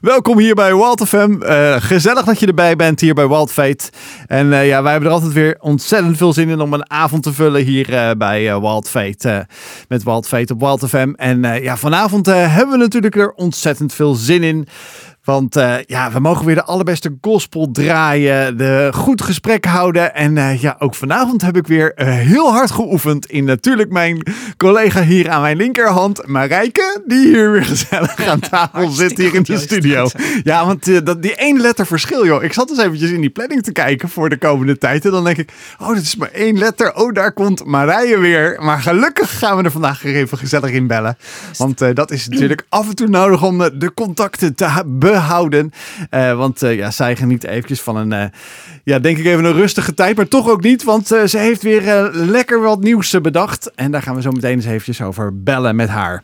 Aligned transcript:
Welkom 0.00 0.38
hier 0.38 0.54
bij 0.54 0.76
Wild 0.76 1.08
FM. 1.08 1.42
Eh, 1.42 1.76
gezellig 1.78 2.24
dat 2.24 2.40
je 2.40 2.46
erbij 2.46 2.76
bent 2.76 3.00
hier 3.00 3.14
bij 3.14 3.28
Wild 3.28 3.52
Fate. 3.52 3.90
En 4.26 4.52
eh, 4.52 4.66
ja, 4.66 4.82
wij 4.82 4.92
hebben 4.92 5.08
er 5.08 5.14
altijd 5.14 5.32
weer 5.32 5.56
ontzettend 5.60 6.16
veel 6.16 6.32
zin 6.32 6.48
in 6.48 6.60
om 6.60 6.72
een 6.72 6.90
avond 6.90 7.22
te 7.22 7.32
vullen 7.32 7.62
hier 7.62 7.94
eh, 7.94 8.10
bij 8.18 8.60
Wild 8.60 8.88
Fate. 8.88 9.46
met 9.88 10.02
Wild 10.02 10.26
Fate 10.26 10.52
op 10.52 10.60
Wild 10.60 10.88
FM. 10.88 11.12
En 11.16 11.62
ja, 11.62 11.76
vanavond 11.76 12.26
hebben 12.26 12.70
we 12.70 12.76
natuurlijk 12.76 13.16
er 13.16 13.32
ontzettend 13.32 13.94
veel 13.94 14.14
zin 14.14 14.42
in. 14.42 14.68
Want 15.30 15.56
uh, 15.56 15.74
ja, 15.86 16.12
we 16.12 16.20
mogen 16.20 16.46
weer 16.46 16.54
de 16.54 16.64
allerbeste 16.64 17.18
gospel 17.20 17.70
draaien, 17.70 18.56
de 18.56 18.90
goed 18.94 19.22
gesprek 19.22 19.64
houden. 19.64 20.14
En 20.14 20.36
uh, 20.36 20.62
ja, 20.62 20.76
ook 20.78 20.94
vanavond 20.94 21.42
heb 21.42 21.56
ik 21.56 21.66
weer 21.66 21.92
uh, 21.96 22.06
heel 22.06 22.52
hard 22.52 22.70
geoefend 22.70 23.26
in 23.26 23.44
natuurlijk 23.44 23.90
mijn 23.90 24.22
collega 24.56 25.02
hier 25.02 25.30
aan 25.30 25.40
mijn 25.40 25.56
linkerhand, 25.56 26.26
Marijke, 26.26 27.02
die 27.06 27.26
hier 27.26 27.52
weer 27.52 27.64
gezellig 27.64 28.26
aan 28.26 28.40
tafel 28.40 28.88
zit 29.02 29.18
hier 29.18 29.34
in 29.34 29.42
de 29.42 29.58
studio. 29.58 30.08
Ja, 30.42 30.66
want 30.66 31.06
dat, 31.06 31.22
die 31.22 31.34
één 31.34 31.60
letter 31.60 31.86
verschil, 31.86 32.26
joh. 32.26 32.42
Ik 32.42 32.52
zat 32.52 32.68
dus 32.68 32.78
eventjes 32.78 33.10
in 33.10 33.20
die 33.20 33.30
planning 33.30 33.62
te 33.62 33.72
kijken 33.72 34.08
voor 34.08 34.28
de 34.28 34.38
komende 34.38 34.78
tijd. 34.78 35.04
En 35.04 35.10
dan 35.10 35.24
denk 35.24 35.36
ik, 35.36 35.52
oh, 35.78 35.88
dat 35.88 36.02
is 36.02 36.16
maar 36.16 36.30
één 36.30 36.58
letter. 36.58 36.94
Oh, 36.94 37.12
daar 37.12 37.32
komt 37.32 37.64
Marije 37.64 38.18
weer. 38.18 38.56
Maar 38.60 38.80
gelukkig 38.80 39.38
gaan 39.38 39.56
we 39.56 39.62
er 39.62 39.70
vandaag 39.70 40.02
weer 40.02 40.14
even 40.14 40.38
gezellig 40.38 40.70
in 40.70 40.86
bellen. 40.86 41.16
Want 41.56 41.78
dat 41.94 42.10
is 42.10 42.28
natuurlijk 42.28 42.66
af 42.68 42.88
en 42.88 42.94
toe 42.94 43.08
nodig 43.08 43.44
om 43.44 43.58
de 43.58 43.92
contacten 43.94 44.54
te 44.54 44.82
behouden 44.86 45.19
houden. 45.20 45.72
Uh, 46.10 46.36
want 46.36 46.62
uh, 46.62 46.76
ja, 46.76 46.90
zij 46.90 47.16
geniet 47.16 47.44
eventjes 47.44 47.80
van 47.80 47.96
een, 47.96 48.12
uh, 48.12 48.24
ja, 48.84 48.98
denk 48.98 49.18
ik 49.18 49.24
even 49.24 49.44
een 49.44 49.52
rustige 49.52 49.94
tijd. 49.94 50.16
Maar 50.16 50.28
toch 50.28 50.48
ook 50.48 50.62
niet, 50.62 50.84
want 50.84 51.06
ze 51.06 51.38
heeft 51.38 51.62
weer 51.62 52.10
lekker 52.12 52.60
wat 52.60 52.80
nieuws 52.82 53.20
bedacht. 53.20 53.70
En 53.74 53.90
daar 53.90 54.02
gaan 54.02 54.14
we 54.14 54.22
zo 54.22 54.30
meteen 54.30 54.56
eens 54.56 54.64
eventjes 54.64 55.02
over 55.02 55.42
bellen 55.42 55.76
met 55.76 55.88
haar. 55.88 56.22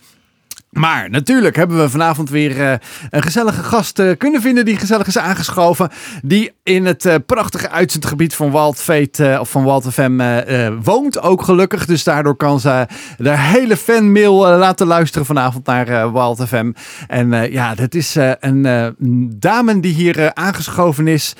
Maar 0.71 1.11
natuurlijk 1.11 1.57
hebben 1.57 1.79
we 1.79 1.91
vanavond 1.91 2.31
weer 2.31 2.57
uh, 2.57 2.73
een 3.11 3.23
gezellige 3.23 3.63
gast 3.63 3.99
uh, 3.99 4.11
kunnen 4.19 4.41
vinden 4.41 4.65
die 4.65 4.77
gezellig 4.77 5.07
is 5.07 5.19
aangeschoven. 5.19 5.91
Die 6.23 6.53
in 6.63 6.87
het 6.87 7.05
uh, 7.05 7.15
prachtige 7.27 7.71
uitzendgebied 7.71 8.35
van 8.35 8.51
Wild 8.51 8.79
Fate 8.79 9.37
of 9.41 9.51
van 9.51 9.65
Wild 9.65 9.93
FM 9.93 10.43
woont 10.83 11.21
ook 11.21 11.43
gelukkig. 11.43 11.87
Dus 11.87 12.05
daardoor 12.05 12.37
kan 12.37 12.61
ze 12.61 12.87
de 13.19 13.39
hele 13.39 13.77
fanmail 13.77 14.35
laten 14.35 14.87
luisteren 14.87 15.27
vanavond 15.27 15.67
naar 15.67 16.13
Wild 16.13 16.45
FM. 16.49 16.73
En 17.07 17.53
ja, 17.53 17.75
dat 17.75 17.95
is 17.95 18.17
een 18.41 19.35
dame 19.39 19.81
die 19.81 19.95
hier 19.95 20.35
aangeschoven 20.35 21.09
is. 21.09 21.35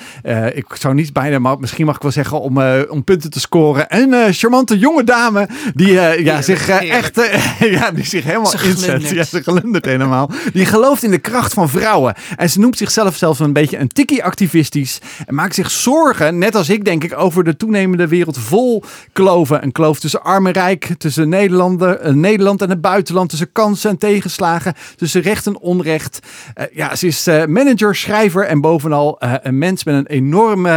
ik 0.53 0.65
zou 0.73 0.93
niet 0.93 1.13
bijna, 1.13 1.39
maar 1.39 1.59
misschien 1.59 1.85
mag 1.85 1.95
ik 1.95 2.01
wel 2.01 2.11
zeggen 2.11 2.41
om, 2.41 2.61
om 2.89 3.03
punten 3.03 3.29
te 3.29 3.39
scoren. 3.39 3.85
Een 3.87 4.33
charmante 4.33 4.77
jonge 4.77 5.03
dame 5.03 5.47
die 5.73 5.91
ja, 6.23 6.41
zich 6.41 6.69
echt 6.69 7.15
ja, 7.59 7.91
die 7.91 8.05
zich 8.05 8.23
helemaal 8.23 8.53
inzet. 8.63 9.26
Ze 9.29 9.43
gelundert 9.43 9.85
helemaal. 9.85 10.29
Die 10.53 10.65
gelooft 10.65 11.03
in 11.03 11.11
de 11.11 11.17
kracht 11.17 11.53
van 11.53 11.69
vrouwen. 11.69 12.15
En 12.35 12.49
ze 12.49 12.59
noemt 12.59 12.77
zichzelf 12.77 13.15
zelfs 13.15 13.39
een 13.39 13.53
beetje 13.53 13.77
een 13.77 13.87
tikkie 13.87 14.23
activistisch. 14.23 14.99
En 15.25 15.35
maakt 15.35 15.55
zich 15.55 15.71
zorgen, 15.71 16.37
net 16.37 16.55
als 16.55 16.69
ik 16.69 16.85
denk 16.85 17.03
ik, 17.03 17.17
over 17.17 17.43
de 17.43 17.57
toenemende 17.57 18.07
wereld 18.07 18.37
vol 18.37 18.83
kloven. 19.13 19.63
Een 19.63 19.71
kloof 19.71 19.99
tussen 19.99 20.23
arm 20.23 20.47
en 20.47 20.53
rijk, 20.53 20.95
tussen 20.97 21.29
Nederlander, 21.29 22.05
uh, 22.05 22.13
Nederland 22.13 22.61
en 22.61 22.69
het 22.69 22.81
buitenland. 22.81 23.29
Tussen 23.29 23.51
kansen 23.51 23.89
en 23.89 23.97
tegenslagen, 23.97 24.73
tussen 24.95 25.21
recht 25.21 25.45
en 25.45 25.59
onrecht. 25.59 26.19
Uh, 26.55 26.65
ja, 26.73 26.95
ze 26.95 27.07
is 27.07 27.27
uh, 27.27 27.45
manager, 27.45 27.95
schrijver 27.95 28.43
en 28.43 28.61
bovenal 28.61 29.17
een 29.41 29.57
mens 29.57 29.83
met 29.83 29.95
een 29.95 30.07
enorm 30.07 30.67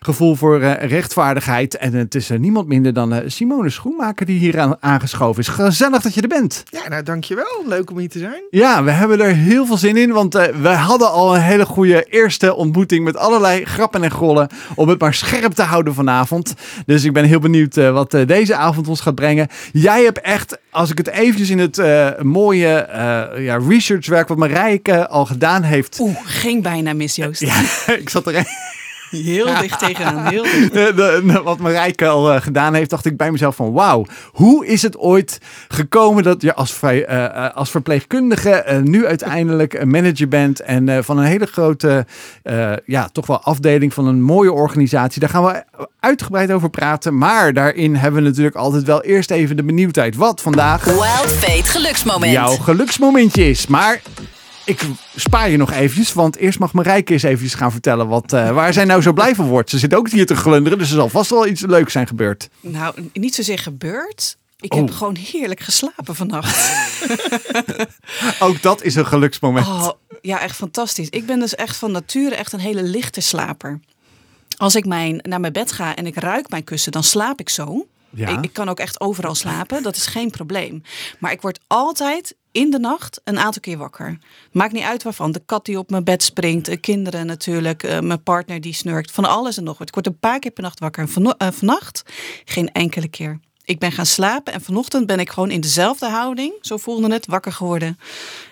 gevoel 0.00 0.34
voor 0.34 0.58
rechtvaardigheid. 0.64 1.76
En 1.76 1.92
het 1.94 2.14
is 2.14 2.30
niemand 2.38 2.66
minder 2.68 2.92
dan 2.92 3.22
Simone 3.26 3.70
Schoenmaker 3.70 4.26
die 4.26 4.38
hier 4.38 4.60
aan, 4.60 4.76
aangeschoven 4.80 5.42
is. 5.42 5.48
Gezellig 5.48 6.02
dat 6.02 6.14
je 6.14 6.20
er 6.20 6.28
bent. 6.28 6.62
Ja, 6.70 6.88
nou 6.88 7.02
dankjewel. 7.02 7.64
Leuk 7.66 7.87
om 7.90 7.98
hier 7.98 8.08
te 8.08 8.18
zijn. 8.18 8.42
Ja, 8.50 8.84
we 8.84 8.90
hebben 8.90 9.20
er 9.20 9.34
heel 9.34 9.66
veel 9.66 9.76
zin 9.76 9.96
in, 9.96 10.12
want 10.12 10.34
uh, 10.34 10.44
we 10.44 10.68
hadden 10.68 11.10
al 11.10 11.34
een 11.34 11.40
hele 11.40 11.66
goede 11.66 12.06
eerste 12.10 12.54
ontmoeting 12.54 13.04
met 13.04 13.16
allerlei 13.16 13.64
grappen 13.64 14.02
en 14.02 14.10
grollen 14.10 14.48
om 14.74 14.88
het 14.88 15.00
maar 15.00 15.14
scherp 15.14 15.52
te 15.52 15.62
houden 15.62 15.94
vanavond. 15.94 16.54
Dus 16.86 17.04
ik 17.04 17.12
ben 17.12 17.24
heel 17.24 17.38
benieuwd 17.38 17.76
uh, 17.76 17.90
wat 17.92 18.14
uh, 18.14 18.26
deze 18.26 18.54
avond 18.54 18.88
ons 18.88 19.00
gaat 19.00 19.14
brengen. 19.14 19.48
Jij 19.72 20.04
hebt 20.04 20.20
echt, 20.20 20.58
als 20.70 20.90
ik 20.90 20.98
het 20.98 21.08
eventjes 21.08 21.50
in 21.50 21.58
het 21.58 21.76
mooie 22.22 22.88
ja, 23.38 23.60
researchwerk 23.68 24.28
wat 24.28 24.38
Marijke 24.38 25.08
al 25.08 25.26
gedaan 25.26 25.62
heeft. 25.62 26.00
Oeh, 26.00 26.16
ging 26.24 26.62
bijna 26.62 26.92
mis 26.92 27.16
Joost. 27.16 27.40
ja, 27.40 27.62
ik 28.02 28.08
zat 28.08 28.26
er 28.26 28.32
Heel 29.10 29.46
dicht 29.60 29.78
tegenaan, 29.78 30.26
heel 30.26 30.42
dicht. 30.42 30.72
De, 30.72 30.92
de, 30.94 31.40
wat 31.44 31.58
Marijke 31.58 32.06
al 32.06 32.34
uh, 32.34 32.40
gedaan 32.40 32.74
heeft, 32.74 32.90
dacht 32.90 33.04
ik 33.04 33.16
bij 33.16 33.30
mezelf 33.30 33.56
van 33.56 33.72
wauw, 33.72 34.06
hoe 34.32 34.66
is 34.66 34.82
het 34.82 34.98
ooit 34.98 35.38
gekomen 35.68 36.22
dat 36.22 36.42
je 36.42 36.54
als, 36.54 36.72
vrij, 36.72 37.10
uh, 37.10 37.54
als 37.54 37.70
verpleegkundige 37.70 38.64
uh, 38.68 38.78
nu 38.78 39.06
uiteindelijk 39.06 39.74
een 39.74 39.90
manager 39.90 40.28
bent 40.28 40.60
en 40.60 41.04
van 41.04 41.18
een 41.18 41.24
hele 41.24 41.46
grote, 41.46 42.06
ja, 42.84 43.08
toch 43.12 43.26
wel 43.26 43.42
afdeling 43.42 43.94
van 43.94 44.06
een 44.06 44.22
mooie 44.22 44.52
organisatie. 44.52 45.20
Daar 45.20 45.30
gaan 45.30 45.44
we 45.44 45.64
uitgebreid 46.00 46.52
over 46.52 46.70
praten, 46.70 47.18
maar 47.18 47.52
daarin 47.52 47.96
hebben 47.96 48.22
we 48.22 48.28
natuurlijk 48.28 48.56
altijd 48.56 48.84
wel 48.84 49.02
eerst 49.02 49.30
even 49.30 49.56
de 49.56 49.64
benieuwdheid. 49.64 50.16
Wat 50.16 50.40
vandaag... 50.40 50.84
Wild 50.84 51.32
Fate 51.38 51.64
geluksmoment. 51.70 52.32
Jouw 52.32 52.56
geluksmomentje 52.56 53.48
is, 53.48 53.66
maar 53.66 54.00
ik 54.68 54.80
spaar 55.16 55.50
je 55.50 55.56
nog 55.56 55.72
eventjes, 55.72 56.12
want 56.12 56.36
eerst 56.36 56.58
mag 56.58 56.72
Marijke 56.72 57.12
eens 57.12 57.22
eventjes 57.22 57.54
gaan 57.54 57.72
vertellen 57.72 58.08
wat, 58.08 58.32
uh, 58.32 58.50
waar 58.50 58.72
zij 58.72 58.84
nou 58.84 59.02
zo 59.02 59.12
blij 59.12 59.34
van 59.34 59.46
wordt. 59.46 59.70
Ze 59.70 59.78
zit 59.78 59.94
ook 59.94 60.10
hier 60.10 60.26
te 60.26 60.36
glunderen, 60.36 60.78
dus 60.78 60.88
er 60.88 60.96
zal 60.96 61.08
vast 61.08 61.30
wel 61.30 61.46
iets 61.46 61.60
leuks 61.60 61.92
zijn 61.92 62.06
gebeurd. 62.06 62.48
Nou, 62.60 63.10
niet 63.12 63.34
zozeer 63.34 63.58
gebeurd. 63.58 64.36
Ik 64.60 64.72
heb 64.72 64.88
oh. 64.88 64.96
gewoon 64.96 65.16
heerlijk 65.16 65.60
geslapen 65.60 66.14
vannacht. 66.14 66.72
ook 68.46 68.62
dat 68.62 68.82
is 68.82 68.94
een 68.94 69.06
geluksmoment. 69.06 69.66
Oh, 69.66 69.90
ja, 70.20 70.40
echt 70.40 70.56
fantastisch. 70.56 71.08
Ik 71.08 71.26
ben 71.26 71.38
dus 71.38 71.54
echt 71.54 71.76
van 71.76 71.92
nature 71.92 72.34
echt 72.34 72.52
een 72.52 72.60
hele 72.60 72.82
lichte 72.82 73.20
slaper. 73.20 73.80
Als 74.56 74.74
ik 74.74 74.86
mijn, 74.86 75.20
naar 75.22 75.40
mijn 75.40 75.52
bed 75.52 75.72
ga 75.72 75.94
en 75.94 76.06
ik 76.06 76.16
ruik 76.16 76.50
mijn 76.50 76.64
kussen, 76.64 76.92
dan 76.92 77.04
slaap 77.04 77.40
ik 77.40 77.48
zo. 77.48 77.86
Ja. 78.10 78.28
Ik, 78.28 78.44
ik, 78.44 78.52
kan 78.52 78.68
ook 78.68 78.78
echt 78.78 79.00
overal 79.00 79.34
slapen, 79.34 79.82
dat 79.82 79.96
is 79.96 80.06
geen 80.06 80.30
probleem. 80.30 80.82
Maar 81.18 81.32
ik 81.32 81.40
word 81.40 81.60
altijd 81.66 82.34
in 82.58 82.70
de 82.70 82.78
nacht 82.78 83.20
een 83.24 83.38
aantal 83.38 83.60
keer 83.60 83.78
wakker. 83.78 84.18
Maakt 84.52 84.72
niet 84.72 84.82
uit 84.82 85.02
waarvan. 85.02 85.32
De 85.32 85.42
kat 85.46 85.64
die 85.64 85.78
op 85.78 85.90
mijn 85.90 86.04
bed 86.04 86.22
springt, 86.22 86.66
de 86.66 86.76
kinderen 86.76 87.26
natuurlijk, 87.26 87.82
uh, 87.82 88.00
mijn 88.00 88.22
partner 88.22 88.60
die 88.60 88.72
snurkt, 88.72 89.10
van 89.10 89.24
alles 89.24 89.56
en 89.56 89.64
nog 89.64 89.78
wat. 89.78 89.88
Ik 89.88 89.94
word 89.94 90.06
een 90.06 90.18
paar 90.18 90.38
keer 90.38 90.50
per 90.50 90.62
nacht 90.62 90.80
wakker. 90.80 91.08
En 91.14 91.24
uh, 91.24 91.48
vannacht 91.52 92.02
geen 92.44 92.72
enkele 92.72 93.08
keer. 93.08 93.40
Ik 93.64 93.78
ben 93.78 93.92
gaan 93.92 94.06
slapen 94.06 94.52
en 94.52 94.60
vanochtend 94.60 95.06
ben 95.06 95.20
ik 95.20 95.30
gewoon 95.30 95.50
in 95.50 95.60
dezelfde 95.60 96.08
houding, 96.08 96.52
zo 96.60 96.76
voelde 96.76 97.12
het, 97.12 97.26
wakker 97.26 97.52
geworden 97.52 97.98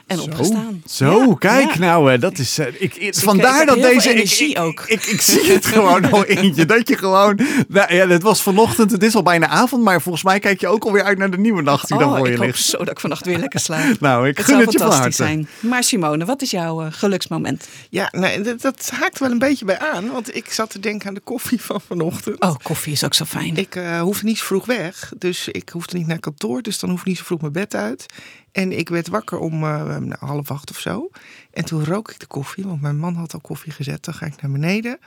en 0.07 0.21
opgestaan. 0.21 0.83
Zo, 0.87 1.35
kijk 1.35 1.79
nou, 1.79 2.19
dat 2.19 2.39
is. 2.39 2.59
Uh, 2.59 2.67
ik, 2.67 2.95
ik, 2.95 3.15
vandaar 3.15 3.67
dat 3.67 3.83
deze. 3.83 4.11
Energie 4.11 4.51
ik, 4.51 4.59
ook. 4.59 4.85
Ik, 4.87 5.05
ik, 5.05 5.21
zie 5.21 5.53
het 5.53 5.67
gewoon 5.75 6.13
al 6.13 6.25
eentje. 6.25 6.65
Dat 6.65 6.89
je 6.89 6.97
gewoon. 6.97 7.41
Nou, 7.69 7.95
ja, 7.95 8.09
het 8.09 8.23
was 8.23 8.43
vanochtend, 8.43 8.91
het 8.91 9.03
is 9.03 9.15
al 9.15 9.23
bijna 9.23 9.47
avond, 9.47 9.83
maar 9.83 10.03
volgens 10.03 10.25
mij 10.25 10.39
kijk 10.39 10.61
je 10.61 10.69
ook 10.69 10.85
alweer 10.85 11.03
uit 11.03 11.19
naar 11.19 11.31
de 11.31 11.39
nieuwe 11.39 11.63
nacht 11.63 11.89
die 11.89 11.97
oh, 11.97 12.03
dan 12.03 12.17
voor 12.17 12.29
je 12.29 12.39
ligt. 12.39 12.59
Zo 12.59 12.79
dat 12.79 12.91
ik 12.91 13.01
vannacht 13.01 13.25
weer 13.25 13.39
lekker 13.39 13.61
slaap. 13.61 14.01
nou, 14.01 14.29
ik 14.29 14.37
het 14.37 14.47
gun 14.47 14.59
het 14.59 14.73
je 14.73 14.79
van 14.79 15.13
zijn. 15.13 15.49
Maar 15.61 15.85
Simone, 15.85 16.25
wat 16.25 16.43
is 16.43 16.51
jouw 16.51 16.83
uh, 16.83 16.87
geluksmoment? 16.91 17.69
Ja, 17.91 18.09
nee, 18.13 18.41
dat, 18.41 18.61
dat, 18.61 18.91
haakt 18.95 19.19
wel 19.19 19.31
een 19.31 19.39
beetje 19.39 19.65
bij 19.65 19.79
aan, 19.79 20.11
want 20.11 20.37
ik 20.37 20.53
zat 20.53 20.71
te 20.71 20.81
denken 20.81 21.09
aan 21.09 21.15
de 21.15 21.21
koffie 21.21 21.61
van 21.61 21.81
vanochtend. 21.81 22.41
Oh, 22.41 22.55
koffie 22.63 22.93
is 22.93 23.05
ook 23.05 23.15
zo 23.15 23.25
fijn. 23.25 23.57
Ik 23.57 23.75
uh, 23.75 24.01
hoefde 24.01 24.27
niet 24.27 24.39
zo 24.39 24.45
vroeg 24.45 24.67
weg, 24.67 25.13
dus 25.19 25.49
ik 25.49 25.69
hoefde 25.69 25.97
niet 25.97 26.07
naar 26.07 26.19
kantoor, 26.19 26.63
dus 26.63 26.79
dan 26.79 26.91
hoef 26.91 27.01
ik 27.01 27.07
niet 27.07 27.19
zo 27.19 27.25
vroeg 27.25 27.41
mijn 27.41 27.53
bed 27.53 27.75
uit. 27.75 28.07
En 28.57 28.79
ik 28.79 28.89
werd 28.89 29.09
wakker 29.09 29.39
om 29.39 29.65
uh, 29.65 29.85
nou, 29.85 30.17
half 30.19 30.51
acht 30.51 30.71
of 30.71 30.79
zo. 30.79 31.11
En 31.51 31.65
toen 31.65 31.85
rook 31.85 32.11
ik 32.11 32.21
de 32.21 32.27
koffie, 32.27 32.65
want 32.65 32.81
mijn 32.81 32.99
man 32.99 33.15
had 33.15 33.35
al 33.35 33.41
koffie 33.41 33.73
gezet. 33.73 34.05
Dan 34.05 34.15
ga 34.15 34.27
ik 34.27 34.43
naar 34.43 34.51
beneden. 34.51 34.99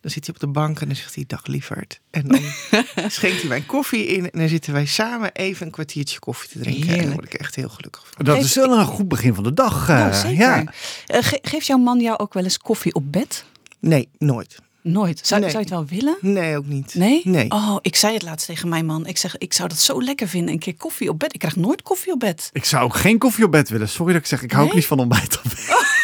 Dan 0.00 0.10
zit 0.10 0.26
hij 0.26 0.34
op 0.34 0.40
de 0.40 0.46
bank 0.46 0.80
en 0.80 0.86
dan 0.86 0.96
zegt 0.96 1.14
hij 1.14 1.24
dag 1.26 1.46
lieverd. 1.46 2.00
En 2.10 2.28
dan 2.28 2.40
schenkt 3.10 3.40
hij 3.40 3.48
mijn 3.48 3.66
koffie 3.66 4.06
in. 4.06 4.30
En 4.30 4.38
dan 4.38 4.48
zitten 4.48 4.72
wij 4.72 4.86
samen 4.86 5.32
even 5.32 5.66
een 5.66 5.72
kwartiertje 5.72 6.18
koffie 6.18 6.48
te 6.48 6.58
drinken. 6.58 6.82
Heerlijk. 6.82 7.02
En 7.02 7.08
dan 7.08 7.18
word 7.20 7.34
ik 7.34 7.40
echt 7.40 7.54
heel 7.54 7.68
gelukkig 7.68 8.06
van. 8.10 8.24
Dat 8.24 8.44
is 8.44 8.54
wel 8.54 8.78
een 8.78 8.84
goed 8.84 9.08
begin 9.08 9.34
van 9.34 9.44
de 9.44 9.54
dag. 9.54 9.88
Uh, 9.88 10.38
ja. 10.38 10.60
Uh, 10.60 11.18
geeft 11.20 11.66
jouw 11.66 11.78
man 11.78 12.00
jou 12.00 12.18
ook 12.18 12.34
wel 12.34 12.44
eens 12.44 12.58
koffie 12.58 12.94
op 12.94 13.12
bed? 13.12 13.44
Nee, 13.80 14.08
nooit. 14.18 14.58
Nooit. 14.92 15.20
Zou, 15.22 15.40
zou 15.40 15.52
je 15.52 15.58
het 15.58 15.68
wel 15.68 15.86
willen? 15.86 16.16
Nee, 16.20 16.56
ook 16.56 16.66
niet. 16.66 16.94
Nee? 16.94 17.20
Nee. 17.24 17.50
Oh, 17.50 17.76
ik 17.80 17.96
zei 17.96 18.14
het 18.14 18.22
laatst 18.22 18.46
tegen 18.46 18.68
mijn 18.68 18.86
man. 18.86 19.06
Ik 19.06 19.16
zeg, 19.16 19.38
ik 19.38 19.52
zou 19.52 19.68
dat 19.68 19.78
zo 19.78 20.02
lekker 20.02 20.28
vinden. 20.28 20.52
Een 20.52 20.58
keer 20.58 20.76
koffie 20.76 21.08
op 21.08 21.18
bed. 21.18 21.34
Ik 21.34 21.38
krijg 21.40 21.56
nooit 21.56 21.82
koffie 21.82 22.12
op 22.12 22.20
bed. 22.20 22.50
Ik 22.52 22.64
zou 22.64 22.84
ook 22.84 22.94
geen 22.94 23.18
koffie 23.18 23.44
op 23.44 23.50
bed 23.50 23.68
willen. 23.68 23.88
Sorry 23.88 24.12
dat 24.12 24.22
ik 24.22 24.28
zeg, 24.28 24.42
ik 24.42 24.52
hou 24.52 24.66
ook 24.66 24.74
niet 24.74 24.86
van 24.86 24.98
ontbijt 24.98 25.36
op 25.36 25.42
bed. 25.42 25.66
Oh. 25.70 25.76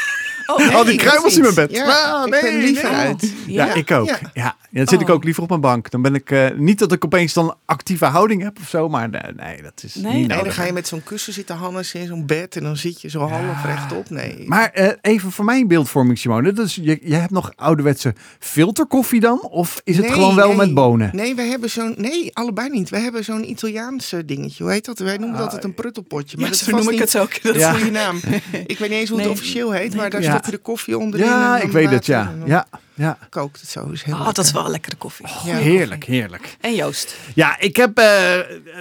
Oh, 0.47 0.75
Al 0.75 0.85
die 0.85 0.97
kruimels 0.97 1.37
in 1.37 1.43
mijn 1.43 1.55
bed. 1.55 1.71
Ja, 1.71 2.25
nee, 2.25 2.41
ik 2.41 2.47
ben 2.47 2.61
liever 2.61 2.89
uit. 2.89 3.33
Ja, 3.47 3.67
ja, 3.67 3.75
ik 3.75 3.91
ook. 3.91 4.09
Ja. 4.09 4.19
ja. 4.35 4.57
dan 4.71 4.87
zit 4.87 5.01
ik 5.01 5.09
oh. 5.09 5.15
ook 5.15 5.25
liever 5.25 5.43
op 5.43 5.49
mijn 5.49 5.61
bank. 5.61 5.91
Dan 5.91 6.03
ben 6.03 6.15
ik 6.15 6.31
uh, 6.31 6.47
niet 6.57 6.79
dat 6.79 6.93
ik 6.93 7.05
opeens 7.05 7.33
dan 7.33 7.57
actieve 7.65 8.05
houding 8.05 8.43
heb 8.43 8.59
of 8.61 8.69
zo, 8.69 8.89
maar 8.89 9.09
nee, 9.09 9.63
dat 9.63 9.83
is 9.83 9.95
nee, 9.95 10.15
niet 10.15 10.29
nee, 10.29 10.43
dan 10.43 10.53
ga 10.53 10.65
je 10.65 10.73
met 10.73 10.89
zo'n 10.89 11.03
kussen 11.03 11.33
zitten 11.33 11.57
hannes 11.57 11.95
in 11.95 12.07
zo'n 12.07 12.27
bed 12.27 12.57
en 12.57 12.63
dan 12.63 12.77
zit 12.77 13.01
je 13.01 13.09
zo 13.09 13.21
half 13.21 13.65
rechtop. 13.65 14.11
Nee. 14.11 14.45
Maar 14.47 14.71
uh, 14.75 14.89
even 15.01 15.33
voor 15.33 15.45
mijn 15.45 15.69
beeldvorming, 15.69 16.19
Simone. 16.19 16.53
Dus 16.53 16.75
je, 16.75 16.99
je 17.03 17.15
hebt 17.15 17.31
nog 17.31 17.53
ouderwetse 17.57 18.15
filterkoffie 18.39 19.21
dan? 19.21 19.43
Of 19.43 19.81
is 19.85 19.97
het 19.97 20.11
gewoon 20.11 20.35
wel 20.35 20.55
met 20.55 20.75
bonen? 20.75 21.11
Nee, 21.13 21.35
we 21.35 21.43
hebben 21.43 21.71
zo'n... 21.71 21.95
Nee, 21.97 22.31
allebei 22.33 22.69
niet. 22.69 22.91
We 22.91 22.99
hebben 22.99 23.25
zo'n 23.25 23.51
Italiaanse 23.51 24.25
dingetje. 24.25 24.63
Hoe 24.63 24.73
heet 24.73 24.85
dat? 24.85 24.99
Wij 24.99 25.17
noemen 25.17 25.39
dat 25.39 25.53
het 25.53 25.65
een 25.65 25.75
pruttelpotje. 25.75 26.37
Maar 26.37 26.49
dat 26.49 26.59
zo 26.59 26.77
noem 26.77 26.89
ik 26.89 26.99
het 26.99 27.19
ook. 27.19 27.33
Dat 27.43 27.55
is 27.55 27.63
een 27.63 27.75
goede 27.75 27.91
naam. 27.91 28.21
Ik 28.67 28.79
weet 28.79 28.91
niet 28.91 28.99
eens 28.99 29.11
hoe 29.11 29.21
het 29.21 29.31
officieel 29.31 29.71
heet, 29.71 29.95
maar 29.95 30.11
daar 30.11 30.23
de 30.43 30.59
koffie 30.59 30.99
onderin. 30.99 31.27
Ja, 31.27 31.59
ik 31.61 31.71
weet 31.73 31.91
het, 31.91 32.07
ja. 32.07 32.33
Ja, 32.45 32.67
ja. 32.95 33.19
Kookt 33.31 33.61
het 33.61 33.71
zo. 33.71 33.89
Is 33.91 34.03
heel 34.03 34.15
Oh, 34.15 34.25
dat 34.25 34.39
is 34.39 34.51
wel 34.53 34.71
lekkere 34.71 34.97
koffie. 34.97 35.27
Ja, 35.45 35.57
heerlijk, 35.57 36.05
heerlijk. 36.05 36.57
En 36.61 36.75
Joost. 36.75 37.17
Ja, 37.35 37.61
ik 37.61 37.77
heb. 37.77 37.99
eh, 37.99 38.07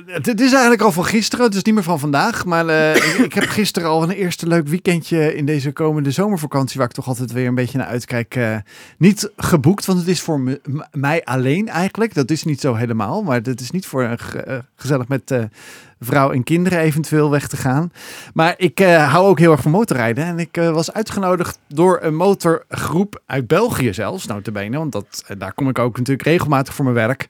het, 0.06 0.26
het 0.26 0.42
is 0.42 0.52
eigenlijk 0.52 0.82
al 0.82 0.92
van 0.92 1.06
gisteren, 1.06 1.46
het 1.46 1.56
is 1.56 1.64
niet 1.64 1.74
meer 1.74 1.84
van 1.84 2.00
vandaag. 2.00 2.46
Maar 2.46 2.68
eh, 2.68 2.96
ik, 2.96 3.04
ik 3.18 3.34
heb 3.34 3.44
gisteren 3.50 3.90
al 3.90 4.04
een 4.04 4.10
eerste 4.12 4.48
leuk 4.48 4.68
weekendje 4.68 5.36
in 5.36 5.46
deze 5.46 5.72
komende 5.72 6.12
zomervakantie. 6.12 6.78
Waar 6.78 6.88
ik 6.88 6.94
toch 6.94 7.08
altijd 7.08 7.32
weer 7.32 7.48
een 7.48 7.56
beetje 7.56 7.78
naar 7.78 7.88
uitkijk. 7.88 8.36
eh, 8.36 8.56
niet 8.98 9.30
geboekt, 9.38 9.86
want 9.86 10.00
het 10.00 10.08
is 10.08 10.22
voor 10.22 10.60
mij 10.92 11.24
alleen 11.24 11.70
eigenlijk. 11.70 12.14
Dat 12.14 12.32
is 12.32 12.44
niet 12.44 12.62
zo 12.62 12.74
helemaal. 12.76 13.24
Maar 13.24 13.40
het 13.42 13.62
is 13.62 13.72
niet 13.72 13.86
voor 13.86 14.16
gezellig 14.76 15.08
met 15.08 15.32
eh, 15.32 15.44
vrouw 16.04 16.32
en 16.32 16.44
kinderen 16.44 16.80
eventueel 16.80 17.30
weg 17.30 17.48
te 17.48 17.58
gaan. 17.58 17.92
Maar 18.34 18.54
ik 18.58 18.80
eh, 18.80 19.12
hou 19.12 19.28
ook 19.28 19.40
heel 19.40 19.52
erg 19.52 19.62
van 19.62 19.72
motorrijden. 19.72 20.26
En 20.26 20.40
ik 20.40 20.58
eh, 20.58 20.72
was 20.72 20.94
uitgenodigd 20.94 21.60
door 21.68 22.00
een 22.02 22.16
motorgroep 22.16 23.22
uit 23.26 23.48
België 23.48 23.94
zelfs, 23.94 24.26
notabene. 24.26 24.78
Want 24.78 24.92
dat, 24.92 25.24
eh, 25.28 25.40
daar 25.40 25.54
kom 25.54 25.70
ik 25.70 25.80
ook 25.80 25.98
natuurlijk 25.98 26.28
regelmatig 26.28 26.74
voor 26.74 26.86
mijn 26.86 27.08
werk. 27.08 27.28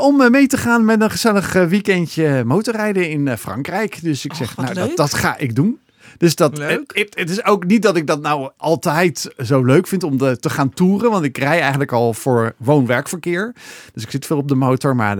Om 0.00 0.30
mee 0.30 0.46
te 0.46 0.56
gaan 0.56 0.84
met 0.84 1.00
een 1.00 1.10
gezellig 1.10 1.52
weekendje 1.52 2.44
motorrijden 2.44 3.10
in 3.10 3.38
Frankrijk. 3.38 4.02
Dus 4.02 4.24
ik 4.24 4.34
zeg, 4.34 4.56
nou, 4.56 4.74
dat, 4.74 4.96
dat 4.96 5.14
ga 5.14 5.38
ik 5.38 5.54
doen. 5.54 5.78
Dus 6.18 6.34
dat, 6.34 6.58
Leuk. 6.58 7.08
Het, 7.14 7.30
is 7.30 7.44
ook 7.44 7.64
niet 7.66 7.82
dat 7.82 7.96
ik 7.96 8.06
dat 8.06 8.20
nou 8.20 8.50
altijd 8.56 9.34
zo 9.38 9.64
leuk 9.64 9.86
vind 9.86 10.02
om 10.02 10.18
de, 10.18 10.38
te 10.38 10.50
gaan 10.50 10.70
toeren. 10.70 11.10
Want 11.10 11.24
ik 11.24 11.38
rij 11.38 11.60
eigenlijk 11.60 11.92
al 11.92 12.14
voor 12.14 12.54
woon-werkverkeer. 12.56 13.54
Dus 13.92 14.02
ik 14.02 14.10
zit 14.10 14.26
veel 14.26 14.36
op 14.36 14.48
de 14.48 14.54
motor. 14.54 14.96
Maar 14.96 15.16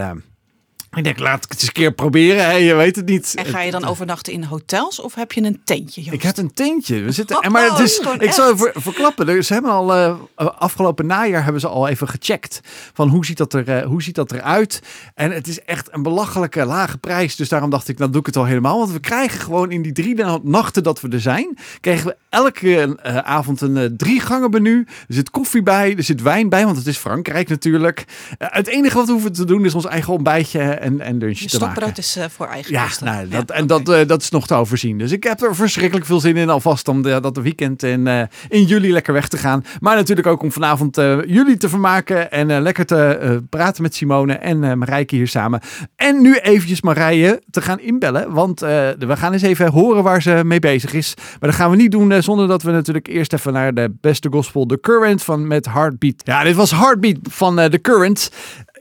ik 0.94 1.04
denk, 1.04 1.18
laat 1.18 1.44
ik 1.44 1.50
het 1.50 1.58
eens 1.58 1.66
een 1.66 1.72
keer 1.72 1.92
proberen. 1.92 2.62
Je 2.62 2.74
weet 2.74 2.96
het 2.96 3.06
niet. 3.06 3.32
En 3.36 3.44
ga 3.46 3.60
je 3.60 3.70
dan 3.70 3.84
overnachten 3.84 4.32
in 4.32 4.44
hotels 4.44 5.00
of 5.00 5.14
heb 5.14 5.32
je 5.32 5.42
een 5.42 5.60
tentje, 5.64 6.00
Joost? 6.00 6.14
Ik 6.14 6.22
heb 6.22 6.36
een 6.36 6.52
tentje. 6.54 7.00
We 7.02 7.12
zitten, 7.12 7.36
Oh, 7.44 7.50
maar 7.50 7.70
het 7.70 7.78
is, 7.78 8.00
ik 8.18 8.32
zal 8.32 8.56
verklappen. 8.74 9.28
Er- 9.28 9.42
Ze 9.42 9.52
hebben 9.52 9.70
al 9.70 9.94
eh, 9.94 10.16
afgelopen 10.58 11.06
najaar 11.06 11.42
hebben 11.44 11.60
ze 11.60 11.68
al 11.68 11.88
even 11.88 12.08
gecheckt 12.08 12.60
van 12.92 13.08
hoe 13.08 13.24
ziet 13.26 13.36
dat 13.36 13.52
er, 13.52 13.68
eh, 13.68 13.86
hoe 13.86 14.02
ziet 14.02 14.14
dat 14.14 14.32
eruit. 14.32 14.82
En 15.14 15.30
het 15.30 15.46
is 15.48 15.60
echt 15.60 15.88
een 15.94 16.02
belachelijke 16.02 16.64
lage 16.64 16.98
prijs. 16.98 17.36
Dus 17.36 17.48
daarom 17.48 17.70
dacht 17.70 17.88
ik, 17.88 17.98
nou 17.98 18.10
doe 18.10 18.20
ik 18.20 18.26
het 18.26 18.36
al 18.36 18.44
helemaal. 18.44 18.78
Want 18.78 18.90
we 18.92 19.00
krijgen 19.00 19.40
gewoon 19.40 19.70
in 19.70 19.82
die 19.82 19.92
drie 19.92 20.14
na- 20.14 20.38
nachten 20.42 20.82
dat 20.82 21.00
we 21.00 21.08
er 21.08 21.20
zijn, 21.20 21.58
kregen 21.80 22.06
we 22.06 22.16
elke 22.28 22.96
eh, 23.02 23.16
avond 23.16 23.60
een 23.60 23.76
eh, 23.76 23.84
drie 23.96 24.20
gangen 24.20 24.50
menu. 24.50 24.86
Er 25.08 25.14
zit 25.14 25.30
koffie 25.30 25.62
bij, 25.62 25.96
er 25.96 26.02
zit 26.02 26.22
wijn 26.22 26.48
bij, 26.48 26.64
want 26.64 26.76
het 26.76 26.86
is 26.86 26.96
Frankrijk 26.96 27.48
natuurlijk. 27.48 28.04
Eh, 28.38 28.48
het 28.50 28.66
enige 28.66 28.96
wat 28.96 29.06
we 29.06 29.12
hoeven 29.12 29.32
te 29.32 29.44
doen 29.44 29.64
is 29.64 29.74
ons 29.74 29.84
eigen 29.86 30.12
ontbijtje 30.12 30.60
en, 30.84 31.00
en 31.00 31.18
lunchje 31.18 31.44
Je 31.44 31.50
te 31.50 31.58
maken. 31.58 31.72
stokbrood 31.74 31.98
is 31.98 32.16
eh, 32.16 32.24
voor 32.30 32.46
eigen 32.46 32.72
Ja, 32.72 32.84
kosten. 32.84 33.06
nou, 33.06 33.28
dat, 33.28 33.48
Ja, 33.48 33.54
en 33.54 33.66
dat, 33.66 33.88
eh, 33.88 34.06
dat 34.06 34.22
is 34.22 34.30
nog 34.30 34.46
te 34.46 34.54
overzien. 34.54 34.98
Dus 34.98 35.12
ik 35.12 35.22
heb 35.24 35.42
er 35.42 35.54
verschrikkelijk 35.54 36.06
veel 36.06 36.20
zin 36.20 36.36
in 36.36 36.50
alvast 36.50 36.88
om 36.88 37.02
de, 37.02 37.20
dat 37.20 37.36
weekend 37.36 37.82
in, 37.82 38.06
eh, 38.06 38.22
in 38.48 38.64
juli 38.64 38.92
lekker 38.92 39.12
weg 39.12 39.28
te 39.28 39.36
gaan. 39.36 39.64
Maar 39.80 39.96
natuurlijk 39.96 40.26
ook 40.26 40.42
om 40.42 40.52
vanavond 40.52 40.98
eh, 40.98 41.16
jullie 41.26 41.56
te 41.56 41.68
vermaken 41.68 42.30
en 42.30 42.50
eh, 42.50 42.60
lekker 42.60 42.86
te 42.86 42.96
eh, 43.06 43.30
praten 43.50 43.82
met 43.82 43.94
Simone 43.94 44.32
en 44.34 44.64
eh 44.64 44.72
Marijke 44.74 45.14
hier 45.14 45.28
samen. 45.28 45.60
En 45.96 46.22
nu 46.22 46.36
eventjes 46.36 46.80
Marije 46.82 47.42
te 47.50 47.62
gaan 47.62 47.80
inbellen, 47.80 48.32
want 48.32 48.62
eh, 48.62 48.68
we 48.98 49.16
gaan 49.16 49.32
eens 49.32 49.42
even 49.42 49.70
horen 49.70 50.02
waar 50.02 50.22
ze 50.22 50.40
mee 50.44 50.58
bezig 50.60 50.92
is. 50.92 51.14
Maar 51.40 51.50
dat 51.50 51.58
gaan 51.58 51.70
we 51.70 51.76
niet 51.76 51.90
doen 51.90 52.12
eh, 52.12 52.20
zonder 52.22 52.48
dat 52.48 52.62
we 52.62 52.70
natuurlijk 52.70 53.06
eerst 53.06 53.32
even 53.32 53.52
naar 53.52 53.74
de 53.74 53.94
beste 54.00 54.28
gospel, 54.30 54.66
The 54.66 54.80
Current 54.80 55.22
van 55.22 55.46
met 55.46 55.66
Heartbeat. 55.66 56.14
Ja, 56.24 56.42
dit 56.42 56.54
was 56.54 56.70
Heartbeat 56.70 57.18
van 57.22 57.58
eh, 57.58 57.70
The 57.70 57.80
Current. 57.80 58.30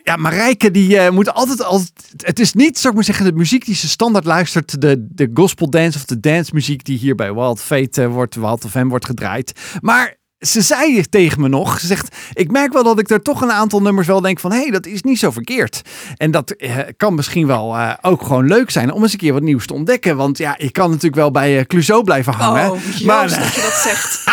Ja, 0.04 0.16
Marijke 0.16 0.72
die 0.72 0.98
eh, 0.98 1.12
moet 1.12 1.34
altijd, 1.34 1.64
altijd... 1.64 1.92
Het 2.18 2.40
is 2.40 2.54
niet, 2.54 2.78
zou 2.78 2.88
ik 2.90 2.96
maar 2.96 3.04
zeggen, 3.04 3.26
de 3.26 3.32
muziek 3.32 3.66
die 3.66 3.76
ze 3.76 3.90
standaard 3.90 4.26
luistert. 4.26 4.82
De, 4.82 5.08
de 5.10 5.30
gospel 5.34 5.70
dance 5.70 5.98
of 5.98 6.06
de 6.06 6.20
dance 6.20 6.54
muziek 6.54 6.86
die 6.86 6.98
hier 6.98 7.16
bij 7.16 7.34
Wild 7.34 7.62
Fate 7.62 8.02
eh, 8.02 8.08
wordt, 8.08 8.38
of 8.38 8.74
Hem 8.74 8.90
wordt 8.90 9.06
gedraaid. 9.06 9.80
Maar 9.82 10.18
ze 10.48 10.62
zei 10.62 11.10
tegen 11.10 11.42
me 11.42 11.48
nog, 11.48 11.80
ze 11.80 11.88
zegt, 11.88 12.16
ik 12.34 12.52
merk 12.52 12.74
wel 12.74 12.84
dat 12.84 13.00
ik 13.00 13.10
er 13.10 13.22
toch 13.22 13.42
een 13.42 13.52
aantal 13.52 13.82
nummers 13.82 14.08
wel 14.08 14.22
denk 14.22 14.40
van, 14.40 14.52
hé, 14.52 14.62
hey, 14.62 14.72
dat 14.72 14.86
is 14.86 15.02
niet 15.02 15.20
zo 15.20 15.32
verkeerd. 15.32 15.82
En 16.18 16.32
dat 16.32 16.52
eh, 16.52 16.78
kan 16.98 17.16
misschien 17.16 17.48
wel 17.48 17.76
eh, 17.76 17.94
ook 18.02 18.22
gewoon 18.22 18.48
leuk 18.48 18.70
zijn 18.70 18.92
om 18.92 19.02
eens 19.02 19.12
een 19.12 19.18
keer 19.18 19.34
wat 19.34 19.42
nieuws 19.42 19.68
te 19.68 19.74
ontdekken. 19.74 20.18
Want 20.18 20.38
ja, 20.38 20.56
je 20.58 20.72
kan 20.72 20.90
natuurlijk 20.90 21.16
wel 21.16 21.32
bij 21.32 21.60
eh 21.60 21.66
Clouseau 21.66 22.04
blijven 22.04 22.34
hangen. 22.34 22.72
Oh, 22.72 22.80
maar, 23.06 23.28
dat 23.28 23.54
je 23.54 23.62
dat 23.62 23.74
zegt. 23.74 24.24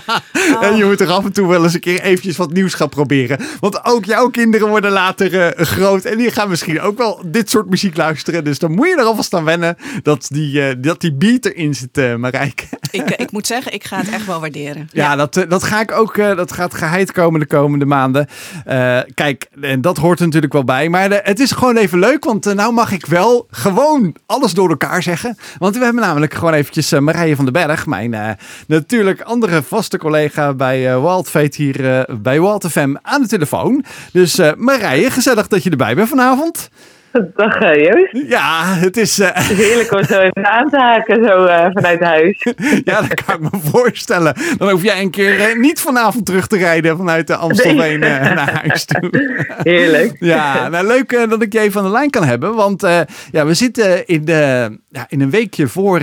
en 0.66 0.76
je 0.76 0.84
moet 0.84 1.00
er 1.00 1.10
af 1.10 1.24
en 1.24 1.32
toe 1.32 1.48
wel 1.48 1.64
eens 1.64 1.74
een 1.74 1.80
keer 1.80 2.00
eventjes 2.00 2.36
wat 2.36 2.52
nieuws 2.52 2.74
gaan 2.74 2.88
proberen. 2.88 3.38
Want 3.60 3.84
ook 3.84 4.04
jouw 4.04 4.28
kinderen 4.28 4.68
worden 4.68 4.90
later 4.90 5.40
eh, 5.40 5.66
groot. 5.66 6.04
En 6.04 6.18
die 6.18 6.30
gaan 6.30 6.48
misschien 6.48 6.80
ook 6.80 6.98
wel 6.98 7.22
dit 7.26 7.50
soort 7.50 7.70
muziek 7.70 7.96
luisteren. 7.96 8.44
Dus 8.44 8.58
dan 8.58 8.72
moet 8.72 8.88
je 8.88 8.96
er 8.96 9.04
alvast 9.04 9.34
aan 9.34 9.44
wennen 9.44 9.76
dat 10.02 10.26
die, 10.28 10.62
eh, 10.62 10.74
dat 10.78 11.00
die 11.00 11.14
beat 11.14 11.44
erin 11.44 11.74
zit, 11.74 11.98
eh 11.98 12.14
Marijke. 12.14 12.64
ik, 12.90 13.10
eh, 13.10 13.24
ik 13.24 13.32
moet 13.32 13.46
zeggen, 13.46 13.72
ik 13.72 13.84
ga 13.84 13.96
het 13.96 14.10
echt 14.10 14.26
wel 14.26 14.40
waarderen. 14.40 14.88
Ja, 14.92 15.16
Dat, 15.16 15.41
eh, 15.42 15.48
dat 15.48 15.62
ga 15.62 15.80
ik 15.80 15.92
ook. 15.92 16.16
eh, 16.16 16.36
dat 16.36 16.52
gaat 16.52 16.74
geheid 16.74 17.12
komen 17.12 17.40
de 17.40 17.46
komende 17.46 17.84
maanden. 17.84 18.26
Eh, 18.64 18.98
kijk, 19.14 19.46
en 19.60 19.80
dat 19.80 19.96
hoort 19.96 20.18
er 20.18 20.24
natuurlijk 20.24 20.52
wel 20.52 20.64
bij. 20.64 20.88
Maar 20.88 21.10
het 21.10 21.40
is 21.40 21.52
gewoon 21.52 21.76
even 21.76 21.98
leuk. 21.98 22.24
Want 22.24 22.46
uh, 22.46 22.54
nou 22.54 22.72
mag 22.72 22.92
ik 22.92 23.06
wel 23.06 23.46
gewoon 23.50 24.14
alles 24.26 24.54
door 24.54 24.68
elkaar 24.68 25.02
zeggen. 25.02 25.36
Want 25.58 25.76
we 25.76 25.84
hebben 25.84 26.02
namelijk 26.02 26.34
gewoon 26.34 26.52
eventjes 26.54 26.98
Marije 26.98 27.36
van 27.36 27.44
den 27.44 27.54
Berg. 27.54 27.86
Mijn 27.86 28.38
natuurlijk 28.66 29.20
andere 29.20 29.62
vaste 29.62 29.98
collega 29.98 30.54
bij 30.54 30.94
uh, 30.94 31.16
hier 31.52 32.06
bij 32.22 32.40
Wild 32.40 32.66
FM 32.70 32.94
aan 33.02 33.22
de 33.22 33.28
telefoon. 33.28 33.84
Dus 34.12 34.40
Marije, 34.56 35.10
gezellig 35.10 35.48
dat 35.48 35.62
je 35.62 35.70
erbij 35.70 35.94
bent 35.94 36.08
vanavond. 36.08 36.70
Dag 37.36 37.58
Joost. 37.60 38.28
Ja, 38.28 38.64
het 38.64 38.96
is... 38.96 39.18
Uh... 39.18 39.28
Heerlijk 39.36 39.92
om 39.92 40.04
zo 40.04 40.20
even 40.20 40.50
aan 40.50 40.70
te 40.70 40.76
haken 40.76 41.24
zo 41.24 41.44
uh, 41.44 41.66
vanuit 41.72 42.00
huis. 42.00 42.38
ja, 42.84 43.00
dat 43.00 43.24
kan 43.24 43.34
ik 43.34 43.52
me 43.52 43.58
voorstellen. 43.62 44.34
Dan 44.58 44.70
hoef 44.70 44.82
jij 44.82 45.00
een 45.00 45.10
keer 45.10 45.48
uh, 45.48 45.60
niet 45.60 45.80
vanavond 45.80 46.26
terug 46.26 46.46
te 46.46 46.56
rijden 46.56 46.96
vanuit 46.96 47.26
de 47.26 47.36
Amstelveen 47.36 48.00
nee. 48.00 48.18
naar 48.18 48.62
huis 48.64 48.84
toe. 48.84 49.10
Heerlijk. 49.72 50.16
ja, 50.18 50.68
nou 50.68 50.86
leuk 50.86 51.26
dat 51.28 51.42
ik 51.42 51.52
je 51.52 51.60
even 51.60 51.80
aan 51.80 51.86
de 51.86 51.92
lijn 51.92 52.10
kan 52.10 52.24
hebben. 52.24 52.54
Want 52.54 52.86
ja, 53.30 53.46
we 53.46 53.54
zitten 53.54 54.06
in, 54.06 54.24
de, 54.24 54.70
ja, 54.88 55.06
in 55.08 55.20
een 55.20 55.30
weekje 55.30 55.68
voor, 55.68 56.00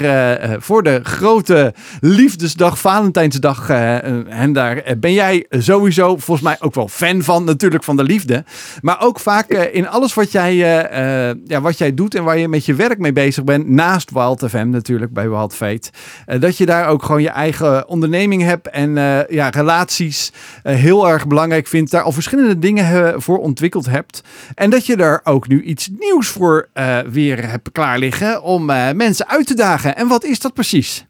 voor 0.60 0.84
de 0.84 1.00
grote 1.04 1.74
liefdesdag, 2.00 2.80
Valentijnsdag. 2.80 3.70
en 3.70 4.54
daar 4.54 4.84
ben 4.98 5.14
jij 5.14 5.46
sowieso 5.50 6.08
volgens 6.18 6.42
mij 6.42 6.58
ook 6.60 6.76
wel 6.76 6.88
fan 6.88 7.22
van, 7.22 7.44
natuurlijk 7.44 7.84
van 7.84 7.98
de 7.98 8.04
liefde. 8.04 8.44
Maar 8.82 9.02
ook 9.02 9.20
vaak 9.20 9.48
in 9.48 9.88
alles 9.88 10.14
wat 10.14 10.32
jij... 10.32 10.88
Uh, 11.00 11.30
ja, 11.46 11.62
wat 11.62 11.78
jij 11.78 11.94
doet 11.94 12.16
en 12.16 12.24
waar 12.24 12.38
je 12.38 12.48
met 12.48 12.66
je 12.66 12.76
werk 12.76 12.98
mee 12.98 13.14
bezig 13.14 13.44
bent, 13.44 13.70
naast 13.70 14.12
Wild 14.12 14.50
FM 14.50 14.70
natuurlijk, 14.70 15.14
bij 15.14 15.30
Wild 15.30 15.56
Fate, 15.56 15.92
uh, 16.28 16.40
dat 16.40 16.58
je 16.58 16.66
daar 16.66 16.88
ook 16.88 17.04
gewoon 17.04 17.22
je 17.22 17.30
eigen 17.30 17.88
onderneming 17.88 18.42
hebt 18.44 18.70
en 18.70 18.90
uh, 18.90 19.28
ja, 19.28 19.50
relaties 19.50 20.32
heel 20.64 21.10
erg 21.10 21.28
belangrijk 21.28 21.68
vindt, 21.68 21.92
daar 21.92 22.02
al 22.02 22.12
verschillende 22.12 22.60
dingen 22.60 23.22
voor 23.22 23.38
ontwikkeld 23.38 23.90
hebt 23.90 24.24
en 24.56 24.70
dat 24.70 24.86
je 24.86 24.96
er 24.96 25.22
ook 25.24 25.48
nu 25.48 25.62
iets 25.62 25.90
nieuws 26.00 26.28
voor 26.28 26.68
weer 27.12 27.50
hebt 27.50 27.72
klaar 27.72 28.00
liggen 28.00 28.44
om 28.44 28.66
mensen 28.96 29.28
uit 29.28 29.48
te 29.48 29.56
dagen. 29.56 29.96
En 29.96 30.08
wat 30.08 30.24
is 30.24 30.40
dat 30.40 30.54
precies? 30.54 31.08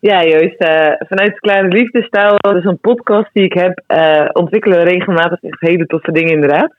Ja, 0.00 0.24
Joost, 0.24 0.56
vanuit 1.08 1.38
Kleine 1.38 1.68
Liefdestijl, 1.68 2.34
dat 2.36 2.56
is 2.56 2.64
een 2.64 2.80
podcast 2.80 3.30
die 3.32 3.44
ik 3.44 3.52
heb, 3.52 3.82
ontwikkelen 4.32 4.84
regelmatig 4.84 5.42
echt 5.42 5.60
hele 5.60 5.86
toffe 5.86 6.12
dingen 6.12 6.32
inderdaad. 6.32 6.72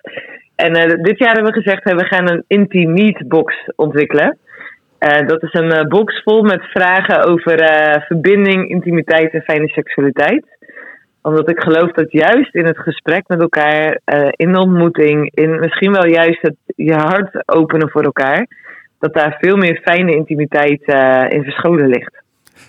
En 0.55 0.77
uh, 0.77 1.03
dit 1.03 1.17
jaar 1.17 1.33
hebben 1.33 1.53
we 1.53 1.61
gezegd, 1.61 1.83
we 1.83 2.05
gaan 2.05 2.29
een 2.29 2.43
Intimate 2.47 3.25
box 3.27 3.55
ontwikkelen. 3.75 4.37
Uh, 4.99 5.27
dat 5.27 5.43
is 5.43 5.53
een 5.53 5.75
uh, 5.75 5.81
box 5.81 6.21
vol 6.23 6.43
met 6.43 6.63
vragen 6.63 7.23
over 7.23 7.57
verbinding, 8.07 8.69
intimiteit 8.69 9.33
en 9.33 9.41
fijne 9.41 9.67
seksualiteit. 9.67 10.45
Omdat 11.21 11.49
ik 11.49 11.59
geloof 11.59 11.91
dat 11.91 12.11
juist 12.11 12.55
in 12.55 12.65
het 12.65 12.77
gesprek 12.77 13.27
met 13.27 13.41
elkaar, 13.41 13.99
in 14.31 14.51
de 14.51 14.59
ontmoeting, 14.59 15.31
in 15.33 15.59
misschien 15.59 15.91
wel 15.91 16.07
juist 16.07 16.41
het 16.41 16.55
je 16.75 16.93
hart 16.93 17.43
openen 17.45 17.89
voor 17.89 18.03
elkaar, 18.03 18.47
dat 18.99 19.13
daar 19.13 19.37
veel 19.39 19.57
meer 19.57 19.81
fijne 19.83 20.15
intimiteit 20.15 20.81
in 21.29 21.43
verscholen 21.43 21.87
ligt. 21.87 22.23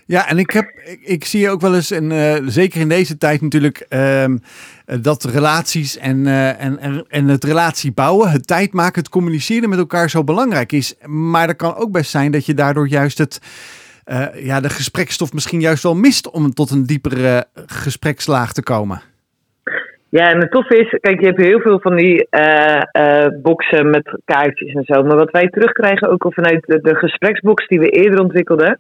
Ja, 0.06 0.28
en 0.28 0.38
ik, 0.38 0.50
heb, 0.50 0.70
ik, 1.02 1.24
zie 1.24 1.50
ook 1.50 1.60
wel 1.60 1.74
eens, 1.74 1.90
en 1.90 2.12
zeker 2.50 2.80
in 2.80 2.88
deze 2.88 3.18
tijd 3.18 3.40
natuurlijk, 3.40 3.86
uh, 3.88 4.24
dat 5.00 5.24
relaties 5.24 5.98
en, 5.98 6.18
uh, 6.26 6.64
en, 6.64 6.78
en, 6.78 7.04
en 7.08 7.28
het 7.28 7.44
relatie 7.44 7.92
bouwen, 7.92 8.30
het 8.30 8.46
tijd 8.46 8.72
maken, 8.72 9.02
het 9.02 9.10
communiceren 9.10 9.68
met 9.68 9.78
elkaar 9.78 10.10
zo 10.10 10.24
belangrijk 10.24 10.72
is. 10.72 10.96
Maar 11.06 11.48
er 11.48 11.56
kan 11.56 11.74
ook 11.74 11.92
best 11.92 12.10
zijn 12.10 12.32
dat 12.32 12.46
je 12.46 12.54
daardoor 12.54 12.88
juist 12.88 13.18
het, 13.18 13.40
uh, 14.06 14.26
ja, 14.44 14.60
de 14.60 14.70
gesprekstof 14.70 15.32
misschien 15.32 15.60
juist 15.60 15.82
wel 15.82 15.94
mist 15.94 16.30
om 16.30 16.50
tot 16.50 16.70
een 16.70 16.86
diepere 16.86 17.44
gesprekslaag 17.66 18.52
te 18.52 18.62
komen. 18.62 19.02
Ja, 20.08 20.30
en 20.30 20.40
het 20.40 20.50
toffe 20.50 20.78
is, 20.78 20.98
kijk, 21.00 21.20
je 21.20 21.26
hebt 21.26 21.40
heel 21.40 21.60
veel 21.60 21.80
van 21.80 21.96
die 21.96 22.26
uh, 22.30 23.26
boxen 23.42 23.90
met 23.90 24.18
kaartjes 24.24 24.74
en 24.74 24.84
zo. 24.84 25.02
Maar 25.02 25.16
wat 25.16 25.30
wij 25.30 25.48
terugkrijgen 25.48 26.08
ook 26.08 26.24
al 26.24 26.32
vanuit 26.32 26.64
de, 26.66 26.80
de 26.82 26.94
gespreksbox 26.94 27.66
die 27.66 27.78
we 27.78 27.88
eerder 27.88 28.20
ontwikkelden, 28.20 28.78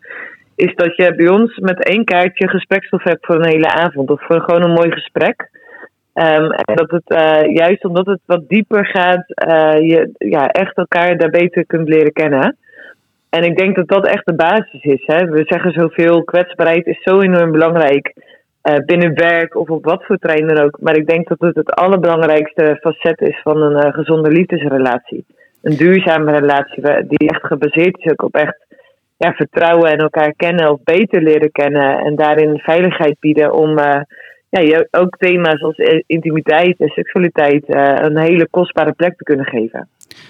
is 0.54 0.74
dat 0.74 0.96
je 0.96 1.14
bij 1.14 1.28
ons 1.28 1.56
met 1.56 1.84
één 1.84 2.04
kaartje 2.04 2.48
gesprekstof 2.48 3.02
hebt 3.02 3.26
voor 3.26 3.34
een 3.34 3.52
hele 3.52 3.72
avond. 3.72 4.10
Of 4.10 4.22
voor 4.26 4.40
gewoon 4.40 4.62
een 4.62 4.74
mooi 4.74 4.90
gesprek. 4.90 5.50
Um, 6.14 6.50
en 6.50 6.76
dat 6.76 6.90
het 6.90 7.02
uh, 7.06 7.54
juist 7.54 7.84
omdat 7.84 8.06
het 8.06 8.20
wat 8.26 8.48
dieper 8.48 8.86
gaat, 8.86 9.24
uh, 9.48 9.88
je 9.88 10.10
ja, 10.18 10.48
echt 10.48 10.76
elkaar 10.76 11.16
daar 11.16 11.30
beter 11.30 11.66
kunt 11.66 11.88
leren 11.88 12.12
kennen. 12.12 12.56
En 13.30 13.42
ik 13.42 13.56
denk 13.56 13.76
dat 13.76 13.88
dat 13.88 14.06
echt 14.06 14.26
de 14.26 14.34
basis 14.34 14.82
is. 14.82 15.02
Hè? 15.06 15.26
We 15.26 15.44
zeggen 15.46 15.72
zoveel, 15.72 16.24
kwetsbaarheid 16.24 16.86
is 16.86 17.02
zo 17.02 17.20
enorm 17.20 17.52
belangrijk. 17.52 18.14
binnen 18.86 19.14
werk 19.14 19.56
of 19.56 19.68
op 19.68 19.84
wat 19.84 20.04
voor 20.04 20.16
terrein 20.18 20.46
dan 20.46 20.64
ook. 20.64 20.78
Maar 20.80 20.96
ik 20.96 21.06
denk 21.06 21.28
dat 21.28 21.40
het 21.40 21.56
het 21.56 21.74
allerbelangrijkste 21.74 22.78
facet 22.80 23.20
is 23.20 23.40
van 23.42 23.62
een 23.62 23.92
gezonde 23.92 24.30
liefdesrelatie. 24.30 25.24
Een 25.62 25.76
duurzame 25.76 26.32
relatie 26.32 26.82
die 26.82 27.28
echt 27.28 27.46
gebaseerd 27.46 27.98
is 27.98 28.12
ook 28.12 28.22
op 28.22 28.34
echt 28.34 28.66
ja, 29.16 29.32
vertrouwen 29.32 29.90
en 29.90 29.98
elkaar 29.98 30.32
kennen 30.36 30.70
of 30.70 30.82
beter 30.84 31.22
leren 31.22 31.52
kennen. 31.52 31.98
En 31.98 32.16
daarin 32.16 32.58
veiligheid 32.58 33.16
bieden 33.20 33.52
om 33.52 33.78
ja, 34.60 34.86
ook 34.90 35.16
thema's 35.16 35.62
als 35.62 35.76
intimiteit 36.06 36.80
en 36.80 36.88
seksualiteit 36.88 37.64
een 37.68 38.18
hele 38.18 38.48
kostbare 38.50 38.92
plek 38.92 39.16
te 39.16 39.24
kunnen 39.24 39.46
geven. 39.46 39.88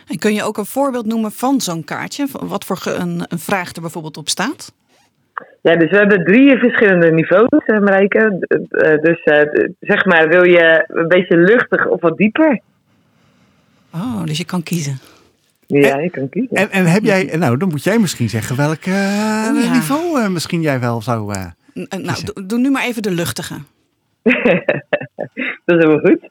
En 0.08 0.18
kun 0.18 0.34
je 0.34 0.42
ook 0.42 0.58
een 0.58 0.64
voorbeeld 0.64 1.06
noemen 1.06 1.32
van 1.32 1.60
zo'n 1.60 1.84
kaartje? 1.84 2.26
Wat 2.40 2.64
voor 2.64 2.78
een, 2.84 3.24
een 3.28 3.38
vraag 3.38 3.74
er 3.74 3.80
bijvoorbeeld 3.80 4.16
op 4.16 4.28
staat? 4.28 4.72
Ja, 5.60 5.76
dus 5.76 5.90
we 5.90 5.96
hebben 5.96 6.24
drie 6.24 6.58
verschillende 6.58 7.10
niveaus, 7.12 7.66
Marijke. 7.66 8.46
Eh, 8.68 9.02
dus 9.02 9.24
uh, 9.24 9.64
zeg 9.80 10.04
maar, 10.04 10.28
wil 10.28 10.44
je 10.44 10.84
een 10.88 11.08
beetje 11.08 11.36
luchtig 11.36 11.86
of 11.86 12.00
wat 12.00 12.16
dieper? 12.16 12.60
Oh, 13.94 14.24
dus 14.24 14.38
je 14.38 14.44
kan 14.44 14.62
kiezen. 14.62 14.98
Ja, 15.66 15.98
je 15.98 16.10
kan 16.10 16.28
kiezen. 16.28 16.56
En, 16.56 16.70
en 16.70 16.86
heb 16.86 17.02
jij, 17.02 17.36
nou 17.36 17.56
dan 17.56 17.68
moet 17.68 17.84
jij 17.84 17.98
misschien 17.98 18.28
zeggen 18.28 18.56
welk 18.56 18.86
uh, 18.86 18.94
oh, 18.94 19.72
niveau 19.72 20.30
misschien 20.30 20.60
jij 20.60 20.80
wel 20.80 21.02
zou. 21.02 21.34
nou, 21.88 22.46
doe 22.46 22.58
nu 22.58 22.70
maar 22.70 22.84
even 22.84 23.02
de 23.02 23.10
luchtige. 23.10 23.54
dat 25.64 25.76
is 25.76 25.84
helemaal 25.84 25.98
goed. 25.98 26.28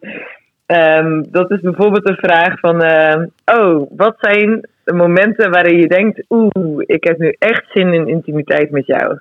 Um, 0.66 1.32
dat 1.32 1.52
is 1.52 1.60
bijvoorbeeld 1.60 2.10
een 2.10 2.16
vraag 2.16 2.60
van: 2.60 2.84
uh, 2.84 3.26
Oh, 3.46 3.92
wat 3.96 4.16
zijn 4.20 4.68
de 4.84 4.94
momenten 4.94 5.52
waarin 5.52 5.80
je 5.80 5.88
denkt: 5.88 6.24
Oeh, 6.30 6.84
ik 6.86 7.04
heb 7.04 7.18
nu 7.18 7.36
echt 7.40 7.64
zin 7.74 7.94
in 7.94 8.08
intimiteit 8.08 8.72
met 8.72 8.86
jou? 8.86 9.20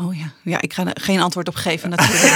Oh 0.00 0.16
ja, 0.16 0.26
ja 0.42 0.60
ik 0.60 0.72
ga 0.72 0.84
er 0.84 1.00
geen 1.00 1.20
antwoord 1.20 1.48
op 1.48 1.54
geven 1.54 1.90
natuurlijk. 1.90 2.32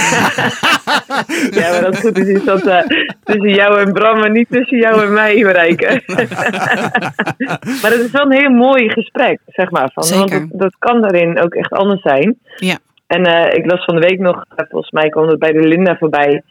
ja, 1.59 1.71
maar 1.71 1.81
dat 1.81 1.93
is 1.93 1.99
goed. 1.99 2.17
is 2.17 2.43
dat 2.43 2.67
uh, 2.67 2.81
tussen 3.23 3.53
jou 3.53 3.79
en 3.79 3.93
Bram, 3.93 4.19
maar 4.19 4.31
niet 4.31 4.47
tussen 4.49 4.77
jou 4.77 5.03
en 5.03 5.13
mij 5.13 5.41
bereiken. 5.41 6.03
maar 7.81 7.91
het 7.91 7.99
is 7.99 8.11
wel 8.11 8.25
een 8.25 8.37
heel 8.39 8.49
mooi 8.49 8.89
gesprek, 8.89 9.39
zeg 9.47 9.71
maar. 9.71 9.91
Van, 9.93 10.03
Zeker. 10.03 10.29
Want 10.29 10.51
dat, 10.51 10.59
dat, 10.59 10.75
kan 10.79 11.01
daarin 11.01 11.39
ook 11.39 11.53
echt 11.53 11.71
anders 11.71 12.01
zijn. 12.01 12.37
Ja. 12.55 12.77
En 13.15 13.27
uh, 13.27 13.53
ik 13.53 13.71
las 13.71 13.85
van 13.85 13.95
de 13.95 14.07
week 14.07 14.19
nog, 14.19 14.45
volgens 14.55 14.91
mij 14.91 15.09
kwam 15.09 15.27
het 15.27 15.39
bij 15.39 15.51
de 15.51 15.67
Linda 15.67 15.97
voorbij 15.97 16.41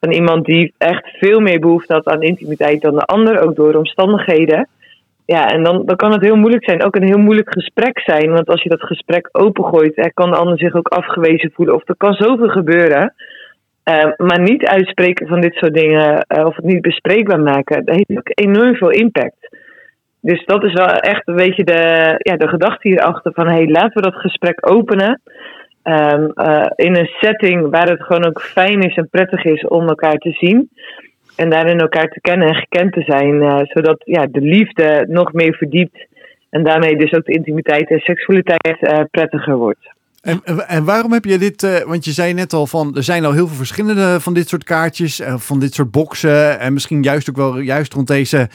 van 0.00 0.12
iemand 0.12 0.44
die 0.44 0.74
echt 0.78 1.08
veel 1.18 1.40
meer 1.40 1.60
behoefte 1.60 1.92
had 1.92 2.06
aan 2.06 2.22
intimiteit 2.22 2.80
dan 2.80 2.94
de 2.94 3.04
ander, 3.04 3.40
ook 3.40 3.56
door 3.56 3.74
omstandigheden. 3.74 4.68
Ja, 5.26 5.50
en 5.50 5.62
dan, 5.62 5.86
dan 5.86 5.96
kan 5.96 6.12
het 6.12 6.22
heel 6.22 6.36
moeilijk 6.36 6.64
zijn, 6.64 6.84
ook 6.84 6.96
een 6.96 7.06
heel 7.06 7.18
moeilijk 7.18 7.52
gesprek 7.52 8.00
zijn. 8.00 8.32
Want 8.32 8.48
als 8.48 8.62
je 8.62 8.68
dat 8.68 8.82
gesprek 8.82 9.28
opengooit, 9.32 9.96
hè, 9.96 10.10
kan 10.10 10.30
de 10.30 10.36
ander 10.36 10.58
zich 10.58 10.74
ook 10.74 10.88
afgewezen 10.88 11.50
voelen. 11.54 11.74
Of 11.74 11.88
er 11.88 11.96
kan 11.96 12.14
zoveel 12.14 12.48
gebeuren. 12.48 13.14
Uh, 13.84 14.12
maar 14.16 14.40
niet 14.40 14.66
uitspreken 14.66 15.26
van 15.26 15.40
dit 15.40 15.54
soort 15.54 15.74
dingen, 15.74 16.26
of 16.28 16.56
het 16.56 16.64
niet 16.64 16.80
bespreekbaar 16.82 17.40
maken, 17.40 17.84
dat 17.84 17.94
heeft 17.94 18.18
ook 18.18 18.30
enorm 18.34 18.74
veel 18.74 18.90
impact. 18.90 19.56
Dus 20.20 20.44
dat 20.44 20.64
is 20.64 20.72
wel 20.72 20.86
echt 20.86 21.28
een 21.28 21.36
beetje 21.36 21.64
de, 21.64 22.14
ja, 22.18 22.36
de 22.36 22.48
gedachte 22.48 22.88
hierachter 22.88 23.32
van, 23.32 23.46
hey, 23.46 23.66
laten 23.66 23.94
we 23.94 24.10
dat 24.10 24.14
gesprek 24.14 24.70
openen. 24.70 25.20
Um, 25.84 26.32
in 26.76 26.96
een 26.96 27.10
setting 27.20 27.70
waar 27.70 27.88
het 27.88 28.02
gewoon 28.02 28.26
ook 28.26 28.42
fijn 28.42 28.82
is 28.82 28.96
en 28.96 29.08
prettig 29.08 29.44
is 29.44 29.66
om 29.66 29.88
elkaar 29.88 30.16
te 30.16 30.30
zien. 30.30 30.70
En 31.36 31.50
daarin 31.50 31.80
elkaar 31.80 32.08
te 32.08 32.20
kennen 32.20 32.48
en 32.48 32.54
gekend 32.54 32.92
te 32.92 33.02
zijn. 33.02 33.34
Uh, 33.34 33.60
zodat 33.62 34.02
ja, 34.04 34.26
de 34.26 34.40
liefde 34.40 35.04
nog 35.08 35.32
meer 35.32 35.54
verdiept. 35.54 36.06
En 36.50 36.62
daarmee 36.62 36.96
dus 36.96 37.12
ook 37.12 37.24
de 37.24 37.32
intimiteit 37.32 37.90
en 37.90 37.98
seksualiteit 37.98 38.78
uh, 38.80 39.00
prettiger 39.10 39.56
wordt. 39.56 39.90
En, 40.22 40.42
en 40.66 40.84
waarom 40.84 41.12
heb 41.12 41.24
je 41.24 41.38
dit, 41.38 41.62
uh, 41.62 41.78
want 41.78 42.04
je 42.04 42.12
zei 42.12 42.32
net 42.32 42.52
al 42.52 42.66
van, 42.66 42.96
er 42.96 43.02
zijn 43.02 43.24
al 43.24 43.32
heel 43.32 43.46
veel 43.46 43.56
verschillende 43.56 44.20
van 44.20 44.34
dit 44.34 44.48
soort 44.48 44.64
kaartjes, 44.64 45.20
uh, 45.20 45.34
van 45.36 45.60
dit 45.60 45.74
soort 45.74 45.90
boxen. 45.90 46.60
En 46.60 46.72
misschien 46.72 47.02
juist 47.02 47.30
ook 47.30 47.36
wel 47.36 47.58
juist 47.58 47.92
rond 47.92 48.06
deze 48.06 48.48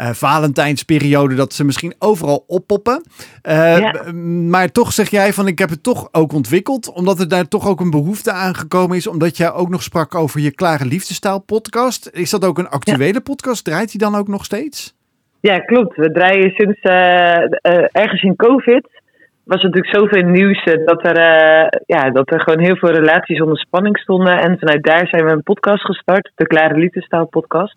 uh, 0.00 0.10
Valentijnsperiode, 0.10 1.34
dat 1.34 1.52
ze 1.52 1.64
misschien 1.64 1.94
overal 1.98 2.44
oppoppen. 2.46 3.02
Ja. 3.42 4.12
Maar 4.48 4.72
toch 4.72 4.92
zeg 4.92 5.10
jij 5.10 5.32
van, 5.32 5.46
ik 5.46 5.58
heb 5.58 5.70
het 5.70 5.82
toch 5.82 6.08
ook 6.12 6.32
ontwikkeld, 6.32 6.92
omdat 6.92 7.20
er 7.20 7.28
daar 7.28 7.48
toch 7.48 7.68
ook 7.68 7.80
een 7.80 7.90
behoefte 7.90 8.32
aan 8.32 8.54
gekomen 8.54 8.96
is, 8.96 9.06
omdat 9.06 9.36
jij 9.36 9.52
ook 9.52 9.68
nog 9.68 9.82
sprak 9.82 10.14
over 10.14 10.40
je 10.40 10.54
Klare 10.54 10.84
Liefdestaal 10.84 11.38
podcast. 11.40 12.10
Is 12.12 12.30
dat 12.30 12.44
ook 12.44 12.58
een 12.58 12.68
actuele 12.68 13.12
ja. 13.12 13.20
podcast? 13.20 13.64
Draait 13.64 13.90
die 13.90 14.00
dan 14.00 14.14
ook 14.14 14.28
nog 14.28 14.44
steeds? 14.44 14.94
Ja, 15.40 15.58
klopt. 15.58 15.96
We 15.96 16.12
draaien 16.12 16.50
sinds 16.50 16.80
ergens 17.92 18.22
in 18.22 18.36
COVID 18.36 18.88
was 19.48 19.62
natuurlijk 19.62 19.96
zoveel 19.96 20.22
nieuws 20.22 20.62
eh, 20.64 20.84
dat 20.84 21.06
er, 21.06 21.18
uh, 21.18 21.66
ja, 21.86 22.10
dat 22.10 22.30
er 22.30 22.40
gewoon 22.40 22.64
heel 22.64 22.76
veel 22.76 22.90
relaties 22.90 23.40
onder 23.40 23.58
spanning 23.58 23.98
stonden. 23.98 24.40
En 24.40 24.58
vanuit 24.58 24.84
daar 24.84 25.06
zijn 25.06 25.24
we 25.24 25.30
een 25.30 25.42
podcast 25.42 25.84
gestart, 25.84 26.30
de 26.34 26.46
Klare 26.46 26.78
Liefdestaal 26.78 27.26
podcast. 27.26 27.76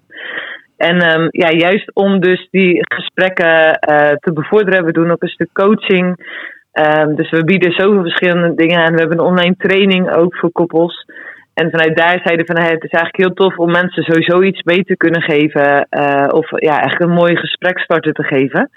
En 0.77 1.19
um, 1.19 1.27
ja, 1.31 1.49
juist 1.49 1.91
om 1.93 2.19
dus 2.19 2.47
die 2.51 2.85
gesprekken 2.95 3.65
uh, 3.89 4.11
te 4.19 4.33
bevorderen, 4.33 4.85
we 4.85 4.91
doen 4.91 5.11
ook 5.11 5.23
een 5.23 5.37
stuk 5.37 5.53
coaching. 5.53 6.05
Um, 6.73 7.15
dus 7.15 7.29
we 7.29 7.43
bieden 7.43 7.71
zoveel 7.71 8.01
verschillende 8.01 8.53
dingen 8.55 8.79
aan. 8.79 8.93
We 8.93 8.99
hebben 8.99 9.19
een 9.19 9.25
online 9.25 9.55
training 9.57 10.15
ook 10.15 10.35
voor 10.35 10.51
koppels. 10.51 11.05
En 11.53 11.69
vanuit 11.69 11.97
daar 11.97 12.19
zeiden 12.23 12.45
van 12.45 12.57
het 12.57 12.83
is 12.83 12.89
eigenlijk 12.89 13.17
heel 13.17 13.33
tof 13.33 13.57
om 13.57 13.71
mensen 13.71 14.03
sowieso 14.03 14.41
iets 14.41 14.63
mee 14.63 14.83
te 14.83 14.97
kunnen 14.97 15.21
geven. 15.21 15.87
Of 16.33 16.49
ja, 16.49 16.79
eigenlijk 16.79 17.01
een 17.01 17.17
mooie 17.21 17.37
gesprekstarter 17.37 18.13
te 18.13 18.23
geven. 18.23 18.69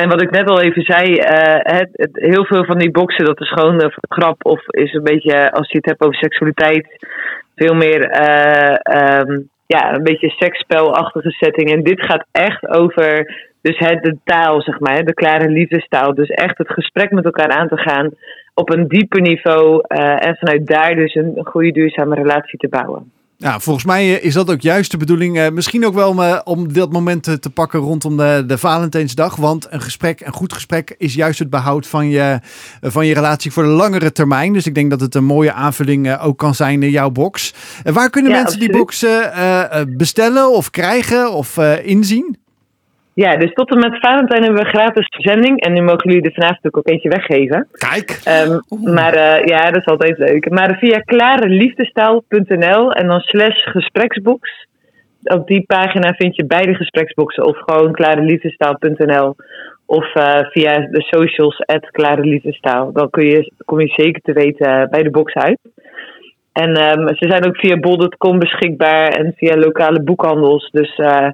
En 0.00 0.08
wat 0.08 0.22
ik 0.22 0.30
net 0.30 0.48
al 0.50 0.60
even 0.60 0.82
zei, 0.82 1.12
uh, 1.12 1.78
het, 1.78 2.08
heel 2.12 2.44
veel 2.44 2.64
van 2.64 2.78
die 2.78 2.90
boxen, 2.90 3.24
dat 3.24 3.40
is 3.40 3.52
gewoon 3.52 3.82
een 3.82 3.92
grap 4.08 4.44
of 4.44 4.68
is 4.68 4.92
een 4.92 5.02
beetje, 5.02 5.52
als 5.52 5.70
je 5.70 5.76
het 5.76 5.86
hebt 5.86 6.02
over 6.02 6.16
seksualiteit, 6.16 6.86
veel 7.54 7.74
meer 7.74 8.00
uh, 8.20 9.20
um, 9.20 9.48
ja, 9.66 9.94
een 9.94 10.02
beetje 10.02 10.30
seksspelachtige 10.30 11.30
setting. 11.30 11.72
En 11.72 11.82
dit 11.82 12.00
gaat 12.06 12.24
echt 12.32 12.68
over 12.68 13.34
dus 13.62 13.78
het, 13.78 14.02
de 14.02 14.16
taal, 14.24 14.62
zeg 14.62 14.80
maar, 14.80 15.04
de 15.04 15.14
klare 15.14 15.48
liefdestaal. 15.48 16.14
Dus 16.14 16.28
echt 16.28 16.58
het 16.58 16.72
gesprek 16.72 17.10
met 17.10 17.24
elkaar 17.24 17.48
aan 17.48 17.68
te 17.68 17.78
gaan 17.78 18.10
op 18.54 18.70
een 18.70 18.88
dieper 18.88 19.20
niveau 19.20 19.84
uh, 19.88 20.26
en 20.26 20.36
vanuit 20.36 20.66
daar 20.66 20.94
dus 20.94 21.14
een 21.14 21.40
goede 21.44 21.72
duurzame 21.72 22.14
relatie 22.14 22.58
te 22.58 22.68
bouwen. 22.68 23.12
Ja, 23.42 23.60
volgens 23.60 23.84
mij 23.84 24.10
is 24.10 24.34
dat 24.34 24.50
ook 24.50 24.60
juist 24.60 24.90
de 24.90 24.96
bedoeling. 24.96 25.38
Uh, 25.38 25.48
misschien 25.48 25.86
ook 25.86 25.94
wel 25.94 26.42
om 26.44 26.72
dat 26.72 26.92
moment 26.92 27.22
te, 27.22 27.50
pakken 27.54 27.80
rondom 27.80 28.16
de, 28.16 28.44
de 28.46 28.58
Valentijnsdag. 28.58 29.36
Want 29.36 29.66
een 29.70 29.80
gesprek, 29.80 30.20
een 30.20 30.32
goed 30.32 30.52
gesprek, 30.52 30.94
is 30.98 31.14
juist 31.14 31.38
het 31.38 31.50
behoud 31.50 31.86
van 31.86 32.08
je, 32.08 32.40
van 32.80 33.06
je 33.06 33.14
relatie 33.14 33.52
voor 33.52 33.62
de 33.62 33.68
langere 33.68 34.12
termijn. 34.12 34.52
Dus 34.52 34.66
ik 34.66 34.74
denk 34.74 34.90
dat 34.90 35.00
het 35.00 35.14
een 35.14 35.24
mooie 35.24 35.52
aanvulling 35.52 36.18
ook 36.18 36.38
kan 36.38 36.54
zijn 36.54 36.82
in 36.82 36.90
jouw 36.90 37.10
box. 37.10 37.54
waar 37.84 38.10
kunnen 38.10 38.30
ja, 38.32 38.36
mensen 38.36 38.60
absoluut. 38.60 39.00
die 39.00 39.08
box 39.80 39.96
bestellen 39.96 40.52
of 40.52 40.70
krijgen 40.70 41.32
of 41.32 41.58
inzien? 41.82 42.38
Ja, 43.14 43.36
dus 43.36 43.52
tot 43.52 43.70
en 43.70 43.78
met 43.78 44.00
Valentijn 44.00 44.42
hebben 44.42 44.62
we 44.62 44.68
gratis 44.68 45.06
verzending. 45.06 45.60
En 45.60 45.72
nu 45.72 45.80
mogen 45.80 46.10
jullie 46.10 46.22
er 46.22 46.32
vanavond 46.32 46.74
ook 46.74 46.88
eentje 46.88 47.08
weggeven. 47.08 47.68
Kijk! 47.72 48.20
Um, 48.48 48.60
maar 48.94 49.14
uh, 49.14 49.44
ja, 49.44 49.70
dat 49.70 49.80
is 49.80 49.86
altijd 49.86 50.18
leuk. 50.18 50.50
Maar 50.50 50.76
via 50.78 50.98
klareliefdestaal.nl 50.98 52.92
en 52.92 53.06
dan 53.06 53.20
slash 53.20 53.64
gespreksbox. 53.64 54.66
Op 55.22 55.46
die 55.46 55.64
pagina 55.66 56.12
vind 56.12 56.36
je 56.36 56.46
beide 56.46 56.74
gespreksboxen. 56.74 57.44
Of 57.44 57.56
gewoon 57.58 57.92
klareliefdestaal.nl. 57.92 59.36
Of 59.86 60.14
uh, 60.14 60.38
via 60.50 60.78
de 60.90 61.02
socials 61.02 61.62
at 61.66 61.90
klareliefdestaal. 61.90 62.92
Dan 62.92 63.10
kun 63.10 63.26
je, 63.26 63.52
kom 63.64 63.80
je 63.80 63.92
zeker 63.96 64.20
te 64.20 64.32
weten 64.32 64.88
bij 64.90 65.02
de 65.02 65.10
box 65.10 65.34
uit. 65.34 65.58
En 66.52 66.98
um, 66.98 67.08
ze 67.16 67.28
zijn 67.28 67.46
ook 67.46 67.56
via 67.56 67.76
bol.com 67.76 68.38
beschikbaar 68.38 69.08
en 69.08 69.32
via 69.36 69.56
lokale 69.56 70.02
boekhandels. 70.02 70.70
Dus... 70.70 70.98
Uh, 70.98 71.28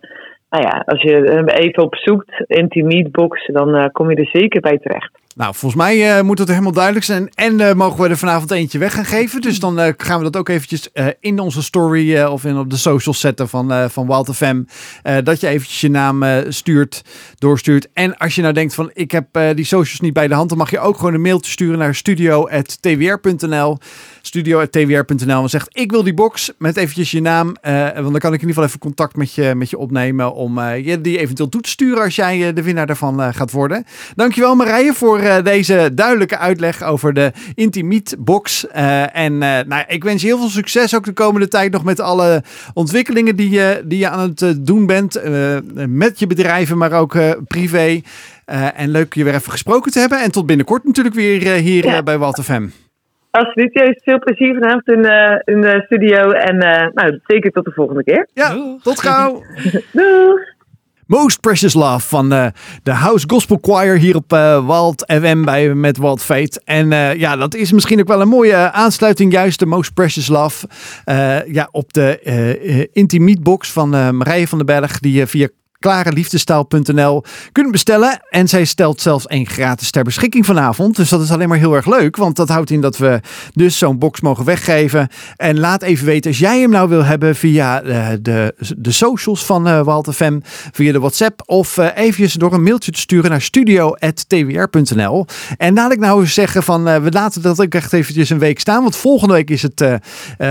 nou 0.51 0.63
ja, 0.63 0.83
als 0.87 1.03
je 1.03 1.43
even 1.47 1.83
op 1.83 1.95
zoekt, 1.95 2.45
Intimate 2.47 3.09
Box, 3.11 3.47
dan 3.47 3.77
uh, 3.77 3.85
kom 3.93 4.11
je 4.11 4.17
er 4.17 4.29
zeker 4.33 4.61
bij 4.61 4.79
terecht. 4.79 5.11
Nou, 5.35 5.55
volgens 5.55 5.83
mij 5.83 6.19
uh, 6.19 6.23
moet 6.23 6.39
het 6.39 6.49
helemaal 6.49 6.73
duidelijk 6.73 7.05
zijn. 7.05 7.29
En 7.35 7.61
uh, 7.61 7.73
mogen 7.73 8.03
we 8.03 8.09
er 8.09 8.17
vanavond 8.17 8.51
eentje 8.51 8.79
weg 8.79 8.95
gaan 8.95 9.05
geven. 9.05 9.41
Dus 9.41 9.61
dan 9.61 9.95
gaan 9.97 10.19
we 10.19 10.25
dat 10.25 10.37
ook 10.37 10.49
eventjes 10.49 10.91
in 11.21 11.39
onze 11.39 11.63
story 11.63 12.23
of 12.23 12.45
in 12.45 12.59
op 12.59 12.71
de 12.71 12.77
socials 12.77 13.21
zetten 13.21 13.49
van, 13.49 13.91
van 13.91 14.07
Wild 14.07 14.37
FM. 14.37 14.63
dat 15.25 15.41
je 15.41 15.47
eventjes 15.47 15.81
je 15.81 15.91
naam 15.91 16.25
stuurt, 16.49 17.03
doorstuurt. 17.39 17.89
En 17.93 18.17
als 18.17 18.35
je 18.35 18.43
nou 18.43 18.55
denkt 18.55 18.75
van 18.75 18.91
ik 18.93 19.11
heb 19.11 19.27
die 19.55 19.65
socials 19.65 20.01
niet 20.01 20.13
bij 20.13 20.29
de 20.29 20.35
hand. 20.35 20.49
Dan 20.49 20.59
mag 20.59 20.71
je 20.71 20.79
ook 20.79 20.97
gewoon 20.97 21.15
een 21.15 21.21
mailtje 21.21 21.51
sturen 21.51 21.79
naar 21.79 21.95
studio.twr.nl 21.95 23.79
studio.twr.nl 24.27 25.43
en 25.43 25.49
zegt 25.49 25.69
ik 25.79 25.91
wil 25.91 26.03
die 26.03 26.15
box 26.15 26.53
met 26.59 26.77
eventjes 26.77 27.11
je 27.11 27.21
naam. 27.21 27.57
want 27.95 27.95
dan 27.95 28.19
kan 28.19 28.33
ik 28.33 28.43
in 28.43 28.49
ieder 28.49 28.49
geval 28.49 28.65
even 28.65 28.79
contact 28.79 29.17
met 29.17 29.35
je, 29.35 29.55
met 29.55 29.71
je 29.71 29.79
opnemen 29.79 30.35
om 30.35 30.61
je 30.61 31.01
die 31.01 31.19
eventueel 31.19 31.49
toe 31.49 31.61
te 31.61 31.71
sturen 31.71 32.03
als 32.03 32.17
jij 32.17 32.53
de 32.53 32.63
winnaar 32.63 32.87
daarvan 32.87 33.35
gaat 33.35 33.51
worden. 33.51 33.85
Dankjewel 34.15 34.55
Marije 34.55 34.95
voor 34.95 35.21
deze 35.43 35.91
duidelijke 35.95 36.39
uitleg 36.39 36.83
over 36.83 37.15
de 37.15 37.33
Intimiet 37.55 38.17
box. 38.19 38.67
Uh, 38.77 39.17
en 39.17 39.33
uh, 39.33 39.39
nou, 39.39 39.85
ik 39.87 40.05
wens 40.05 40.23
je 40.23 40.27
heel 40.27 40.39
veel 40.39 40.49
succes 40.49 40.95
ook 40.95 41.05
de 41.05 41.13
komende 41.13 41.49
tijd 41.49 41.73
nog 41.73 41.85
met 41.85 42.01
alle 42.01 42.43
ontwikkelingen 42.75 43.37
die 43.37 43.51
je, 43.51 43.83
die 43.85 43.99
je 43.99 44.09
aan 44.09 44.35
het 44.35 44.67
doen 44.67 44.87
bent. 44.87 45.17
Uh, 45.25 45.57
met 45.87 46.19
je 46.19 46.27
bedrijven, 46.27 46.79
maar 46.79 46.93
ook 46.93 47.19
privé. 47.47 48.01
en 48.75 48.91
leuk 48.91 49.15
je 49.15 49.25
weer 49.25 49.35
even 49.35 49.53
gesproken 49.53 49.93
te 49.93 49.99
hebben. 49.99 50.23
En 50.23 50.31
tot 50.31 50.47
binnenkort 50.47 50.85
natuurlijk 50.85 51.15
weer 51.15 51.53
hier 51.53 51.85
ja. 51.85 52.03
bij 52.03 52.19
Walt 52.19 52.41
FM. 52.43 52.67
Absoluut, 53.37 53.73
juist. 53.73 54.03
Veel 54.03 54.19
plezier 54.19 54.55
vanavond 54.55 54.89
in, 54.89 55.05
uh, 55.05 55.39
in 55.45 55.61
de 55.61 55.83
studio. 55.85 56.31
En 56.31 56.55
uh, 56.55 56.87
nou, 56.95 57.21
zeker 57.27 57.51
tot 57.51 57.65
de 57.65 57.73
volgende 57.73 58.05
keer. 58.05 58.29
Ja, 58.35 58.77
tot 58.83 59.01
gauw. 59.01 59.43
Doeg. 59.93 60.55
Most 61.07 61.41
Precious 61.41 61.75
Love 61.75 62.09
van 62.09 62.33
uh, 62.33 62.47
de 62.83 62.91
House 62.91 63.25
Gospel 63.29 63.59
Choir 63.61 63.99
hier 63.99 64.17
op 64.17 64.33
uh, 64.33 64.67
Walt 64.67 65.05
FM 65.07 65.45
bij, 65.45 65.75
met 65.75 65.97
Walt 65.97 66.23
Fate. 66.23 66.61
En 66.65 66.91
uh, 66.91 67.15
ja, 67.15 67.37
dat 67.37 67.55
is 67.55 67.73
misschien 67.73 68.01
ook 68.01 68.09
wel 68.09 68.21
een 68.21 68.29
mooie 68.29 68.73
aansluiting, 68.73 69.33
juist 69.33 69.59
de 69.59 69.67
Most 69.67 69.95
Precious 69.95 70.29
Love. 70.29 70.67
ja, 71.47 71.69
op 71.71 71.93
de 71.93 72.89
Intimate 72.93 73.41
Box 73.41 73.73
van 73.73 74.17
Marije 74.17 74.49
van 74.49 74.59
den 74.59 74.67
Berg, 74.67 74.99
die 74.99 75.13
je 75.13 75.27
via 75.27 75.49
klareliefdestaal.nl 75.79 77.25
kunnen 77.53 77.73
bestellen. 77.73 78.21
En 78.31 78.49
zij 78.49 78.65
stelt 78.65 79.01
zelfs 79.01 79.27
één 79.27 79.47
gratis 79.47 79.91
ter 79.91 80.05
beschikking 80.05 80.47
vanavond. 80.47 80.97
Dus 80.97 81.09
dat 81.09 81.21
is 81.21 81.31
alleen 81.31 81.49
maar 81.49 81.59
heel 81.59 81.75
erg 81.75 81.87
leuk. 81.87 82.17
Want 82.17 82.37
dat 82.37 82.49
houdt 82.49 82.71
in 82.71 82.81
dat 82.81 82.97
we 82.97 83.21
dus 83.53 83.79
zo'n 83.79 83.99
box 83.99 84.21
mogen 84.21 84.45
weggeven. 84.45 85.09
En 85.37 85.59
laat 85.59 85.83
even 85.83 86.07
weten 86.07 86.31
als 86.31 86.39
jij 86.39 86.61
hem 86.61 86.71
nou 86.71 86.89
wil 86.89 87.05
hebben 87.05 87.37
via 87.37 87.83
uh, 87.83 88.09
de, 88.21 88.55
de 88.77 88.93
socials 88.93 89.45
van 89.45 89.69
uh, 89.69 89.83
Walt 89.83 90.15
FM. 90.15 90.41
Via 90.73 90.93
de 90.93 90.99
WhatsApp. 90.99 91.43
Of 91.45 91.77
uh, 91.77 91.89
eventjes 91.95 92.33
door 92.35 92.53
een 92.53 92.63
mailtje 92.63 92.91
te 92.91 93.01
sturen 93.01 93.31
naar 93.31 93.43
studio.twr.nl. 93.43 95.27
En 95.57 95.75
laat 95.75 95.93
ik 95.93 95.99
nou 95.99 96.27
zeggen 96.27 96.63
van 96.63 96.85
we 96.85 97.11
laten 97.11 97.43
dat 97.43 97.61
ook 97.61 97.75
echt 97.75 97.93
eventjes 97.93 98.31
een 98.31 98.39
week 98.39 98.61
staan. 98.61 98.83
Want 98.83 98.97
volgende 98.97 99.35
week 99.35 99.51
is 99.51 99.63
het, 99.63 99.85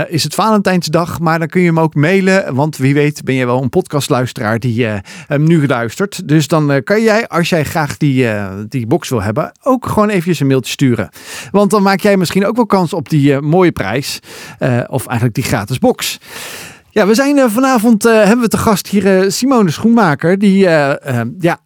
is 0.08 0.22
het 0.22 0.34
Valentijnsdag. 0.34 1.20
Maar 1.20 1.38
dan 1.38 1.48
kun 1.48 1.60
je 1.60 1.66
hem 1.66 1.80
ook 1.80 1.94
mailen. 1.94 2.54
Want 2.54 2.76
wie 2.76 2.94
weet 2.94 3.24
ben 3.24 3.34
je 3.34 3.46
wel 3.46 3.62
een 3.62 3.68
podcastluisteraar 3.68 4.58
die 4.58 4.86
hem 5.26 5.44
nu 5.44 5.60
geluisterd. 5.60 6.28
Dus 6.28 6.48
dan 6.48 6.72
uh, 6.72 6.76
kan 6.84 7.02
jij, 7.02 7.28
als 7.28 7.48
jij 7.48 7.64
graag 7.64 7.96
die, 7.96 8.24
uh, 8.24 8.48
die 8.68 8.86
box 8.86 9.08
wil 9.08 9.22
hebben, 9.22 9.52
ook 9.62 9.86
gewoon 9.86 10.08
eventjes 10.08 10.40
een 10.40 10.46
mailtje 10.46 10.72
sturen. 10.72 11.08
Want 11.50 11.70
dan 11.70 11.82
maak 11.82 12.00
jij 12.00 12.16
misschien 12.16 12.46
ook 12.46 12.56
wel 12.56 12.66
kans 12.66 12.92
op 12.92 13.08
die 13.08 13.32
uh, 13.32 13.38
mooie 13.38 13.72
prijs. 13.72 14.18
of 14.86 15.06
eigenlijk 15.06 15.34
die 15.34 15.44
gratis 15.44 15.78
box. 15.78 16.18
Ja, 16.90 17.06
we 17.06 17.14
zijn 17.14 17.50
vanavond, 17.50 18.02
hebben 18.02 18.40
we 18.40 18.48
te 18.48 18.58
gast 18.58 18.86
hier 18.86 19.32
Simone 19.32 19.70
Schoenmaker. 19.70 20.38
Die 20.38 20.58
ja, 21.38 21.58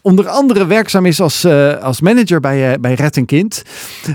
onder 0.00 0.28
andere 0.28 0.66
werkzaam 0.66 1.06
is 1.06 1.20
als, 1.20 1.44
als 1.80 2.00
manager 2.00 2.40
bij, 2.40 2.80
bij 2.80 2.94
Red 2.94 3.16
een 3.16 3.26
Kind. 3.26 3.62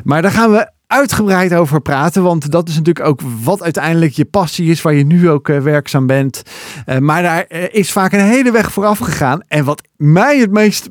Maar 0.03 0.21
daar 0.21 0.31
gaan 0.31 0.51
we 0.51 0.71
uitgebreid 0.91 1.53
over 1.53 1.81
praten. 1.81 2.23
Want 2.23 2.51
dat 2.51 2.69
is 2.69 2.75
natuurlijk 2.75 3.05
ook 3.05 3.21
wat 3.43 3.63
uiteindelijk 3.63 4.13
je 4.13 4.25
passie 4.25 4.71
is, 4.71 4.81
waar 4.81 4.93
je 4.93 5.05
nu 5.05 5.29
ook 5.29 5.49
uh, 5.49 5.59
werkzaam 5.59 6.07
bent. 6.07 6.41
Uh, 6.85 6.97
maar 6.97 7.21
daar 7.21 7.45
uh, 7.49 7.63
is 7.71 7.91
vaak 7.91 8.13
een 8.13 8.19
hele 8.19 8.51
weg 8.51 8.71
vooraf 8.71 8.99
gegaan. 8.99 9.41
En 9.47 9.63
wat 9.63 9.81
mij 9.95 10.37
het 10.37 10.51
meest 10.51 10.89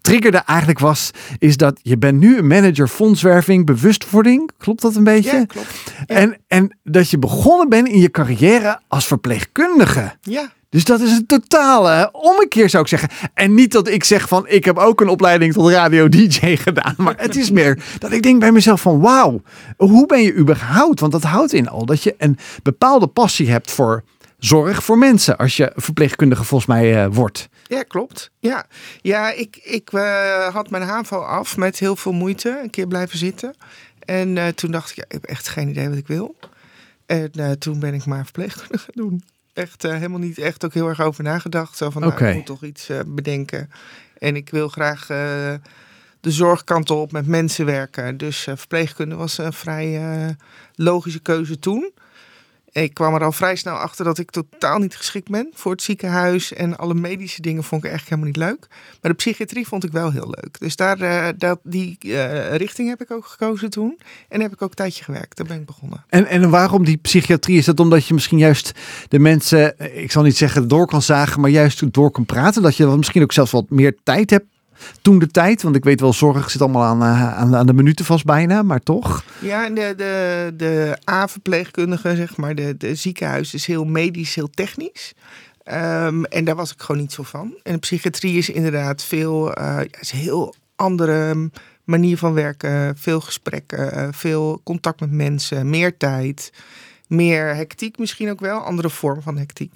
triggerde 0.00 0.38
eigenlijk 0.38 0.78
was, 0.78 1.10
is 1.38 1.56
dat 1.56 1.80
je 1.82 1.98
bent 1.98 2.20
nu 2.20 2.38
een 2.38 2.46
manager 2.46 2.88
fondswerving, 2.88 3.66
bewustwording. 3.66 4.50
Klopt 4.58 4.82
dat 4.82 4.94
een 4.94 5.04
beetje? 5.04 5.36
Ja, 5.36 5.44
klopt. 5.44 5.92
Ja. 6.06 6.14
En, 6.14 6.36
en 6.48 6.78
dat 6.82 7.10
je 7.10 7.18
begonnen 7.18 7.68
bent 7.68 7.88
in 7.88 8.00
je 8.00 8.10
carrière 8.10 8.80
als 8.88 9.06
verpleegkundige. 9.06 10.12
Ja. 10.20 10.52
Dus 10.74 10.84
dat 10.84 11.00
is 11.00 11.10
een 11.10 11.26
totale 11.26 12.08
ommekeer 12.12 12.70
zou 12.70 12.82
ik 12.82 12.88
zeggen. 12.88 13.08
En 13.34 13.54
niet 13.54 13.72
dat 13.72 13.88
ik 13.88 14.04
zeg 14.04 14.28
van 14.28 14.48
ik 14.48 14.64
heb 14.64 14.78
ook 14.78 15.00
een 15.00 15.08
opleiding 15.08 15.52
tot 15.52 15.70
radio 15.70 16.08
DJ 16.08 16.56
gedaan. 16.66 16.94
Maar 16.96 17.14
het 17.16 17.36
is 17.36 17.50
meer 17.50 17.82
dat 17.98 18.12
ik 18.12 18.22
denk 18.22 18.40
bij 18.40 18.52
mezelf 18.52 18.80
van 18.80 19.00
wauw, 19.00 19.42
hoe 19.76 20.06
ben 20.06 20.22
je 20.22 20.34
überhaupt? 20.34 21.00
Want 21.00 21.12
dat 21.12 21.22
houdt 21.22 21.52
in 21.52 21.68
al 21.68 21.86
dat 21.86 22.02
je 22.02 22.14
een 22.18 22.38
bepaalde 22.62 23.06
passie 23.06 23.50
hebt 23.50 23.70
voor 23.70 24.02
zorg 24.38 24.84
voor 24.84 24.98
mensen. 24.98 25.36
Als 25.36 25.56
je 25.56 25.72
verpleegkundige 25.74 26.44
volgens 26.44 26.70
mij 26.70 27.04
uh, 27.04 27.14
wordt. 27.14 27.48
Ja, 27.66 27.82
klopt. 27.82 28.30
Ja, 28.38 28.66
ja 29.00 29.32
ik, 29.32 29.60
ik 29.62 29.92
uh, 29.92 30.46
had 30.46 30.70
mijn 30.70 30.82
HAVO 30.82 31.18
af 31.18 31.56
met 31.56 31.78
heel 31.78 31.96
veel 31.96 32.12
moeite. 32.12 32.60
Een 32.62 32.70
keer 32.70 32.86
blijven 32.86 33.18
zitten. 33.18 33.54
En 33.98 34.36
uh, 34.36 34.46
toen 34.46 34.70
dacht 34.70 34.90
ik, 34.90 34.96
ja, 34.96 35.04
ik 35.04 35.12
heb 35.12 35.24
echt 35.24 35.48
geen 35.48 35.68
idee 35.68 35.88
wat 35.88 35.98
ik 35.98 36.06
wil. 36.06 36.36
En 37.06 37.58
toen 37.58 37.78
ben 37.78 37.94
ik 37.94 38.06
maar 38.06 38.24
verpleegkundige 38.24 38.84
gaan 38.84 39.08
doen 39.08 39.22
echt 39.54 39.84
uh, 39.84 39.92
helemaal 39.92 40.18
niet 40.18 40.38
echt 40.38 40.64
ook 40.64 40.74
heel 40.74 40.88
erg 40.88 41.00
over 41.00 41.24
nagedacht. 41.24 41.76
Zo 41.76 41.90
van, 41.90 42.00
nou, 42.00 42.12
okay. 42.12 42.28
ik 42.28 42.36
moet 42.36 42.46
toch 42.46 42.64
iets 42.64 42.90
uh, 42.90 43.00
bedenken. 43.06 43.70
En 44.18 44.36
ik 44.36 44.50
wil 44.50 44.68
graag 44.68 45.00
uh, 45.10 45.54
de 46.20 46.30
zorgkant 46.30 46.90
op 46.90 47.12
met 47.12 47.26
mensen 47.26 47.66
werken. 47.66 48.16
Dus 48.16 48.38
verpleegkunde 48.38 49.14
was 49.14 49.38
een 49.38 49.52
vrij 49.52 50.36
logische 50.74 51.20
keuze 51.20 51.58
toen. 51.58 51.92
Ik 52.82 52.94
kwam 52.94 53.14
er 53.14 53.22
al 53.22 53.32
vrij 53.32 53.56
snel 53.56 53.74
achter 53.74 54.04
dat 54.04 54.18
ik 54.18 54.30
totaal 54.30 54.78
niet 54.78 54.96
geschikt 54.96 55.30
ben 55.30 55.50
voor 55.54 55.72
het 55.72 55.82
ziekenhuis. 55.82 56.52
En 56.52 56.76
alle 56.76 56.94
medische 56.94 57.40
dingen 57.40 57.64
vond 57.64 57.84
ik 57.84 57.90
eigenlijk 57.90 58.20
helemaal 58.20 58.46
niet 58.46 58.58
leuk. 58.58 58.68
Maar 59.00 59.10
de 59.10 59.16
psychiatrie 59.16 59.66
vond 59.66 59.84
ik 59.84 59.92
wel 59.92 60.12
heel 60.12 60.26
leuk. 60.26 60.58
Dus 60.58 60.76
daar, 60.76 61.00
uh, 61.00 61.28
dat, 61.36 61.58
die 61.62 61.98
uh, 62.00 62.54
richting 62.54 62.88
heb 62.88 63.00
ik 63.00 63.10
ook 63.10 63.26
gekozen 63.26 63.70
toen. 63.70 63.98
En 64.28 64.40
heb 64.40 64.52
ik 64.52 64.62
ook 64.62 64.68
een 64.68 64.74
tijdje 64.74 65.04
gewerkt. 65.04 65.36
Daar 65.36 65.46
ben 65.46 65.60
ik 65.60 65.66
begonnen. 65.66 66.04
En, 66.08 66.26
en 66.26 66.50
waarom 66.50 66.84
die 66.84 66.96
psychiatrie? 66.96 67.58
Is 67.58 67.64
dat 67.64 67.80
omdat 67.80 68.06
je 68.06 68.14
misschien 68.14 68.38
juist 68.38 68.72
de 69.08 69.18
mensen, 69.18 69.74
ik 70.02 70.12
zal 70.12 70.22
niet 70.22 70.36
zeggen 70.36 70.68
door 70.68 70.86
kan 70.86 71.02
zagen, 71.02 71.40
maar 71.40 71.50
juist 71.50 71.92
door 71.92 72.10
kan 72.10 72.26
praten? 72.26 72.62
Dat 72.62 72.76
je 72.76 72.86
misschien 72.86 73.22
ook 73.22 73.32
zelfs 73.32 73.50
wat 73.50 73.70
meer 73.70 73.96
tijd 74.02 74.30
hebt 74.30 74.53
toen 75.02 75.18
de 75.18 75.26
tijd? 75.26 75.62
Want 75.62 75.76
ik 75.76 75.84
weet 75.84 76.00
wel, 76.00 76.12
zorg 76.12 76.50
zit 76.50 76.60
allemaal 76.60 76.82
aan, 76.82 77.02
aan, 77.02 77.56
aan 77.56 77.66
de 77.66 77.72
minuten 77.72 78.04
vast 78.04 78.24
bijna, 78.24 78.62
maar 78.62 78.80
toch? 78.80 79.24
Ja, 79.40 79.68
de, 79.68 79.94
de, 79.96 80.52
de 80.56 80.98
A-verpleegkundige, 81.10 82.16
zeg 82.16 82.36
maar, 82.36 82.54
de, 82.54 82.94
ziekenhuis 82.94 83.54
is 83.54 83.66
heel 83.66 83.84
medisch, 83.84 84.34
heel 84.34 84.50
technisch. 84.50 85.14
Um, 85.72 86.24
en 86.24 86.44
daar 86.44 86.54
was 86.54 86.72
ik 86.72 86.80
gewoon 86.80 87.00
niet 87.00 87.12
zo 87.12 87.22
van. 87.22 87.54
En 87.62 87.72
de 87.72 87.78
psychiatrie 87.78 88.38
is 88.38 88.50
inderdaad 88.50 89.04
veel, 89.04 89.58
uh, 89.58 89.80
is 90.00 90.12
een 90.12 90.18
heel 90.18 90.54
andere 90.76 91.50
manier 91.84 92.18
van 92.18 92.34
werken. 92.34 92.96
Veel 92.96 93.20
gesprekken, 93.20 94.14
veel 94.14 94.60
contact 94.64 95.00
met 95.00 95.10
mensen, 95.10 95.70
meer 95.70 95.96
tijd. 95.96 96.52
Meer 97.08 97.54
hectiek 97.54 97.98
misschien 97.98 98.30
ook 98.30 98.40
wel, 98.40 98.60
andere 98.60 98.90
vorm 98.90 99.22
van 99.22 99.38
hectiek. 99.38 99.72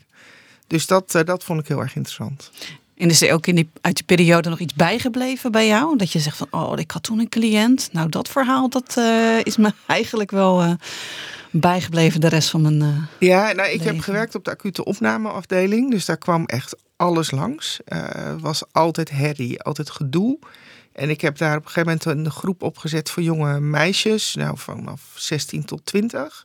Dus 0.66 0.87
dat, 0.87 1.22
dat 1.24 1.44
vond 1.44 1.61
ik 1.61 1.68
heel 1.68 1.80
erg 1.80 1.96
interessant. 1.96 2.50
En 2.98 3.08
is 3.08 3.22
er 3.22 3.32
ook 3.32 3.46
in 3.46 3.54
die, 3.54 3.70
uit 3.80 3.94
die 3.94 4.04
periode 4.04 4.48
nog 4.48 4.58
iets 4.58 4.74
bijgebleven 4.74 5.52
bij 5.52 5.66
jou? 5.66 5.96
Dat 5.96 6.12
je 6.12 6.18
zegt 6.18 6.37
van, 6.37 6.46
oh, 6.50 6.78
ik 6.78 6.90
had 6.90 7.02
toen 7.02 7.18
een 7.18 7.28
cliënt. 7.28 7.88
Nou, 7.92 8.08
dat 8.08 8.28
verhaal, 8.28 8.68
dat 8.68 8.94
uh, 8.98 9.38
is 9.42 9.56
me 9.56 9.72
eigenlijk 9.87 10.30
wel 10.30 10.62
uh, 10.62 10.72
bijgebleven 11.50 12.20
de 12.20 12.28
rest 12.28 12.50
van 12.50 12.62
mijn 12.62 12.82
uh, 12.82 13.02
Ja, 13.18 13.52
nou, 13.52 13.68
ik 13.68 13.78
leven. 13.78 13.87
heb 13.87 14.00
gewerkt 14.00 14.34
op 14.34 14.44
de 14.44 14.50
acute 14.50 14.84
opnameafdeling. 14.84 15.90
Dus 15.90 16.04
daar 16.04 16.18
kwam 16.18 16.44
echt 16.44 16.76
alles 16.96 17.30
langs. 17.30 17.80
was 18.40 18.62
altijd 18.72 19.11
herrie, 19.11 19.62
altijd 19.62 19.90
gedoe. 19.90 20.38
En 20.92 21.11
ik 21.11 21.20
heb 21.20 21.38
daar 21.38 21.56
op 21.56 21.64
een 21.64 21.70
gegeven 21.70 21.98
moment 22.04 22.26
een 22.26 22.32
groep 22.32 22.62
opgezet 22.62 23.11
voor 23.11 23.22
jonge 23.22 23.61
meisjes. 23.61 24.34
Nou, 24.34 24.58
vanaf 24.58 25.12
16 25.14 25.64
tot 25.64 25.87
20. 25.87 26.42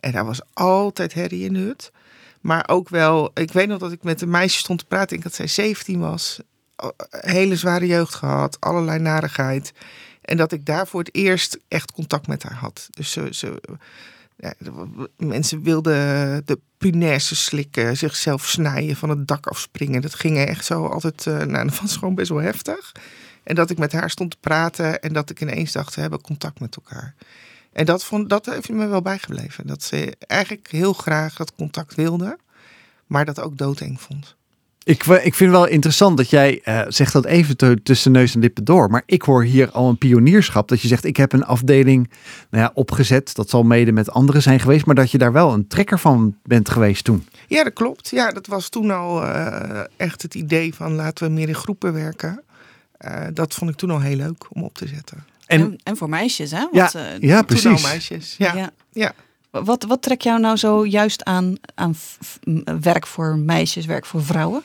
En 0.00 0.12
daar 0.12 0.24
was 0.24 0.40
altijd 0.52 1.14
herrie 1.14 1.44
in 1.44 1.52
de 1.52 1.58
hut. 1.58 1.92
Maar 2.44 2.68
ook 2.68 2.88
wel, 2.88 3.30
ik 3.34 3.52
weet 3.52 3.68
nog 3.68 3.78
dat 3.78 3.92
ik 3.92 4.02
met 4.02 4.20
een 4.20 4.30
meisje 4.30 4.58
stond 4.58 4.78
te 4.78 4.84
praten. 4.84 5.16
Ik 5.16 5.22
dat 5.22 5.34
zij 5.34 5.46
17 5.46 6.00
was. 6.00 6.40
Hele 7.10 7.56
zware 7.56 7.86
jeugd 7.86 8.14
gehad. 8.14 8.60
Allerlei 8.60 8.98
narigheid. 8.98 9.72
En 10.20 10.36
dat 10.36 10.52
ik 10.52 10.66
daar 10.66 10.86
voor 10.86 11.00
het 11.00 11.14
eerst 11.14 11.58
echt 11.68 11.92
contact 11.92 12.26
met 12.26 12.42
haar 12.42 12.54
had. 12.54 12.88
Dus 12.90 13.12
ze, 13.12 13.60
mensen 15.16 15.62
wilden 15.62 16.42
de 16.46 16.58
punaise 16.78 17.36
slikken. 17.36 17.96
Zichzelf 17.96 18.46
snijden, 18.46 18.96
van 18.96 19.08
het 19.08 19.28
dak 19.28 19.46
afspringen. 19.46 20.02
Dat 20.02 20.14
ging 20.14 20.38
echt 20.38 20.64
zo 20.64 20.86
altijd. 20.86 21.26
Uh, 21.26 21.38
nou, 21.38 21.66
dat 21.68 21.80
was 21.80 21.96
gewoon 21.96 22.14
best 22.14 22.28
wel 22.28 22.40
heftig. 22.40 22.92
En 23.42 23.54
dat 23.54 23.70
ik 23.70 23.78
met 23.78 23.92
haar 23.92 24.10
stond 24.10 24.30
te 24.30 24.36
praten. 24.40 25.00
En 25.00 25.12
dat 25.12 25.30
ik 25.30 25.40
ineens 25.40 25.72
dacht, 25.72 25.94
we 25.94 26.00
hebben 26.00 26.20
contact 26.20 26.60
met 26.60 26.76
elkaar. 26.76 27.14
En 27.74 27.84
dat, 27.84 28.04
vond, 28.04 28.28
dat 28.28 28.46
heeft 28.46 28.68
me 28.68 28.86
wel 28.86 29.02
bijgebleven. 29.02 29.66
Dat 29.66 29.82
ze 29.82 30.16
eigenlijk 30.18 30.68
heel 30.70 30.92
graag 30.92 31.36
dat 31.36 31.54
contact 31.54 31.94
wilde, 31.94 32.38
maar 33.06 33.24
dat 33.24 33.40
ook 33.40 33.58
doodeng 33.58 34.00
vond. 34.00 34.36
Ik, 34.84 35.04
ik 35.04 35.34
vind 35.34 35.50
wel 35.50 35.66
interessant 35.66 36.16
dat 36.16 36.30
jij 36.30 36.60
uh, 36.64 36.82
zegt 36.88 37.12
dat 37.12 37.24
even 37.24 37.82
tussen 37.82 38.12
neus 38.12 38.34
en 38.34 38.40
lippen 38.40 38.64
door. 38.64 38.90
Maar 38.90 39.02
ik 39.06 39.22
hoor 39.22 39.44
hier 39.44 39.70
al 39.70 39.88
een 39.88 39.98
pionierschap. 39.98 40.68
Dat 40.68 40.80
je 40.80 40.88
zegt, 40.88 41.04
ik 41.04 41.16
heb 41.16 41.32
een 41.32 41.44
afdeling 41.44 42.10
nou 42.50 42.64
ja, 42.64 42.70
opgezet. 42.74 43.34
Dat 43.34 43.50
zal 43.50 43.62
mede 43.62 43.92
met 43.92 44.10
anderen 44.10 44.42
zijn 44.42 44.60
geweest. 44.60 44.86
Maar 44.86 44.94
dat 44.94 45.10
je 45.10 45.18
daar 45.18 45.32
wel 45.32 45.52
een 45.52 45.66
trekker 45.66 45.98
van 45.98 46.36
bent 46.42 46.68
geweest 46.68 47.04
toen. 47.04 47.28
Ja, 47.46 47.64
dat 47.64 47.72
klopt. 47.72 48.08
Ja, 48.08 48.30
dat 48.30 48.46
was 48.46 48.68
toen 48.68 48.90
al 48.90 49.22
uh, 49.22 49.80
echt 49.96 50.22
het 50.22 50.34
idee 50.34 50.74
van 50.74 50.92
laten 50.92 51.26
we 51.26 51.32
meer 51.32 51.48
in 51.48 51.54
groepen 51.54 51.92
werken. 51.92 52.42
Uh, 53.04 53.26
dat 53.32 53.54
vond 53.54 53.70
ik 53.70 53.76
toen 53.76 53.90
al 53.90 54.00
heel 54.00 54.16
leuk 54.16 54.46
om 54.54 54.62
op 54.62 54.74
te 54.74 54.88
zetten. 54.88 55.24
En, 55.46 55.60
en, 55.60 55.78
en 55.82 55.96
voor 55.96 56.08
meisjes, 56.08 56.50
hè? 56.50 56.68
Want, 56.72 56.92
ja, 56.92 57.14
uh, 57.14 57.20
ja 57.20 57.42
precies. 57.42 57.82
Meisjes, 57.82 58.34
ja. 58.38 58.54
ja. 58.54 58.70
ja. 58.92 59.14
Wat, 59.50 59.84
wat 59.84 60.02
trek 60.02 60.20
jou 60.20 60.40
nou 60.40 60.56
zo 60.56 60.86
juist 60.86 61.24
aan, 61.24 61.56
aan 61.74 61.96
werk 62.80 63.06
voor 63.06 63.38
meisjes, 63.38 63.86
werk 63.86 64.06
voor 64.06 64.24
vrouwen? 64.24 64.62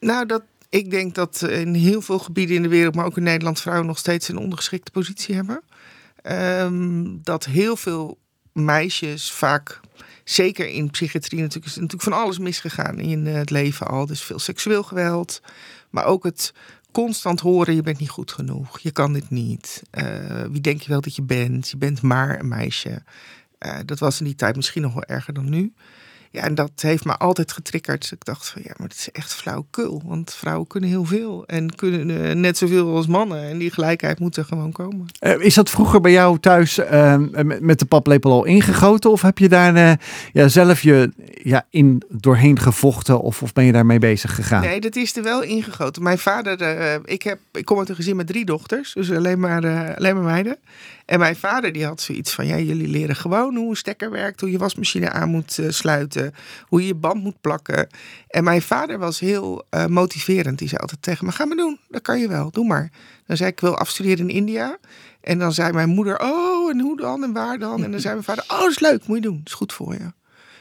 Nou, 0.00 0.26
dat, 0.26 0.42
ik 0.68 0.90
denk 0.90 1.14
dat 1.14 1.42
in 1.42 1.74
heel 1.74 2.02
veel 2.02 2.18
gebieden 2.18 2.56
in 2.56 2.62
de 2.62 2.68
wereld, 2.68 2.94
maar 2.94 3.04
ook 3.04 3.16
in 3.16 3.22
Nederland, 3.22 3.60
vrouwen 3.60 3.86
nog 3.86 3.98
steeds 3.98 4.28
een 4.28 4.38
ondergeschikte 4.38 4.90
positie 4.90 5.34
hebben. 5.34 5.62
Um, 6.22 7.20
dat 7.22 7.44
heel 7.44 7.76
veel 7.76 8.18
meisjes 8.52 9.32
vaak, 9.32 9.80
zeker 10.24 10.66
in 10.68 10.90
psychiatrie 10.90 11.40
natuurlijk, 11.40 11.66
is 11.66 11.74
natuurlijk 11.74 12.02
van 12.02 12.12
alles 12.12 12.38
misgegaan 12.38 12.98
in 12.98 13.26
het 13.26 13.50
leven 13.50 13.86
al. 13.86 14.06
Dus 14.06 14.22
veel 14.22 14.38
seksueel 14.38 14.82
geweld, 14.82 15.40
maar 15.90 16.04
ook 16.04 16.24
het 16.24 16.52
constant 16.94 17.40
horen: 17.40 17.74
je 17.74 17.82
bent 17.82 17.98
niet 17.98 18.08
goed 18.08 18.32
genoeg, 18.32 18.78
je 18.78 18.90
kan 18.90 19.12
dit 19.12 19.30
niet. 19.30 19.82
Eh, 19.90 20.44
wie 20.50 20.60
denk 20.60 20.80
je 20.80 20.88
wel 20.88 21.00
dat 21.00 21.16
je 21.16 21.22
bent? 21.22 21.68
Je 21.68 21.76
bent 21.76 22.02
maar 22.02 22.40
een 22.40 22.48
meisje. 22.48 23.02
Uh, 23.58 23.78
dat 23.84 23.98
was 23.98 24.18
in 24.18 24.24
die 24.24 24.34
tijd 24.34 24.56
misschien 24.56 24.82
nog 24.82 24.94
wel 24.94 25.04
erger 25.04 25.34
dan 25.34 25.48
nu. 25.50 25.72
Ja, 26.34 26.42
en 26.42 26.54
dat 26.54 26.70
heeft 26.76 27.04
me 27.04 27.16
altijd 27.16 27.52
getriggerd. 27.52 28.10
Ik 28.10 28.24
dacht 28.24 28.48
van 28.48 28.62
ja, 28.64 28.72
maar 28.76 28.88
het 28.88 28.96
is 28.96 29.10
echt 29.10 29.34
flauwekul. 29.34 30.02
Want 30.04 30.34
vrouwen 30.34 30.66
kunnen 30.66 30.90
heel 30.90 31.04
veel 31.04 31.46
en 31.46 31.74
kunnen 31.74 32.10
uh, 32.10 32.32
net 32.32 32.58
zoveel 32.58 32.96
als 32.96 33.06
mannen. 33.06 33.48
En 33.48 33.58
die 33.58 33.70
gelijkheid 33.70 34.18
moet 34.18 34.36
er 34.36 34.44
gewoon 34.44 34.72
komen. 34.72 35.06
Uh, 35.20 35.40
is 35.40 35.54
dat 35.54 35.70
vroeger 35.70 36.00
bij 36.00 36.12
jou 36.12 36.38
thuis 36.38 36.78
uh, 36.78 37.16
met 37.60 37.78
de 37.78 37.84
paplepel 37.84 38.32
al 38.32 38.44
ingegoten? 38.44 39.10
Of 39.10 39.22
heb 39.22 39.38
je 39.38 39.48
daar 39.48 40.00
ja, 40.32 40.48
zelf 40.48 40.82
je 40.82 41.12
ja, 41.42 41.66
in 41.70 42.02
doorheen 42.08 42.58
gevochten? 42.58 43.20
Of, 43.20 43.42
of 43.42 43.52
ben 43.52 43.64
je 43.64 43.72
daarmee 43.72 43.98
bezig 43.98 44.34
gegaan? 44.34 44.62
Nee, 44.62 44.80
dat 44.80 44.96
is 44.96 45.16
er 45.16 45.22
wel 45.22 45.42
ingegoten. 45.42 46.02
Mijn 46.02 46.18
vader, 46.18 46.60
ik, 47.04 47.22
heb, 47.22 47.38
ik 47.52 47.64
kom 47.64 47.78
uit 47.78 47.88
een 47.88 47.94
gezin 47.94 48.16
met 48.16 48.26
drie 48.26 48.44
dochters. 48.44 48.92
Dus 48.92 49.10
alleen 49.10 49.40
maar, 49.40 49.94
alleen 49.96 50.14
maar 50.14 50.24
meiden. 50.24 50.56
En 51.04 51.18
mijn 51.18 51.36
vader 51.36 51.72
die 51.72 51.84
had 51.84 52.00
zoiets 52.00 52.32
van, 52.32 52.46
ja, 52.46 52.58
jullie 52.58 52.88
leren 52.88 53.16
gewoon 53.16 53.56
hoe 53.56 53.70
een 53.70 53.76
stekker 53.76 54.10
werkt, 54.10 54.40
hoe 54.40 54.50
je 54.50 54.58
wasmachine 54.58 55.10
aan 55.10 55.28
moet 55.28 55.58
uh, 55.58 55.70
sluiten, 55.70 56.34
hoe 56.68 56.80
je 56.80 56.86
je 56.86 56.94
band 56.94 57.22
moet 57.22 57.40
plakken. 57.40 57.88
En 58.28 58.44
mijn 58.44 58.62
vader 58.62 58.98
was 58.98 59.20
heel 59.20 59.64
uh, 59.70 59.86
motiverend. 59.86 60.58
Die 60.58 60.68
zei 60.68 60.80
altijd 60.80 61.02
tegen 61.02 61.26
me, 61.26 61.32
ga 61.32 61.44
maar 61.44 61.56
doen, 61.56 61.78
dat 61.88 62.02
kan 62.02 62.20
je 62.20 62.28
wel, 62.28 62.50
doe 62.50 62.66
maar. 62.66 62.90
Dan 63.26 63.36
zei 63.36 63.48
ik, 63.48 63.54
ik 63.54 63.60
wil 63.60 63.78
afstuderen 63.78 64.28
in 64.28 64.34
India. 64.34 64.78
En 65.20 65.38
dan 65.38 65.52
zei 65.52 65.72
mijn 65.72 65.88
moeder, 65.88 66.20
oh, 66.20 66.70
en 66.70 66.80
hoe 66.80 66.96
dan 66.96 67.22
en 67.22 67.32
waar 67.32 67.58
dan? 67.58 67.84
En 67.84 67.90
dan 67.90 68.00
zei 68.00 68.12
mijn 68.12 68.24
vader, 68.24 68.44
oh, 68.48 68.60
dat 68.60 68.70
is 68.70 68.78
leuk, 68.78 69.06
moet 69.06 69.16
je 69.16 69.22
doen, 69.22 69.36
dat 69.36 69.46
is 69.46 69.52
goed 69.52 69.72
voor 69.72 69.92
je. 69.92 70.12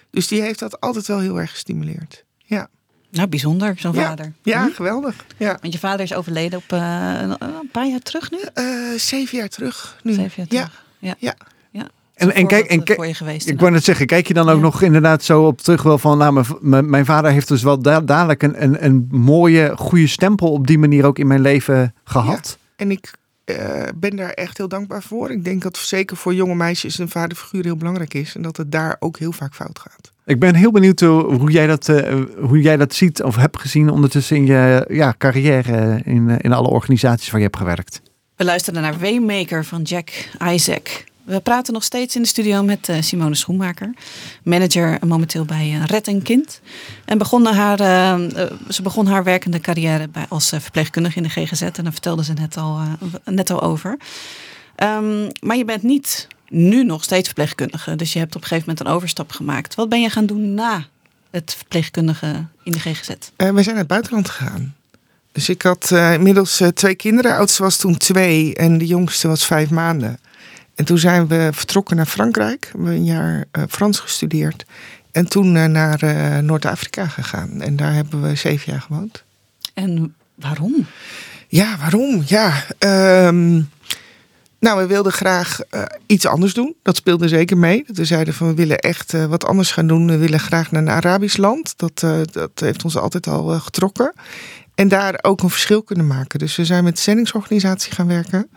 Dus 0.10 0.28
die 0.28 0.42
heeft 0.42 0.60
dat 0.60 0.80
altijd 0.80 1.08
wel 1.08 1.20
heel 1.20 1.40
erg 1.40 1.52
gestimuleerd. 1.52 2.26
Ja. 2.38 2.70
Nou, 3.14 3.28
bijzonder, 3.28 3.74
zo'n 3.78 3.94
ja, 3.94 4.08
vader. 4.08 4.34
Ja, 4.42 4.66
hm? 4.66 4.72
geweldig. 4.72 5.16
Ja. 5.38 5.58
Want 5.62 5.74
je 5.74 5.80
vader 5.80 6.02
is 6.02 6.14
overleden 6.14 6.60
op 6.60 6.74
uh, 6.74 7.22
een 7.40 7.70
paar 7.72 7.88
jaar 7.88 8.00
terug 8.00 8.32
nu? 8.32 8.38
Uh, 8.56 8.98
zeven 8.98 9.38
jaar 9.38 9.50
terug 9.50 10.00
nu. 10.04 10.14
Zeven 10.14 10.34
jaar 10.36 10.48
terug. 10.48 10.84
Ja. 11.00 11.16
ja. 11.18 11.36
ja. 11.72 11.90
En, 12.16 12.34
en 12.34 12.48
kijk, 12.48 12.66
en 12.66 12.96
voor 12.96 13.08
je 13.08 13.14
geweest. 13.14 13.48
Ik 13.48 13.60
wou 13.60 13.72
net 13.72 13.84
zeggen, 13.84 14.06
kijk 14.06 14.28
je 14.28 14.34
dan 14.34 14.50
ook 14.50 14.56
ja. 14.56 14.62
nog 14.62 14.82
inderdaad 14.82 15.24
zo 15.24 15.46
op 15.46 15.62
terug 15.62 15.84
wel 15.84 15.98
van, 15.98 16.18
nou, 16.18 16.46
mijn, 16.62 16.90
mijn 16.90 17.06
vader 17.06 17.32
heeft 17.32 17.48
dus 17.48 17.64
wel 17.64 17.82
da 17.82 18.02
dadelijk 18.02 18.44
een, 18.44 18.64
een, 18.64 18.86
een 18.86 19.08
mooie, 19.12 19.74
goede 19.78 20.08
stempel 20.08 20.52
op 20.52 20.68
die 20.68 20.78
manier 20.78 21.06
ook 21.06 21.20
in 21.20 21.28
mijn 21.28 21.42
leven 21.42 21.96
gehad. 22.04 22.58
Ja. 22.60 22.76
En 22.76 22.92
ik 22.92 23.14
uh, 23.46 23.84
ben 23.96 24.16
daar 24.16 24.30
echt 24.30 24.58
heel 24.58 24.68
dankbaar 24.68 25.04
voor. 25.04 25.32
Ik 25.32 25.44
denk 25.44 25.62
dat 25.62 25.78
zeker 25.78 26.18
voor 26.18 26.34
jonge 26.34 26.56
meisjes 26.56 26.98
een 26.98 27.10
vaderfiguur 27.10 27.64
heel 27.64 27.78
belangrijk 27.78 28.14
is 28.14 28.36
en 28.36 28.42
dat 28.42 28.58
het 28.58 28.72
daar 28.72 28.96
ook 29.00 29.20
heel 29.20 29.32
vaak 29.32 29.56
fout 29.56 29.80
gaat. 29.80 30.13
Ik 30.26 30.40
ben 30.40 30.56
heel 30.56 30.72
benieuwd 30.72 31.00
hoe 31.00 31.52
jij 31.52 31.68
dat, 31.68 31.88
uh, 31.88 32.22
hoe 32.40 32.62
jij 32.62 32.78
dat 32.78 32.94
ziet 32.94 33.24
of 33.24 33.36
hebt 33.36 33.60
gezien 33.60 33.90
ondertussen 33.90 34.36
in 34.36 34.46
je 34.46 34.86
ja, 34.90 35.16
carrière 35.18 36.02
in, 36.04 36.38
in 36.42 36.54
alle 36.54 36.68
organisaties 36.68 37.30
waar 37.30 37.40
je 37.40 37.46
hebt 37.46 37.58
gewerkt. 37.58 38.02
We 38.36 38.44
luisteren 38.44 38.82
naar 38.82 39.00
Waymaker 39.00 39.66
van 39.66 39.82
Jack 39.82 40.10
Isaac. 40.44 41.04
We 41.24 41.40
praten 41.40 41.74
nog 41.74 41.84
steeds 41.84 42.16
in 42.16 42.22
de 42.22 42.28
studio 42.28 42.64
met 42.64 42.88
uh, 42.90 42.96
Simone 43.00 43.36
Schoenmaker, 43.36 43.94
manager 44.44 44.98
momenteel 45.06 45.46
bij 45.46 45.82
Red 45.86 46.08
en 46.08 46.22
Kind. 46.22 46.62
En 47.06 47.18
begon 47.18 47.46
haar, 47.46 47.78
ze 48.70 48.82
begon 48.84 49.08
haar 49.08 49.24
werkende 49.24 49.60
carrière 49.60 50.08
bij, 50.08 50.26
als 50.30 50.50
verpleegkundige 50.50 51.18
in 51.18 51.24
de 51.24 51.30
GGZ 51.30 51.62
en 51.62 51.84
daar 51.84 51.92
vertelde 51.92 52.24
ze 52.24 52.34
net 52.34 52.58
al, 52.58 52.80
net 53.26 53.50
al 53.50 53.62
over. 53.62 53.98
Um, 54.84 55.28
maar 55.40 55.58
je 55.58 55.66
bent 55.66 55.84
niet 55.84 56.28
nu 56.54 56.84
nog 56.84 57.04
steeds 57.04 57.26
verpleegkundige, 57.26 57.96
dus 57.96 58.14
je 58.14 58.20
hebt 58.20 58.36
op 58.36 58.42
een 58.42 58.48
gegeven 58.48 58.70
moment 58.70 58.88
een 58.88 58.94
overstap 58.94 59.32
gemaakt. 59.32 59.76
Wat 59.76 59.90
ben 59.90 60.02
je 60.02 60.10
gaan 60.10 60.26
doen 60.26 60.54
na 60.54 60.86
het 61.30 61.54
verpleegkundige 61.58 62.46
in 62.64 62.72
de 62.72 62.80
GGZ? 62.80 63.10
we 63.38 63.64
zijn 63.64 63.66
naar 63.66 63.76
het 63.76 63.88
buitenland 63.88 64.30
gegaan. 64.30 64.76
Dus 65.32 65.50
ik 65.50 65.62
had 65.62 65.92
inmiddels 65.92 66.62
twee 66.74 66.96
kinderen. 66.96 67.32
De 67.32 67.38
oudste 67.38 67.64
was 67.64 67.78
toen 67.78 67.98
twee 67.98 68.56
en 68.56 68.78
de 68.78 68.86
jongste 68.86 69.28
was 69.28 69.46
vijf 69.46 69.70
maanden. 69.70 70.20
En 70.76 70.86
toen 70.86 70.98
zijn 70.98 71.28
we 71.28 71.50
vertrokken 71.54 71.96
naar 71.96 72.06
Frankrijk. 72.06 72.70
We 72.74 72.78
hebben 72.78 72.96
een 72.96 73.06
jaar 73.06 73.46
uh, 73.52 73.64
Frans 73.70 74.00
gestudeerd. 74.00 74.66
En 75.12 75.28
toen 75.28 75.56
uh, 75.56 75.66
naar 75.66 76.04
uh, 76.04 76.38
Noord-Afrika 76.38 77.08
gegaan. 77.08 77.62
En 77.62 77.76
daar 77.76 77.94
hebben 77.94 78.22
we 78.22 78.36
zeven 78.36 78.72
jaar 78.72 78.82
gewoond. 78.82 79.24
En 79.74 80.16
waarom? 80.36 80.86
Ja, 81.48 81.78
waarom? 81.78 82.24
Ja, 82.26 82.64
um, 83.28 83.70
nou, 84.64 84.80
we 84.80 84.88
wilden 84.88 85.12
graag 85.12 85.60
iets 86.06 86.26
anders 86.26 86.54
doen. 86.54 86.76
Dat 86.82 86.96
speelde 86.96 87.28
zeker 87.28 87.58
mee. 87.58 87.84
We 87.88 88.06
zeiden 88.06 88.34
van 88.34 88.48
we 88.48 88.54
willen 88.54 88.80
echt 88.80 89.12
wat 89.28 89.46
anders 89.46 89.72
gaan 89.72 89.88
doen. 89.88 90.08
We 90.08 90.18
willen 90.18 90.40
graag 90.40 90.72
naar 90.72 90.82
een 90.82 90.90
Arabisch 90.90 91.38
land. 91.38 91.74
Dat, 91.78 92.00
dat 92.32 92.52
heeft 92.60 92.84
ons 92.84 92.98
altijd 92.98 93.28
al 93.28 93.60
getrokken. 93.60 94.14
En 94.76 94.88
daar 94.88 95.20
ook 95.22 95.42
een 95.42 95.50
verschil 95.50 95.84
kunnen 95.84 96.08
maken. 96.08 96.40
Dus 96.40 96.56
we 96.56 96.66
zijn 96.66 96.84
met 96.84 96.96
de 96.96 97.02
zendingsorganisatie 97.02 97.92
gaan 97.92 98.08
werken. 98.08 98.50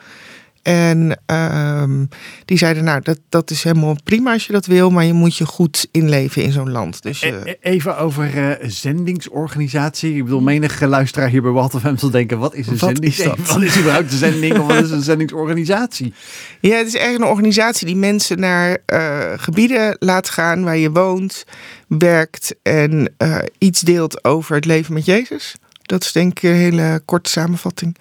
En 0.66 1.18
um, 1.26 2.09
die 2.44 2.59
zeiden, 2.59 2.85
nou, 2.85 3.00
dat, 3.02 3.18
dat 3.29 3.50
is 3.50 3.62
helemaal 3.62 3.96
prima 4.05 4.33
als 4.33 4.46
je 4.46 4.52
dat 4.52 4.66
wil, 4.66 4.90
maar 4.90 5.05
je 5.05 5.12
moet 5.12 5.37
je 5.37 5.46
goed 5.46 5.88
inleven 5.90 6.42
in 6.42 6.52
zo'n 6.52 6.70
land. 6.70 7.02
Dus, 7.02 7.22
uh... 7.22 7.35
Even 7.61 7.98
over 7.98 8.35
uh, 8.35 8.68
zendingsorganisatie. 8.68 10.16
Ik 10.16 10.24
bedoel, 10.24 10.40
menige 10.40 10.87
luisteraar 10.87 11.29
hier 11.29 11.42
bij 11.42 11.50
Walter 11.50 11.98
zal 11.98 12.11
denken, 12.11 12.38
wat 12.38 12.55
is 12.55 12.66
een 12.66 12.79
wat 12.79 12.88
zending? 12.88 13.12
Is 13.12 13.16
dat? 13.16 13.38
Wat 13.52 13.62
is 13.62 13.79
überhaupt 13.79 14.12
een 14.12 14.18
zending 14.18 14.59
of 14.59 14.66
wat 14.66 14.85
is 14.85 14.90
een 14.90 15.02
zendingsorganisatie? 15.02 16.14
Ja, 16.61 16.76
het 16.76 16.87
is 16.87 16.94
eigenlijk 16.94 17.24
een 17.24 17.37
organisatie 17.37 17.87
die 17.87 17.96
mensen 17.96 18.40
naar 18.40 18.79
uh, 18.87 19.33
gebieden 19.37 19.96
laat 19.98 20.29
gaan 20.29 20.64
waar 20.64 20.76
je 20.76 20.90
woont, 20.90 21.44
werkt 21.88 22.55
en 22.62 23.14
iets 23.59 23.81
deelt 23.81 24.24
over 24.24 24.55
het 24.55 24.64
leven 24.64 24.94
met 24.94 25.05
Jezus. 25.05 25.57
Dat 25.83 26.02
is 26.02 26.12
denk 26.12 26.38
ik 26.38 26.42
een 26.42 26.57
hele 26.57 27.02
korte 27.05 27.31
samenvatting. 27.31 27.96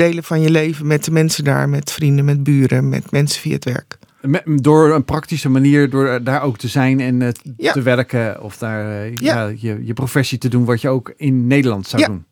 Delen 0.00 0.24
van 0.24 0.40
je 0.40 0.50
leven 0.50 0.86
met 0.86 1.04
de 1.04 1.10
mensen 1.10 1.44
daar, 1.44 1.68
met 1.68 1.92
vrienden, 1.92 2.24
met 2.24 2.42
buren, 2.42 2.88
met 2.88 3.10
mensen 3.10 3.40
via 3.40 3.54
het 3.54 3.64
werk. 3.64 3.98
Met, 4.20 4.42
door 4.46 4.94
een 4.94 5.04
praktische 5.04 5.48
manier, 5.48 5.90
door 5.90 6.22
daar 6.22 6.42
ook 6.42 6.58
te 6.58 6.68
zijn 6.68 7.00
en 7.00 7.20
uh, 7.20 7.28
ja. 7.56 7.72
te 7.72 7.82
werken 7.82 8.42
of 8.42 8.56
daar 8.56 8.84
uh, 8.84 9.14
ja. 9.14 9.34
ja. 9.34 9.54
je, 9.56 9.80
je 9.84 9.92
professie 9.92 10.38
te 10.38 10.48
doen, 10.48 10.64
wat 10.64 10.80
je 10.80 10.88
ook 10.88 11.12
in 11.16 11.46
Nederland 11.46 11.88
zou 11.88 12.02
ja. 12.02 12.08
doen. 12.08 12.24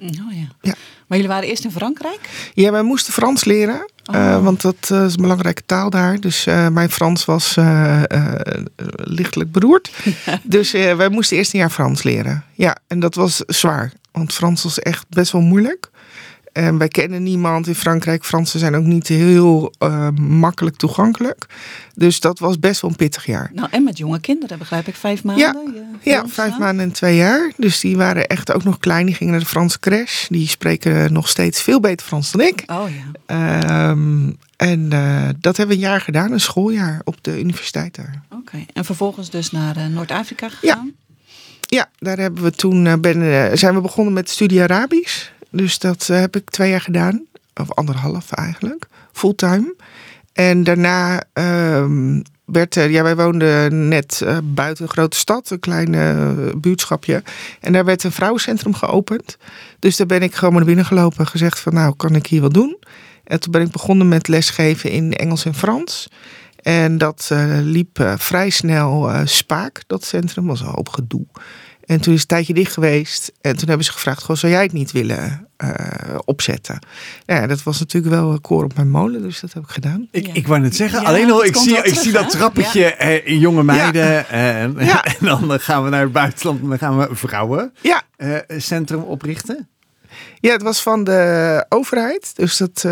Oh 0.00 0.32
ja. 0.32 0.48
ja. 0.60 0.74
Maar 1.06 1.18
jullie 1.18 1.28
waren 1.28 1.48
eerst 1.48 1.64
in 1.64 1.70
Frankrijk? 1.70 2.50
Ja, 2.54 2.70
wij 2.70 2.82
moesten 2.82 3.12
Frans 3.12 3.44
leren, 3.44 3.90
oh. 4.04 4.14
uh, 4.14 4.42
want 4.42 4.60
dat 4.60 4.90
is 4.90 4.90
een 4.90 5.22
belangrijke 5.22 5.62
taal 5.66 5.90
daar. 5.90 6.20
Dus 6.20 6.44
mijn 6.44 6.90
Frans 6.90 7.24
was 7.24 7.56
lichtelijk 8.94 9.52
beroerd. 9.52 9.90
dus 10.42 10.70
wij 10.72 11.08
moesten 11.08 11.36
eerst 11.36 11.52
een 11.52 11.58
jaar 11.58 11.70
Frans 11.70 12.02
leren. 12.02 12.44
Ja, 12.54 12.76
en 12.86 13.00
dat 13.00 13.14
was 13.14 13.42
zwaar, 13.46 13.92
want 14.12 14.32
Frans 14.32 14.62
was 14.62 14.78
echt 14.78 15.06
best 15.08 15.32
wel 15.32 15.42
moeilijk. 15.42 15.90
En 16.54 16.78
wij 16.78 16.88
kennen 16.88 17.22
niemand 17.22 17.66
in 17.66 17.74
Frankrijk. 17.74 18.24
Fransen 18.24 18.58
zijn 18.58 18.74
ook 18.74 18.84
niet 18.84 19.08
heel 19.08 19.72
uh, 19.78 20.08
makkelijk 20.20 20.76
toegankelijk. 20.76 21.46
Dus 21.94 22.20
dat 22.20 22.38
was 22.38 22.58
best 22.58 22.80
wel 22.80 22.90
een 22.90 22.96
pittig 22.96 23.26
jaar. 23.26 23.50
Nou, 23.54 23.68
en 23.70 23.84
met 23.84 23.98
jonge 23.98 24.20
kinderen, 24.20 24.58
begrijp 24.58 24.88
ik, 24.88 24.94
vijf 24.94 25.24
maanden? 25.24 25.72
Ja, 26.02 26.12
ja 26.12 26.28
vijf 26.28 26.58
maanden 26.58 26.84
en 26.84 26.92
twee 26.92 27.16
jaar. 27.16 27.52
Dus 27.56 27.80
die 27.80 27.96
waren 27.96 28.26
echt 28.26 28.52
ook 28.52 28.64
nog 28.64 28.78
klein. 28.78 29.06
Die 29.06 29.14
gingen 29.14 29.32
naar 29.32 29.42
de 29.42 29.48
Franse 29.48 29.78
crash. 29.78 30.26
Die 30.28 30.48
spreken 30.48 31.12
nog 31.12 31.28
steeds 31.28 31.62
veel 31.62 31.80
beter 31.80 32.06
Frans 32.06 32.30
dan 32.30 32.40
ik. 32.40 32.62
Oh 32.66 32.84
ja. 33.26 33.90
Um, 33.90 34.36
en 34.56 34.90
uh, 34.92 35.28
dat 35.40 35.56
hebben 35.56 35.76
we 35.76 35.82
een 35.82 35.88
jaar 35.88 36.00
gedaan, 36.00 36.32
een 36.32 36.40
schooljaar 36.40 37.00
op 37.04 37.16
de 37.20 37.38
universiteit 37.38 37.94
daar. 37.94 38.22
Oké, 38.30 38.40
okay. 38.40 38.66
en 38.72 38.84
vervolgens 38.84 39.30
dus 39.30 39.50
naar 39.50 39.76
uh, 39.76 39.86
Noord-Afrika 39.86 40.48
gegaan? 40.48 40.86
Ja. 40.86 41.02
Ja, 41.68 41.88
daar 41.98 42.18
hebben 42.18 42.42
we 42.42 42.50
toen 42.50 43.00
ben, 43.00 43.58
zijn 43.58 43.74
we 43.74 43.80
begonnen 43.80 44.14
met 44.14 44.30
studie 44.30 44.62
Arabisch. 44.62 45.30
Dus 45.54 45.78
dat 45.78 46.08
uh, 46.10 46.18
heb 46.18 46.36
ik 46.36 46.50
twee 46.50 46.70
jaar 46.70 46.80
gedaan. 46.80 47.26
Of 47.54 47.72
anderhalf 47.72 48.32
eigenlijk. 48.32 48.86
Fulltime. 49.12 49.74
En 50.32 50.64
daarna 50.64 51.22
um, 51.32 52.22
werd 52.44 52.74
er... 52.74 52.90
Ja, 52.90 53.02
wij 53.02 53.16
woonden 53.16 53.88
net 53.88 54.20
uh, 54.24 54.38
buiten 54.44 54.84
een 54.84 54.90
grote 54.90 55.16
stad. 55.16 55.50
Een 55.50 55.60
klein 55.60 55.92
uh, 55.92 56.30
buurtschapje. 56.56 57.22
En 57.60 57.72
daar 57.72 57.84
werd 57.84 58.04
een 58.04 58.12
vrouwencentrum 58.12 58.74
geopend. 58.74 59.36
Dus 59.78 59.96
daar 59.96 60.06
ben 60.06 60.22
ik 60.22 60.34
gewoon 60.34 60.54
naar 60.54 60.64
binnen 60.64 60.84
gelopen. 60.84 61.26
Gezegd 61.26 61.60
van 61.60 61.74
nou, 61.74 61.94
kan 61.96 62.14
ik 62.14 62.26
hier 62.26 62.40
wat 62.40 62.54
doen? 62.54 62.78
En 63.24 63.40
toen 63.40 63.52
ben 63.52 63.62
ik 63.62 63.70
begonnen 63.70 64.08
met 64.08 64.28
lesgeven 64.28 64.90
in 64.90 65.12
Engels 65.12 65.44
en 65.44 65.54
Frans. 65.54 66.08
En 66.56 66.98
dat 66.98 67.30
liep 67.62 68.14
vrij 68.16 68.50
snel 68.50 69.10
spaak. 69.24 69.82
Dat 69.86 70.04
centrum 70.04 70.46
was 70.46 70.64
al 70.64 70.74
op 70.74 70.88
gedoe. 70.88 71.26
En 71.86 72.00
toen 72.00 72.14
is 72.14 72.20
het 72.20 72.30
een 72.30 72.36
tijdje 72.36 72.54
dicht 72.54 72.72
geweest. 72.72 73.32
En 73.40 73.56
toen 73.56 73.68
hebben 73.68 73.86
ze 73.86 73.92
gevraagd: 73.92 74.22
Goh, 74.22 74.36
zou 74.36 74.52
jij 74.52 74.62
het 74.62 74.72
niet 74.72 74.92
willen 74.92 75.48
uh, 75.64 75.70
opzetten? 76.24 76.78
Ja, 77.26 77.46
dat 77.46 77.62
was 77.62 77.78
natuurlijk 77.78 78.14
wel 78.14 78.32
een 78.32 78.40
koor 78.40 78.64
op 78.64 78.74
mijn 78.74 78.90
molen, 78.90 79.22
dus 79.22 79.40
dat 79.40 79.52
heb 79.52 79.62
ik 79.62 79.68
gedaan. 79.68 80.08
Ik, 80.10 80.28
ik 80.28 80.46
wou 80.46 80.60
net 80.60 80.76
zeggen, 80.76 81.00
ja, 81.00 81.06
alleen 81.06 81.30
al, 81.30 81.44
ik 81.44 81.56
zie, 81.56 81.76
ik 81.76 81.82
terug, 81.82 81.98
zie 81.98 82.12
dat 82.12 82.30
trappetje 82.30 82.80
ja. 82.80 83.08
uh, 83.08 83.26
in 83.26 83.38
jonge 83.38 83.62
meiden. 83.62 84.06
Ja. 84.06 84.26
En, 84.26 84.78
en, 84.78 85.14
dan 85.20 85.60
gaan 85.60 85.84
we 85.84 85.90
naar 85.90 86.02
het 86.02 86.12
buitenland 86.12 86.62
en 86.62 86.68
dan 86.68 86.78
gaan 86.78 86.98
we 86.98 87.08
vrouwen 87.10 87.72
ja. 87.80 88.02
uh, 88.16 88.38
centrum 88.56 89.00
oprichten. 89.00 89.68
Ja, 90.40 90.52
het 90.52 90.62
was 90.62 90.82
van 90.82 91.04
de 91.04 91.66
overheid. 91.68 92.32
Dus 92.36 92.56
dat. 92.56 92.86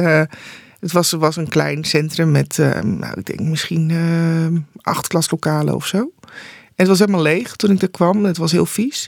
Het 0.80 0.92
was, 0.92 1.10
was 1.10 1.36
een 1.36 1.48
klein 1.48 1.84
centrum 1.84 2.30
met, 2.30 2.56
nou, 2.82 3.18
ik 3.18 3.24
denk 3.24 3.40
misschien 3.40 3.92
acht 4.80 5.06
klaslokalen 5.06 5.74
of 5.74 5.86
zo. 5.86 6.10
Het 6.82 6.98
was 6.98 6.98
helemaal 6.98 7.22
leeg 7.22 7.56
toen 7.56 7.70
ik 7.70 7.82
er 7.82 7.90
kwam. 7.90 8.24
Het 8.24 8.36
was 8.36 8.52
heel 8.52 8.66
vies. 8.66 9.06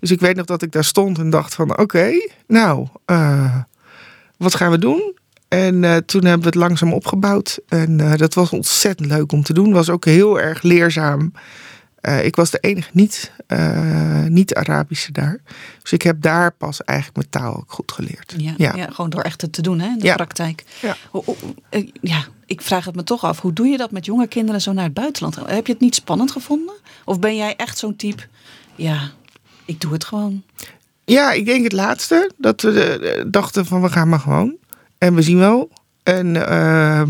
Dus 0.00 0.10
ik 0.10 0.20
weet 0.20 0.36
nog 0.36 0.46
dat 0.46 0.62
ik 0.62 0.72
daar 0.72 0.84
stond 0.84 1.18
en 1.18 1.30
dacht 1.30 1.54
van 1.54 1.78
oké, 1.78 2.10
nou, 2.46 2.86
uh, 3.06 3.56
wat 4.36 4.54
gaan 4.54 4.70
we 4.70 4.78
doen? 4.78 5.14
En 5.48 5.82
uh, 5.82 5.96
toen 5.96 6.24
hebben 6.24 6.40
we 6.40 6.46
het 6.46 6.54
langzaam 6.54 6.92
opgebouwd. 6.92 7.58
En 7.68 7.98
uh, 7.98 8.14
dat 8.14 8.34
was 8.34 8.50
ontzettend 8.50 9.08
leuk 9.08 9.32
om 9.32 9.42
te 9.42 9.52
doen. 9.52 9.72
Was 9.72 9.90
ook 9.90 10.04
heel 10.04 10.40
erg 10.40 10.62
leerzaam. 10.62 11.32
Uh, 12.08 12.24
ik 12.24 12.36
was 12.36 12.50
de 12.50 12.58
enige 12.58 12.90
niet, 12.92 13.32
niet-Arabische 14.28 15.12
daar. 15.12 15.40
Dus 15.82 15.92
ik 15.92 16.02
heb 16.02 16.22
daar 16.22 16.52
pas 16.52 16.84
eigenlijk 16.84 17.18
mijn 17.18 17.44
taal 17.44 17.56
ook 17.56 17.72
goed 17.72 17.92
geleerd. 17.92 18.34
Ja, 18.36 18.54
ja. 18.56 18.72
ja 18.76 18.90
gewoon 18.90 19.10
door 19.10 19.22
echt 19.22 19.40
het 19.40 19.52
te 19.52 19.62
doen, 19.62 19.80
hè, 19.80 19.86
in 19.86 19.98
de 19.98 20.06
ja. 20.06 20.14
praktijk. 20.14 20.64
Ja. 20.80 20.96
ja, 22.00 22.24
ik 22.46 22.60
vraag 22.60 22.84
het 22.84 22.94
me 22.94 23.04
toch 23.04 23.24
af. 23.24 23.40
Hoe 23.40 23.52
doe 23.52 23.66
je 23.66 23.76
dat 23.76 23.90
met 23.90 24.04
jonge 24.04 24.26
kinderen 24.26 24.60
zo 24.60 24.72
naar 24.72 24.84
het 24.84 24.94
buitenland? 24.94 25.36
Heb 25.46 25.66
je 25.66 25.72
het 25.72 25.82
niet 25.82 25.94
spannend 25.94 26.30
gevonden? 26.30 26.74
Of 27.04 27.18
ben 27.18 27.36
jij 27.36 27.56
echt 27.56 27.78
zo'n 27.78 27.96
type, 27.96 28.22
ja, 28.74 29.10
ik 29.64 29.80
doe 29.80 29.92
het 29.92 30.04
gewoon? 30.04 30.42
Ja, 31.04 31.32
ik 31.32 31.46
denk 31.46 31.62
het 31.62 31.72
laatste. 31.72 32.30
Dat 32.36 32.62
we 32.62 33.24
dachten 33.26 33.66
van 33.66 33.82
we 33.82 33.88
gaan 33.88 34.08
maar 34.08 34.20
gewoon. 34.20 34.56
En 34.98 35.14
we 35.14 35.22
zien 35.22 35.38
wel. 35.38 35.70
En 36.02 36.34
uh, 36.34 37.02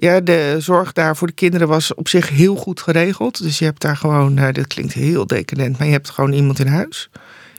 ja, 0.00 0.20
de 0.20 0.56
zorg 0.58 0.92
daar 0.92 1.16
voor 1.16 1.26
de 1.26 1.32
kinderen 1.32 1.68
was 1.68 1.94
op 1.94 2.08
zich 2.08 2.28
heel 2.28 2.56
goed 2.56 2.80
geregeld. 2.80 3.42
Dus 3.42 3.58
je 3.58 3.64
hebt 3.64 3.80
daar 3.80 3.96
gewoon, 3.96 4.38
uh, 4.38 4.52
dat 4.52 4.66
klinkt 4.66 4.92
heel 4.92 5.26
decadent, 5.26 5.78
maar 5.78 5.86
je 5.86 5.92
hebt 5.92 6.10
gewoon 6.10 6.32
iemand 6.32 6.58
in 6.58 6.66
huis. 6.66 7.08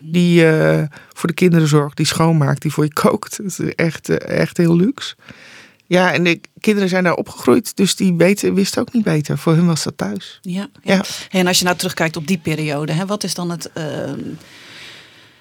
Die 0.02 0.44
uh, 0.44 0.82
voor 1.14 1.30
de 1.30 1.36
kinderen 1.36 1.68
zorgt, 1.68 1.98
die 1.98 2.06
schoonmaakt, 2.06 2.62
die 2.62 2.72
voor 2.72 2.84
je 2.84 2.94
kookt. 2.94 3.38
Dat 3.38 3.46
is 3.46 3.76
echt, 3.76 4.10
uh, 4.10 4.18
echt 4.20 4.58
heel 4.58 4.76
luxe. 4.76 5.16
Ja, 5.86 6.14
en 6.14 6.24
de 6.24 6.40
kinderen 6.60 6.90
zijn 6.90 7.04
daar 7.04 7.16
opgegroeid, 7.16 7.76
dus 7.76 7.96
die 7.96 8.14
weten, 8.14 8.54
wisten 8.54 8.82
ook 8.82 8.94
niet 8.94 9.04
beter. 9.04 9.38
Voor 9.38 9.54
hun 9.54 9.68
was 9.68 9.84
dat 9.84 9.98
thuis. 9.98 10.40
Ja, 10.42 10.70
ja. 10.84 10.94
ja. 10.94 11.04
En 11.30 11.48
als 11.48 11.60
je 11.60 11.66
nou 11.66 11.78
terugkijkt 11.78 12.18
op 12.18 12.28
die 12.28 12.38
periode, 12.38 12.92
hè, 12.92 13.06
wat 13.06 13.24
is 13.24 13.34
dan 13.34 13.50
het 13.50 13.72
ehm, 13.74 14.20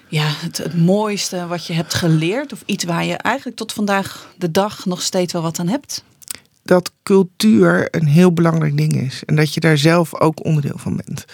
ja, 0.07 0.25
het, 0.27 0.57
het, 0.57 0.77
mooiste 0.77 1.47
wat 1.47 1.67
je 1.67 1.73
hebt 1.73 1.93
geleerd? 1.93 2.53
Of 2.53 2.63
iets 2.65 2.83
waar 2.83 3.05
je 3.05 3.15
eigenlijk 3.15 3.57
tot 3.57 3.73
vandaag 3.73 4.33
de 4.37 4.51
dag 4.51 4.85
nog 4.85 5.01
steeds 5.01 5.33
wel 5.33 5.41
wat 5.41 5.59
aan 5.59 5.67
hebt? 5.67 6.03
Dat 6.71 6.91
cultuur 7.03 7.87
een 7.91 8.07
heel 8.07 8.33
belangrijk 8.33 8.77
ding 8.77 9.01
is. 9.01 9.23
En 9.25 9.35
dat 9.35 9.53
je 9.53 9.59
daar 9.59 9.77
zelf 9.77 10.19
ook 10.19 10.45
onderdeel 10.45 10.77
van 10.77 10.95
bent. 11.05 11.25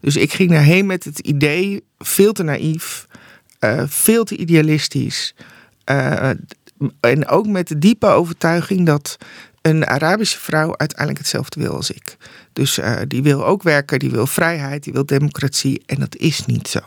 Dus 0.00 0.16
ik 0.16 0.32
ging 0.32 0.50
daarheen 0.50 0.86
met 0.86 1.04
het 1.04 1.18
idee, 1.18 1.84
veel 1.98 2.32
te 2.32 2.42
naïef, 2.42 3.06
uh, 3.60 3.82
veel 3.86 4.24
te 4.24 4.36
idealistisch. 4.36 5.34
Uh, 5.90 6.30
en 7.00 7.28
ook 7.28 7.46
met 7.46 7.68
de 7.68 7.78
diepe 7.78 8.06
overtuiging 8.06 8.86
dat 8.86 9.16
een 9.62 9.86
Arabische 9.86 10.38
vrouw 10.38 10.76
uiteindelijk 10.76 11.18
hetzelfde 11.18 11.60
wil 11.60 11.74
als 11.74 11.90
ik. 11.90 12.16
Dus 12.52 12.78
uh, 12.78 12.96
die 13.08 13.22
wil 13.22 13.46
ook 13.46 13.62
werken, 13.62 13.98
die 13.98 14.10
wil 14.10 14.26
vrijheid, 14.26 14.84
die 14.84 14.92
wil 14.92 15.06
democratie. 15.06 15.82
En 15.86 16.00
dat 16.00 16.16
is 16.16 16.46
niet 16.46 16.68
zo. 16.68 16.80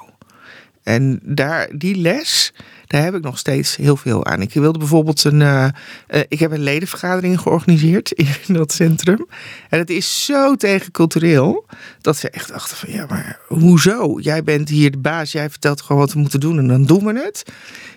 En 0.84 1.20
daar, 1.24 1.70
die 1.78 1.96
les, 1.96 2.54
daar 2.90 3.04
heb 3.04 3.16
ik 3.16 3.24
nog 3.24 3.38
steeds 3.38 3.76
heel 3.76 3.98
veel 3.98 4.26
aan. 4.26 4.42
Ik 4.42 4.54
wilde 4.54 4.80
bijvoorbeeld 4.80 5.24
een. 5.24 5.42
Uh, 5.42 5.68
uh, 6.10 6.22
ik 6.28 6.40
heb 6.40 6.52
een 6.52 6.64
ledenvergadering 6.64 7.40
georganiseerd 7.40 8.12
in 8.48 8.54
dat 8.54 8.72
centrum. 8.72 9.28
En 9.70 9.80
het 9.80 9.90
is 9.90 10.26
zo 10.26 10.56
tegencultureel. 10.56 11.66
Dat 12.02 12.18
ze 12.18 12.30
echt 12.30 12.48
dachten 12.48 12.78
van 12.78 12.92
ja, 12.92 13.06
maar 13.10 13.40
hoezo? 13.48 14.20
Jij 14.20 14.44
bent 14.44 14.70
hier 14.70 14.92
de 14.92 14.98
baas, 14.98 15.32
jij 15.32 15.50
vertelt 15.50 15.82
gewoon 15.82 16.02
wat 16.02 16.14
we 16.14 16.20
moeten 16.20 16.40
doen 16.40 16.58
en 16.58 16.68
dan 16.68 16.86
doen 16.86 17.06
we 17.06 17.20
het. 17.20 17.44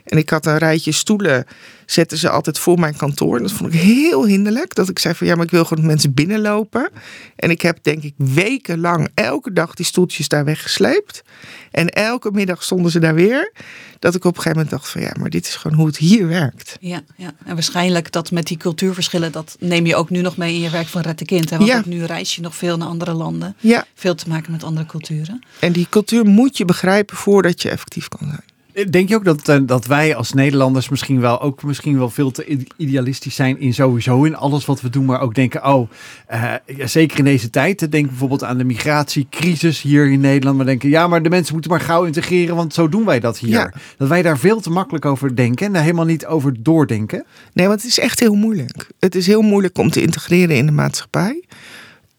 En 0.05 0.19
ik 0.19 0.31
had 0.31 0.47
een 0.47 0.59
rijtje 0.59 0.93
stoelen, 0.93 1.45
zetten 1.87 2.19
ze 2.19 2.31
altijd 2.31 2.59
voor 2.59 2.79
mijn 2.79 2.97
kantoor. 2.97 3.37
En 3.37 3.43
dat 3.43 3.53
vond 3.53 3.75
ik 3.75 3.81
heel 3.81 4.27
hinderlijk. 4.27 4.75
Dat 4.75 4.89
ik 4.89 4.99
zei 4.99 5.15
van 5.15 5.27
ja, 5.27 5.35
maar 5.35 5.45
ik 5.45 5.51
wil 5.51 5.65
gewoon 5.65 5.79
dat 5.79 5.93
mensen 5.93 6.15
binnenlopen. 6.15 6.91
En 7.37 7.51
ik 7.51 7.63
heb 7.63 7.79
denk 7.83 8.03
ik 8.03 8.15
wekenlang 8.17 9.09
elke 9.15 9.53
dag 9.53 9.75
die 9.75 9.87
stoeltjes 9.87 10.29
daar 10.29 10.45
weggesleept. 10.45 11.23
En 11.71 11.89
elke 11.89 12.31
middag 12.31 12.63
stonden 12.63 12.91
ze 12.91 12.99
daar 12.99 13.15
weer. 13.15 13.53
Dat 13.99 14.15
ik 14.15 14.25
op 14.25 14.37
een 14.37 14.43
gegeven 14.43 14.57
moment 14.57 14.71
dacht 14.71 14.82
van 14.89 15.01
ja, 15.01 15.13
maar 15.19 15.31
dit 15.31 15.47
is 15.47 15.55
gewoon 15.57 15.77
hoe 15.77 15.87
het 15.87 15.97
hier 15.97 16.29
werkt. 16.29 16.77
Ja, 16.81 17.03
ja. 17.17 17.33
en 17.45 17.55
waarschijnlijk 17.55 18.13
dat 18.13 18.31
met 18.31 18.47
die 18.47 18.57
cultuurverschillen, 18.57 19.33
dat 19.33 19.57
neem 19.61 19.87
je 19.87 19.97
ook 19.97 20.11
nu 20.11 20.21
nog 20.21 20.37
mee 20.37 20.55
in 20.55 20.61
je 20.61 20.71
werk 20.71 20.87
van 20.87 21.03
Red 21.03 21.19
de 21.19 21.25
Kind. 21.25 21.51
Hè? 21.51 21.57
Want 21.57 21.69
Ja. 21.69 21.79
ook 21.79 21.85
nu 21.87 22.05
reis 22.05 22.35
je 22.35 22.41
nog 22.43 22.57
veel 22.57 22.77
naar 22.77 22.89
andere 22.89 23.13
landen. 23.13 23.57
Ja, 23.61 23.87
Veel 23.95 24.15
te 24.15 24.29
maken 24.29 24.53
met 24.53 24.65
andere 24.65 24.87
culturen. 24.87 25.43
en 25.59 25.73
die 25.73 25.87
cultuur 25.91 26.25
moet 26.25 26.57
je 26.57 26.65
begrijpen 26.65 27.17
voordat 27.17 27.63
je 27.63 27.71
effectief 27.71 28.09
kan 28.09 28.29
zijn. 28.29 28.43
Denk 28.91 29.09
je 29.09 29.15
ook 29.15 29.25
dat, 29.25 29.49
eh, 29.49 29.59
dat 29.63 29.87
wij 29.87 30.15
als 30.15 30.33
Nederlanders 30.33 30.89
misschien 30.89 31.21
wel 31.21 31.41
ook 31.41 31.63
misschien 31.63 31.99
wel 31.99 32.11
veel 32.11 32.31
te 32.31 32.67
idealistisch 32.77 33.35
zijn 33.35 33.61
in 33.61 33.75
sowieso 33.75 34.25
in 34.25 34.37
alles 34.37 34.65
wat 34.65 34.81
we 34.81 34.91
doen, 34.91 35.05
maar 35.05 35.21
ook 35.21 35.35
denken, 35.35 35.67
oh, 35.67 35.91
eh, 36.27 36.53
ja, 36.67 36.87
zeker 36.87 37.19
in 37.19 37.25
deze 37.25 37.51
tijd, 37.51 37.83
eh, 37.83 37.91
denk 37.91 38.07
bijvoorbeeld 38.07 38.45
aan 38.45 38.59
de 38.59 38.65
migratiecrisis 38.65 39.83
hier 39.83 40.11
in 40.11 40.21
Nederland, 40.21 40.57
maar 40.57 40.67
denken, 40.67 40.89
ja, 40.89 41.07
maar 41.07 41.23
de 41.23 41.29
mensen 41.29 41.53
moeten 41.53 41.71
maar 41.71 41.81
gauw 41.81 42.05
integreren, 42.05 42.57
want 42.57 42.75
zo 42.75 42.89
doen 42.89 43.05
wij 43.05 43.21
dat 43.21 43.39
hier. 43.39 43.51
Ja. 43.51 43.73
Dat 43.97 44.09
wij 44.09 44.23
daar 44.23 44.39
veel 44.39 44.61
te 44.61 44.71
makkelijk 44.71 45.05
over 45.05 45.37
denken 45.37 45.67
en 45.67 45.73
daar 45.73 45.83
helemaal 45.83 46.05
niet 46.05 46.27
over 46.27 46.63
doordenken. 46.63 47.25
Nee, 47.53 47.67
want 47.67 47.83
het 47.83 47.91
is 47.91 47.99
echt 47.99 48.21
heel 48.21 48.35
moeilijk. 48.35 48.87
Het 48.99 49.15
is 49.15 49.27
heel 49.27 49.43
moeilijk 49.43 49.79
om 49.79 49.91
te 49.91 50.03
integreren 50.03 50.57
in 50.57 50.67
de 50.67 50.73
maatschappij. 50.73 51.45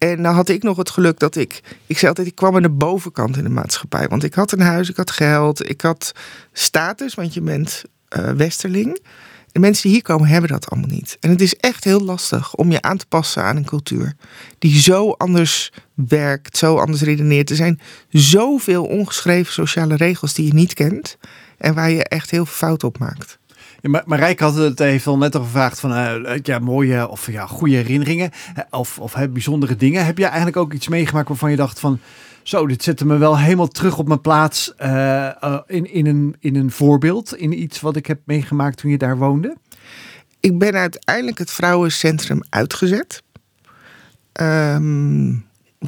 En 0.10 0.22
nou 0.22 0.36
had 0.36 0.50
ik 0.50 0.64
nog 0.64 0.78
het 0.78 0.90
geluk 0.90 1.20
dat 1.20 1.36
ik, 1.36 1.62
ik 1.86 1.98
zei 1.98 2.08
altijd, 2.08 2.28
ik 2.28 2.36
kwam 2.36 2.56
aan 2.56 2.62
de 2.62 2.70
bovenkant 2.70 3.38
in 3.38 3.44
de 3.44 3.50
maatschappij. 3.50 4.08
Want 4.08 4.24
ik 4.24 4.34
had 4.34 4.52
een 4.52 4.62
huis, 4.62 4.90
ik 4.90 4.96
had 4.96 5.12
geld, 5.12 5.70
ik 5.70 5.82
had 5.82 6.12
status, 6.54 7.14
want 7.14 7.34
je 7.34 7.42
bent 7.42 7.84
eh, 8.08 8.32
westerling. 8.32 9.00
De 9.52 9.60
mensen 9.60 9.84
die 9.84 9.92
hier 9.92 10.02
komen 10.02 10.28
hebben 10.28 10.50
dat 10.50 10.70
allemaal 10.70 10.90
niet. 10.90 11.18
En 11.20 11.30
het 11.30 11.42
is 11.42 11.56
echt 11.56 11.84
heel 11.84 12.00
lastig 12.00 12.56
om 12.56 12.72
je 12.72 12.82
aan 12.82 12.98
te 12.98 13.06
passen 13.06 13.44
aan 13.44 13.56
een 13.56 13.66
cultuur 13.66 14.14
die 14.60 14.82
zo 14.82 15.12
anders 15.12 15.72
werkt, 15.94 16.58
zo 16.58 16.78
anders 16.78 17.02
redeneert. 17.02 17.50
Er 17.50 17.56
zijn 17.56 17.80
zoveel 18.10 18.86
ongeschreven 18.86 19.54
sociale 19.54 19.96
regels 19.96 20.34
die 20.34 20.46
je 20.46 20.54
niet 20.54 20.74
kent 20.74 21.18
en 21.58 21.74
waar 21.74 21.92
je 21.92 22.04
echt 22.04 22.32
heel 22.32 22.46
veel 22.46 22.68
fout 22.68 22.84
op 22.84 22.98
maakt. 22.98 23.40
Maar 23.84 24.04
Marijke 24.06 24.44
had 24.44 24.56
het 24.56 24.80
even 24.80 25.12
al 25.12 25.18
net 25.18 25.36
al 25.36 25.44
gevraagd 25.44 25.80
van 25.80 25.94
eh, 25.94 26.40
ja, 26.44 26.60
mooie 26.60 27.08
of 27.08 27.32
ja, 27.32 27.46
goede 27.46 27.76
herinneringen 27.76 28.32
of, 28.70 29.00
of 29.00 29.14
hè, 29.14 29.30
bijzondere 29.30 29.76
dingen. 29.76 30.06
Heb 30.06 30.18
jij 30.18 30.28
eigenlijk 30.28 30.58
ook 30.58 30.74
iets 30.74 30.88
meegemaakt 30.88 31.28
waarvan 31.28 31.52
je 31.52 31.56
dacht 31.56 31.80
van 31.80 32.00
zo, 32.44 32.68
dit 32.68 32.84
zette 32.84 33.06
me 33.06 33.18
wel 33.18 33.40
helemaal 33.40 33.68
terug 33.68 33.98
op 33.98 34.08
mijn 34.08 34.22
plaats 34.22 34.76
eh, 34.76 35.44
eh, 35.44 35.60
in, 35.68 35.94
in, 35.94 36.06
een, 36.06 36.36
in 36.40 36.56
een 36.56 36.72
voorbeeld, 36.72 37.36
in 37.36 37.62
iets 37.62 37.82
wat 37.82 37.96
ik 37.96 38.06
heb 38.06 38.20
meegemaakt 38.26 38.78
toen 38.78 38.92
je 38.92 38.98
daar 38.98 39.18
woonde? 39.18 39.56
ik 40.44 40.60
ben 40.60 40.74
uiteindelijk 40.74 41.38
het 41.38 41.52
vrouwencentrum 41.52 42.40
uitgezet. 42.50 43.24
Ehm, 44.32 45.36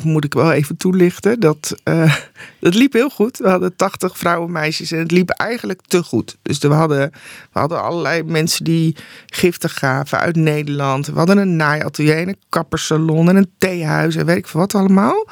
moet 0.04 0.26
ik 0.26 0.34
wel 0.34 0.52
even 0.52 0.78
toelichten. 0.78 1.40
Dat, 1.40 1.76
eh, 1.84 2.16
dat 2.60 2.76
liep 2.76 2.94
heel 2.94 3.10
goed. 3.10 3.38
We 3.38 3.50
hadden 3.50 3.76
80 3.76 4.18
vrouwen, 4.18 4.52
meisjes 4.52 4.92
en 4.92 5.00
het 5.00 5.12
liep 5.12 5.30
eigenlijk 5.30 5.82
te 5.88 6.04
goed. 6.04 6.38
Dus 6.42 6.58
we 6.58 6.68
hadden, 6.68 7.12
we 7.52 7.60
hadden 7.60 7.84
allerlei 7.84 8.24
mensen 8.24 8.64
die 8.64 8.96
giften 9.26 9.70
gaven 9.70 10.20
uit 10.20 10.36
Nederland. 10.36 11.08
We 11.08 11.18
hadden 11.18 11.38
een 11.38 11.56
naaiatelier, 11.56 12.18
en 12.18 12.28
een 12.28 12.40
kappersalon 12.50 13.30
en 13.30 13.36
een 13.36 13.52
theehuis 13.58 14.16
en 14.16 14.26
weet 14.26 14.38
ik 14.38 14.48
wat 14.48 14.76
allemaal. 14.76 15.28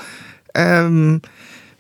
Ehm, 0.45 1.17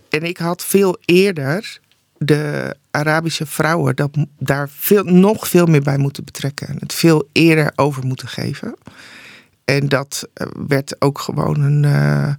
en 0.09 0.23
ik 0.23 0.37
had 0.37 0.63
veel 0.63 0.97
eerder 1.05 1.79
de 2.17 2.75
Arabische 2.91 3.45
vrouwen 3.45 3.95
dat, 3.95 4.09
daar 4.39 4.69
veel, 4.69 5.03
nog 5.03 5.47
veel 5.47 5.65
meer 5.65 5.81
bij 5.81 5.97
moeten 5.97 6.23
betrekken. 6.23 6.67
En 6.67 6.77
het 6.79 6.93
veel 6.93 7.29
eerder 7.31 7.71
over 7.75 8.05
moeten 8.05 8.27
geven. 8.27 8.75
En 9.65 9.89
dat 9.89 10.27
eh, 10.33 10.47
werd 10.67 11.01
ook 11.01 11.19
gewoon 11.19 11.61
een, 11.61 11.85
eh, 11.85 12.33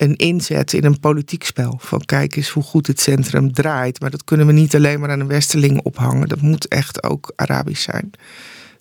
een 0.00 0.16
inzet 0.16 0.72
in 0.72 0.84
een 0.84 1.00
politiek 1.00 1.44
spel. 1.44 1.78
Van 1.82 2.04
kijk 2.04 2.36
eens 2.36 2.48
hoe 2.48 2.62
goed 2.62 2.86
het 2.86 3.00
centrum 3.00 3.52
draait. 3.52 4.00
Maar 4.00 4.10
dat 4.10 4.24
kunnen 4.24 4.46
we 4.46 4.52
niet 4.52 4.74
alleen 4.74 5.00
maar 5.00 5.10
aan 5.10 5.20
een 5.20 5.26
westerling 5.26 5.80
ophangen. 5.82 6.28
Dat 6.28 6.40
moet 6.40 6.68
echt 6.68 7.02
ook 7.02 7.32
Arabisch 7.36 7.82
zijn. 7.82 8.10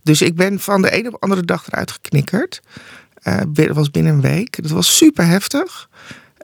Dus 0.04 0.22
ik 0.22 0.36
ben 0.36 0.60
van 0.60 0.82
de 0.82 0.98
een 0.98 1.06
op 1.06 1.12
de 1.12 1.20
andere 1.20 1.44
dag 1.44 1.68
eruit 1.68 1.92
geknikkerd. 1.92 2.62
Eh, 3.22 3.38
dat 3.52 3.76
was 3.76 3.92
binnen 3.92 4.14
een 4.14 4.22
week. 4.22 4.62
Dat 4.62 4.72
was 4.72 4.98
super 4.98 5.26
heftig. 5.26 5.90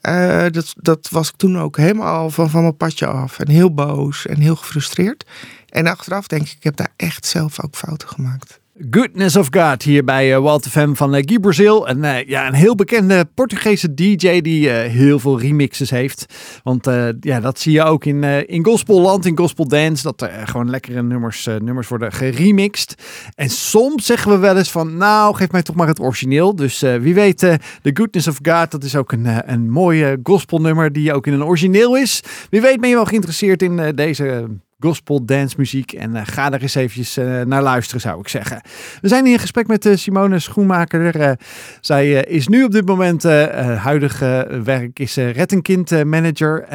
Uh, 0.02 0.46
dat, 0.52 0.74
dat 0.78 1.10
was 1.10 1.30
ik 1.30 1.36
toen 1.36 1.60
ook 1.60 1.78
helemaal 1.78 2.30
van, 2.30 2.50
van 2.50 2.62
mijn 2.62 2.78
padje 2.78 3.06
af. 3.06 3.40
En 3.40 3.50
heel 3.50 3.74
boos 3.74 4.26
en 4.26 4.40
heel 4.40 4.56
gefrustreerd. 4.56 5.26
En 5.70 5.88
achteraf 5.88 6.28
denk 6.28 6.42
ik, 6.42 6.52
ik 6.52 6.64
heb 6.64 6.76
daar 6.76 6.94
echt 6.96 7.26
zelf 7.26 7.64
ook 7.64 7.76
fouten 7.76 8.08
gemaakt. 8.08 8.60
Goodness 8.78 9.36
of 9.36 9.48
God 9.52 9.84
hier 9.84 10.04
bij 10.04 10.36
uh, 10.36 10.38
Walter 10.38 10.72
Fem 10.72 10.96
van 10.96 11.16
uh, 11.16 11.22
Guy 11.26 11.40
Brazil. 11.40 11.88
En 11.88 11.98
uh, 11.98 12.28
ja, 12.28 12.48
een 12.48 12.54
heel 12.54 12.76
bekende 12.76 13.26
Portugese 13.34 13.94
DJ 13.94 14.42
die 14.42 14.70
heel 14.70 15.20
veel 15.20 15.40
remixes 15.40 15.90
heeft. 15.90 16.26
Want 16.64 16.86
ja, 17.20 17.40
dat 17.40 17.60
zie 17.60 17.72
je 17.72 17.84
ook 17.84 18.06
in, 18.06 18.24
in 18.24 18.66
gospelland, 18.66 19.26
in 19.26 19.38
gospel 19.38 19.68
dance. 19.68 20.04
Dat 20.04 20.22
er 20.22 20.48
gewoon 20.48 20.70
lekkere 20.70 21.04
nummers, 21.04 21.46
nummers 21.46 21.88
worden 21.88 22.12
geremixed. 22.12 22.96
En 23.36 23.50
soms 23.50 24.06
zeggen 24.06 24.32
we 24.32 24.38
wel 24.38 24.58
eens 24.58 24.72
van, 24.72 24.98
nou 24.98 25.36
geef 25.36 25.52
mij 25.52 25.64
toch 25.64 25.76
maar 25.76 25.88
het 25.88 26.00
origineel. 26.00 26.56
Dus 26.56 26.80
wie 26.80 27.14
weet, 27.14 27.38
The 27.38 27.92
Goodness 27.94 28.28
of 28.28 28.40
God, 28.42 28.72
dat 28.72 28.84
is 28.84 28.96
ook 28.96 29.12
een, 29.12 29.52
een 29.52 29.70
mooie 29.70 30.20
gospelnummer 30.24 30.92
die 30.92 31.14
ook 31.14 31.28
in 31.28 31.34
een 31.34 31.46
origineel 31.46 31.98
is. 31.98 32.22
Wie 32.50 32.62
weet 32.62 32.80
ben 32.80 32.90
je 32.90 32.96
wel 32.96 33.06
geïnteresseerd 33.06 33.62
in 33.62 33.96
deze 33.96 34.48
gospel 34.80 35.26
dance 35.26 35.56
muziek. 35.58 35.92
En 35.92 36.26
ga 36.26 36.52
er 36.52 36.62
eens 36.62 36.76
eventjes 36.76 37.16
naar 37.46 37.62
luisteren, 37.62 38.02
zou 38.02 38.20
ik 38.20 38.28
zeggen. 38.28 38.62
We 39.02 39.08
zijn 39.08 39.24
hier 39.24 39.34
in 39.34 39.40
gesprek 39.40 39.68
met 39.68 39.90
Simone 39.94 40.40
Schoenmaker. 40.40 41.38
zij 41.82 42.12
is 42.12 42.48
nu 42.48 42.64
op 42.64 42.72
dit 42.72 42.86
moment 42.86 43.24
huidige 43.24 44.62
werk 44.64 45.00
is 45.00 45.16
Red 45.16 46.06
manager 46.06 46.66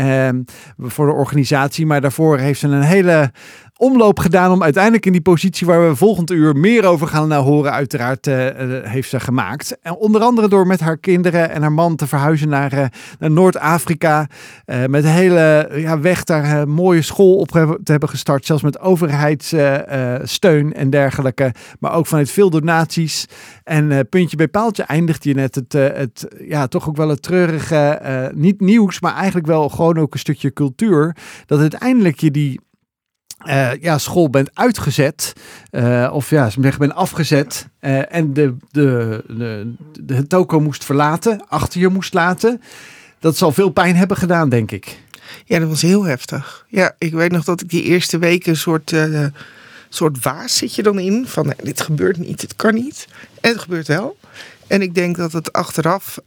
voor 0.78 1.06
de 1.06 1.12
organisatie. 1.12 1.86
Maar 1.86 2.00
daarvoor 2.00 2.38
heeft 2.38 2.60
ze 2.60 2.66
een 2.66 2.82
hele 2.82 3.30
omloop 3.80 4.18
gedaan 4.18 4.50
om 4.50 4.62
uiteindelijk 4.62 5.06
in 5.06 5.12
die 5.12 5.20
positie 5.20 5.66
waar 5.66 5.88
we 5.88 5.96
volgend 5.96 6.30
uur 6.30 6.56
meer 6.56 6.84
over 6.84 7.06
gaan 7.06 7.32
horen, 7.32 7.72
uiteraard 7.72 8.26
uh, 8.26 8.34
heeft 8.82 9.08
ze 9.08 9.20
gemaakt. 9.20 9.78
En 9.82 9.94
onder 9.96 10.20
andere 10.20 10.48
door 10.48 10.66
met 10.66 10.80
haar 10.80 10.98
kinderen 10.98 11.50
en 11.50 11.60
haar 11.60 11.72
man 11.72 11.96
te 11.96 12.06
verhuizen 12.06 12.48
naar, 12.48 12.92
naar 13.18 13.30
Noord-Afrika. 13.30 14.28
Met 14.66 15.04
een 15.04 15.10
hele 15.10 15.70
ja, 15.74 16.00
weg 16.00 16.24
daar 16.24 16.60
een 16.60 16.68
mooie 16.68 17.02
school 17.02 17.36
op 17.36 17.48
te 17.48 17.90
hebben 17.92 18.08
gestart. 18.08 18.46
Zelfs 18.46 18.62
met 18.62 18.80
overheidssteun 18.80 20.72
en 20.74 20.90
dergelijke. 20.90 21.52
Maar 21.78 21.92
ook 21.92 22.06
vanuit 22.06 22.30
veel 22.30 22.50
donaties. 22.50 23.26
En 23.64 24.08
puntje 24.08 24.36
bij 24.36 24.48
paaltje 24.48 24.82
eindigt 24.82 25.24
je 25.24 25.34
net 25.34 25.54
het, 25.54 25.72
het 25.72 26.28
ja, 26.48 26.66
toch 26.66 26.88
ook 26.88 26.96
wel 26.96 27.08
het 27.08 27.22
treurige, 27.22 28.00
niet 28.34 28.60
nieuws, 28.60 29.00
maar 29.00 29.14
eigenlijk 29.14 29.46
wel 29.46 29.68
gewoon 29.68 29.98
ook 29.98 30.12
een 30.12 30.18
stukje 30.18 30.52
cultuur. 30.52 31.16
Dat 31.46 31.60
uiteindelijk 31.60 32.20
je 32.20 32.30
die 32.30 32.60
uh, 33.46 33.74
ja, 33.80 33.98
school 33.98 34.30
bent 34.30 34.50
uitgezet, 34.54 35.32
uh, 35.70 36.10
of 36.12 36.30
ja, 36.30 36.50
ze 36.50 36.60
bent 36.60 36.94
afgezet 36.94 37.66
uh, 37.80 38.14
en 38.14 38.32
de, 38.32 38.56
de, 38.70 39.74
de, 40.00 40.26
toko 40.26 40.60
moest 40.60 40.84
verlaten, 40.84 41.44
achter 41.48 41.80
je 41.80 41.88
moest 41.88 42.14
laten. 42.14 42.62
Dat 43.18 43.36
zal 43.36 43.52
veel 43.52 43.70
pijn 43.70 43.96
hebben 43.96 44.16
gedaan, 44.16 44.48
denk 44.48 44.70
ik. 44.70 44.98
Ja, 45.44 45.58
dat 45.58 45.68
was 45.68 45.82
heel 45.82 46.04
heftig. 46.04 46.66
Ja, 46.68 46.94
ik 46.98 47.12
weet 47.12 47.32
nog 47.32 47.44
dat 47.44 47.60
ik 47.60 47.68
die 47.68 47.82
eerste 47.82 48.18
weken 48.18 48.50
een 48.50 48.56
soort, 48.56 48.94
soort 49.88 50.22
waas 50.22 50.56
zit 50.56 50.74
je 50.74 50.82
dan 50.82 50.98
in. 50.98 51.26
Van 51.26 51.54
dit 51.62 51.80
gebeurt 51.80 52.18
niet, 52.18 52.40
het 52.40 52.56
kan 52.56 52.74
niet. 52.74 53.08
En 53.40 53.50
het 53.50 53.60
gebeurt 53.60 53.86
wel. 53.86 54.16
En 54.66 54.82
ik 54.82 54.94
denk 54.94 55.16
dat 55.16 55.32
het 55.32 55.52
achteraf 55.52 56.18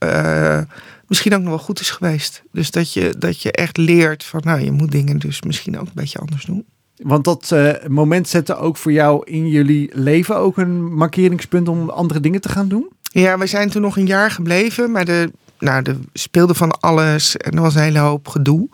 misschien 1.08 1.34
ook 1.34 1.42
nog 1.42 1.50
wel 1.50 1.66
goed 1.66 1.80
is 1.80 1.90
geweest. 1.90 2.44
Dus 2.52 2.72
dat 2.72 2.94
je, 2.94 3.16
dat 3.18 3.42
je 3.42 3.52
echt 3.52 3.78
leert 3.78 4.24
van, 4.24 4.42
nou, 4.44 4.62
je 4.62 4.72
moet 4.72 4.92
dingen 4.92 5.20
dus 5.20 5.42
misschien 5.42 5.80
ook 5.80 5.86
een 5.86 5.92
beetje 5.94 6.20
anders 6.20 6.46
doen. 6.46 6.66
Want 6.98 7.24
dat 7.24 7.50
uh, 7.54 7.72
moment 7.88 8.28
zette 8.28 8.56
ook 8.56 8.78
voor 8.78 8.92
jou 8.92 9.22
in 9.26 9.48
jullie 9.48 9.90
leven 9.94 10.38
ook 10.38 10.58
een 10.58 10.94
markeringspunt 10.94 11.68
om 11.68 11.90
andere 11.90 12.20
dingen 12.20 12.42
te 12.42 12.50
gaan 12.50 12.68
doen? 12.68 12.90
Ja, 13.02 13.38
we 13.38 13.48
zijn 13.48 13.70
toen 13.70 13.82
nog 13.82 13.98
een 13.98 14.06
jaar 14.06 14.32
gebleven, 14.32 14.92
maar 14.92 15.06
de, 15.06 15.32
nou, 15.60 15.82
er 15.84 15.98
speelde 16.14 16.54
van 16.54 16.80
alles 16.80 17.38
en 17.38 17.52
er 17.52 17.62
was 17.62 17.76
een 17.76 17.82
hele 17.82 18.00
hoop 18.00 18.28
gedoe. 18.28 18.70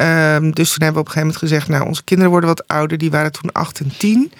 Um, 0.00 0.54
dus 0.54 0.72
toen 0.72 0.82
hebben 0.82 0.92
we 0.92 1.00
op 1.00 1.06
een 1.06 1.12
gegeven 1.12 1.20
moment 1.20 1.36
gezegd, 1.36 1.68
nou, 1.68 1.86
onze 1.86 2.04
kinderen 2.04 2.30
worden 2.30 2.48
wat 2.48 2.68
ouder, 2.68 2.98
die 2.98 3.10
waren 3.10 3.32
toen 3.32 3.52
8 3.52 3.80
en 3.80 3.92
10. 3.98 4.32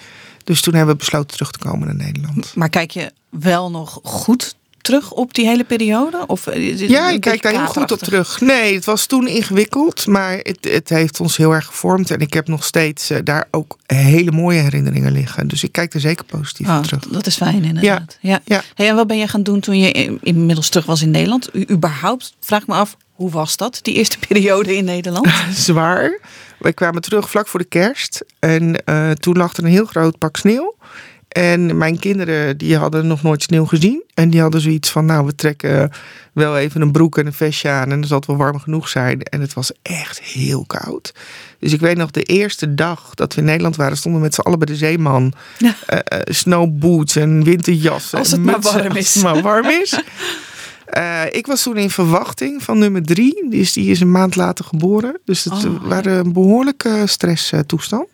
Dus 0.43 0.61
toen 0.61 0.73
hebben 0.73 0.93
we 0.93 0.99
besloten 0.99 1.31
terug 1.31 1.51
te 1.51 1.59
komen 1.59 1.87
naar 1.87 2.05
Nederland. 2.05 2.55
Maar 2.55 2.69
kijk 2.69 2.91
je 2.91 3.11
wel 3.29 3.71
nog 3.71 3.99
goed 4.03 4.55
terug 4.89 5.11
op 5.11 5.33
die 5.33 5.47
hele 5.47 5.63
periode? 5.63 6.23
Of, 6.27 6.47
eh, 6.47 6.89
ja, 6.89 7.09
ik 7.09 7.21
kijk 7.21 7.41
daar 7.41 7.51
heel 7.51 7.65
goed 7.65 7.91
op 7.91 7.99
terug. 7.99 8.41
Nee, 8.41 8.75
het 8.75 8.85
was 8.85 9.05
toen 9.05 9.27
ingewikkeld, 9.27 10.07
maar 10.07 10.37
het, 10.37 10.67
het 10.71 10.89
heeft 10.89 11.19
ons 11.19 11.37
heel 11.37 11.51
erg 11.51 11.65
gevormd. 11.65 12.11
En 12.11 12.19
ik 12.19 12.33
heb 12.33 12.47
nog 12.47 12.63
steeds 12.63 13.11
uh, 13.11 13.17
daar 13.23 13.47
ook 13.51 13.77
hele 13.85 14.31
mooie 14.31 14.59
herinneringen 14.59 15.11
liggen. 15.11 15.47
Dus 15.47 15.63
ik 15.63 15.71
kijk 15.71 15.93
er 15.93 15.99
zeker 15.99 16.25
positief 16.25 16.67
oh, 16.67 16.77
op 16.77 16.83
terug. 16.83 17.07
Dat 17.07 17.25
is 17.25 17.35
fijn 17.35 17.63
inderdaad. 17.63 18.17
Ja. 18.21 18.41
ja. 18.45 18.61
Hey, 18.75 18.89
en 18.89 18.95
wat 18.95 19.07
ben 19.07 19.17
je 19.17 19.27
gaan 19.27 19.43
doen 19.43 19.59
toen 19.59 19.79
je 19.79 20.17
inmiddels 20.21 20.69
terug 20.69 20.85
was 20.85 21.01
in 21.01 21.11
Nederland? 21.11 21.49
U, 21.53 21.65
überhaupt, 21.71 22.35
vraag 22.39 22.67
me 22.67 22.73
af, 22.73 22.97
hoe 23.13 23.31
was 23.31 23.57
dat, 23.57 23.79
die 23.81 23.93
eerste 23.95 24.17
periode 24.27 24.75
in 24.75 24.85
Nederland? 24.85 25.29
Zwaar. 25.53 26.19
Wij 26.59 26.73
kwamen 26.73 27.01
terug 27.01 27.29
vlak 27.29 27.47
voor 27.47 27.59
de 27.59 27.65
kerst. 27.65 28.25
En 28.39 28.81
uh, 28.85 29.11
toen 29.11 29.37
lag 29.37 29.53
er 29.57 29.63
een 29.63 29.69
heel 29.69 29.85
groot 29.85 30.17
pak 30.17 30.37
sneeuw. 30.37 30.75
En 31.29 31.77
mijn 31.77 31.99
kinderen 31.99 32.57
die 32.57 32.77
hadden 32.77 33.07
nog 33.07 33.21
nooit 33.21 33.43
sneeuw 33.43 33.65
gezien. 33.65 34.03
En 34.13 34.29
die 34.29 34.41
hadden 34.41 34.61
zoiets 34.61 34.89
van, 34.89 35.05
nou 35.05 35.25
we 35.25 35.35
trekken 35.35 35.91
wel 36.33 36.57
even 36.57 36.81
een 36.81 36.91
broek 36.91 37.17
en 37.17 37.25
een 37.25 37.33
vestje 37.33 37.69
aan. 37.69 37.91
En 37.91 37.99
dan 37.99 38.07
zal 38.07 38.17
het 38.17 38.27
wel 38.27 38.37
warm 38.37 38.59
genoeg 38.59 38.89
zijn. 38.89 39.21
En 39.21 39.41
het 39.41 39.53
was 39.53 39.71
echt 39.81 40.21
heel 40.21 40.63
koud. 40.67 41.13
Dus 41.59 41.73
ik 41.73 41.79
weet 41.79 41.97
nog 41.97 42.11
de 42.11 42.23
eerste 42.23 42.75
dag 42.75 43.13
dat 43.13 43.33
we 43.33 43.39
in 43.39 43.45
Nederland 43.45 43.75
waren, 43.75 43.97
stonden 43.97 44.21
we 44.21 44.25
met 44.27 44.35
z'n 44.35 44.41
allen 44.41 44.59
bij 44.59 44.67
de 44.67 44.75
zeeman. 44.75 45.33
Ja. 45.57 45.75
Uh, 45.89 45.99
snowboots 46.23 47.15
en 47.15 47.43
winterjassen. 47.43 48.19
Als 48.19 48.31
het 48.31 48.43
maar 48.43 48.59
warm 48.59 48.95
is. 48.95 49.15
maar 49.15 49.41
warm 49.41 49.69
is. 49.69 50.01
Uh, 50.97 51.21
ik 51.31 51.47
was 51.47 51.63
toen 51.63 51.77
in 51.77 51.89
verwachting 51.89 52.63
van 52.63 52.77
nummer 52.77 53.03
drie. 53.03 53.49
Die 53.49 53.59
is, 53.59 53.73
die 53.73 53.91
is 53.91 53.99
een 53.99 54.11
maand 54.11 54.35
later 54.35 54.65
geboren. 54.65 55.19
Dus 55.25 55.43
het 55.43 55.65
oh. 55.65 55.83
waren 55.83 56.17
een 56.17 56.33
behoorlijke 56.33 57.03
stresstoestand. 57.05 58.07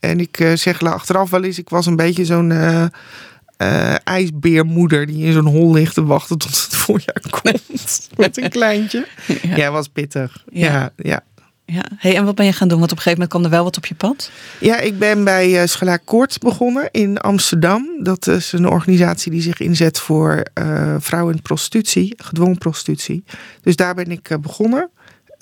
En 0.00 0.20
ik 0.20 0.40
uh, 0.40 0.52
zeg 0.56 0.82
achteraf 0.82 1.30
wel 1.30 1.44
eens, 1.44 1.58
ik 1.58 1.68
was 1.68 1.86
een 1.86 1.96
beetje 1.96 2.24
zo'n 2.24 2.50
uh, 2.50 2.84
uh, 3.62 3.94
ijsbeermoeder 4.04 5.06
die 5.06 5.24
in 5.24 5.32
zo'n 5.32 5.46
hol 5.46 5.72
ligt 5.72 5.94
te 5.94 6.04
wachten 6.04 6.38
tot 6.38 6.50
het 6.50 6.76
voorjaar 6.82 7.22
komt. 7.30 8.08
Met 8.16 8.36
een 8.42 8.50
kleintje. 8.50 9.06
Ja, 9.42 9.56
ja 9.56 9.70
was 9.70 9.88
pittig. 9.88 10.44
Ja, 10.52 10.92
ja. 10.96 11.22
ja. 11.64 11.84
Hey, 11.96 12.16
en 12.16 12.24
wat 12.24 12.34
ben 12.34 12.46
je 12.46 12.52
gaan 12.52 12.68
doen? 12.68 12.78
Want 12.78 12.90
op 12.90 12.96
een 12.96 13.02
gegeven 13.02 13.20
moment 13.20 13.30
kwam 13.30 13.44
er 13.44 13.50
wel 13.50 13.64
wat 13.64 13.76
op 13.76 13.86
je 13.86 13.94
pad. 13.94 14.30
Ja, 14.60 14.78
ik 14.78 14.98
ben 14.98 15.24
bij 15.24 15.62
uh, 15.82 15.94
Koorts 16.04 16.38
begonnen 16.38 16.88
in 16.90 17.18
Amsterdam. 17.18 17.98
Dat 18.02 18.26
is 18.26 18.52
een 18.52 18.68
organisatie 18.68 19.30
die 19.30 19.42
zich 19.42 19.60
inzet 19.60 19.98
voor 19.98 20.42
vrouwen 20.98 21.34
in 21.34 21.42
prostitutie, 21.42 22.14
gedwongen 22.16 22.58
prostitutie. 22.58 23.24
Dus 23.62 23.76
daar 23.76 23.94
ben 23.94 24.10
ik 24.10 24.36
begonnen 24.40 24.90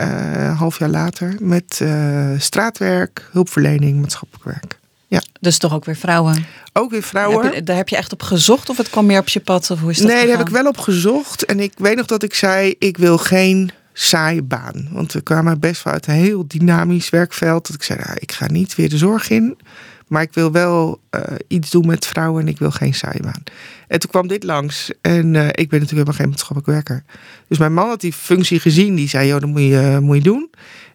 uh, 0.01 0.59
half 0.59 0.79
jaar 0.79 0.89
later 0.89 1.35
met 1.41 1.81
uh, 1.83 2.31
straatwerk, 2.39 3.29
hulpverlening, 3.33 4.01
maatschappelijk 4.01 4.45
werk. 4.45 4.79
Ja. 5.07 5.23
Dus 5.41 5.59
toch 5.59 5.75
ook 5.75 5.85
weer 5.85 5.97
vrouwen? 5.97 6.47
Ook 6.73 6.91
weer 6.91 7.03
vrouwen. 7.03 7.45
Heb 7.45 7.55
je, 7.55 7.63
daar 7.63 7.77
heb 7.77 7.89
je 7.89 7.97
echt 7.97 8.13
op 8.13 8.23
gezocht 8.23 8.69
of 8.69 8.77
het 8.77 8.91
kwam 8.91 9.07
meer 9.07 9.21
op 9.21 9.29
je 9.29 9.41
pad? 9.41 9.71
Of 9.71 9.81
hoe 9.81 9.91
is 9.91 9.99
dat 9.99 10.07
nee, 10.07 10.27
daar 10.27 10.37
heb 10.37 10.47
ik 10.47 10.53
wel 10.53 10.67
op 10.67 10.79
gezocht. 10.79 11.45
En 11.45 11.61
ik 11.61 11.73
weet 11.77 11.97
nog 11.97 12.07
dat 12.07 12.23
ik 12.23 12.35
zei, 12.35 12.75
ik 12.79 12.97
wil 12.97 13.19
geen 13.19 13.71
saaie 13.93 14.43
baan. 14.43 14.89
Want 14.93 15.13
we 15.13 15.21
kwamen 15.21 15.61
best 15.61 15.83
wel 15.83 15.93
uit 15.93 16.07
een 16.07 16.15
heel 16.15 16.45
dynamisch 16.47 17.11
werkveld. 17.11 17.67
Dat 17.67 17.77
ik 17.77 17.83
zei, 17.83 17.99
nou, 18.05 18.17
ik 18.19 18.33
ga 18.33 18.47
niet 18.47 18.75
weer 18.75 18.89
de 18.89 18.99
zorg 18.99 19.31
in. 19.31 19.59
Maar 20.07 20.23
ik 20.23 20.33
wil 20.33 20.53
wel 20.53 21.01
uh, 21.11 21.23
iets 21.49 21.71
doen 21.71 21.87
met 21.87 22.07
vrouwen 22.07 22.43
en 22.43 22.49
ik 22.49 22.59
wil 22.59 22.71
geen 22.71 22.95
baan. 23.21 23.43
En 23.89 24.01
toen 24.01 24.11
kwam 24.11 24.29
dit 24.29 24.45
langs. 24.45 24.91
En 25.01 25.35
uh, 25.35 25.47
ik 25.47 25.69
ben 25.69 25.81
natuurlijk 25.81 25.91
helemaal 25.91 26.13
geen 26.13 26.29
maatschappelijk 26.29 26.67
werker. 26.67 27.05
Dus 27.49 27.59
mijn 27.59 27.75
man 27.75 27.89
had 27.89 28.01
die 28.01 28.13
functie 28.13 28.61
gezien. 28.61 28.95
Die 28.95 29.09
zei, 29.09 29.29
joh, 29.29 29.41
dat 29.41 29.49
moet 29.49 29.61
je, 29.61 29.69
uh, 29.69 29.99
moet 29.99 30.17
je 30.17 30.23
doen. 30.23 30.51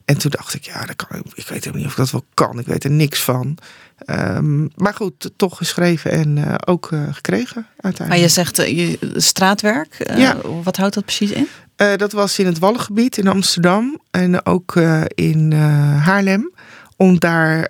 En 0.05 0.17
toen 0.17 0.31
dacht 0.31 0.53
ik, 0.53 0.63
ja, 0.63 0.85
dat 0.85 0.95
kan, 0.95 1.23
ik 1.33 1.47
weet 1.47 1.63
helemaal 1.63 1.75
niet 1.75 1.85
of 1.85 1.91
ik 1.91 1.97
dat 1.97 2.11
wel 2.11 2.25
kan. 2.33 2.59
Ik 2.59 2.65
weet 2.65 2.83
er 2.83 2.91
niks 2.91 3.19
van. 3.23 3.57
Um, 4.05 4.69
maar 4.75 4.93
goed, 4.93 5.31
toch 5.35 5.57
geschreven 5.57 6.11
en 6.11 6.59
ook 6.67 6.85
gekregen 7.11 7.67
uiteindelijk. 7.77 8.07
Maar 8.07 8.17
je 8.17 8.27
zegt 8.27 8.57
je, 8.57 8.97
straatwerk. 9.15 10.13
ja. 10.17 10.37
Wat 10.63 10.77
houdt 10.77 10.93
dat 10.93 11.05
precies 11.05 11.31
in? 11.31 11.47
dat 11.75 12.11
was 12.11 12.39
in 12.39 12.45
het 12.45 12.59
Wallengebied 12.59 13.17
in 13.17 13.27
Amsterdam. 13.27 13.99
En 14.11 14.45
ook 14.45 14.75
in 15.15 15.51
Haarlem. 15.51 16.53
Om 16.97 17.19
daar 17.19 17.67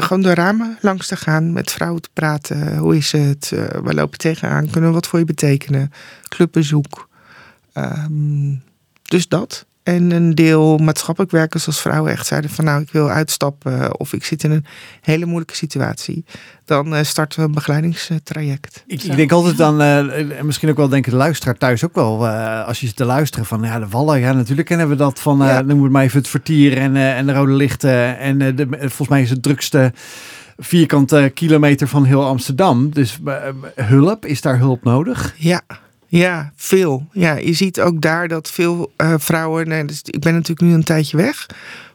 gewoon 0.00 0.22
de 0.22 0.34
ramen 0.34 0.78
langs 0.80 1.06
te 1.06 1.16
gaan, 1.16 1.52
met 1.52 1.70
vrouwen 1.70 2.02
te 2.02 2.08
praten. 2.12 2.76
Hoe 2.76 2.96
is 2.96 3.12
het? 3.12 3.50
Uh, 3.54 3.66
waar 3.82 3.94
lopen 3.94 4.18
tegenaan? 4.18 4.70
Kunnen 4.70 4.88
we 4.90 4.94
wat 4.94 5.06
voor 5.06 5.18
je 5.18 5.24
betekenen? 5.24 5.92
Clubbezoek. 6.28 7.08
Um, 7.74 8.62
dus 9.02 9.28
dat. 9.28 9.66
En 9.82 10.10
een 10.10 10.34
deel 10.34 10.78
maatschappelijk 10.78 11.32
werkers 11.32 11.66
als 11.66 11.80
vrouwen 11.80 12.12
echt 12.12 12.26
zeiden 12.26 12.50
van 12.50 12.64
nou 12.64 12.80
ik 12.80 12.90
wil 12.92 13.08
uitstappen 13.08 13.98
of 13.98 14.12
ik 14.12 14.24
zit 14.24 14.44
in 14.44 14.50
een 14.50 14.64
hele 15.00 15.26
moeilijke 15.26 15.56
situatie. 15.56 16.24
Dan 16.64 16.94
uh, 16.94 17.02
starten 17.02 17.40
we 17.40 17.46
een 17.46 17.52
begeleidingstraject. 17.52 18.84
Ik, 18.86 19.02
ik 19.02 19.16
denk 19.16 19.32
altijd 19.32 19.56
dan, 19.56 19.82
uh, 19.82 20.42
misschien 20.42 20.68
ook 20.68 20.76
wel 20.76 20.88
denken 20.88 21.10
de 21.10 21.16
luisteraar 21.16 21.58
thuis 21.58 21.84
ook 21.84 21.94
wel, 21.94 22.26
uh, 22.26 22.66
als 22.66 22.80
je 22.80 22.86
zit 22.86 22.96
te 22.96 23.04
luisteren 23.04 23.46
van 23.46 23.62
ja 23.62 23.78
de 23.78 23.88
wallen, 23.88 24.20
ja 24.20 24.32
natuurlijk 24.32 24.68
kennen 24.68 24.88
we 24.88 24.94
dat 24.94 25.20
van, 25.20 25.38
ja. 25.38 25.60
noem 25.60 25.82
het 25.82 25.92
maar 25.92 26.02
even 26.02 26.18
het 26.18 26.28
vertier 26.28 26.76
en, 26.76 26.96
en 26.96 27.26
de 27.26 27.32
rode 27.32 27.52
lichten. 27.52 28.18
En 28.18 28.38
de, 28.38 28.66
volgens 28.78 29.08
mij 29.08 29.22
is 29.22 29.30
het 29.30 29.42
drukste 29.42 29.92
vierkante 30.56 31.30
kilometer 31.34 31.88
van 31.88 32.04
heel 32.04 32.24
Amsterdam. 32.24 32.90
Dus 32.92 33.18
hulp, 33.74 34.26
is 34.26 34.40
daar 34.40 34.58
hulp 34.58 34.84
nodig? 34.84 35.34
Ja. 35.36 35.62
Ja, 36.12 36.52
veel. 36.56 37.08
Ja, 37.12 37.36
je 37.36 37.52
ziet 37.52 37.80
ook 37.80 38.00
daar 38.00 38.28
dat 38.28 38.50
veel 38.50 38.92
uh, 38.96 39.14
vrouwen. 39.18 39.86
Dus 39.86 40.02
ik 40.02 40.20
ben 40.20 40.32
natuurlijk 40.32 40.60
nu 40.60 40.72
een 40.72 40.84
tijdje 40.84 41.16
weg. 41.16 41.46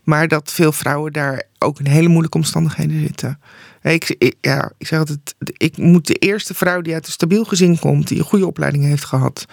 Maar 0.03 0.27
dat 0.27 0.51
veel 0.51 0.71
vrouwen 0.71 1.13
daar 1.13 1.43
ook 1.59 1.79
in 1.79 1.85
hele 1.85 2.07
moeilijke 2.07 2.37
omstandigheden 2.37 3.01
zitten. 3.01 3.39
Ik, 3.81 4.35
ja, 4.41 4.71
ik 4.77 4.87
zeg 4.87 4.99
altijd, 4.99 5.35
ik 5.39 5.77
moet 5.77 6.07
de 6.07 6.15
eerste 6.15 6.53
vrouw 6.53 6.81
die 6.81 6.93
uit 6.93 7.05
een 7.05 7.11
stabiel 7.11 7.43
gezin 7.43 7.79
komt, 7.79 8.07
die 8.07 8.17
een 8.17 8.23
goede 8.23 8.47
opleiding 8.47 8.83
heeft 8.83 9.05
gehad 9.05 9.45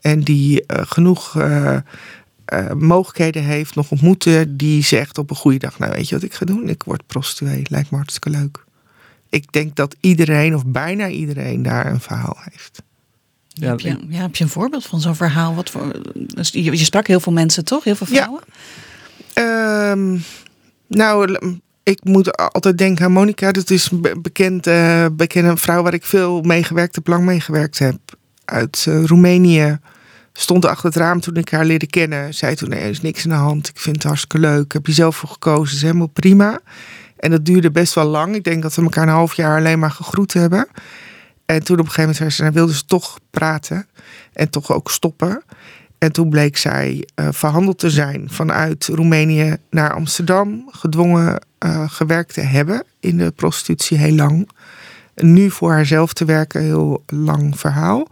en 0.00 0.20
die 0.20 0.64
uh, 0.66 0.82
genoeg 0.82 1.34
uh, 1.34 1.78
mogelijkheden 2.76 3.42
heeft, 3.42 3.74
nog 3.74 3.90
ontmoeten, 3.90 4.56
die 4.56 4.82
zegt 4.82 5.18
op 5.18 5.30
een 5.30 5.36
goede 5.36 5.58
dag, 5.58 5.78
nou 5.78 5.92
weet 5.92 6.08
je 6.08 6.14
wat 6.14 6.24
ik 6.24 6.34
ga 6.34 6.44
doen? 6.44 6.68
Ik 6.68 6.82
word 6.82 7.06
prostituee, 7.06 7.62
lijkt 7.68 7.90
me 7.90 7.96
hartstikke 7.96 8.30
leuk. 8.30 8.64
Ik 9.28 9.52
denk 9.52 9.76
dat 9.76 9.96
iedereen 10.00 10.54
of 10.54 10.66
bijna 10.66 11.08
iedereen 11.08 11.62
daar 11.62 11.86
een 11.86 12.00
verhaal 12.00 12.36
heeft. 12.40 12.82
Ja, 13.52 13.68
heb, 13.68 13.80
je, 13.80 13.96
ja, 14.08 14.20
heb 14.20 14.36
je 14.36 14.44
een 14.44 14.50
voorbeeld 14.50 14.86
van 14.86 15.00
zo'n 15.00 15.14
verhaal? 15.14 15.54
Wat 15.54 15.70
voor, 15.70 16.00
dus 16.14 16.48
je, 16.48 16.76
sprak 16.76 17.06
heel 17.06 17.20
veel 17.20 17.32
mensen, 17.32 17.64
toch? 17.64 17.84
Heel 17.84 17.94
veel 17.94 18.06
vrouwen? 18.06 18.40
Ja. 19.34 19.90
Ehm, 19.92 20.18
nou, 20.86 21.38
ik 21.82 22.04
moet 22.04 22.36
altijd 22.36 22.78
denken 22.78 23.04
aan 23.04 23.12
Monica. 23.12 23.52
Dat 23.52 23.70
is 23.70 23.90
een 23.90 24.22
bekend, 24.22 24.66
uh, 24.66 25.06
bekende 25.12 25.56
vrouw 25.56 25.82
waar 25.82 25.94
ik 25.94 26.04
veel 26.04 26.40
meegewerkt 26.40 26.94
heb, 26.94 27.06
lang 27.06 27.24
meegewerkt 27.24 27.78
heb. 27.78 27.98
Uit 28.44 28.86
uh, 28.88 29.04
Roemenië. 29.04 29.78
Stond 30.32 30.64
achter 30.64 30.84
het 30.86 30.96
raam 30.96 31.20
toen 31.20 31.36
ik 31.36 31.48
haar 31.48 31.64
leerde 31.64 31.86
kennen. 31.86 32.34
Zei 32.34 32.54
toen, 32.54 32.68
nee, 32.68 32.80
er 32.80 32.88
is 32.88 33.00
niks 33.00 33.24
aan 33.24 33.30
de 33.30 33.36
hand. 33.36 33.68
Ik 33.68 33.78
vind 33.78 33.96
het 33.96 34.04
hartstikke 34.04 34.38
leuk. 34.38 34.72
Heb 34.72 34.86
je 34.86 34.92
zelf 34.92 35.16
voor 35.16 35.28
gekozen. 35.28 35.76
Is 35.76 35.82
helemaal 35.82 36.06
prima. 36.06 36.60
En 37.16 37.30
dat 37.30 37.44
duurde 37.44 37.70
best 37.70 37.94
wel 37.94 38.06
lang. 38.06 38.34
Ik 38.34 38.44
denk 38.44 38.62
dat 38.62 38.74
we 38.74 38.82
elkaar 38.82 39.02
een 39.02 39.14
half 39.14 39.34
jaar 39.34 39.58
alleen 39.58 39.78
maar 39.78 39.90
gegroet 39.90 40.32
hebben. 40.32 40.68
En 41.50 41.64
toen 41.64 41.78
op 41.78 41.84
een 41.84 41.90
gegeven 41.90 42.00
moment 42.00 42.16
zei 42.16 42.30
ze, 42.30 42.42
nou, 42.42 42.54
wilde 42.54 42.74
ze 42.74 42.84
toch 42.84 43.18
praten. 43.30 43.86
En 44.32 44.50
toch 44.50 44.72
ook 44.72 44.90
stoppen. 44.90 45.42
En 45.98 46.12
toen 46.12 46.28
bleek 46.28 46.56
zij 46.56 47.08
uh, 47.14 47.28
verhandeld 47.30 47.78
te 47.78 47.90
zijn 47.90 48.30
vanuit 48.30 48.86
Roemenië 48.86 49.56
naar 49.70 49.94
Amsterdam. 49.94 50.68
Gedwongen 50.70 51.42
uh, 51.64 51.90
gewerkt 51.90 52.34
te 52.34 52.40
hebben 52.40 52.84
in 53.00 53.16
de 53.18 53.30
prostitutie 53.30 53.98
heel 53.98 54.14
lang. 54.14 54.48
Nu 55.14 55.50
voor 55.50 55.72
haarzelf 55.72 56.12
te 56.12 56.24
werken, 56.24 56.62
heel 56.62 57.02
lang 57.06 57.58
verhaal. 57.58 58.06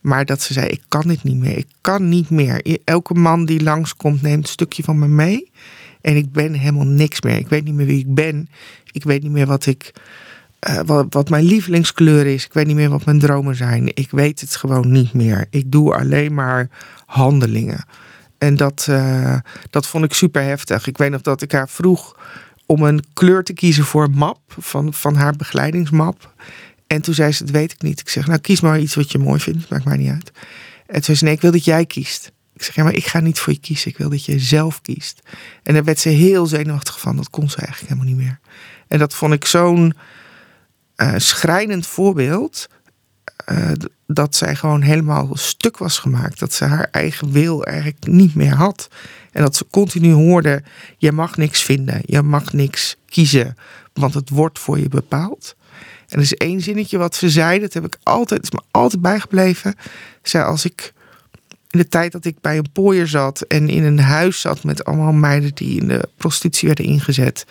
Maar 0.00 0.24
dat 0.24 0.42
ze 0.42 0.52
zei, 0.52 0.66
ik 0.66 0.82
kan 0.88 1.08
dit 1.08 1.22
niet 1.22 1.38
meer. 1.38 1.56
Ik 1.56 1.68
kan 1.80 2.08
niet 2.08 2.30
meer. 2.30 2.78
Elke 2.84 3.14
man 3.14 3.44
die 3.44 3.62
langskomt 3.62 4.22
neemt 4.22 4.42
een 4.42 4.50
stukje 4.50 4.82
van 4.82 4.98
me 4.98 5.08
mee. 5.08 5.50
En 6.00 6.16
ik 6.16 6.32
ben 6.32 6.52
helemaal 6.52 6.86
niks 6.86 7.20
meer. 7.20 7.36
Ik 7.36 7.48
weet 7.48 7.64
niet 7.64 7.74
meer 7.74 7.86
wie 7.86 7.98
ik 7.98 8.14
ben. 8.14 8.48
Ik 8.92 9.04
weet 9.04 9.22
niet 9.22 9.32
meer 9.32 9.46
wat 9.46 9.66
ik... 9.66 9.92
Uh, 10.68 10.80
wat, 10.86 11.06
wat, 11.08 11.28
mijn 11.28 11.44
lievelingskleur 11.44 12.26
is. 12.26 12.44
Ik 12.44 12.52
weet 12.52 12.66
niet 12.66 12.76
meer 12.76 12.90
wat 12.90 13.04
mijn 13.04 13.18
dromen 13.18 13.56
zijn. 13.56 13.86
Ik 13.94 14.10
weet 14.10 14.40
het 14.40 14.56
gewoon 14.56 14.92
niet 14.92 15.12
meer. 15.12 15.46
Ik 15.50 15.72
doe 15.72 15.94
alleen 15.94 16.34
maar 16.34 16.68
handelingen. 17.06 17.84
En 18.38 18.56
dat, 18.56 18.86
uh, 18.90 19.36
dat 19.70 19.86
vond 19.86 20.04
ik 20.04 20.12
super 20.12 20.42
heftig. 20.42 20.86
Ik 20.86 20.98
weet 20.98 21.10
nog 21.10 21.20
dat 21.20 21.42
ik 21.42 21.52
haar 21.52 21.68
vroeg 21.68 22.16
om 22.66 22.82
een 22.82 23.04
kleur 23.12 23.44
te 23.44 23.52
kiezen 23.52 23.84
voor 23.84 24.04
een 24.04 24.14
map. 24.14 24.38
Van, 24.58 24.94
van 24.94 25.14
haar 25.14 25.36
begeleidingsmap. 25.36 26.34
En 26.86 27.02
toen 27.02 27.14
zei 27.14 27.32
ze, 27.32 27.44
dat 27.44 27.54
weet 27.54 27.72
ik 27.72 27.82
niet. 27.82 28.00
Ik 28.00 28.08
zeg, 28.08 28.26
nou 28.26 28.38
kies 28.38 28.60
maar 28.60 28.80
iets 28.80 28.94
wat 28.94 29.12
je 29.12 29.18
mooi 29.18 29.40
vindt. 29.40 29.68
Maakt 29.68 29.84
mij 29.84 29.96
niet 29.96 30.10
uit. 30.10 30.32
En 30.86 30.92
toen 30.94 31.02
zei 31.02 31.16
ze, 31.16 31.24
nee, 31.24 31.34
ik 31.34 31.40
wil 31.40 31.52
dat 31.52 31.64
jij 31.64 31.86
kiest. 31.86 32.32
Ik 32.54 32.62
zeg, 32.62 32.74
ja, 32.74 32.82
maar 32.82 32.94
ik 32.94 33.06
ga 33.06 33.20
niet 33.20 33.38
voor 33.38 33.52
je 33.52 33.58
kiezen. 33.58 33.90
Ik 33.90 33.98
wil 33.98 34.10
dat 34.10 34.24
je 34.24 34.38
zelf 34.38 34.80
kiest. 34.80 35.20
En 35.62 35.74
daar 35.74 35.84
werd 35.84 35.98
ze 35.98 36.08
heel 36.08 36.46
zenuwachtig 36.46 37.00
van. 37.00 37.16
Dat 37.16 37.30
kon 37.30 37.50
ze 37.50 37.56
eigenlijk 37.56 37.88
helemaal 37.88 38.14
niet 38.14 38.24
meer. 38.24 38.38
En 38.88 38.98
dat 38.98 39.14
vond 39.14 39.32
ik 39.32 39.44
zo'n 39.44 39.94
schrijnend 41.16 41.86
voorbeeld. 41.86 42.68
Uh, 43.52 43.70
dat 44.06 44.34
zij 44.34 44.54
gewoon 44.54 44.82
helemaal 44.82 45.28
stuk 45.32 45.78
was 45.78 45.98
gemaakt. 45.98 46.38
Dat 46.38 46.52
ze 46.52 46.64
haar 46.64 46.88
eigen 46.90 47.32
wil 47.32 47.64
eigenlijk 47.64 48.06
niet 48.06 48.34
meer 48.34 48.54
had. 48.54 48.88
En 49.32 49.42
dat 49.42 49.56
ze 49.56 49.66
continu 49.70 50.12
hoorde: 50.12 50.62
je 50.98 51.12
mag 51.12 51.36
niks 51.36 51.62
vinden, 51.62 52.00
je 52.04 52.22
mag 52.22 52.52
niks 52.52 52.96
kiezen, 53.06 53.56
want 53.92 54.14
het 54.14 54.30
wordt 54.30 54.58
voor 54.58 54.78
je 54.78 54.88
bepaald. 54.88 55.56
En 56.08 56.16
er 56.16 56.24
is 56.24 56.34
één 56.34 56.60
zinnetje 56.60 56.98
wat 56.98 57.14
ze 57.14 57.30
zei, 57.30 57.60
dat 57.60 57.72
heb 57.72 57.84
ik 57.84 57.96
altijd, 58.02 58.42
is 58.42 58.50
me 58.50 58.60
altijd 58.70 59.02
bijgebleven. 59.02 59.74
Zij 60.22 60.44
als 60.44 60.64
ik 60.64 60.92
in 61.70 61.78
de 61.78 61.88
tijd 61.88 62.12
dat 62.12 62.24
ik 62.24 62.40
bij 62.40 62.58
een 62.58 62.72
pooier 62.72 63.08
zat 63.08 63.40
en 63.40 63.68
in 63.68 63.84
een 63.84 63.98
huis 63.98 64.40
zat 64.40 64.64
met 64.64 64.84
allemaal 64.84 65.12
meiden 65.12 65.54
die 65.54 65.80
in 65.80 65.88
de 65.88 66.08
prostitutie 66.16 66.68
werden 66.68 66.86
ingezet, 66.86 67.46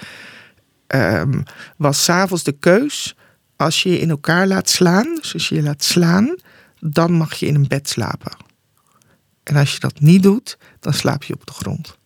um, 0.88 1.44
was 1.78 2.04
s'avonds 2.04 2.44
de 2.44 2.52
keus 2.52 3.16
als 3.64 3.84
je 3.84 3.90
je 3.90 4.00
in 4.00 4.10
elkaar 4.10 4.48
laat 4.48 4.70
slaan, 4.70 5.16
dus 5.22 5.34
als 5.34 5.50
je 5.50 5.56
je 5.56 5.64
laat 5.64 5.84
slaan, 5.84 6.36
dan 6.80 7.12
mag 7.12 7.34
je 7.34 7.46
in 7.46 7.56
een 7.56 7.68
bed 7.68 7.90
slapen. 7.90 8.32
En 9.44 9.56
als 9.56 9.74
je 9.74 9.80
dat 9.80 10.00
niet 10.00 10.24
doet, 10.24 10.58
dan 10.80 10.94
slaap 10.94 11.24
je 11.24 11.34
op 11.34 11.46
de 11.46 11.54
grond. 11.54 11.98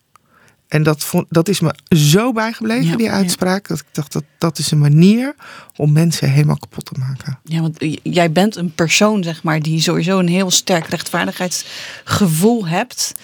En 0.68 0.82
dat, 0.82 1.04
vond, 1.04 1.26
dat 1.28 1.48
is 1.48 1.60
me 1.60 1.74
zo 1.88 2.32
bijgebleven, 2.32 2.98
die 2.98 3.10
uitspraak. 3.10 3.68
Dat 3.68 3.78
ik 3.78 3.84
dacht, 3.92 4.12
dat, 4.12 4.24
dat 4.38 4.58
is 4.58 4.70
een 4.70 4.78
manier 4.78 5.34
om 5.76 5.92
mensen 5.92 6.30
helemaal 6.30 6.58
kapot 6.58 6.84
te 6.84 6.98
maken. 6.98 7.38
Ja, 7.44 7.60
want 7.60 7.76
jij 8.02 8.32
bent 8.32 8.56
een 8.56 8.74
persoon, 8.74 9.22
zeg 9.22 9.42
maar, 9.42 9.60
die 9.60 9.80
sowieso 9.80 10.18
een 10.18 10.28
heel 10.28 10.50
sterk 10.50 10.86
rechtvaardigheidsgevoel 10.86 12.66
hebt. 12.66 13.14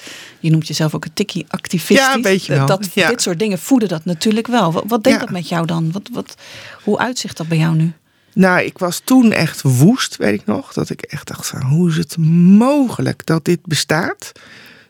Je 0.41 0.51
noemt 0.51 0.67
jezelf 0.67 0.95
ook 0.95 1.05
een 1.05 1.13
tikkie 1.13 1.45
activistisch. 1.49 2.07
Ja, 2.07 2.15
een 2.15 2.23
beetje 2.23 2.55
wel. 2.55 2.67
Dat, 2.67 2.89
ja. 2.95 3.09
Dit 3.09 3.23
soort 3.23 3.39
dingen 3.39 3.59
voeden 3.59 3.89
dat 3.89 4.05
natuurlijk 4.05 4.47
wel. 4.47 4.73
Wat, 4.73 4.85
wat 4.87 5.05
deed 5.05 5.21
dat 5.21 5.31
met 5.31 5.49
jou 5.49 5.67
dan? 5.67 5.93
Wat, 5.93 6.09
wat, 6.13 6.37
hoe 6.83 6.99
uitzicht 6.99 7.37
dat 7.37 7.49
bij 7.49 7.59
jou 7.59 7.77
nu? 7.77 7.93
Nou, 8.35 8.65
ik 8.65 8.79
was 8.79 9.01
toen 9.05 9.33
echt 9.33 9.63
woest, 9.63 10.17
weet 10.17 10.41
ik 10.41 10.47
nog. 10.47 10.73
Dat 10.73 10.91
ik 10.91 11.03
echt 11.03 11.27
dacht 11.27 11.47
van, 11.47 11.63
hoe 11.63 11.89
is 11.89 11.97
het 11.97 12.17
mogelijk 12.57 13.27
dat 13.27 13.45
dit 13.45 13.67
bestaat? 13.67 14.33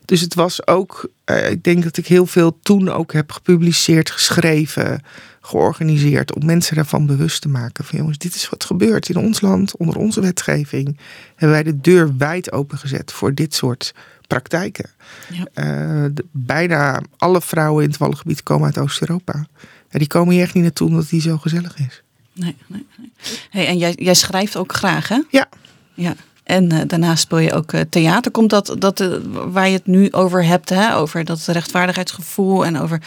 Dus 0.05 0.21
het 0.21 0.35
was 0.35 0.67
ook, 0.67 1.09
uh, 1.31 1.51
ik 1.51 1.65
denk 1.65 1.83
dat 1.83 1.97
ik 1.97 2.07
heel 2.07 2.27
veel 2.27 2.59
toen 2.63 2.89
ook 2.89 3.13
heb 3.13 3.33
gepubliceerd, 3.33 4.11
geschreven, 4.11 5.03
georganiseerd. 5.41 6.35
Om 6.35 6.45
mensen 6.45 6.77
daarvan 6.77 7.07
bewust 7.07 7.43
te 7.43 7.49
maken. 7.49 7.85
Van 7.85 7.99
jongens, 7.99 8.19
dit 8.19 8.35
is 8.35 8.49
wat 8.49 8.65
gebeurt 8.65 9.09
in 9.09 9.17
ons 9.17 9.41
land, 9.41 9.77
onder 9.77 9.97
onze 9.97 10.21
wetgeving. 10.21 10.99
Hebben 11.29 11.51
wij 11.51 11.63
de 11.63 11.81
deur 11.81 12.17
wijd 12.17 12.53
opengezet 12.53 13.13
voor 13.13 13.35
dit 13.35 13.55
soort 13.55 13.95
praktijken. 14.27 14.91
Ja. 15.31 15.39
Uh, 15.39 16.11
de, 16.15 16.25
bijna 16.31 17.03
alle 17.17 17.41
vrouwen 17.41 17.85
in 17.85 17.91
het 17.91 17.99
Wallengebied 17.99 18.43
komen 18.43 18.67
uit 18.67 18.79
Oost-Europa. 18.79 19.47
Ja, 19.91 19.99
die 19.99 20.09
komen 20.09 20.35
hier 20.35 20.43
echt 20.43 20.55
niet 20.55 20.63
naartoe 20.63 20.89
omdat 20.89 21.09
die 21.09 21.21
zo 21.21 21.39
gezellig 21.39 21.79
is. 21.79 22.03
Nee, 22.35 22.57
nee, 22.67 22.87
nee. 22.97 23.13
Hey, 23.51 23.67
en 23.67 23.79
jij, 23.79 23.93
jij 23.97 24.15
schrijft 24.15 24.57
ook 24.57 24.73
graag, 24.73 25.09
hè? 25.09 25.21
Ja. 25.31 25.49
Ja. 25.95 26.15
En 26.45 26.73
uh, 26.73 26.81
daarnaast 26.87 27.23
speel 27.23 27.39
je 27.39 27.53
ook 27.53 27.73
uh, 27.73 27.81
theater. 27.91 28.31
Komt 28.31 28.51
dat, 28.51 28.77
dat 28.79 29.01
uh, 29.01 29.17
waar 29.53 29.69
je 29.69 29.75
het 29.75 29.87
nu 29.87 30.13
over 30.13 30.45
hebt, 30.45 30.69
hè? 30.69 30.97
over 30.97 31.25
dat 31.25 31.47
rechtvaardigheidsgevoel 31.47 32.65
en 32.65 32.81
over 32.81 33.01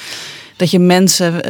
dat 0.55 0.71
je 0.71 0.79
mensen 0.79 1.41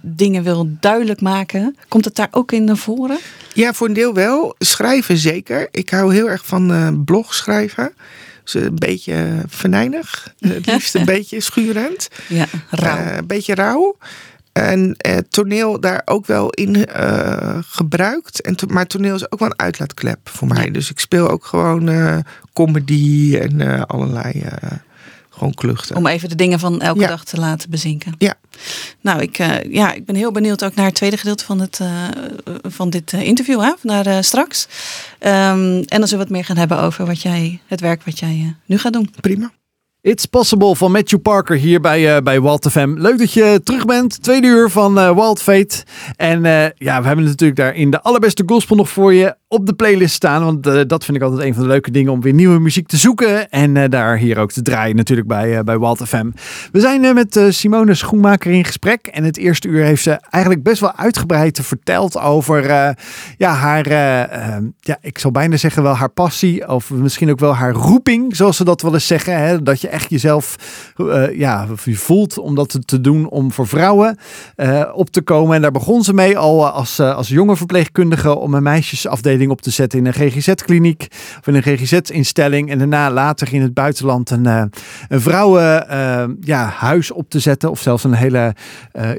dingen 0.00 0.42
wil 0.42 0.68
duidelijk 0.80 1.20
maken. 1.20 1.76
Komt 1.88 2.04
het 2.04 2.14
daar 2.14 2.28
ook 2.30 2.52
in 2.52 2.64
naar 2.64 2.76
voren? 2.76 3.18
Ja, 3.54 3.72
voor 3.72 3.88
een 3.88 3.92
deel 3.92 4.14
wel. 4.14 4.54
Schrijven 4.58 5.16
zeker. 5.16 5.68
Ik 5.70 5.90
hou 5.90 6.14
heel 6.14 6.28
erg 6.28 6.46
van 6.46 7.02
blog 7.04 7.34
schrijven. 7.34 7.92
Dus 8.44 8.54
een 8.54 8.74
beetje 8.74 9.42
venijnig. 9.48 10.34
Het 10.38 10.66
liefst 10.66 10.94
een 10.94 11.04
beetje 11.14 11.40
schurend. 11.40 12.08
Ja, 12.28 12.46
rauw. 12.70 13.16
een 13.16 13.26
beetje 13.26 13.54
rauw. 13.54 13.96
En 14.52 14.94
eh, 14.96 15.16
toneel 15.16 15.80
daar 15.80 16.02
ook 16.04 16.26
wel 16.26 16.50
in 16.50 16.76
uh, 16.76 17.58
gebruikt. 17.60 18.40
En 18.40 18.56
to 18.56 18.66
maar 18.66 18.86
toneel 18.86 19.14
is 19.14 19.30
ook 19.30 19.38
wel 19.38 19.48
een 19.48 19.58
uitlaatklep 19.58 20.18
voor 20.24 20.48
mij. 20.48 20.70
Dus 20.70 20.90
ik 20.90 21.00
speel 21.00 21.28
ook 21.28 21.44
gewoon 21.44 21.88
uh, 21.88 22.18
comedy 22.52 23.36
en 23.36 23.60
uh, 23.60 23.82
allerlei 23.82 24.44
gewoon 25.30 25.54
kluchten. 25.54 25.96
Om 25.96 26.06
even 26.06 26.28
de 26.28 26.34
dingen 26.34 26.58
van 26.58 26.80
elke 26.80 27.00
ja. 27.00 27.08
dag 27.08 27.24
te 27.24 27.38
laten 27.38 27.70
bezinken. 27.70 28.14
Ja. 28.18 28.34
Nou, 29.00 29.20
ik, 29.20 29.36
ja, 29.68 29.92
ik 29.92 30.04
ben 30.04 30.14
heel 30.14 30.32
benieuwd 30.32 30.64
ook 30.64 30.74
naar 30.74 30.86
het 30.86 30.94
tweede 30.94 31.16
gedeelte 31.16 31.44
van, 31.44 31.60
het, 31.60 31.80
van 32.62 32.90
dit 32.90 33.12
interview. 33.12 33.60
Hè? 33.60 33.72
Naar 33.82 34.24
straks. 34.24 34.68
Um, 35.20 35.28
en 35.28 35.84
dan 35.86 36.08
zullen 36.08 36.16
we 36.16 36.16
het 36.16 36.30
meer 36.30 36.44
gaan 36.44 36.56
hebben 36.56 36.80
over 36.80 37.06
wat 37.06 37.22
jij, 37.22 37.60
het 37.66 37.80
werk 37.80 38.02
wat 38.04 38.18
jij 38.18 38.56
nu 38.66 38.78
gaat 38.78 38.92
doen. 38.92 39.14
Prima. 39.20 39.52
It's 40.02 40.26
Possible 40.26 40.76
van 40.76 40.92
Matthew 40.92 41.20
Parker 41.20 41.56
hier 41.56 41.80
bij, 41.80 42.16
uh, 42.16 42.22
bij 42.22 42.40
Walt 42.40 42.70
FM. 42.70 42.94
Leuk 42.96 43.18
dat 43.18 43.32
je 43.32 43.60
terug 43.64 43.84
bent. 43.84 44.22
Tweede 44.22 44.46
uur 44.46 44.70
van 44.70 44.98
uh, 44.98 45.14
Wild 45.14 45.42
Fate. 45.42 45.84
En 46.16 46.44
uh, 46.44 46.64
ja, 46.74 47.00
we 47.00 47.06
hebben 47.06 47.24
natuurlijk 47.24 47.58
daar 47.58 47.74
in 47.74 47.90
de 47.90 48.00
allerbeste 48.00 48.42
gospel 48.46 48.76
nog 48.76 48.90
voor 48.90 49.14
je 49.14 49.34
op 49.48 49.66
de 49.66 49.72
playlist 49.72 50.14
staan. 50.14 50.44
Want 50.44 50.88
dat 50.88 51.04
vind 51.04 51.16
ik 51.16 51.22
altijd 51.22 51.42
een 51.42 51.54
van 51.54 51.62
de 51.62 51.68
leuke 51.68 51.90
dingen 51.90 52.12
om 52.12 52.20
weer 52.20 52.32
nieuwe 52.32 52.58
muziek 52.58 52.88
te 52.88 52.96
zoeken. 52.96 53.50
En 53.50 53.90
daar 53.90 54.16
hier 54.16 54.38
ook 54.38 54.52
te 54.52 54.62
draaien 54.62 54.96
natuurlijk 54.96 55.28
bij, 55.28 55.64
bij 55.64 55.78
Wild 55.78 56.02
FM. 56.08 56.30
We 56.72 56.80
zijn 56.80 57.14
met 57.14 57.40
Simone 57.48 57.94
Schoenmaker 57.94 58.52
in 58.52 58.64
gesprek. 58.64 59.06
En 59.06 59.24
het 59.24 59.36
eerste 59.36 59.68
uur 59.68 59.84
heeft 59.84 60.02
ze 60.02 60.20
eigenlijk 60.30 60.64
best 60.64 60.80
wel 60.80 60.96
uitgebreid 60.96 61.60
verteld 61.62 62.18
over 62.18 62.66
ja, 63.36 63.52
haar, 63.52 63.88
ja, 64.80 64.98
ik 65.00 65.18
zal 65.18 65.30
bijna 65.30 65.56
zeggen 65.56 65.82
wel 65.82 65.94
haar 65.94 66.10
passie. 66.10 66.68
Of 66.68 66.90
misschien 66.90 67.30
ook 67.30 67.40
wel 67.40 67.54
haar 67.54 67.72
roeping, 67.72 68.36
zoals 68.36 68.56
ze 68.56 68.64
dat 68.64 68.82
wel 68.82 68.94
eens 68.94 69.06
zeggen. 69.06 69.38
Hè? 69.38 69.62
Dat 69.62 69.80
je 69.80 69.90
echt 69.92 70.10
jezelf 70.10 70.56
uh, 70.96 71.38
ja, 71.38 71.66
je 71.84 71.96
voelt 71.96 72.38
om 72.38 72.54
dat 72.54 72.78
te 72.84 73.00
doen 73.00 73.28
om 73.28 73.52
voor 73.52 73.66
vrouwen 73.66 74.18
uh, 74.56 74.82
op 74.94 75.10
te 75.10 75.22
komen. 75.22 75.56
En 75.56 75.62
daar 75.62 75.70
begon 75.70 76.02
ze 76.02 76.14
mee 76.14 76.38
al 76.38 76.68
als, 76.68 77.00
uh, 77.00 77.14
als 77.14 77.28
jonge 77.28 77.56
verpleegkundige 77.56 78.34
om 78.36 78.54
een 78.54 78.62
meisjesafdeling 78.62 79.50
op 79.50 79.60
te 79.60 79.70
zetten 79.70 79.98
in 79.98 80.06
een 80.06 80.12
GGZ-kliniek 80.12 81.06
of 81.38 81.46
in 81.46 81.54
een 81.54 81.62
GGZ-instelling. 81.62 82.70
En 82.70 82.78
daarna 82.78 83.10
later 83.10 83.54
in 83.54 83.62
het 83.62 83.74
buitenland 83.74 84.30
een, 84.30 84.46
een 84.46 84.70
vrouwenhuis 85.20 87.08
ja, 87.08 87.14
op 87.14 87.30
te 87.30 87.38
zetten. 87.38 87.70
Of 87.70 87.80
zelfs 87.80 88.04
een 88.04 88.14
hele 88.14 88.54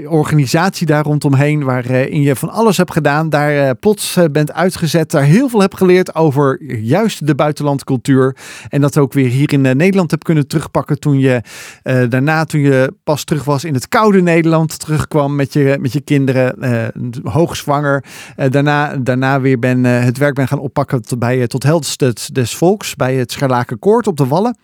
organisatie 0.07 0.87
daar 0.87 1.03
rondomheen 1.03 1.63
waarin 1.63 2.21
je 2.21 2.35
van 2.35 2.49
alles 2.49 2.77
hebt 2.77 2.91
gedaan. 2.91 3.29
Daar 3.29 3.75
plots 3.75 4.17
bent 4.31 4.53
uitgezet. 4.53 5.11
Daar 5.11 5.23
heel 5.23 5.49
veel 5.49 5.59
hebt 5.59 5.77
geleerd 5.77 6.15
over 6.15 6.63
juist 6.63 7.27
de 7.27 7.35
buitenlandcultuur. 7.35 8.35
En 8.69 8.81
dat 8.81 8.97
ook 8.97 9.13
weer 9.13 9.29
hier 9.29 9.53
in 9.53 9.61
Nederland 9.61 10.11
hebt 10.11 10.23
kunnen 10.23 10.47
terugpakken 10.63 10.99
toen 10.99 11.19
je 11.19 11.41
uh, 11.83 12.09
daarna, 12.09 12.45
toen 12.45 12.61
je 12.61 12.93
pas 13.03 13.23
terug 13.23 13.43
was 13.43 13.63
in 13.63 13.73
het 13.73 13.87
koude 13.87 14.21
Nederland, 14.21 14.79
terugkwam 14.79 15.35
met 15.35 15.53
je, 15.53 15.77
met 15.79 15.93
je 15.93 16.01
kinderen, 16.01 16.55
uh, 16.59 17.31
hoogzwanger. 17.33 18.03
Uh, 18.37 18.49
daarna, 18.49 18.97
daarna 18.97 19.41
weer 19.41 19.59
ben, 19.59 19.83
het 19.83 20.17
werk 20.17 20.33
ben 20.33 20.47
gaan 20.47 20.59
oppakken 20.59 21.01
tot, 21.01 21.19
bij, 21.19 21.47
tot 21.47 21.63
held 21.63 21.97
des, 22.33 22.55
volks 22.55 22.95
bij 22.95 23.15
het 23.15 23.31
Scharlakenkoord 23.31 24.07
op 24.07 24.17
de 24.17 24.27
Wallen. 24.27 24.57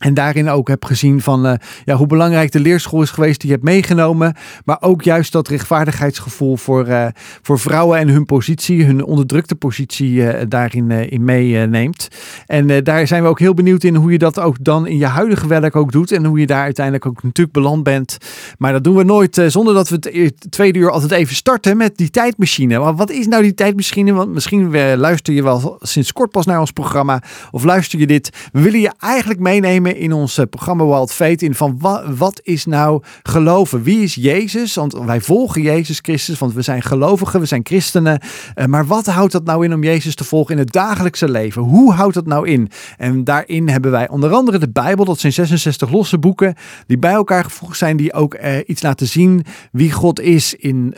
En 0.00 0.14
daarin 0.14 0.48
ook 0.48 0.68
heb 0.68 0.84
gezien 0.84 1.20
van 1.20 1.46
uh, 1.46 1.52
ja, 1.84 1.94
hoe 1.94 2.06
belangrijk 2.06 2.52
de 2.52 2.60
leerschool 2.60 3.02
is 3.02 3.10
geweest 3.10 3.40
die 3.40 3.48
je 3.48 3.54
hebt 3.54 3.66
meegenomen. 3.66 4.34
Maar 4.64 4.76
ook 4.80 5.02
juist 5.02 5.32
dat 5.32 5.48
rechtvaardigheidsgevoel 5.48 6.56
voor, 6.56 6.88
uh, 6.88 7.06
voor 7.42 7.58
vrouwen 7.58 7.98
en 7.98 8.08
hun 8.08 8.24
positie, 8.24 8.84
hun 8.84 9.04
onderdrukte 9.04 9.54
positie 9.54 10.10
uh, 10.10 10.34
daarin 10.48 10.90
in 10.90 11.24
meeneemt. 11.24 12.08
en 12.46 12.84
daar 12.84 13.06
zijn 13.06 13.22
we 13.22 13.28
ook 13.28 13.38
heel 13.38 13.54
benieuwd 13.54 13.84
in 13.84 13.94
hoe 13.94 14.12
je 14.12 14.18
dat 14.18 14.38
ook 14.38 14.56
dan 14.64 14.86
in 14.86 14.98
je 14.98 15.06
huidige 15.06 15.46
werk 15.46 15.76
ook 15.76 15.92
doet. 15.92 16.12
En 16.12 16.24
hoe 16.24 16.40
je 16.40 16.46
daar 16.46 16.62
uiteindelijk 16.62 17.06
ook 17.06 17.22
natuurlijk 17.22 17.56
beland 17.56 17.82
bent. 17.82 18.16
Maar 18.58 18.72
dat 18.72 18.84
doen 18.84 18.96
we 18.96 19.02
nooit 19.02 19.42
zonder 19.46 19.74
dat 19.74 19.88
we 19.88 19.98
het 20.12 20.50
tweede 20.50 20.78
uur 20.78 20.90
altijd 20.90 21.12
even 21.12 21.34
starten 21.34 21.76
met 21.76 21.96
die 21.96 22.10
tijdmachine. 22.10 22.78
Maar 22.78 22.94
wat 22.94 23.10
is 23.10 23.26
nou 23.26 23.42
die 23.42 23.54
tijdmachine? 23.54 24.12
Want 24.12 24.32
misschien 24.32 24.96
luister 24.96 25.34
je 25.34 25.42
wel 25.42 25.78
sinds 25.80 26.12
kort 26.12 26.30
pas 26.30 26.46
naar 26.46 26.60
ons 26.60 26.70
programma. 26.70 27.22
Of 27.50 27.64
luister 27.64 27.98
je 27.98 28.06
dit. 28.06 28.48
We 28.52 28.60
willen 28.60 28.80
je 28.80 28.92
eigenlijk 28.98 29.40
meenemen 29.40 29.89
in 29.96 30.12
ons 30.12 30.38
eh, 30.38 30.44
programma 30.50 30.84
Wild 30.84 31.12
Fate 31.12 31.44
in 31.44 31.54
van 31.54 31.76
wat, 31.78 32.04
wat 32.16 32.40
is 32.42 32.66
nou 32.66 33.02
geloven? 33.22 33.82
Wie 33.82 34.02
is 34.02 34.14
Jezus? 34.14 34.74
Want 34.74 34.92
wij 34.92 35.20
volgen 35.20 35.62
Jezus 35.62 35.98
Christus, 36.02 36.38
want 36.38 36.54
we 36.54 36.62
zijn 36.62 36.82
gelovigen, 36.82 37.40
we 37.40 37.46
zijn 37.46 37.60
christenen. 37.64 38.20
Eh, 38.54 38.66
maar 38.66 38.86
wat 38.86 39.06
houdt 39.06 39.32
dat 39.32 39.44
nou 39.44 39.64
in 39.64 39.74
om 39.74 39.82
Jezus 39.82 40.14
te 40.14 40.24
volgen 40.24 40.54
in 40.54 40.60
het 40.60 40.72
dagelijkse 40.72 41.28
leven? 41.28 41.62
Hoe 41.62 41.92
houdt 41.92 42.14
dat 42.14 42.26
nou 42.26 42.48
in? 42.48 42.70
En 42.96 43.24
daarin 43.24 43.68
hebben 43.68 43.90
wij 43.90 44.08
onder 44.08 44.32
andere 44.32 44.58
de 44.58 44.70
Bijbel, 44.70 45.04
dat 45.04 45.18
zijn 45.18 45.32
66 45.32 45.90
losse 45.90 46.18
boeken 46.18 46.54
die 46.86 46.98
bij 46.98 47.12
elkaar 47.12 47.44
gevoegd 47.44 47.78
zijn, 47.78 47.96
die 47.96 48.12
ook 48.12 48.34
uh, 48.34 48.56
iets 48.66 48.82
laten 48.82 49.06
zien 49.06 49.44
wie 49.72 49.92
God 49.92 50.20
is 50.20 50.54
in, 50.54 50.94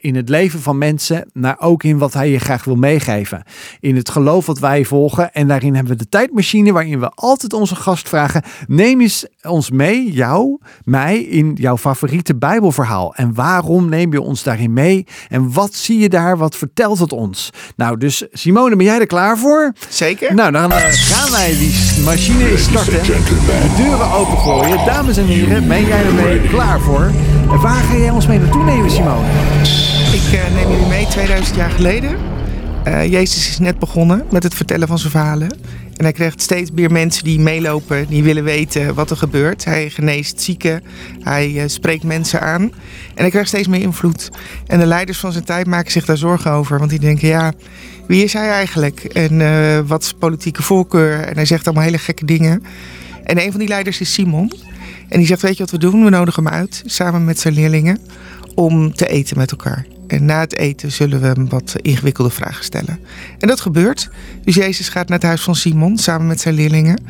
in 0.00 0.16
het 0.16 0.28
leven 0.28 0.60
van 0.60 0.78
mensen, 0.78 1.30
maar 1.32 1.56
ook 1.58 1.82
in 1.82 1.98
wat 1.98 2.12
hij 2.12 2.30
je 2.30 2.38
graag 2.38 2.64
wil 2.64 2.76
meegeven. 2.76 3.42
In 3.80 3.96
het 3.96 4.10
geloof 4.10 4.46
wat 4.46 4.58
wij 4.58 4.84
volgen. 4.84 5.32
En 5.32 5.48
daarin 5.48 5.74
hebben 5.74 5.92
we 5.92 5.98
de 5.98 6.08
tijdmachine 6.08 6.72
waarin 6.72 7.00
we 7.00 7.10
altijd 7.14 7.52
onze 7.52 7.76
gast 7.76 7.99
vragen. 8.08 8.42
Neem 8.66 9.00
eens 9.00 9.26
ons 9.42 9.70
mee, 9.70 10.12
jou, 10.12 10.58
mij, 10.84 11.18
in 11.18 11.54
jouw 11.54 11.76
favoriete 11.76 12.36
Bijbelverhaal. 12.36 13.14
En 13.14 13.34
waarom 13.34 13.88
neem 13.88 14.12
je 14.12 14.20
ons 14.20 14.42
daarin 14.42 14.72
mee? 14.72 15.06
En 15.28 15.52
wat 15.52 15.74
zie 15.74 15.98
je 15.98 16.08
daar? 16.08 16.36
Wat 16.36 16.56
vertelt 16.56 16.98
het 16.98 17.12
ons? 17.12 17.50
Nou, 17.76 17.96
dus 17.96 18.26
Simone, 18.32 18.76
ben 18.76 18.86
jij 18.86 19.00
er 19.00 19.06
klaar 19.06 19.38
voor? 19.38 19.72
Zeker. 19.88 20.34
Nou, 20.34 20.52
dan 20.52 20.70
uh, 20.70 20.76
gaan 20.90 21.30
wij 21.30 21.48
die 21.58 22.02
machine 22.04 22.56
starten. 22.58 23.02
De 23.02 23.74
deuren 23.76 24.10
opengooien. 24.12 24.84
Dames 24.84 25.16
en 25.16 25.26
heren, 25.26 25.68
ben 25.68 25.86
jij 25.86 26.04
er 26.04 26.48
klaar 26.48 26.80
voor? 26.80 27.10
En 27.50 27.60
waar 27.60 27.82
ga 27.82 27.96
jij 27.96 28.10
ons 28.10 28.26
mee 28.26 28.38
naartoe 28.38 28.64
nemen, 28.64 28.90
Simone? 28.90 29.26
Ik 30.12 30.32
uh, 30.32 30.54
neem 30.54 30.70
jullie 30.70 30.86
mee 30.86 31.06
2000 31.06 31.56
jaar 31.56 31.70
geleden. 31.70 32.16
Uh, 32.86 33.10
Jezus 33.10 33.48
is 33.48 33.58
net 33.58 33.78
begonnen 33.78 34.24
met 34.30 34.42
het 34.42 34.54
vertellen 34.54 34.88
van 34.88 34.98
zijn 34.98 35.10
verhalen. 35.10 35.48
En 36.00 36.06
hij 36.06 36.14
krijgt 36.14 36.42
steeds 36.42 36.70
meer 36.70 36.92
mensen 36.92 37.24
die 37.24 37.40
meelopen, 37.40 38.06
die 38.08 38.22
willen 38.22 38.44
weten 38.44 38.94
wat 38.94 39.10
er 39.10 39.16
gebeurt. 39.16 39.64
Hij 39.64 39.90
geneest 39.90 40.40
zieken, 40.40 40.82
hij 41.22 41.50
uh, 41.50 41.62
spreekt 41.66 42.02
mensen 42.02 42.40
aan. 42.40 42.62
En 42.62 42.72
hij 43.14 43.30
krijgt 43.30 43.48
steeds 43.48 43.68
meer 43.68 43.80
invloed. 43.80 44.30
En 44.66 44.78
de 44.78 44.86
leiders 44.86 45.18
van 45.18 45.32
zijn 45.32 45.44
tijd 45.44 45.66
maken 45.66 45.90
zich 45.90 46.04
daar 46.04 46.16
zorgen 46.16 46.50
over. 46.50 46.78
Want 46.78 46.90
die 46.90 46.98
denken, 46.98 47.28
ja, 47.28 47.52
wie 48.06 48.24
is 48.24 48.32
hij 48.32 48.48
eigenlijk? 48.48 49.04
En 49.04 49.40
uh, 49.40 49.78
wat 49.86 50.02
is 50.02 50.12
politieke 50.12 50.62
voorkeur? 50.62 51.20
En 51.20 51.34
hij 51.34 51.44
zegt 51.44 51.66
allemaal 51.66 51.84
hele 51.84 51.98
gekke 51.98 52.24
dingen. 52.24 52.64
En 53.24 53.40
een 53.40 53.50
van 53.50 53.60
die 53.60 53.68
leiders 53.68 54.00
is 54.00 54.12
Simon. 54.12 54.52
En 55.08 55.18
die 55.18 55.26
zegt, 55.26 55.42
weet 55.42 55.56
je 55.56 55.62
wat 55.62 55.72
we 55.72 55.78
doen? 55.78 56.04
We 56.04 56.10
nodigen 56.10 56.44
hem 56.44 56.52
uit, 56.52 56.82
samen 56.86 57.24
met 57.24 57.40
zijn 57.40 57.54
leerlingen, 57.54 57.98
om 58.54 58.94
te 58.94 59.08
eten 59.08 59.38
met 59.38 59.50
elkaar. 59.50 59.86
En 60.10 60.24
na 60.24 60.40
het 60.40 60.56
eten 60.56 60.92
zullen 60.92 61.20
we 61.20 61.26
hem 61.26 61.48
wat 61.48 61.74
ingewikkelde 61.82 62.30
vragen 62.30 62.64
stellen. 62.64 62.98
En 63.38 63.48
dat 63.48 63.60
gebeurt. 63.60 64.10
Dus 64.44 64.54
Jezus 64.54 64.88
gaat 64.88 65.08
naar 65.08 65.18
het 65.18 65.26
huis 65.26 65.42
van 65.42 65.54
Simon 65.54 65.98
samen 65.98 66.26
met 66.26 66.40
zijn 66.40 66.54
leerlingen. 66.54 67.04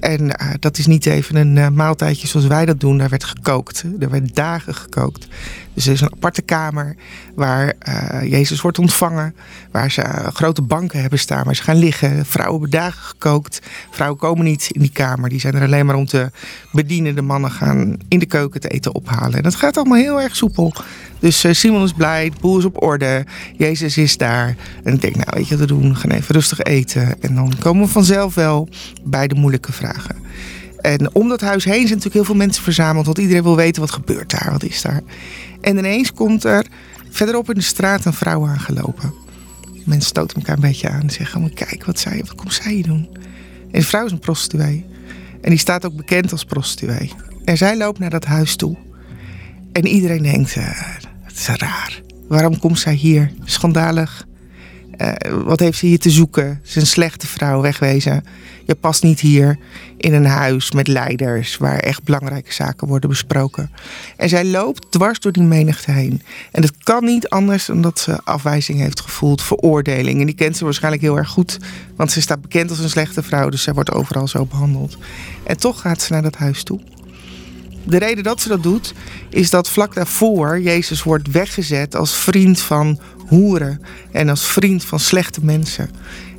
En 0.00 0.22
uh, 0.24 0.50
dat 0.60 0.78
is 0.78 0.86
niet 0.86 1.06
even 1.06 1.36
een 1.36 1.56
uh, 1.56 1.68
maaltijdje 1.68 2.26
zoals 2.26 2.46
wij 2.46 2.66
dat 2.66 2.80
doen. 2.80 2.98
Daar 2.98 3.08
werd 3.08 3.24
gekookt. 3.24 3.84
Er 4.00 4.10
werd 4.10 4.34
dagen 4.34 4.74
gekookt. 4.74 5.28
Dus 5.74 5.86
er 5.86 5.92
is 5.92 6.00
een 6.00 6.12
aparte 6.12 6.42
kamer 6.42 6.96
waar 7.34 7.72
uh, 7.88 8.30
Jezus 8.30 8.60
wordt 8.60 8.78
ontvangen. 8.78 9.34
Waar 9.70 9.90
ze 9.90 10.02
grote 10.32 10.62
banken 10.62 11.00
hebben 11.00 11.18
staan 11.18 11.44
waar 11.44 11.56
ze 11.56 11.62
gaan 11.62 11.76
liggen. 11.76 12.26
Vrouwen 12.26 12.60
hebben 12.60 12.80
dagen 12.80 13.02
gekookt. 13.02 13.60
Vrouwen 13.90 14.18
komen 14.18 14.44
niet 14.44 14.68
in 14.70 14.80
die 14.80 14.92
kamer. 14.92 15.28
Die 15.28 15.40
zijn 15.40 15.54
er 15.54 15.62
alleen 15.62 15.86
maar 15.86 15.94
om 15.94 16.06
te 16.06 16.30
bedienen. 16.72 17.14
De 17.14 17.22
mannen 17.22 17.50
gaan 17.50 17.96
in 18.08 18.18
de 18.18 18.26
keuken 18.26 18.60
te 18.60 18.68
eten 18.68 18.94
ophalen. 18.94 19.36
En 19.36 19.42
dat 19.42 19.54
gaat 19.54 19.76
allemaal 19.76 19.98
heel 19.98 20.20
erg 20.20 20.36
soepel. 20.36 20.72
Dus 21.18 21.44
Simon 21.50 21.82
is 21.82 21.92
blij, 21.92 22.30
de 22.30 22.36
boel 22.40 22.58
is 22.58 22.64
op 22.64 22.82
orde. 22.82 23.24
Jezus 23.56 23.96
is 23.96 24.16
daar. 24.16 24.56
En 24.84 24.94
ik 24.94 25.00
denk, 25.00 25.16
nou 25.16 25.28
weet 25.30 25.48
je 25.48 25.56
wat 25.56 25.68
we 25.68 25.74
doen? 25.74 25.96
Gaan 25.96 26.10
even 26.10 26.34
rustig 26.34 26.60
eten. 26.60 27.22
En 27.22 27.34
dan 27.34 27.54
komen 27.58 27.84
we 27.84 27.92
vanzelf 27.92 28.34
wel 28.34 28.68
bij 29.04 29.28
de 29.28 29.34
moeilijke 29.34 29.72
En 30.80 31.14
om 31.14 31.28
dat 31.28 31.40
huis 31.40 31.64
heen 31.64 31.72
zijn 31.74 31.88
natuurlijk 31.88 32.14
heel 32.14 32.24
veel 32.24 32.34
mensen 32.34 32.62
verzameld. 32.62 33.06
Want 33.06 33.18
iedereen 33.18 33.42
wil 33.42 33.56
weten 33.56 33.80
wat 33.80 33.90
gebeurt 33.90 34.30
daar, 34.30 34.48
wat 34.50 34.62
is 34.62 34.82
daar. 34.82 35.00
En 35.60 35.76
ineens 35.76 36.12
komt 36.12 36.44
er 36.44 36.66
verderop 37.10 37.48
in 37.48 37.54
de 37.54 37.60
straat 37.60 38.04
een 38.04 38.12
vrouw 38.12 38.46
aangelopen. 38.46 39.12
Mensen 39.84 40.08
stoten 40.08 40.36
elkaar 40.36 40.54
een 40.54 40.60
beetje 40.60 40.88
aan 40.88 41.00
en 41.00 41.10
zeggen: 41.10 41.40
maar 41.40 41.50
kijk, 41.50 41.84
wat, 41.84 41.98
zij, 41.98 42.18
wat 42.18 42.34
komt 42.34 42.54
zij 42.54 42.72
hier 42.72 42.86
doen? 42.86 43.08
En 43.70 43.80
de 43.80 43.82
vrouw 43.82 44.04
is 44.04 44.12
een 44.12 44.18
prostituee. 44.18 44.86
En 45.40 45.50
die 45.50 45.58
staat 45.58 45.86
ook 45.86 45.96
bekend 45.96 46.32
als 46.32 46.44
prostituee. 46.44 47.12
En 47.44 47.56
zij 47.56 47.76
loopt 47.76 47.98
naar 47.98 48.10
dat 48.10 48.24
huis 48.24 48.56
toe. 48.56 48.76
En 49.72 49.86
iedereen 49.86 50.22
denkt: 50.22 50.56
uh, 50.56 50.64
het 51.22 51.36
is 51.36 51.46
raar. 51.46 52.00
Waarom 52.28 52.58
komt 52.58 52.78
zij 52.78 52.94
hier? 52.94 53.32
Schandalig. 53.44 54.28
Uh, 55.00 55.12
wat 55.44 55.60
heeft 55.60 55.78
ze 55.78 55.86
hier 55.86 55.98
te 55.98 56.10
zoeken? 56.10 56.60
Ze 56.62 56.68
is 56.68 56.82
een 56.82 56.86
slechte 56.86 57.26
vrouw, 57.26 57.60
wegwezen. 57.60 58.24
Je 58.66 58.74
past 58.74 59.02
niet 59.02 59.20
hier 59.20 59.58
in 59.96 60.14
een 60.14 60.26
huis 60.26 60.72
met 60.72 60.88
leiders 60.88 61.56
waar 61.56 61.78
echt 61.78 62.02
belangrijke 62.02 62.52
zaken 62.52 62.88
worden 62.88 63.08
besproken. 63.08 63.70
En 64.16 64.28
zij 64.28 64.44
loopt 64.44 64.86
dwars 64.90 65.20
door 65.20 65.32
die 65.32 65.42
menigte 65.42 65.90
heen. 65.90 66.22
En 66.52 66.62
het 66.62 66.72
kan 66.82 67.04
niet 67.04 67.28
anders 67.28 67.66
dan 67.66 67.80
dat 67.80 67.98
ze 67.98 68.20
afwijzing 68.24 68.78
heeft 68.78 69.00
gevoeld, 69.00 69.42
veroordeling. 69.42 70.20
En 70.20 70.26
die 70.26 70.34
kent 70.34 70.56
ze 70.56 70.64
waarschijnlijk 70.64 71.02
heel 71.02 71.16
erg 71.16 71.28
goed, 71.28 71.58
want 71.96 72.12
ze 72.12 72.20
staat 72.20 72.40
bekend 72.40 72.70
als 72.70 72.78
een 72.78 72.90
slechte 72.90 73.22
vrouw, 73.22 73.48
dus 73.48 73.62
zij 73.62 73.74
wordt 73.74 73.92
overal 73.92 74.28
zo 74.28 74.44
behandeld. 74.44 74.96
En 75.44 75.56
toch 75.56 75.80
gaat 75.80 76.02
ze 76.02 76.12
naar 76.12 76.22
dat 76.22 76.36
huis 76.36 76.62
toe. 76.62 76.80
De 77.84 77.98
reden 77.98 78.24
dat 78.24 78.40
ze 78.40 78.48
dat 78.48 78.62
doet, 78.62 78.94
is 79.30 79.50
dat 79.50 79.70
vlak 79.70 79.94
daarvoor 79.94 80.60
Jezus 80.60 81.02
wordt 81.02 81.30
weggezet 81.30 81.96
als 81.96 82.14
vriend 82.14 82.60
van 82.60 83.00
hoeren 83.30 83.80
en 84.12 84.28
als 84.28 84.46
vriend 84.46 84.84
van 84.84 85.00
slechte 85.00 85.44
mensen. 85.44 85.90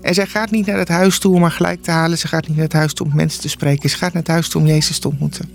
En 0.01 0.13
zij 0.13 0.25
gaat 0.25 0.51
niet 0.51 0.65
naar 0.65 0.77
het 0.77 0.87
huis 0.87 1.19
toe 1.19 1.35
om 1.35 1.41
haar 1.41 1.51
gelijk 1.51 1.83
te 1.83 1.91
halen. 1.91 2.17
Ze 2.17 2.27
gaat 2.27 2.47
niet 2.47 2.55
naar 2.55 2.65
het 2.65 2.73
huis 2.73 2.93
toe 2.93 3.07
om 3.07 3.15
mensen 3.15 3.41
te 3.41 3.49
spreken. 3.49 3.89
Ze 3.89 3.97
gaat 3.97 4.13
naar 4.13 4.21
het 4.21 4.31
huis 4.31 4.49
toe 4.49 4.61
om 4.61 4.67
Jezus 4.67 4.99
te 4.99 5.07
ontmoeten. 5.07 5.49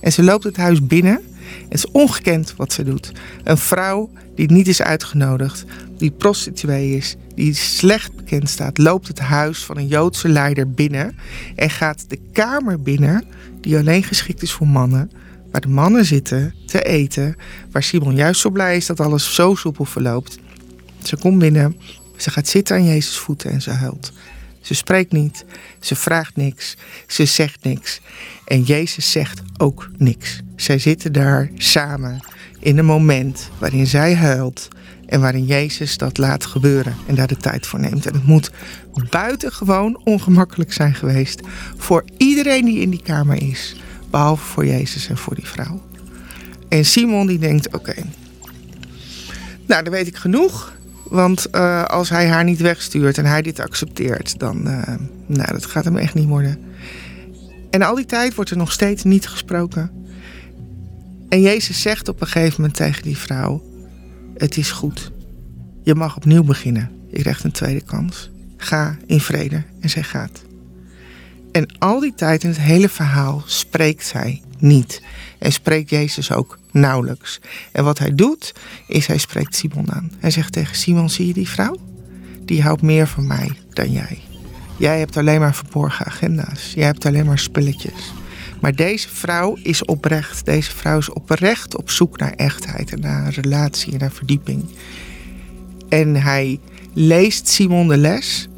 En 0.00 0.12
ze 0.12 0.22
loopt 0.22 0.44
het 0.44 0.56
huis 0.56 0.86
binnen. 0.86 1.20
Het 1.62 1.78
is 1.78 1.90
ongekend 1.90 2.54
wat 2.56 2.72
ze 2.72 2.84
doet. 2.84 3.12
Een 3.44 3.58
vrouw 3.58 4.10
die 4.34 4.52
niet 4.52 4.68
is 4.68 4.82
uitgenodigd, 4.82 5.64
die 5.96 6.10
prostituee 6.10 6.96
is, 6.96 7.16
die 7.34 7.54
slecht 7.54 8.16
bekend 8.16 8.48
staat, 8.48 8.78
loopt 8.78 9.08
het 9.08 9.18
huis 9.18 9.64
van 9.64 9.76
een 9.76 9.86
Joodse 9.86 10.28
leider 10.28 10.70
binnen 10.70 11.16
en 11.56 11.70
gaat 11.70 12.04
de 12.08 12.18
kamer 12.32 12.82
binnen, 12.82 13.24
die 13.60 13.76
alleen 13.76 14.02
geschikt 14.02 14.42
is 14.42 14.52
voor 14.52 14.66
mannen, 14.66 15.10
waar 15.50 15.60
de 15.60 15.68
mannen 15.68 16.04
zitten 16.04 16.54
te 16.66 16.82
eten, 16.82 17.36
waar 17.70 17.82
Simon 17.82 18.14
juist 18.14 18.40
zo 18.40 18.50
blij 18.50 18.76
is 18.76 18.86
dat 18.86 19.00
alles 19.00 19.34
zo 19.34 19.54
soepel 19.54 19.84
verloopt. 19.84 20.38
Ze 21.08 21.16
komt 21.16 21.38
binnen, 21.38 21.76
ze 22.16 22.30
gaat 22.30 22.48
zitten 22.48 22.76
aan 22.76 22.84
Jezus 22.84 23.18
voeten 23.18 23.50
en 23.50 23.62
ze 23.62 23.70
huilt. 23.70 24.12
Ze 24.60 24.74
spreekt 24.74 25.12
niet, 25.12 25.44
ze 25.80 25.96
vraagt 25.96 26.36
niks, 26.36 26.76
ze 27.06 27.24
zegt 27.24 27.64
niks. 27.64 28.00
En 28.44 28.62
Jezus 28.62 29.10
zegt 29.10 29.42
ook 29.56 29.90
niks. 29.96 30.40
Zij 30.56 30.78
zitten 30.78 31.12
daar 31.12 31.50
samen 31.54 32.20
in 32.60 32.78
een 32.78 32.84
moment 32.84 33.50
waarin 33.58 33.86
zij 33.86 34.14
huilt 34.14 34.68
en 35.06 35.20
waarin 35.20 35.44
Jezus 35.44 35.96
dat 35.96 36.18
laat 36.18 36.46
gebeuren 36.46 36.96
en 37.06 37.14
daar 37.14 37.26
de 37.26 37.36
tijd 37.36 37.66
voor 37.66 37.80
neemt. 37.80 38.06
En 38.06 38.14
het 38.14 38.26
moet 38.26 38.50
buitengewoon 39.10 40.00
ongemakkelijk 40.04 40.72
zijn 40.72 40.94
geweest 40.94 41.40
voor 41.76 42.04
iedereen 42.16 42.64
die 42.64 42.80
in 42.80 42.90
die 42.90 43.02
kamer 43.02 43.42
is, 43.42 43.76
behalve 44.10 44.44
voor 44.44 44.66
Jezus 44.66 45.08
en 45.08 45.16
voor 45.16 45.34
die 45.34 45.46
vrouw. 45.46 45.82
En 46.68 46.84
Simon 46.84 47.26
die 47.26 47.38
denkt: 47.38 47.74
oké, 47.74 47.94
nou 49.66 49.82
dan 49.82 49.92
weet 49.92 50.06
ik 50.06 50.16
genoeg. 50.16 50.76
Want 51.08 51.46
uh, 51.52 51.84
als 51.84 52.08
hij 52.08 52.28
haar 52.28 52.44
niet 52.44 52.60
wegstuurt 52.60 53.18
en 53.18 53.24
hij 53.24 53.42
dit 53.42 53.60
accepteert, 53.60 54.38
dan 54.38 54.68
uh, 54.68 54.82
nou, 55.26 55.52
dat 55.52 55.66
gaat 55.66 55.84
hem 55.84 55.96
echt 55.96 56.14
niet 56.14 56.28
worden. 56.28 56.58
En 57.70 57.82
al 57.82 57.94
die 57.94 58.06
tijd 58.06 58.34
wordt 58.34 58.50
er 58.50 58.56
nog 58.56 58.72
steeds 58.72 59.04
niet 59.04 59.28
gesproken. 59.28 59.90
En 61.28 61.40
Jezus 61.40 61.82
zegt 61.82 62.08
op 62.08 62.20
een 62.20 62.26
gegeven 62.26 62.54
moment 62.56 62.76
tegen 62.76 63.02
die 63.02 63.16
vrouw: 63.16 63.62
Het 64.36 64.56
is 64.56 64.70
goed. 64.70 65.10
Je 65.82 65.94
mag 65.94 66.16
opnieuw 66.16 66.44
beginnen. 66.44 66.90
Je 67.10 67.18
krijgt 67.18 67.44
een 67.44 67.52
tweede 67.52 67.80
kans. 67.80 68.30
Ga 68.56 68.96
in 69.06 69.20
vrede. 69.20 69.62
En 69.80 69.90
zij 69.90 70.02
gaat. 70.02 70.42
En 71.52 71.66
al 71.78 72.00
die 72.00 72.14
tijd 72.14 72.42
in 72.42 72.48
het 72.48 72.58
hele 72.58 72.88
verhaal 72.88 73.42
spreekt 73.46 74.06
zij 74.06 74.42
niet. 74.58 75.02
En 75.38 75.52
spreekt 75.52 75.90
Jezus 75.90 76.32
ook 76.32 76.58
nauwelijks. 76.70 77.40
En 77.72 77.84
wat 77.84 77.98
hij 77.98 78.14
doet, 78.14 78.54
is 78.86 79.06
hij 79.06 79.18
spreekt 79.18 79.54
Simon 79.54 79.92
aan. 79.92 80.10
Hij 80.18 80.30
zegt 80.30 80.52
tegen 80.52 80.76
Simon, 80.76 81.10
zie 81.10 81.26
je 81.26 81.32
die 81.32 81.48
vrouw? 81.48 81.76
Die 82.44 82.62
houdt 82.62 82.82
meer 82.82 83.06
van 83.06 83.26
mij 83.26 83.50
dan 83.72 83.92
jij. 83.92 84.18
Jij 84.76 84.98
hebt 84.98 85.16
alleen 85.16 85.40
maar 85.40 85.54
verborgen 85.54 86.06
agenda's. 86.06 86.72
Jij 86.74 86.86
hebt 86.86 87.06
alleen 87.06 87.26
maar 87.26 87.38
spulletjes. 87.38 88.12
Maar 88.60 88.74
deze 88.74 89.08
vrouw 89.08 89.58
is 89.62 89.84
oprecht. 89.84 90.44
Deze 90.44 90.70
vrouw 90.70 90.98
is 90.98 91.10
oprecht 91.10 91.76
op 91.76 91.90
zoek 91.90 92.18
naar 92.18 92.32
echtheid 92.32 92.92
en 92.92 93.00
naar 93.00 93.26
een 93.26 93.32
relatie 93.32 93.92
en 93.92 93.98
naar 93.98 94.12
verdieping. 94.12 94.64
En 95.88 96.14
hij 96.14 96.60
leest 96.92 97.48
Simon 97.48 97.88
de 97.88 97.96
Les 97.96 98.48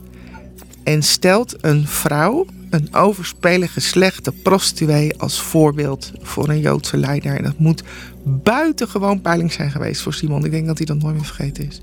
en 0.85 1.03
stelt 1.03 1.57
een 1.61 1.87
vrouw, 1.87 2.47
een 2.71 2.95
overspelige, 2.95 3.81
slechte 3.81 4.33
prostituee, 4.33 5.19
als 5.19 5.41
voorbeeld 5.41 6.13
voor 6.21 6.49
een 6.49 6.61
Joodse 6.61 6.97
leider. 6.97 7.37
En 7.37 7.43
dat 7.43 7.59
moet 7.59 7.83
buitengewoon 8.25 9.21
peiling 9.21 9.53
zijn 9.53 9.71
geweest 9.71 10.03
voor 10.03 10.15
Simon. 10.15 10.45
Ik 10.45 10.51
denk 10.51 10.67
dat 10.67 10.77
hij 10.77 10.87
dat 10.87 10.99
nooit 10.99 11.15
meer 11.15 11.25
vergeten 11.25 11.69
is. 11.69 11.81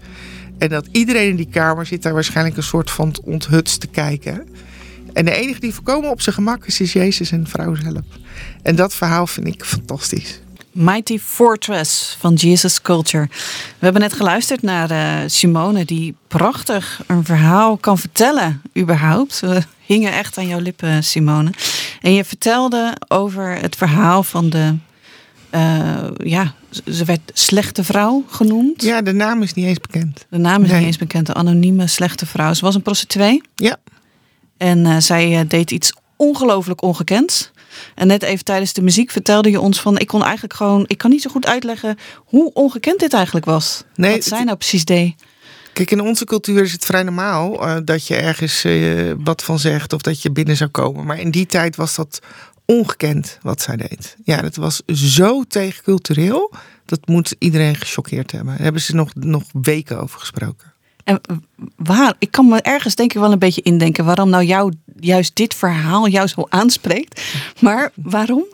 En 0.57 0.69
dat 0.69 0.88
iedereen 0.91 1.29
in 1.29 1.35
die 1.35 1.49
kamer 1.49 1.85
zit 1.85 2.03
daar 2.03 2.13
waarschijnlijk 2.13 2.57
een 2.57 2.63
soort 2.63 2.91
van 2.91 3.15
onthutst 3.23 3.79
te 3.79 3.88
kijken. 3.88 4.47
En 5.13 5.25
de 5.25 5.31
enige 5.31 5.59
die 5.59 5.73
voorkomen 5.73 6.09
op 6.09 6.21
zijn 6.21 6.35
gemak 6.35 6.65
is, 6.65 6.81
is 6.81 6.93
Jezus 6.93 7.31
en 7.31 7.47
vrouw 7.47 7.75
zelf. 7.75 8.05
En 8.63 8.75
dat 8.75 8.93
verhaal 8.93 9.27
vind 9.27 9.47
ik 9.47 9.63
fantastisch. 9.63 10.39
Mighty 10.71 11.19
Fortress 11.19 12.15
van 12.19 12.33
Jesus 12.33 12.81
Culture. 12.81 13.27
We 13.79 13.83
hebben 13.83 14.01
net 14.01 14.13
geluisterd 14.13 14.61
naar 14.61 14.91
uh, 14.91 15.29
Simone, 15.29 15.85
die 15.85 16.15
prachtig 16.27 17.01
een 17.07 17.25
verhaal 17.25 17.77
kan 17.77 17.97
vertellen, 17.97 18.61
überhaupt. 18.77 19.43
Hingen 19.88 20.11
echt 20.11 20.38
aan 20.38 20.47
jouw 20.47 20.59
lippen, 20.59 21.03
Simone. 21.03 21.49
En 22.01 22.13
je 22.13 22.23
vertelde 22.23 22.93
over 23.07 23.57
het 23.61 23.75
verhaal 23.75 24.23
van 24.23 24.49
de. 24.49 24.75
Uh, 25.51 26.03
ja, 26.23 26.53
ze 26.91 27.05
werd 27.05 27.31
slechte 27.33 27.83
vrouw 27.83 28.23
genoemd. 28.27 28.83
Ja, 28.83 29.01
de 29.01 29.13
naam 29.13 29.41
is 29.41 29.53
niet 29.53 29.65
eens 29.65 29.79
bekend. 29.79 30.25
De 30.29 30.38
naam 30.38 30.63
is 30.63 30.71
niet 30.71 30.85
eens 30.85 30.97
bekend. 30.97 31.25
De 31.25 31.33
anonieme 31.33 31.88
slechte 31.88 32.25
vrouw. 32.25 32.53
Ze 32.53 32.65
was 32.65 32.75
een 32.75 32.81
prostituee. 32.81 33.41
Ja. 33.55 33.77
En 34.57 34.85
uh, 34.85 34.97
zij 34.97 35.47
deed 35.47 35.71
iets 35.71 35.93
ongelooflijk 36.15 36.81
ongekends. 36.81 37.51
En 37.95 38.07
net 38.07 38.23
even 38.23 38.45
tijdens 38.45 38.73
de 38.73 38.81
muziek 38.81 39.11
vertelde 39.11 39.49
je 39.51 39.61
ons 39.61 39.81
van 39.81 39.97
ik 39.97 40.07
kon 40.07 40.23
eigenlijk 40.23 40.53
gewoon, 40.53 40.83
ik 40.88 40.97
kan 40.97 41.09
niet 41.09 41.21
zo 41.21 41.29
goed 41.29 41.45
uitleggen 41.45 41.97
hoe 42.15 42.53
ongekend 42.53 42.99
dit 42.99 43.13
eigenlijk 43.13 43.45
was. 43.45 43.83
Nee, 43.95 44.11
wat 44.11 44.23
zij 44.23 44.43
nou 44.43 44.57
precies 44.57 44.85
deed. 44.85 45.15
Kijk, 45.78 45.91
in 45.91 46.01
onze 46.01 46.25
cultuur 46.25 46.63
is 46.63 46.71
het 46.71 46.86
vrij 46.86 47.03
normaal 47.03 47.67
uh, 47.67 47.75
dat 47.84 48.07
je 48.07 48.15
ergens 48.15 48.65
uh, 48.65 49.13
wat 49.23 49.43
van 49.43 49.59
zegt 49.59 49.93
of 49.93 50.01
dat 50.01 50.21
je 50.21 50.32
binnen 50.32 50.57
zou 50.57 50.69
komen. 50.69 51.05
Maar 51.05 51.19
in 51.19 51.32
die 51.32 51.45
tijd 51.45 51.75
was 51.75 51.95
dat 51.95 52.19
ongekend 52.65 53.38
wat 53.41 53.61
zij 53.61 53.78
deed. 53.78 54.15
Ja, 54.23 54.41
dat 54.41 54.55
was 54.55 54.82
zo 54.86 55.43
tegencultureel. 55.43 56.53
Dat 56.86 57.07
moet 57.07 57.36
iedereen 57.39 57.75
gechoqueerd 57.75 58.32
hebben. 58.32 58.53
Daar 58.53 58.63
hebben 58.63 58.82
ze 58.82 58.95
nog, 58.95 59.15
nog 59.15 59.43
weken 59.61 60.01
over 60.01 60.19
gesproken. 60.19 60.73
En 61.03 61.21
waar, 61.75 62.13
ik 62.19 62.32
kan 62.32 62.47
me 62.47 62.61
ergens 62.61 62.95
denk 62.95 63.13
ik 63.13 63.19
wel 63.19 63.32
een 63.32 63.39
beetje 63.39 63.61
indenken 63.61 64.05
waarom 64.05 64.30
nou 64.30 64.43
jou 64.43 64.73
juist 64.99 65.36
dit 65.36 65.53
verhaal 65.53 66.07
jou 66.07 66.28
zo 66.28 66.45
aanspreekt. 66.49 67.21
Maar 67.59 67.91
waarom? 67.95 68.45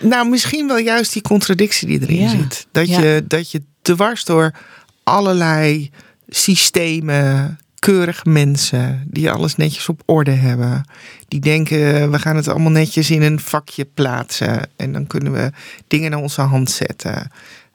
Nou, 0.00 0.28
misschien 0.28 0.66
wel 0.66 0.78
juist 0.78 1.12
die 1.12 1.22
contradictie 1.22 1.88
die 1.88 2.00
erin 2.00 2.28
zit. 2.28 2.66
Dat, 2.72 2.88
je, 2.88 3.24
dat 3.28 3.50
je 3.50 3.62
dwars 3.82 4.24
door 4.24 4.54
allerlei 5.02 5.90
systemen, 6.34 7.58
keurige 7.78 8.28
mensen 8.28 9.04
die 9.06 9.30
alles 9.30 9.56
netjes 9.56 9.88
op 9.88 10.02
orde 10.04 10.30
hebben. 10.30 10.88
Die 11.28 11.40
denken, 11.40 12.10
we 12.10 12.18
gaan 12.18 12.36
het 12.36 12.48
allemaal 12.48 12.70
netjes 12.70 13.10
in 13.10 13.22
een 13.22 13.40
vakje 13.40 13.84
plaatsen. 13.84 14.70
En 14.76 14.92
dan 14.92 15.06
kunnen 15.06 15.32
we 15.32 15.50
dingen 15.86 16.10
naar 16.10 16.20
onze 16.20 16.40
hand 16.40 16.70
zetten. 16.70 17.30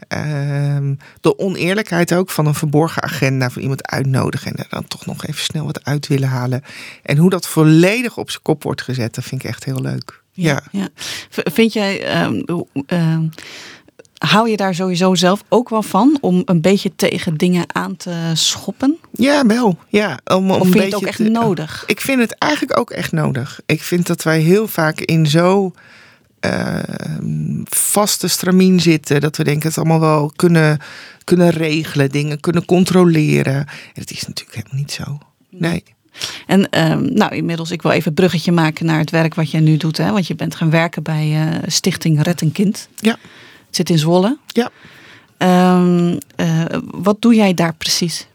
Ehm, 0.08 0.96
de 1.22 1.40
oneerlijkheid 1.40 2.14
ook 2.14 2.30
van 2.30 2.46
een 2.46 2.56
verborgen 2.56 3.04
agenda 3.04 3.50
van 3.50 3.62
iemand 3.62 3.88
uitnodigen 3.88 4.52
en 4.52 4.58
er 4.58 4.70
dan 4.70 4.88
toch 4.88 5.06
nog 5.06 5.26
even 5.26 5.44
snel 5.44 5.66
wat 5.66 5.84
uit 5.84 6.08
willen 6.08 6.30
halen. 6.30 6.64
En 7.04 7.18
hoe 7.18 7.30
dat 7.30 7.48
volledig 7.48 8.18
op 8.18 8.30
zijn 8.30 8.44
kop 8.44 8.64
wordt 8.64 8.82
gezet, 8.82 9.16
dat 9.16 9.24
vind 9.24 9.44
ik 9.44 9.50
echt 9.50 9.64
heel 9.64 9.82
leuk. 9.82 10.22
Ja. 10.32 10.64
ja. 10.72 10.88
Vind 11.30 11.74
jij, 11.74 12.24
um, 12.24 12.44
hou 14.20 14.50
je 14.50 14.58
daar 14.58 14.76
sowieso 14.76 15.16
zelf 15.16 15.44
ook 15.50 15.70
wel 15.70 15.84
van 15.84 16.18
om 16.22 16.42
een 16.46 16.62
beetje 16.62 16.96
tegen 16.96 17.38
dingen 17.38 17.76
aan 17.76 17.98
te 17.98 18.32
schoppen? 18.34 18.98
Ja, 19.12 19.46
wel. 19.46 19.78
Ja, 19.88 20.20
om, 20.26 20.52
om 20.52 20.62
of 20.62 20.62
vind 20.62 20.74
je 20.74 20.82
het 20.82 20.96
ook 20.96 21.02
echt 21.02 21.20
nodig? 21.20 21.84
Ik 21.88 22.02
vind 22.02 22.20
het 22.20 22.32
eigenlijk 22.38 22.80
ook 22.80 22.90
echt 22.90 23.12
nodig. 23.12 23.60
Ik 23.66 23.82
vind 23.82 24.08
dat 24.08 24.24
wij 24.24 24.40
heel 24.40 24.68
vaak 24.68 25.00
in 25.00 25.28
zo 25.28 25.74
uh, 26.46 26.80
vaste 27.66 28.28
stramien 28.28 28.80
zitten. 28.80 29.22
Dat 29.22 29.38
we 29.38 29.44
denken 29.44 29.68
het 29.68 29.78
allemaal 29.78 30.00
wel 30.00 30.32
kunnen, 30.36 30.80
kunnen 31.24 31.50
regelen, 31.50 32.10
dingen 32.10 32.40
kunnen 32.40 32.66
controleren. 32.66 33.56
En 33.56 33.94
dat 33.94 34.12
is 34.12 34.28
natuurlijk 34.28 34.56
helemaal 34.56 34.80
niet 34.80 34.92
zo. 34.92 35.18
Nee. 35.50 35.84
En 36.48 36.68
uh, 36.78 36.96
nou, 36.96 37.36
inmiddels, 37.36 37.72
ik 37.72 37.82
wil 37.82 37.92
even 37.92 38.08
een 38.08 38.14
bruggetje 38.14 38.52
maken 38.52 38.86
naar 38.86 39.00
het 39.00 39.10
werk 39.10 39.36
wat 39.36 39.52
jij 39.52 39.62
nu 39.62 39.78
doet. 39.78 39.98
Hè? 39.98 40.12
Want 40.12 40.28
je 40.28 40.36
bent 40.36 40.56
gaan 40.56 40.70
werken 40.70 41.04
bij 41.04 41.48
uh, 41.48 41.56
Stichting 41.66 42.24
Red 42.24 42.42
een 42.42 42.52
Kind. 42.52 42.90
Ja. 42.96 43.18
Zit 43.70 43.90
in 43.90 43.98
Zwolle. 43.98 44.38
Ja. 44.48 44.70
Um, 45.78 46.18
wat 46.92 47.22
doe 47.22 47.36
jij 47.36 47.54
daar 47.54 47.74
precies? 47.74 48.28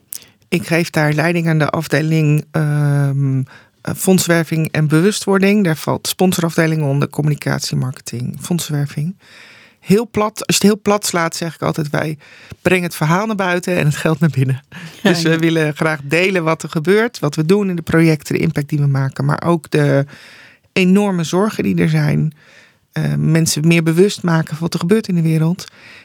Ik 0.49 0.67
geef 0.67 0.91
daar 0.91 1.13
leiding 1.13 1.49
aan 1.49 1.59
de 1.59 1.71
afdeling 1.71 2.45
ehm, 2.51 3.43
eh, 3.81 3.95
fondswerving 3.95 4.69
en 4.73 4.89
bewustwording. 4.89 5.65
Daar 5.65 5.77
valt 5.77 6.09
sponsorafdeling 6.09 6.83
onder, 6.83 7.09
communicatie, 7.09 7.77
marketing, 7.77 8.37
fondswerving. 8.41 9.17
Heel 9.81 10.09
plat, 10.11 10.47
als 10.47 10.57
je 10.57 10.63
het 10.63 10.73
heel 10.73 10.81
plat 10.83 11.07
slaat, 11.07 11.37
zeg 11.37 11.55
ik 11.55 11.63
altijd: 11.63 11.91
wij 11.91 12.19
brengen 12.63 12.85
het 12.85 12.95
verhaal 12.95 13.27
naar 13.27 13.37
buiten 13.37 13.77
en 13.77 13.85
het 13.85 13.97
geld 13.97 14.21
naar 14.21 14.31
binnen. 14.31 14.63
dus 15.03 15.23
we 15.23 15.39
willen 15.39 15.77
graag 15.77 16.01
delen 16.05 16.45
wat 16.45 16.63
er 16.63 16.69
gebeurt, 16.69 17.19
wat 17.19 17.35
we 17.35 17.45
doen 17.45 17.69
in 17.69 17.77
de 17.77 17.83
projecten, 17.83 18.35
de 18.35 18.41
impact 18.41 18.69
die 18.69 18.79
we 18.79 18.87
maken, 18.87 19.25
maar 19.25 19.43
ook 19.47 19.71
de 19.71 20.05
enorme 20.73 21.25
zorgen 21.25 21.63
die 21.63 21.77
er 21.77 21.89
zijn. 21.89 22.33
Uh, 22.99 23.15
mensen 23.19 23.67
meer 23.67 23.83
bewust 23.83 24.23
maken 24.23 24.49
van 24.49 24.59
wat 24.61 24.75
er 24.75 24.81
gebeurt 24.81 25.09
in 25.09 25.15
de 25.15 25.23
wereld. 25.23 25.65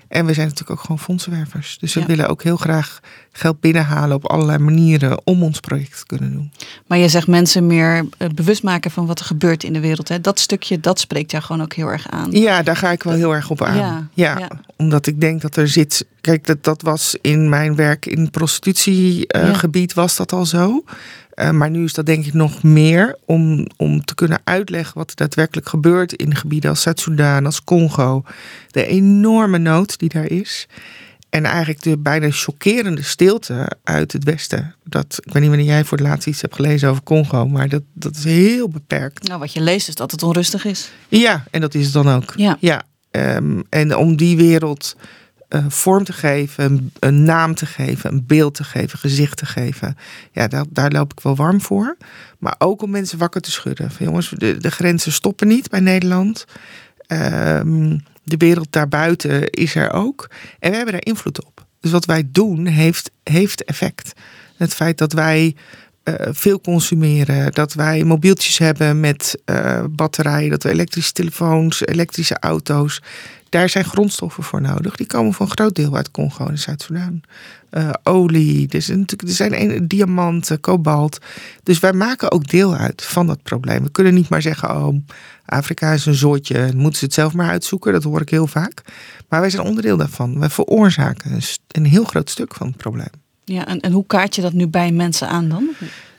En 0.09 0.25
we 0.25 0.33
zijn 0.33 0.47
natuurlijk 0.47 0.79
ook 0.79 0.85
gewoon 0.85 0.99
fondsenwervers. 0.99 1.77
Dus 1.79 1.93
we 1.93 2.05
willen 2.05 2.27
ook 2.29 2.43
heel 2.43 2.57
graag 2.57 2.99
geld 3.31 3.59
binnenhalen 3.59 4.15
op 4.15 4.25
allerlei 4.25 4.57
manieren 4.57 5.21
om 5.23 5.43
ons 5.43 5.59
project 5.59 5.97
te 5.97 6.05
kunnen 6.05 6.31
doen. 6.31 6.51
Maar 6.87 6.97
je 6.97 7.07
zegt 7.07 7.27
mensen 7.27 7.67
meer 7.67 8.05
eh, 8.17 8.27
bewust 8.35 8.63
maken 8.63 8.91
van 8.91 9.05
wat 9.05 9.19
er 9.19 9.25
gebeurt 9.25 9.63
in 9.63 9.73
de 9.73 9.79
wereld. 9.79 10.07
Hè? 10.07 10.21
Dat 10.21 10.39
stukje, 10.39 10.79
dat 10.79 10.99
spreekt 10.99 11.31
jou 11.31 11.43
gewoon 11.43 11.61
ook 11.61 11.73
heel 11.73 11.87
erg 11.87 12.09
aan. 12.09 12.31
Ja, 12.31 12.63
daar 12.63 12.75
ga 12.75 12.91
ik 12.91 13.03
wel 13.03 13.13
heel 13.13 13.33
erg 13.35 13.49
op 13.49 13.61
aan. 13.61 13.77
Ja, 14.13 14.37
ja, 14.37 14.47
omdat 14.77 15.07
ik 15.07 15.21
denk 15.21 15.41
dat 15.41 15.55
er 15.55 15.67
zit. 15.67 16.05
Kijk, 16.21 16.45
dat, 16.45 16.63
dat 16.63 16.81
was 16.81 17.17
in 17.21 17.49
mijn 17.49 17.75
werk 17.75 18.05
in 18.05 18.29
prostitutiegebied 18.29 19.89
uh, 19.89 19.95
was 19.95 20.15
dat 20.15 20.31
al 20.31 20.45
zo. 20.45 20.83
Uh, 21.39 21.49
maar 21.49 21.69
nu 21.69 21.83
is 21.83 21.93
dat 21.93 22.05
denk 22.05 22.25
ik 22.25 22.33
nog 22.33 22.63
meer 22.63 23.17
om, 23.25 23.67
om 23.77 24.05
te 24.05 24.15
kunnen 24.15 24.41
uitleggen 24.43 24.97
wat 24.97 25.09
er 25.09 25.15
daadwerkelijk 25.15 25.69
gebeurt 25.69 26.13
in 26.13 26.35
gebieden 26.35 26.69
als 26.69 26.81
Zuid-Soedan, 26.81 27.45
als 27.45 27.63
Congo. 27.63 28.23
De 28.67 28.85
enorme 28.85 29.57
nood 29.57 29.99
die 29.99 30.09
daar 30.09 30.25
is. 30.25 30.67
En 31.29 31.45
eigenlijk 31.45 31.81
de 31.81 31.97
bijna 31.97 32.27
chockerende 32.31 33.01
stilte 33.01 33.71
uit 33.83 34.11
het 34.11 34.23
Westen. 34.23 34.75
Dat, 34.83 35.19
ik 35.25 35.33
weet 35.33 35.41
niet 35.41 35.51
wanneer 35.51 35.67
jij 35.67 35.83
voor 35.83 35.97
het 35.97 36.07
laatst 36.07 36.27
iets 36.27 36.41
hebt 36.41 36.55
gelezen 36.55 36.89
over 36.89 37.03
Congo, 37.03 37.47
maar 37.47 37.69
dat, 37.69 37.83
dat 37.93 38.15
is 38.15 38.23
heel 38.23 38.69
beperkt. 38.69 39.27
Nou, 39.27 39.39
wat 39.39 39.53
je 39.53 39.61
leest 39.61 39.87
is 39.87 39.95
dat 39.95 40.11
het 40.11 40.23
onrustig 40.23 40.65
is. 40.65 40.91
Ja, 41.07 41.43
en 41.51 41.61
dat 41.61 41.73
is 41.73 41.83
het 41.83 41.93
dan 41.93 42.09
ook. 42.09 42.33
Ja. 42.35 42.57
ja 42.59 42.83
um, 43.11 43.63
en 43.69 43.95
om 43.95 44.15
die 44.15 44.37
wereld 44.37 44.95
uh, 45.49 45.65
vorm 45.67 46.03
te 46.03 46.13
geven, 46.13 46.91
een, 46.99 47.23
naam 47.23 47.55
te 47.55 47.65
geven, 47.65 48.11
een 48.11 48.25
beeld 48.25 48.53
te 48.53 48.63
geven, 48.63 48.99
gezicht 48.99 49.37
te 49.37 49.45
geven. 49.45 49.97
Ja, 50.31 50.47
daar, 50.47 50.65
daar 50.69 50.91
loop 50.91 51.11
ik 51.11 51.19
wel 51.19 51.35
warm 51.35 51.61
voor. 51.61 51.97
Maar 52.39 52.55
ook 52.57 52.81
om 52.81 52.89
mensen 52.89 53.17
wakker 53.17 53.41
te 53.41 53.51
schudden. 53.51 53.91
Van, 53.91 54.05
jongens, 54.05 54.29
de, 54.29 54.57
de 54.57 54.71
grenzen 54.71 55.11
stoppen 55.11 55.47
niet 55.47 55.69
bij 55.69 55.79
Nederland. 55.79 56.45
Um, 57.07 58.03
de 58.23 58.37
wereld 58.37 58.71
daarbuiten 58.71 59.49
is 59.49 59.75
er 59.75 59.91
ook. 59.91 60.29
En 60.59 60.69
we 60.69 60.75
hebben 60.75 60.93
daar 60.93 61.05
invloed 61.05 61.45
op. 61.45 61.65
Dus 61.79 61.91
wat 61.91 62.05
wij 62.05 62.27
doen 62.31 62.65
heeft, 62.65 63.11
heeft 63.23 63.63
effect. 63.63 64.13
Het 64.57 64.73
feit 64.73 64.97
dat 64.97 65.13
wij 65.13 65.55
uh, 66.03 66.15
veel 66.29 66.61
consumeren, 66.61 67.51
dat 67.51 67.73
wij 67.73 68.03
mobieltjes 68.03 68.57
hebben 68.57 68.99
met 68.99 69.41
uh, 69.45 69.83
batterijen, 69.89 70.49
dat 70.49 70.63
we 70.63 70.69
elektrische 70.69 71.11
telefoons, 71.11 71.85
elektrische 71.85 72.39
auto's, 72.39 73.01
daar 73.49 73.69
zijn 73.69 73.85
grondstoffen 73.85 74.43
voor 74.43 74.61
nodig. 74.61 74.95
Die 74.95 75.07
komen 75.07 75.33
voor 75.33 75.45
een 75.45 75.57
groot 75.57 75.75
deel 75.75 75.95
uit 75.95 76.11
Congo 76.11 76.47
en 76.47 76.57
Zuid-Soedan. 76.57 77.21
Uh, 77.71 77.89
olie, 78.03 78.69
er 78.69 78.81
zijn, 78.81 79.05
er 79.05 79.29
zijn 79.29 79.87
diamanten, 79.87 80.59
kobalt. 80.59 81.17
Dus 81.63 81.79
wij 81.79 81.93
maken 81.93 82.31
ook 82.31 82.47
deel 82.47 82.75
uit 82.75 83.05
van 83.05 83.27
dat 83.27 83.43
probleem. 83.43 83.83
We 83.83 83.91
kunnen 83.91 84.13
niet 84.13 84.29
maar 84.29 84.41
zeggen, 84.41 84.75
oh, 84.75 84.95
Afrika 85.45 85.91
is 85.91 86.05
een 86.05 86.15
soortje, 86.15 86.71
moeten 86.75 86.99
ze 86.99 87.05
het 87.05 87.13
zelf 87.13 87.33
maar 87.33 87.49
uitzoeken. 87.49 87.93
Dat 87.93 88.03
hoor 88.03 88.21
ik 88.21 88.29
heel 88.29 88.47
vaak. 88.47 88.81
Maar 89.29 89.39
wij 89.39 89.49
zijn 89.49 89.67
onderdeel 89.67 89.97
daarvan. 89.97 90.39
Wij 90.39 90.49
veroorzaken 90.49 91.31
een, 91.31 91.41
een 91.67 91.85
heel 91.85 92.03
groot 92.03 92.29
stuk 92.29 92.55
van 92.55 92.67
het 92.67 92.77
probleem. 92.77 93.11
Ja, 93.45 93.67
en, 93.67 93.79
en 93.79 93.91
hoe 93.91 94.05
kaart 94.05 94.35
je 94.35 94.41
dat 94.41 94.53
nu 94.53 94.67
bij 94.67 94.91
mensen 94.91 95.27
aan 95.27 95.49
dan? 95.49 95.69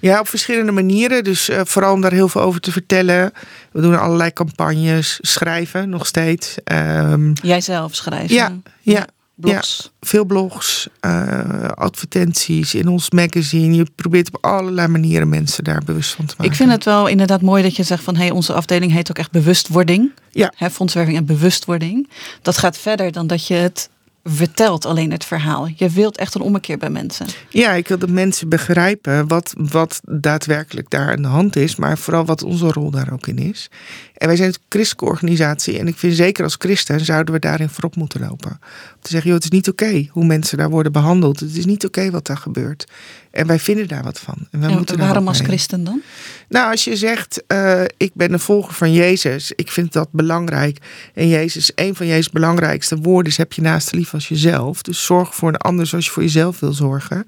Ja, 0.00 0.20
op 0.20 0.28
verschillende 0.28 0.72
manieren. 0.72 1.24
Dus 1.24 1.48
uh, 1.48 1.60
vooral 1.64 1.92
om 1.92 2.00
daar 2.00 2.12
heel 2.12 2.28
veel 2.28 2.40
over 2.40 2.60
te 2.60 2.72
vertellen. 2.72 3.32
We 3.72 3.80
doen 3.80 3.98
allerlei 3.98 4.32
campagnes, 4.32 5.18
schrijven 5.20 5.88
nog 5.88 6.06
steeds. 6.06 6.56
Um, 6.64 7.32
Jij 7.42 7.60
zelf 7.60 7.94
schrijven? 7.94 8.34
Ja, 8.34 8.52
ja. 8.80 9.06
Blogs. 9.34 9.92
veel 10.00 10.24
blogs, 10.24 10.88
uh, 11.00 11.68
advertenties 11.68 12.74
in 12.74 12.88
ons 12.88 13.10
magazine. 13.10 13.74
Je 13.74 13.86
probeert 13.94 14.28
op 14.32 14.44
allerlei 14.44 14.88
manieren 14.88 15.28
mensen 15.28 15.64
daar 15.64 15.82
bewust 15.84 16.10
van 16.14 16.24
te 16.24 16.34
maken. 16.36 16.52
Ik 16.52 16.58
vind 16.58 16.70
het 16.70 16.84
wel 16.84 17.06
inderdaad 17.06 17.42
mooi 17.42 17.62
dat 17.62 17.76
je 17.76 17.82
zegt 17.82 18.02
van... 18.02 18.16
hé, 18.16 18.22
hey, 18.22 18.30
onze 18.30 18.52
afdeling 18.52 18.92
heet 18.92 19.10
ook 19.10 19.18
echt 19.18 19.30
bewustwording. 19.30 20.10
Ja. 20.30 20.52
Hè, 20.56 20.70
fondswerving 20.70 21.16
en 21.16 21.24
bewustwording. 21.24 22.10
Dat 22.42 22.58
gaat 22.58 22.78
verder 22.78 23.12
dan 23.12 23.26
dat 23.26 23.46
je 23.46 23.54
het 23.54 23.88
vertelt 24.24 24.84
alleen 24.84 25.10
het 25.10 25.24
verhaal. 25.24 25.68
Je 25.76 25.90
wilt 25.90 26.16
echt 26.16 26.34
een 26.34 26.40
ommekeer 26.40 26.78
bij 26.78 26.90
mensen. 26.90 27.26
Ja, 27.48 27.72
ik 27.72 27.88
wil 27.88 27.98
dat 27.98 28.08
mensen 28.08 28.48
begrijpen 28.48 29.28
wat, 29.28 29.52
wat 29.56 30.00
daadwerkelijk 30.04 30.90
daar 30.90 31.10
aan 31.10 31.22
de 31.22 31.28
hand 31.28 31.56
is, 31.56 31.76
maar 31.76 31.98
vooral 31.98 32.24
wat 32.24 32.42
onze 32.42 32.68
rol 32.68 32.90
daar 32.90 33.12
ook 33.12 33.26
in 33.26 33.38
is. 33.38 33.70
En 34.14 34.26
wij 34.26 34.36
zijn 34.36 34.48
een 34.48 34.54
christelijke 34.68 35.04
organisatie 35.04 35.78
en 35.78 35.86
ik 35.86 35.96
vind 35.96 36.14
zeker 36.14 36.44
als 36.44 36.56
christen 36.58 37.04
zouden 37.04 37.34
we 37.34 37.40
daarin 37.40 37.68
voorop 37.68 37.96
moeten 37.96 38.20
lopen. 38.20 38.50
Om 38.50 39.00
te 39.00 39.10
zeggen, 39.10 39.30
joh, 39.30 39.38
het 39.38 39.44
is 39.44 39.58
niet 39.58 39.68
oké 39.68 40.08
hoe 40.10 40.24
mensen 40.24 40.58
daar 40.58 40.70
worden 40.70 40.92
behandeld. 40.92 41.40
Het 41.40 41.56
is 41.56 41.66
niet 41.66 41.84
oké 41.84 42.10
wat 42.10 42.26
daar 42.26 42.36
gebeurt. 42.36 42.86
En 43.30 43.46
wij 43.46 43.58
vinden 43.58 43.88
daar 43.88 44.02
wat 44.02 44.18
van. 44.18 44.34
En, 44.50 44.60
wij 44.60 44.70
en 44.70 44.76
moeten 44.76 44.98
waarom 44.98 45.28
als 45.28 45.40
christen 45.40 45.84
dan? 45.84 46.02
Nou, 46.48 46.70
als 46.70 46.84
je 46.84 46.96
zegt, 46.96 47.42
uh, 47.48 47.82
ik 47.96 48.10
ben 48.14 48.32
een 48.32 48.40
volger 48.40 48.74
van 48.74 48.92
Jezus, 48.92 49.52
ik 49.56 49.70
vind 49.70 49.92
dat 49.92 50.08
belangrijk. 50.12 50.78
En 51.14 51.28
Jezus, 51.28 51.72
een 51.74 51.94
van 51.94 52.06
Jezus' 52.06 52.30
belangrijkste 52.30 52.96
woorden 52.96 53.32
is, 53.32 53.38
heb 53.38 53.52
je 53.52 53.62
naast 53.62 53.92
lief 53.92 54.14
als 54.14 54.28
jezelf. 54.28 54.82
Dus 54.82 55.04
zorg 55.04 55.34
voor 55.34 55.48
een 55.48 55.56
ander 55.56 55.86
zoals 55.86 56.04
je 56.04 56.10
voor 56.10 56.22
jezelf 56.22 56.60
wil 56.60 56.72
zorgen. 56.72 57.26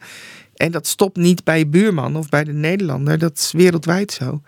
En 0.57 0.71
dat 0.71 0.87
stopt 0.87 1.17
niet 1.17 1.45
bij 1.45 1.59
je 1.59 1.67
buurman 1.67 2.17
of 2.17 2.29
bij 2.29 2.45
de 2.45 2.53
Nederlander. 2.53 3.19
Dat 3.19 3.39
is 3.39 3.53
wereldwijd 3.53 4.13
zo. 4.13 4.43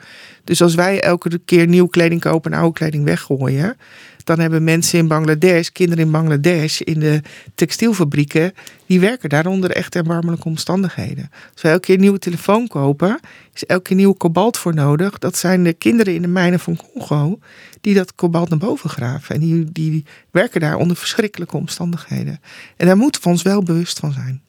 Dus 0.45 0.63
als 0.63 0.75
wij 0.75 1.01
elke 1.01 1.41
keer 1.45 1.67
nieuwe 1.67 1.91
kleding 1.91 2.21
kopen 2.21 2.53
en 2.53 2.59
oude 2.59 2.79
kleding 2.79 3.05
weggooien. 3.05 3.77
Dan 4.25 4.39
hebben 4.39 4.65
mensen 4.65 4.99
in 4.99 5.09
Bangladesh, 5.09 5.69
kinderen 5.69 6.05
in 6.05 6.11
Bangladesh, 6.11 6.81
in 6.81 7.01
de 7.01 7.21
textielfabrieken, 7.55 8.53
die 8.87 9.01
werken 9.01 9.29
daaronder 9.29 9.71
echt 9.71 9.95
erbarmelijke 9.95 10.45
omstandigheden. 10.45 11.31
Als 11.53 11.63
wij 11.63 11.73
elke 11.73 11.85
keer 11.85 11.95
een 11.95 12.01
nieuwe 12.01 12.19
telefoon 12.19 12.69
kopen, 12.69 13.21
is 13.55 13.67
elke 13.67 13.83
keer 13.83 13.97
nieuwe 13.97 14.17
kobalt 14.17 14.59
voor 14.59 14.75
nodig. 14.75 15.19
Dat 15.19 15.37
zijn 15.37 15.65
de 15.65 15.73
kinderen 15.73 16.15
in 16.15 16.23
de 16.23 16.29
mijnen 16.29 16.61
van 16.61 16.77
Congo 16.77 17.39
die 17.81 17.95
dat 17.95 18.15
kobalt 18.15 18.49
naar 18.49 18.59
boven 18.59 18.91
graven. 18.91 19.35
En 19.35 19.41
die, 19.41 19.73
die 19.73 20.05
werken 20.31 20.61
daar 20.61 20.77
onder 20.77 20.97
verschrikkelijke 20.97 21.57
omstandigheden. 21.57 22.41
En 22.77 22.87
daar 22.87 22.97
moeten 22.97 23.23
we 23.23 23.29
ons 23.29 23.43
wel 23.43 23.63
bewust 23.63 23.99
van 23.99 24.13
zijn. 24.13 24.43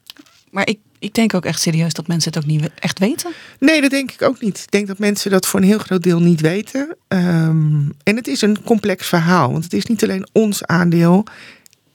Maar 0.50 0.68
ik, 0.68 0.78
ik 0.98 1.14
denk 1.14 1.34
ook 1.34 1.44
echt 1.44 1.60
serieus 1.60 1.92
dat 1.92 2.06
mensen 2.06 2.32
het 2.32 2.42
ook 2.42 2.50
niet 2.50 2.70
echt 2.78 2.98
weten. 2.98 3.32
Nee, 3.58 3.80
dat 3.80 3.90
denk 3.90 4.12
ik 4.12 4.22
ook 4.22 4.40
niet. 4.40 4.58
Ik 4.58 4.70
denk 4.70 4.86
dat 4.86 4.98
mensen 4.98 5.30
dat 5.30 5.46
voor 5.46 5.60
een 5.60 5.66
heel 5.66 5.78
groot 5.78 6.02
deel 6.02 6.20
niet 6.20 6.40
weten. 6.40 6.96
Um, 7.08 7.92
en 8.02 8.16
het 8.16 8.26
is 8.26 8.42
een 8.42 8.62
complex 8.62 9.06
verhaal. 9.06 9.52
Want 9.52 9.64
het 9.64 9.72
is 9.72 9.86
niet 9.86 10.02
alleen 10.02 10.28
ons 10.32 10.64
aandeel. 10.64 11.24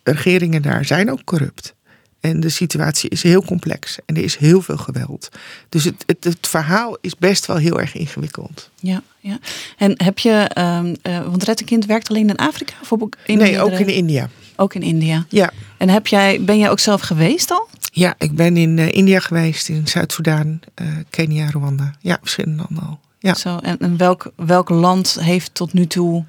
Regeringen 0.03 0.61
daar 0.61 0.85
zijn 0.85 1.11
ook 1.11 1.23
corrupt. 1.23 1.73
En 2.19 2.39
de 2.39 2.49
situatie 2.49 3.09
is 3.09 3.23
heel 3.23 3.43
complex 3.43 3.97
en 4.05 4.15
er 4.15 4.23
is 4.23 4.35
heel 4.35 4.61
veel 4.61 4.77
geweld. 4.77 5.29
Dus 5.69 5.83
het, 5.83 6.03
het, 6.05 6.23
het 6.23 6.47
verhaal 6.47 6.97
is 7.01 7.15
best 7.17 7.45
wel 7.45 7.57
heel 7.57 7.79
erg 7.79 7.95
ingewikkeld. 7.95 8.69
Ja, 8.79 9.01
ja. 9.19 9.39
En 9.77 10.03
heb 10.03 10.19
je, 10.19 10.51
um, 10.57 10.95
uh, 11.03 11.25
want 11.25 11.43
Red 11.43 11.63
Kind 11.63 11.85
werkt 11.85 12.09
alleen 12.09 12.29
in 12.29 12.35
Afrika? 12.35 12.73
Of 12.81 12.93
ook 12.93 13.15
in 13.25 13.37
nee, 13.37 13.61
ook 13.61 13.71
in 13.71 13.87
India. 13.87 14.29
Ook 14.55 14.73
in 14.73 14.81
India. 14.81 15.25
Ja. 15.29 15.51
En 15.77 15.89
heb 15.89 16.07
jij, 16.07 16.43
ben 16.43 16.57
jij 16.57 16.69
ook 16.69 16.79
zelf 16.79 17.01
geweest 17.01 17.51
al? 17.51 17.67
Ja, 17.93 18.15
ik 18.17 18.35
ben 18.35 18.57
in 18.57 18.77
uh, 18.77 18.91
India 18.91 19.19
geweest, 19.19 19.69
in 19.69 19.87
Zuid-Soedan, 19.87 20.59
uh, 20.81 20.87
Kenia, 21.09 21.49
Rwanda. 21.49 21.95
Ja, 21.99 22.17
verschillende 22.21 22.63
landen 22.69 22.89
al. 22.89 22.99
Ja. 23.19 23.33
Zo, 23.33 23.57
en, 23.57 23.77
en 23.79 23.97
welk, 23.97 24.31
welk 24.35 24.69
land 24.69 25.17
heeft 25.19 25.53
tot 25.53 25.73
nu 25.73 25.87
toe, 25.87 26.25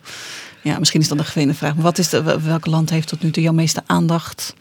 ja, 0.63 0.79
misschien 0.79 1.01
is 1.01 1.09
dat 1.09 1.19
een 1.19 1.25
gewene 1.25 1.55
vraag, 1.55 1.75
maar 1.75 1.83
wat 1.83 1.99
is 1.99 2.09
de, 2.09 2.41
welk 2.41 2.67
land 2.67 2.91
heeft 2.91 3.09
tot 3.09 3.23
nu 3.23 3.31
toe 3.31 3.43
jouw 3.43 3.53
meeste 3.53 3.83
aandacht 3.87 4.55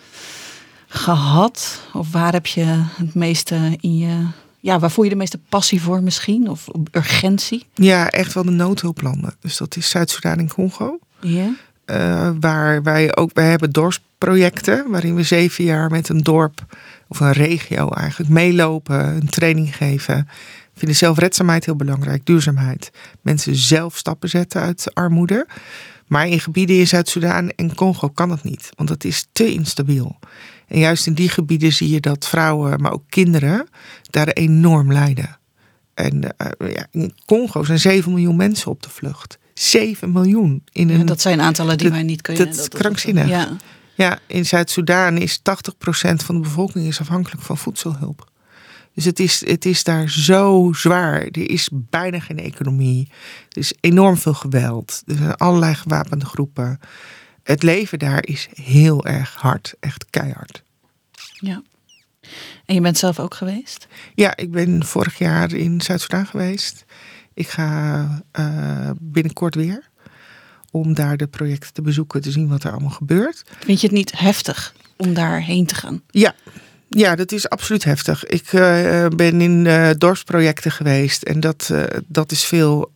gehad? 0.87 1.81
Of 1.93 2.11
waar 2.11 2.33
heb 2.33 2.45
je 2.45 2.65
het 2.97 3.13
meeste 3.13 3.77
in 3.79 3.97
je, 3.97 4.27
ja, 4.59 4.79
waar 4.79 4.91
voel 4.91 5.03
je 5.03 5.09
de 5.09 5.15
meeste 5.15 5.39
passie 5.49 5.81
voor 5.81 6.03
misschien? 6.03 6.49
Of 6.49 6.67
urgentie? 6.91 7.65
Ja, 7.73 8.09
echt 8.09 8.33
wel 8.33 8.43
de 8.43 8.51
noodhulplanden. 8.51 9.35
Dus 9.39 9.57
dat 9.57 9.75
is 9.75 9.89
Zuid-Soedan 9.89 10.37
en 10.37 10.49
Congo. 10.49 10.99
Ja. 11.21 11.55
Uh, 11.91 12.29
waar 12.39 12.83
wij 12.83 13.15
ook, 13.15 13.29
wij 13.33 13.49
hebben 13.49 13.71
dorpsprojecten 13.71 14.89
waarin 14.89 15.15
we 15.15 15.23
zeven 15.23 15.63
jaar 15.63 15.89
met 15.89 16.09
een 16.09 16.21
dorp 16.21 16.65
of 17.07 17.19
een 17.19 17.31
regio 17.31 17.89
eigenlijk 17.89 18.29
meelopen, 18.29 19.15
een 19.15 19.29
training 19.29 19.75
geven. 19.75 20.17
Ik 20.73 20.87
vind 20.87 20.95
zelfredzaamheid 20.95 21.65
heel 21.65 21.75
belangrijk, 21.75 22.25
duurzaamheid. 22.25 22.91
Mensen 23.21 23.55
zelf 23.55 23.97
stappen 23.97 24.29
zetten 24.29 24.61
uit 24.61 24.93
armoede. 24.93 25.47
Maar 26.07 26.27
in 26.27 26.39
gebieden 26.39 26.77
in 26.77 26.87
Zuid-Soedan 26.87 27.49
en 27.49 27.75
Congo 27.75 28.07
kan 28.07 28.29
dat 28.29 28.43
niet, 28.43 28.69
want 28.75 28.89
dat 28.89 29.03
is 29.03 29.27
te 29.31 29.53
instabiel. 29.53 30.19
En 30.67 30.79
juist 30.79 31.07
in 31.07 31.13
die 31.13 31.29
gebieden 31.29 31.73
zie 31.73 31.89
je 31.89 31.99
dat 31.99 32.27
vrouwen, 32.27 32.81
maar 32.81 32.91
ook 32.91 33.03
kinderen, 33.09 33.67
daar 34.09 34.27
enorm 34.27 34.91
lijden. 34.91 35.37
En 35.93 36.23
uh, 36.23 36.71
ja, 36.73 36.87
in 36.91 37.13
Congo 37.25 37.63
zijn 37.63 37.79
7 37.79 38.11
miljoen 38.11 38.35
mensen 38.35 38.71
op 38.71 38.83
de 38.83 38.89
vlucht. 38.89 39.39
7 39.53 40.11
miljoen. 40.11 40.63
In 40.71 40.89
een, 40.89 40.97
ja, 40.97 41.03
dat 41.03 41.21
zijn 41.21 41.41
aantallen 41.41 41.77
die 41.77 41.87
dat, 41.87 41.95
wij 41.95 42.05
niet 42.05 42.21
kunnen. 42.21 42.45
Dat 42.45 42.59
is 42.59 42.67
krankzinnig. 42.67 43.27
Ja. 43.27 43.57
ja, 43.95 44.19
in 44.27 44.45
Zuid-Soedan 44.45 45.17
is 45.17 45.39
80% 45.39 45.41
van 46.15 46.35
de 46.35 46.41
bevolking 46.41 46.87
is 46.87 46.99
afhankelijk 46.99 47.41
van 47.41 47.57
voedselhulp. 47.57 48.29
Dus 48.93 49.05
het 49.05 49.19
is, 49.19 49.45
het 49.45 49.65
is 49.65 49.83
daar 49.83 50.09
zo 50.09 50.71
zwaar. 50.75 51.21
Er 51.21 51.49
is 51.49 51.69
bijna 51.73 52.19
geen 52.19 52.39
economie. 52.39 53.09
Er 53.49 53.57
is 53.57 53.73
enorm 53.79 54.17
veel 54.17 54.33
geweld. 54.33 55.03
Er 55.05 55.15
zijn 55.15 55.35
allerlei 55.35 55.73
gewapende 55.73 56.25
groepen. 56.25 56.79
Het 57.43 57.63
leven 57.63 57.99
daar 57.99 58.25
is 58.25 58.47
heel 58.53 59.05
erg 59.05 59.35
hard. 59.35 59.73
Echt 59.79 60.05
keihard. 60.09 60.63
Ja. 61.33 61.61
En 62.65 62.75
je 62.75 62.81
bent 62.81 62.97
zelf 62.97 63.19
ook 63.19 63.33
geweest? 63.33 63.87
Ja, 64.15 64.35
ik 64.35 64.51
ben 64.51 64.85
vorig 64.85 65.17
jaar 65.17 65.53
in 65.53 65.81
Zuid-Soedan 65.81 66.25
geweest. 66.25 66.85
Ik 67.41 67.49
ga 67.49 68.23
uh, 68.39 68.89
binnenkort 68.99 69.55
weer. 69.55 69.89
Om 70.71 70.93
daar 70.93 71.17
de 71.17 71.27
projecten 71.27 71.73
te 71.73 71.81
bezoeken, 71.81 72.21
te 72.21 72.31
zien 72.31 72.47
wat 72.47 72.63
er 72.63 72.71
allemaal 72.71 72.89
gebeurt. 72.89 73.43
Vind 73.59 73.81
je 73.81 73.87
het 73.87 73.95
niet 73.95 74.19
heftig 74.19 74.73
om 74.97 75.13
daarheen 75.13 75.65
te 75.65 75.75
gaan? 75.75 76.01
Ja, 76.07 76.35
ja, 76.89 77.15
dat 77.15 77.31
is 77.31 77.49
absoluut 77.49 77.83
heftig. 77.83 78.25
Ik 78.25 78.51
uh, 78.51 79.07
ben 79.15 79.41
in 79.41 79.65
uh, 79.65 79.89
dorpsprojecten 79.97 80.71
geweest 80.71 81.23
en 81.23 81.39
dat, 81.39 81.69
uh, 81.71 81.83
dat 82.07 82.31
is 82.31 82.43
veel 82.43 82.91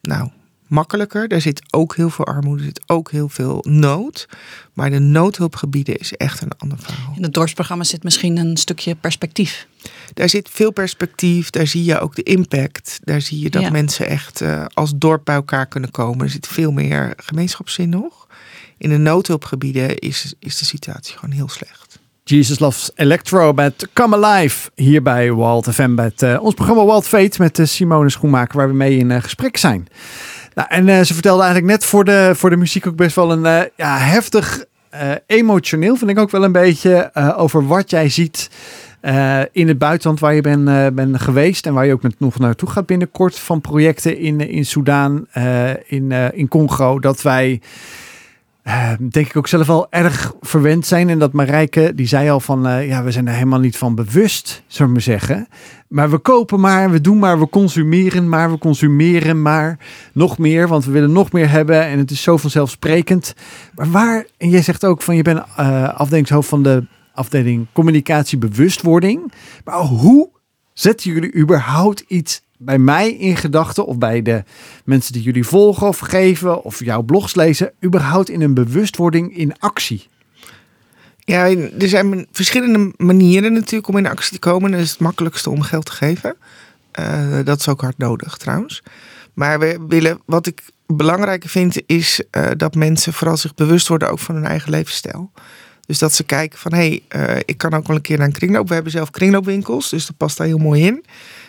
nou, 0.00 0.30
makkelijker. 0.72 1.28
Daar 1.28 1.40
zit 1.40 1.62
ook 1.70 1.96
heel 1.96 2.10
veel 2.10 2.26
armoede, 2.26 2.58
er 2.62 2.68
zit 2.68 2.82
ook 2.86 3.10
heel 3.10 3.28
veel 3.28 3.64
nood. 3.68 4.28
Maar 4.72 4.90
de 4.90 4.98
noodhulpgebieden 4.98 5.96
is 5.96 6.12
echt 6.12 6.40
een 6.40 6.52
ander 6.58 6.78
verhaal. 6.78 7.12
In 7.16 7.22
het 7.22 7.34
dorpsprogramma 7.34 7.84
zit 7.84 8.02
misschien 8.02 8.36
een 8.36 8.56
stukje 8.56 8.94
perspectief. 8.94 9.66
Daar 10.14 10.28
zit 10.28 10.48
veel 10.50 10.70
perspectief, 10.70 11.50
daar 11.50 11.66
zie 11.66 11.84
je 11.84 12.00
ook 12.00 12.14
de 12.14 12.22
impact. 12.22 13.00
Daar 13.04 13.20
zie 13.20 13.40
je 13.40 13.50
dat 13.50 13.62
ja. 13.62 13.70
mensen 13.70 14.06
echt 14.06 14.42
als 14.74 14.92
dorp 14.96 15.24
bij 15.24 15.34
elkaar 15.34 15.66
kunnen 15.66 15.90
komen. 15.90 16.24
Er 16.24 16.30
zit 16.30 16.46
veel 16.46 16.72
meer 16.72 17.12
gemeenschapszin 17.16 17.88
nog. 17.88 18.26
In 18.78 18.88
de 18.88 18.98
noodhulpgebieden 18.98 19.98
is, 19.98 20.34
is 20.38 20.58
de 20.58 20.64
situatie 20.64 21.18
gewoon 21.18 21.34
heel 21.34 21.48
slecht. 21.48 22.00
Jesus 22.24 22.58
Loves 22.58 22.90
Electro 22.94 23.52
met 23.52 23.88
Come 23.92 24.26
Alive 24.26 24.70
hier 24.74 25.02
bij 25.02 25.32
Walt 25.32 25.68
FM. 25.68 25.94
Met 25.94 26.22
uh, 26.22 26.42
ons 26.42 26.54
programma 26.54 26.84
Walt 26.84 27.06
Fate 27.06 27.42
met 27.42 27.58
uh, 27.58 27.66
Simone 27.66 28.10
Schoenmaker 28.10 28.56
waar 28.56 28.68
we 28.68 28.74
mee 28.74 28.98
in 28.98 29.10
uh, 29.10 29.20
gesprek 29.20 29.56
zijn. 29.56 29.88
Nou, 30.54 30.68
en 30.68 31.06
ze 31.06 31.12
vertelde 31.12 31.42
eigenlijk 31.42 31.72
net 31.72 31.84
voor 31.84 32.04
de, 32.04 32.32
voor 32.34 32.50
de 32.50 32.56
muziek 32.56 32.86
ook 32.86 32.96
best 32.96 33.16
wel 33.16 33.32
een 33.32 33.70
ja, 33.76 33.98
heftig, 33.98 34.64
emotioneel 35.26 35.96
vind 35.96 36.10
ik 36.10 36.18
ook 36.18 36.30
wel 36.30 36.44
een 36.44 36.52
beetje 36.52 37.10
over 37.36 37.66
wat 37.66 37.90
jij 37.90 38.08
ziet 38.08 38.50
in 39.52 39.68
het 39.68 39.78
buitenland 39.78 40.20
waar 40.20 40.34
je 40.34 40.40
bent 40.40 40.94
ben 40.94 41.20
geweest 41.20 41.66
en 41.66 41.74
waar 41.74 41.86
je 41.86 41.92
ook 41.92 42.02
met, 42.02 42.14
nog 42.18 42.38
naartoe 42.38 42.68
gaat 42.68 42.86
binnenkort 42.86 43.38
van 43.38 43.60
projecten 43.60 44.18
in, 44.18 44.48
in 44.48 44.64
Soudaan, 44.64 45.26
in, 45.86 46.12
in 46.12 46.48
Congo. 46.48 46.98
Dat 46.98 47.22
wij 47.22 47.60
uh, 48.64 48.92
denk 48.98 49.26
ik 49.26 49.36
ook 49.36 49.48
zelf 49.48 49.66
wel 49.66 49.86
erg 49.90 50.34
verwend 50.40 50.86
zijn. 50.86 51.08
En 51.08 51.18
dat 51.18 51.32
Marijke, 51.32 51.92
die 51.94 52.06
zei 52.06 52.30
al 52.30 52.40
van, 52.40 52.66
uh, 52.66 52.88
ja, 52.88 53.02
we 53.02 53.10
zijn 53.10 53.26
er 53.26 53.34
helemaal 53.34 53.60
niet 53.60 53.76
van 53.76 53.94
bewust, 53.94 54.62
zullen 54.66 54.86
we 54.86 54.92
maar 54.92 55.02
zeggen. 55.02 55.48
Maar 55.88 56.10
we 56.10 56.18
kopen 56.18 56.60
maar, 56.60 56.90
we 56.90 57.00
doen 57.00 57.18
maar, 57.18 57.38
we 57.38 57.48
consumeren 57.48 58.28
maar, 58.28 58.50
we 58.50 58.58
consumeren 58.58 59.42
maar 59.42 59.78
nog 60.12 60.38
meer. 60.38 60.68
Want 60.68 60.84
we 60.84 60.90
willen 60.90 61.12
nog 61.12 61.32
meer 61.32 61.50
hebben 61.50 61.84
en 61.84 61.98
het 61.98 62.10
is 62.10 62.22
zo 62.22 62.36
vanzelfsprekend. 62.36 63.34
Maar 63.74 63.90
waar, 63.90 64.26
en 64.36 64.48
jij 64.48 64.62
zegt 64.62 64.84
ook 64.84 65.02
van, 65.02 65.16
je 65.16 65.22
bent 65.22 65.38
uh, 65.38 65.94
afdelingshoofd 65.94 66.48
van 66.48 66.62
de 66.62 66.86
afdeling 67.14 67.66
communicatie 67.72 68.38
bewustwording. 68.38 69.32
Maar 69.64 69.78
hoe 69.78 70.28
zetten 70.74 71.12
jullie 71.12 71.34
überhaupt 71.34 72.04
iets 72.06 72.42
bij 72.56 72.78
mij 72.78 73.12
in 73.12 73.36
gedachten 73.36 73.86
of 73.86 73.98
bij 73.98 74.22
de 74.22 74.44
mensen 74.84 75.12
die 75.12 75.22
jullie 75.22 75.46
volgen 75.46 75.86
of 75.86 75.98
geven 75.98 76.62
of 76.62 76.84
jouw 76.84 77.02
blogs 77.02 77.34
lezen, 77.34 77.72
überhaupt 77.84 78.28
in 78.28 78.40
een 78.40 78.54
bewustwording 78.54 79.36
in 79.36 79.58
actie? 79.58 80.10
Ja, 81.24 81.48
er 81.78 81.88
zijn 81.88 82.26
verschillende 82.32 82.92
manieren 82.96 83.52
natuurlijk 83.52 83.88
om 83.88 83.96
in 83.96 84.06
actie 84.06 84.32
te 84.32 84.38
komen. 84.38 84.70
Dat 84.70 84.80
is 84.80 84.90
het 84.90 85.00
makkelijkste 85.00 85.50
om 85.50 85.62
geld 85.62 85.84
te 85.84 85.92
geven. 85.92 86.36
Uh, 87.00 87.38
dat 87.44 87.58
is 87.58 87.68
ook 87.68 87.80
hard 87.80 87.98
nodig 87.98 88.36
trouwens. 88.36 88.82
Maar 89.34 89.58
we 89.58 89.84
willen, 89.88 90.20
wat 90.26 90.46
ik 90.46 90.62
belangrijker 90.86 91.48
vind, 91.48 91.82
is 91.86 92.22
uh, 92.30 92.50
dat 92.56 92.74
mensen 92.74 93.12
vooral 93.12 93.36
zich 93.36 93.54
bewust 93.54 93.88
worden 93.88 94.10
ook 94.10 94.18
van 94.18 94.34
hun 94.34 94.44
eigen 94.44 94.70
levensstijl. 94.70 95.30
Dus 95.86 95.98
dat 95.98 96.14
ze 96.14 96.24
kijken 96.24 96.58
van, 96.58 96.72
hé, 96.74 97.00
hey, 97.08 97.42
ik 97.44 97.58
kan 97.58 97.74
ook 97.74 97.86
wel 97.86 97.96
een 97.96 98.02
keer 98.02 98.18
naar 98.18 98.26
een 98.26 98.32
kringloop. 98.32 98.68
We 98.68 98.74
hebben 98.74 98.92
zelf 98.92 99.10
kringloopwinkels, 99.10 99.90
dus 99.90 100.06
dat 100.06 100.16
past 100.16 100.36
daar 100.36 100.46
heel 100.46 100.58
mooi 100.58 100.86
in. 100.86 101.04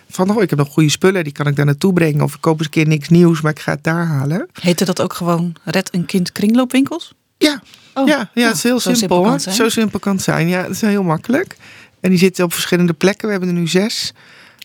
Van, 0.09 0.29
oh, 0.29 0.41
ik 0.41 0.49
heb 0.49 0.59
nog 0.59 0.69
goede 0.69 0.89
spullen, 0.89 1.23
die 1.23 1.33
kan 1.33 1.47
ik 1.47 1.55
daar 1.55 1.65
naartoe 1.65 1.93
brengen. 1.93 2.21
Of 2.21 2.33
ik 2.33 2.41
koop 2.41 2.57
eens 2.57 2.65
een 2.65 2.71
keer 2.71 2.87
niks 2.87 3.09
nieuws, 3.09 3.41
maar 3.41 3.51
ik 3.51 3.59
ga 3.59 3.71
het 3.71 3.83
daar 3.83 4.05
halen. 4.05 4.49
Heette 4.61 4.85
dat 4.85 5.01
ook 5.01 5.13
gewoon 5.13 5.55
Red 5.63 5.93
een 5.93 6.05
Kind 6.05 6.31
kringloopwinkels? 6.31 7.13
Ja, 7.37 7.61
oh, 7.93 8.07
ja, 8.07 8.29
ja, 8.33 8.47
het 8.47 8.55
is 8.55 8.63
heel 8.63 8.79
simpel. 8.79 9.25
simpel 9.25 9.53
zo 9.53 9.69
simpel 9.69 9.99
kan 9.99 10.15
het 10.15 10.23
zijn. 10.23 10.47
Ja, 10.47 10.61
het 10.61 10.71
is 10.71 10.81
heel 10.81 11.03
makkelijk. 11.03 11.55
En 11.99 12.09
die 12.09 12.19
zitten 12.19 12.43
op 12.43 12.53
verschillende 12.53 12.93
plekken. 12.93 13.25
We 13.25 13.31
hebben 13.31 13.49
er 13.49 13.59
nu 13.59 13.67
zes. 13.67 14.13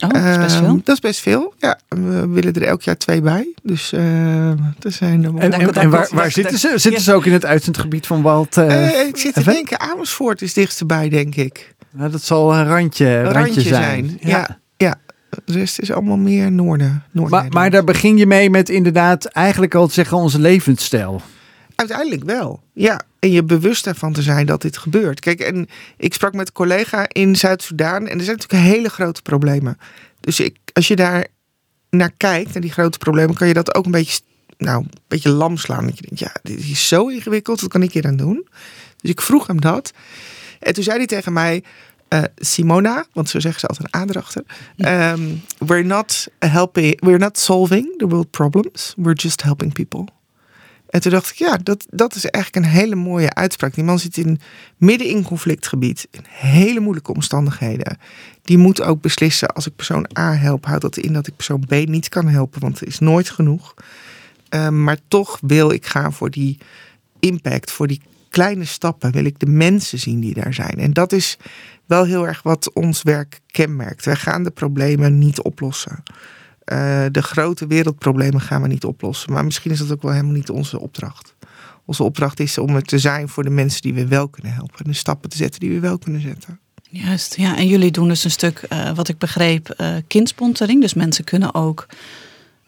Oh, 0.04 0.10
dat 0.10 0.24
is 0.24 0.36
best 0.36 0.56
veel. 0.56 0.66
Ehm, 0.66 0.78
dat 0.84 0.94
is 0.94 1.00
best 1.00 1.20
veel. 1.20 1.54
Ja, 1.56 1.78
we 1.88 2.28
willen 2.28 2.54
er 2.54 2.62
elk 2.62 2.82
jaar 2.82 2.96
twee 2.96 3.20
bij. 3.20 3.54
Dus 3.62 3.92
uh, 3.92 4.48
er 4.50 4.92
zijn 4.92 5.24
er 5.24 5.36
En, 5.36 5.52
en, 5.52 5.74
en 5.74 5.90
waar, 5.90 6.08
waar 6.12 6.30
zitten 6.30 6.58
ze? 6.58 6.72
Zitten 6.74 7.02
ze 7.02 7.12
ook 7.12 7.26
in 7.26 7.32
het 7.32 7.44
uitzendgebied 7.44 8.06
van 8.06 8.22
Walt? 8.22 8.56
Uh, 8.56 9.06
ik 9.06 9.16
zit 9.16 9.34
te 9.34 9.44
denken, 9.44 9.80
Amersfoort 9.80 10.42
is 10.42 10.52
dichtstbij, 10.54 11.08
denk 11.08 11.34
ik. 11.34 11.74
Nou, 11.90 12.10
dat 12.10 12.22
zal 12.22 12.54
een 12.54 12.66
randje, 12.66 13.06
een 13.06 13.32
randje, 13.32 13.60
zijn. 13.60 14.06
zijn. 14.06 14.18
Ja. 14.20 14.58
ja. 14.76 14.94
De 15.44 15.52
rest 15.52 15.78
is 15.78 15.92
allemaal 15.92 16.16
meer 16.16 16.52
noorden. 16.52 17.02
maar, 17.12 17.46
maar 17.48 17.70
daar 17.70 17.84
begin 17.84 18.16
je 18.16 18.26
mee 18.26 18.50
met 18.50 18.68
inderdaad 18.68 19.24
eigenlijk 19.24 19.74
al 19.74 19.86
te 19.86 19.92
zeggen 19.92 20.16
onze 20.16 20.38
levensstijl. 20.38 21.20
Uiteindelijk 21.74 22.24
wel, 22.24 22.62
ja. 22.72 23.00
En 23.18 23.30
je 23.30 23.44
bewust 23.44 23.86
ervan 23.86 24.12
te 24.12 24.22
zijn 24.22 24.46
dat 24.46 24.62
dit 24.62 24.78
gebeurt. 24.78 25.20
Kijk, 25.20 25.40
en 25.40 25.68
ik 25.96 26.14
sprak 26.14 26.34
met 26.34 26.46
een 26.46 26.52
collega 26.52 27.06
in 27.08 27.36
Zuid-Soedan 27.36 28.06
en 28.06 28.18
er 28.18 28.24
zijn 28.24 28.36
natuurlijk 28.36 28.70
hele 28.74 28.88
grote 28.88 29.22
problemen. 29.22 29.78
Dus 30.20 30.40
ik, 30.40 30.56
als 30.72 30.88
je 30.88 30.96
daar 30.96 31.26
naar 31.90 32.12
kijkt, 32.16 32.52
naar 32.52 32.62
die 32.62 32.72
grote 32.72 32.98
problemen, 32.98 33.34
kan 33.34 33.48
je 33.48 33.54
dat 33.54 33.74
ook 33.74 33.84
een 33.84 33.90
beetje, 33.90 34.20
nou, 34.58 34.82
een 34.82 34.90
beetje 35.08 35.30
lam 35.30 35.56
slaan. 35.56 35.86
Dat 35.86 35.98
je 35.98 36.02
denkt, 36.02 36.18
ja, 36.18 36.32
dit 36.42 36.58
is 36.58 36.88
zo 36.88 37.08
ingewikkeld, 37.08 37.60
wat 37.60 37.70
kan 37.70 37.82
ik 37.82 37.92
hier 37.92 38.06
aan 38.06 38.16
doen? 38.16 38.48
Dus 39.00 39.10
ik 39.10 39.20
vroeg 39.20 39.46
hem 39.46 39.60
dat. 39.60 39.92
En 40.58 40.74
toen 40.74 40.84
zei 40.84 40.96
hij 40.96 41.06
tegen 41.06 41.32
mij, 41.32 41.62
uh, 42.08 42.22
Simona, 42.36 43.06
want 43.12 43.28
zo 43.28 43.40
zeggen 43.40 43.60
ze 43.60 43.66
altijd 43.66 43.94
een 43.94 44.00
aandrachter. 44.00 44.44
Um, 44.76 45.42
we're 45.58 45.84
not 45.84 46.28
helping, 46.38 47.00
we're 47.00 47.18
not 47.18 47.38
solving 47.38 47.98
the 47.98 48.06
world 48.08 48.30
problems, 48.30 48.94
we're 48.96 49.14
just 49.14 49.42
helping 49.42 49.72
people. 49.72 50.06
En 50.88 51.00
toen 51.00 51.12
dacht 51.12 51.30
ik, 51.30 51.36
ja, 51.36 51.56
dat, 51.62 51.86
dat 51.90 52.14
is 52.14 52.24
eigenlijk 52.24 52.66
een 52.66 52.72
hele 52.72 52.94
mooie 52.94 53.34
uitspraak. 53.34 53.74
Die 53.74 53.84
man 53.84 53.98
zit 53.98 54.16
in, 54.16 54.40
midden 54.76 55.06
in 55.06 55.22
conflictgebied, 55.22 56.08
in 56.10 56.24
hele 56.28 56.80
moeilijke 56.80 57.14
omstandigheden. 57.14 57.98
Die 58.42 58.58
moet 58.58 58.82
ook 58.82 59.00
beslissen, 59.00 59.48
als 59.48 59.66
ik 59.66 59.76
persoon 59.76 60.10
A 60.18 60.34
help, 60.34 60.66
houdt 60.66 60.82
dat 60.82 60.96
in 60.96 61.12
dat 61.12 61.26
ik 61.26 61.36
persoon 61.36 61.64
B 61.66 61.70
niet 61.70 62.08
kan 62.08 62.28
helpen, 62.28 62.60
want 62.60 62.80
het 62.80 62.88
is 62.88 62.98
nooit 62.98 63.30
genoeg. 63.30 63.74
Ehm, 64.48 64.82
maar 64.82 64.98
toch 65.08 65.38
wil 65.40 65.70
ik 65.70 65.86
gaan 65.86 66.12
voor 66.12 66.30
die 66.30 66.58
impact, 67.20 67.70
voor 67.70 67.86
die 67.86 68.00
kleine 68.30 68.64
stappen, 68.64 69.12
wil 69.12 69.24
ik 69.24 69.38
de 69.38 69.46
mensen 69.46 69.98
zien 69.98 70.20
die 70.20 70.34
daar 70.34 70.54
zijn. 70.54 70.78
En 70.78 70.92
dat 70.92 71.12
is 71.12 71.36
wel 71.86 72.04
heel 72.04 72.26
erg 72.26 72.42
wat 72.42 72.72
ons 72.72 73.02
werk 73.02 73.40
kenmerkt. 73.46 74.04
Wij 74.04 74.16
gaan 74.16 74.42
de 74.42 74.50
problemen 74.50 75.18
niet 75.18 75.42
oplossen. 75.42 76.02
Uh, 76.72 77.04
de 77.10 77.22
grote 77.22 77.66
wereldproblemen 77.66 78.40
gaan 78.40 78.62
we 78.62 78.68
niet 78.68 78.84
oplossen. 78.84 79.32
Maar 79.32 79.44
misschien 79.44 79.70
is 79.70 79.78
dat 79.78 79.92
ook 79.92 80.02
wel 80.02 80.12
helemaal 80.12 80.32
niet 80.32 80.50
onze 80.50 80.80
opdracht. 80.80 81.34
Onze 81.84 82.02
opdracht 82.02 82.40
is 82.40 82.58
om 82.58 82.74
er 82.74 82.82
te 82.82 82.98
zijn 82.98 83.28
voor 83.28 83.42
de 83.42 83.50
mensen 83.50 83.82
die 83.82 83.94
we 83.94 84.06
wel 84.06 84.28
kunnen 84.28 84.52
helpen. 84.52 84.78
En 84.78 84.90
de 84.90 84.96
stappen 84.96 85.30
te 85.30 85.36
zetten 85.36 85.60
die 85.60 85.70
we 85.70 85.80
wel 85.80 85.98
kunnen 85.98 86.20
zetten. 86.20 86.58
Juist, 86.90 87.36
ja. 87.36 87.56
En 87.56 87.66
jullie 87.66 87.90
doen 87.90 88.08
dus 88.08 88.24
een 88.24 88.30
stuk, 88.30 88.66
uh, 88.72 88.94
wat 88.94 89.08
ik 89.08 89.18
begreep, 89.18 89.74
uh, 89.80 89.94
kindsponsoring. 90.06 90.80
Dus 90.80 90.94
mensen 90.94 91.24
kunnen 91.24 91.54
ook 91.54 91.86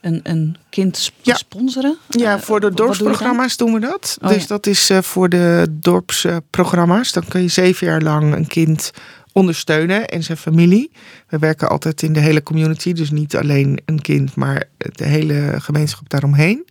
een, 0.01 0.21
een 0.23 0.57
kind 0.71 1.13
sponsoren. 1.23 1.97
Ja, 2.09 2.41
voor 2.41 2.61
de 2.61 2.75
dorpsprogramma's 2.75 3.57
doen 3.57 3.73
we 3.73 3.81
dat. 3.81 4.19
Oh, 4.23 4.29
dus 4.29 4.47
dat 4.47 4.67
is 4.67 4.91
voor 5.01 5.29
de 5.29 5.67
dorpsprogramma's. 5.71 7.13
Dan 7.13 7.25
kun 7.29 7.43
je 7.43 7.49
zeven 7.49 7.87
jaar 7.87 8.03
lang 8.03 8.35
een 8.35 8.47
kind 8.47 8.91
ondersteunen 9.33 10.09
en 10.09 10.23
zijn 10.23 10.39
familie. 10.39 10.91
We 11.31 11.39
werken 11.39 11.69
altijd 11.69 12.03
in 12.03 12.13
de 12.13 12.21
hele 12.21 12.43
community, 12.43 12.93
dus 12.93 13.11
niet 13.11 13.37
alleen 13.37 13.81
een 13.85 14.01
kind, 14.01 14.35
maar 14.35 14.65
de 14.77 15.05
hele 15.05 15.55
gemeenschap 15.59 16.09
daaromheen. 16.09 16.67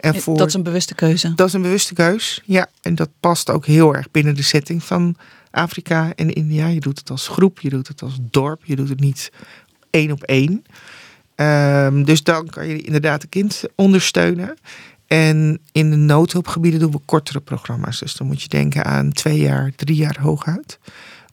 En 0.00 0.20
voor, 0.20 0.36
dat 0.36 0.46
is 0.46 0.54
een 0.54 0.62
bewuste 0.62 0.94
keuze. 0.94 1.34
Dat 1.34 1.46
is 1.46 1.52
een 1.52 1.62
bewuste 1.62 1.94
keus, 1.94 2.42
ja. 2.44 2.66
En 2.82 2.94
dat 2.94 3.08
past 3.20 3.50
ook 3.50 3.66
heel 3.66 3.94
erg 3.94 4.10
binnen 4.10 4.34
de 4.34 4.42
setting 4.42 4.84
van 4.84 5.16
Afrika 5.50 6.12
en 6.14 6.32
India. 6.32 6.66
Je 6.66 6.80
doet 6.80 6.98
het 6.98 7.10
als 7.10 7.28
groep, 7.28 7.60
je 7.60 7.68
doet 7.68 7.88
het 7.88 8.02
als 8.02 8.18
dorp, 8.20 8.64
je 8.64 8.76
doet 8.76 8.88
het 8.88 9.00
niet 9.00 9.32
één 9.90 10.10
op 10.10 10.22
één. 10.22 10.64
Um, 11.36 12.04
dus 12.04 12.22
dan 12.22 12.48
kan 12.48 12.66
je 12.66 12.82
inderdaad 12.82 13.22
een 13.22 13.28
kind 13.28 13.62
ondersteunen. 13.74 14.56
En 15.06 15.60
in 15.72 15.90
de 15.90 15.96
noodhulpgebieden 15.96 16.80
doen 16.80 16.90
we 16.90 16.98
kortere 17.04 17.40
programma's. 17.40 17.98
Dus 17.98 18.14
dan 18.14 18.26
moet 18.26 18.42
je 18.42 18.48
denken 18.48 18.84
aan 18.84 19.12
twee 19.12 19.38
jaar, 19.38 19.72
drie 19.76 19.96
jaar 19.96 20.16
hooguit 20.20 20.78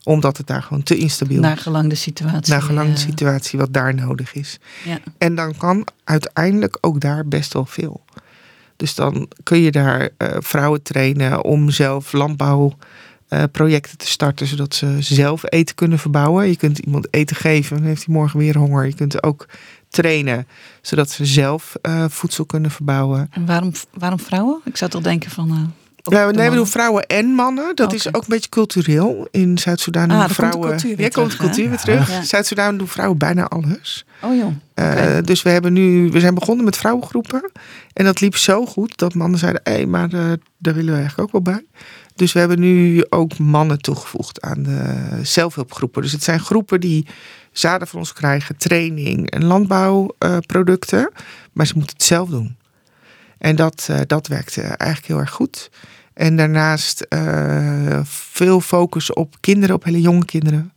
omdat 0.06 0.36
het 0.36 0.46
daar 0.46 0.62
gewoon 0.62 0.82
te 0.82 0.96
instabiel 0.96 1.36
is. 1.36 1.42
Naar 1.42 1.56
gelang 1.56 1.88
de 1.88 1.94
situatie. 1.94 2.52
Naar 2.52 2.62
gelang 2.62 2.92
de 2.92 2.98
situatie 2.98 3.58
wat 3.58 3.72
daar 3.72 3.94
nodig 3.94 4.34
is. 4.34 4.58
Ja. 4.84 4.98
En 5.18 5.34
dan 5.34 5.56
kan 5.56 5.86
uiteindelijk 6.04 6.78
ook 6.80 7.00
daar 7.00 7.26
best 7.26 7.52
wel 7.52 7.64
veel. 7.64 8.04
Dus 8.76 8.94
dan 8.94 9.28
kun 9.42 9.58
je 9.58 9.70
daar 9.70 10.00
uh, 10.00 10.28
vrouwen 10.38 10.82
trainen 10.82 11.44
om 11.44 11.70
zelf 11.70 12.12
landbouwprojecten 12.12 13.92
uh, 13.92 13.98
te 13.98 14.06
starten, 14.06 14.46
zodat 14.46 14.74
ze 14.74 14.96
zelf 14.98 15.42
eten 15.44 15.74
kunnen 15.74 15.98
verbouwen. 15.98 16.48
Je 16.48 16.56
kunt 16.56 16.78
iemand 16.78 17.08
eten 17.10 17.36
geven, 17.36 17.76
dan 17.76 17.86
heeft 17.86 18.04
hij 18.04 18.14
morgen 18.14 18.38
weer 18.38 18.58
honger. 18.58 18.86
Je 18.86 18.94
kunt 18.94 19.22
ook 19.22 19.46
trainen, 19.88 20.46
zodat 20.80 21.10
ze 21.10 21.24
zelf 21.24 21.76
uh, 21.82 22.04
voedsel 22.08 22.44
kunnen 22.44 22.70
verbouwen. 22.70 23.28
En 23.30 23.46
waarom, 23.46 23.72
waarom 23.94 24.20
vrouwen? 24.20 24.60
Ik 24.64 24.76
zou 24.76 24.90
toch 24.90 25.02
denken 25.02 25.30
van 25.30 25.72
nee, 26.10 26.50
we 26.50 26.56
doen 26.56 26.66
vrouwen 26.66 27.06
en 27.06 27.26
mannen. 27.26 27.74
Dat 27.76 27.92
is 27.92 28.08
ook 28.08 28.22
een 28.22 28.28
beetje 28.28 28.48
cultureel. 28.48 29.28
In 29.30 29.58
Zuid-Soedan 29.58 30.10
ah, 30.10 30.20
doen 30.20 30.28
vrouwen. 30.28 30.68
Komt 30.68 30.98
ja, 30.98 31.08
komt 31.08 31.30
de 31.30 31.36
cultuur 31.36 31.68
weer 31.68 31.78
terug. 31.78 32.24
Zuid-Soedan 32.24 32.78
doen 32.78 32.88
vrouwen 32.88 33.18
bijna 33.18 33.48
alles. 33.48 34.04
Oh 34.22 34.36
joh. 34.36 34.52
Uh, 34.74 35.16
dus 35.24 35.42
we 35.42 35.50
hebben 35.50 35.72
nu, 35.72 36.10
we 36.10 36.20
zijn 36.20 36.34
begonnen 36.34 36.64
met 36.64 36.76
vrouwengroepen. 36.76 37.50
En 37.92 38.04
dat 38.04 38.20
liep 38.20 38.36
zo 38.36 38.66
goed 38.66 38.98
dat 38.98 39.14
mannen 39.14 39.38
zeiden: 39.38 39.60
hé, 39.64 39.72
hey, 39.72 39.86
maar 39.86 40.14
uh, 40.14 40.32
daar 40.58 40.74
willen 40.74 40.92
we 40.92 40.98
eigenlijk 40.98 41.20
ook 41.20 41.44
wel 41.44 41.54
bij. 41.54 41.64
Dus 42.14 42.32
we 42.32 42.38
hebben 42.38 42.60
nu 42.60 43.04
ook 43.08 43.38
mannen 43.38 43.80
toegevoegd 43.80 44.40
aan 44.40 44.62
de 44.62 44.94
zelfhulpgroepen. 45.22 46.02
Dus 46.02 46.12
het 46.12 46.22
zijn 46.22 46.40
groepen 46.40 46.80
die 46.80 47.06
zaden 47.52 47.88
van 47.88 47.98
ons 47.98 48.12
krijgen, 48.12 48.56
training 48.56 49.30
en 49.30 49.44
landbouwproducten. 49.44 50.98
Uh, 50.98 51.20
maar 51.52 51.66
ze 51.66 51.72
moeten 51.76 51.96
het 51.96 52.06
zelf 52.06 52.28
doen. 52.28 52.56
En 53.38 53.56
dat, 53.56 53.88
uh, 53.90 53.98
dat 54.06 54.26
werkt 54.26 54.58
eigenlijk 54.58 55.06
heel 55.06 55.18
erg 55.18 55.30
goed. 55.30 55.70
En 56.16 56.36
daarnaast 56.36 57.06
uh, 57.08 58.00
veel 58.04 58.60
focus 58.60 59.12
op 59.12 59.36
kinderen, 59.40 59.74
op 59.74 59.84
hele 59.84 60.00
jonge 60.00 60.24
kinderen. 60.24 60.72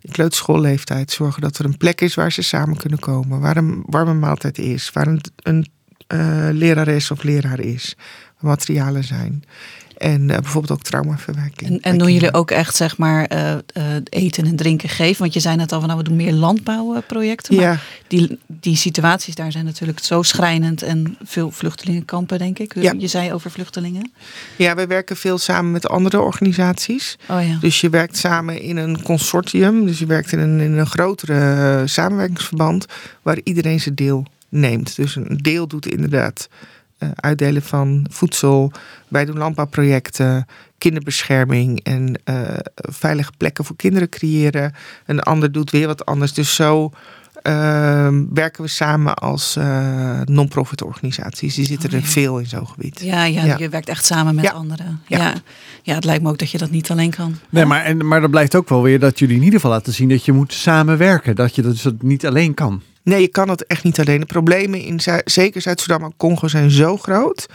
In 0.00 0.12
kleuterschoolleeftijd. 0.12 1.10
Zorgen 1.10 1.42
dat 1.42 1.58
er 1.58 1.64
een 1.64 1.76
plek 1.76 2.00
is 2.00 2.14
waar 2.14 2.32
ze 2.32 2.42
samen 2.42 2.76
kunnen 2.76 2.98
komen. 2.98 3.40
Waar 3.40 3.56
een 3.56 3.82
warme 3.86 4.14
maaltijd 4.14 4.58
is. 4.58 4.90
Waar 4.92 5.06
een, 5.36 5.66
uh, 6.14 6.48
lerares 6.50 7.10
of 7.10 7.22
leraar 7.22 7.60
is. 7.60 7.96
Materialen 8.40 9.04
zijn. 9.04 9.44
En 9.98 10.20
uh, 10.20 10.26
bijvoorbeeld 10.26 10.72
ook 10.72 10.82
traumaverwerking. 10.82 11.70
En, 11.70 11.80
en 11.80 11.98
doen 11.98 12.12
jullie 12.12 12.34
ook 12.34 12.50
echt 12.50 12.76
zeg 12.76 12.96
maar 12.96 13.32
uh, 13.32 13.50
uh, 13.50 13.84
eten 14.08 14.46
en 14.46 14.56
drinken 14.56 14.88
geven? 14.88 15.20
Want 15.20 15.34
je 15.34 15.40
zei 15.40 15.56
net 15.56 15.72
al 15.72 15.78
van 15.78 15.88
nou 15.88 16.00
we 16.00 16.08
doen 16.08 16.16
meer 16.16 16.32
landbouwprojecten. 16.32 17.54
Maar 17.54 17.64
ja. 17.64 17.78
die, 18.06 18.38
die 18.46 18.76
situaties 18.76 19.34
daar 19.34 19.52
zijn 19.52 19.64
natuurlijk 19.64 19.98
zo 19.98 20.22
schrijnend. 20.22 20.82
En 20.82 21.16
veel 21.22 21.50
vluchtelingenkampen 21.50 22.38
denk 22.38 22.58
ik. 22.58 22.74
Ja. 22.74 22.94
Je 22.98 23.06
zei 23.06 23.32
over 23.32 23.50
vluchtelingen. 23.50 24.12
Ja, 24.56 24.74
we 24.74 24.86
werken 24.86 25.16
veel 25.16 25.38
samen 25.38 25.72
met 25.72 25.88
andere 25.88 26.20
organisaties. 26.20 27.18
Oh 27.28 27.46
ja. 27.46 27.58
Dus 27.60 27.80
je 27.80 27.90
werkt 27.90 28.16
samen 28.16 28.60
in 28.60 28.76
een 28.76 29.02
consortium. 29.02 29.86
Dus 29.86 29.98
je 29.98 30.06
werkt 30.06 30.32
in 30.32 30.38
een, 30.38 30.60
in 30.60 30.72
een 30.72 30.86
grotere 30.86 31.82
samenwerkingsverband. 31.86 32.86
Waar 33.22 33.38
iedereen 33.44 33.80
zijn 33.80 33.94
deel 33.94 34.26
neemt. 34.48 34.96
Dus 34.96 35.16
een 35.16 35.38
deel 35.42 35.66
doet 35.66 35.86
inderdaad 35.86 36.48
uitdelen 37.14 37.62
van 37.62 38.06
voedsel. 38.10 38.72
Wij 39.08 39.24
doen 39.24 39.38
landbouwprojecten, 39.38 40.46
kinderbescherming 40.78 41.80
en 41.82 42.20
uh, 42.24 42.36
veilige 42.74 43.32
plekken 43.36 43.64
voor 43.64 43.76
kinderen 43.76 44.08
creëren. 44.08 44.74
Een 45.06 45.20
ander 45.20 45.52
doet 45.52 45.70
weer 45.70 45.86
wat 45.86 46.06
anders. 46.06 46.32
Dus 46.32 46.54
zo 46.54 46.92
uh, 47.42 48.08
werken 48.32 48.62
we 48.62 48.68
samen 48.68 49.14
als 49.14 49.56
uh, 49.56 50.20
non-profit 50.24 50.82
organisaties. 50.82 51.54
Die 51.54 51.66
zitten 51.66 51.90
oh, 51.90 51.96
er 51.96 52.02
veel 52.02 52.38
in 52.38 52.46
zo'n 52.46 52.66
gebied. 52.66 53.00
Ja, 53.00 53.24
ja, 53.24 53.44
ja, 53.44 53.56
je 53.58 53.68
werkt 53.68 53.88
echt 53.88 54.04
samen 54.04 54.34
met 54.34 54.44
ja. 54.44 54.50
anderen. 54.50 55.00
Ja. 55.06 55.18
ja. 55.18 55.34
Ja. 55.82 55.94
het 55.94 56.04
lijkt 56.04 56.22
me 56.22 56.28
ook 56.28 56.38
dat 56.38 56.50
je 56.50 56.58
dat 56.58 56.70
niet 56.70 56.90
alleen 56.90 57.10
kan. 57.10 57.36
Nee, 57.48 57.64
maar, 57.64 57.84
en, 57.84 58.06
maar 58.06 58.20
dat 58.20 58.30
blijkt 58.30 58.54
ook 58.54 58.68
wel 58.68 58.82
weer 58.82 58.98
dat 58.98 59.18
jullie 59.18 59.36
in 59.36 59.42
ieder 59.42 59.60
geval 59.60 59.74
laten 59.74 59.92
zien 59.92 60.08
dat 60.08 60.24
je 60.24 60.32
moet 60.32 60.52
samenwerken. 60.52 61.34
Dat 61.34 61.54
je 61.54 61.62
dat 61.62 61.72
dus 61.72 61.92
niet 62.00 62.26
alleen 62.26 62.54
kan. 62.54 62.82
Nee, 63.04 63.20
je 63.20 63.28
kan 63.28 63.48
het 63.48 63.66
echt 63.66 63.84
niet 63.84 64.00
alleen. 64.00 64.20
De 64.20 64.26
problemen 64.26 64.80
in 64.80 65.00
zeker 65.24 65.60
Zuid-Soedan 65.60 66.02
en 66.02 66.16
Congo 66.16 66.48
zijn 66.48 66.70
zo 66.70 66.96
groot. 66.96 67.46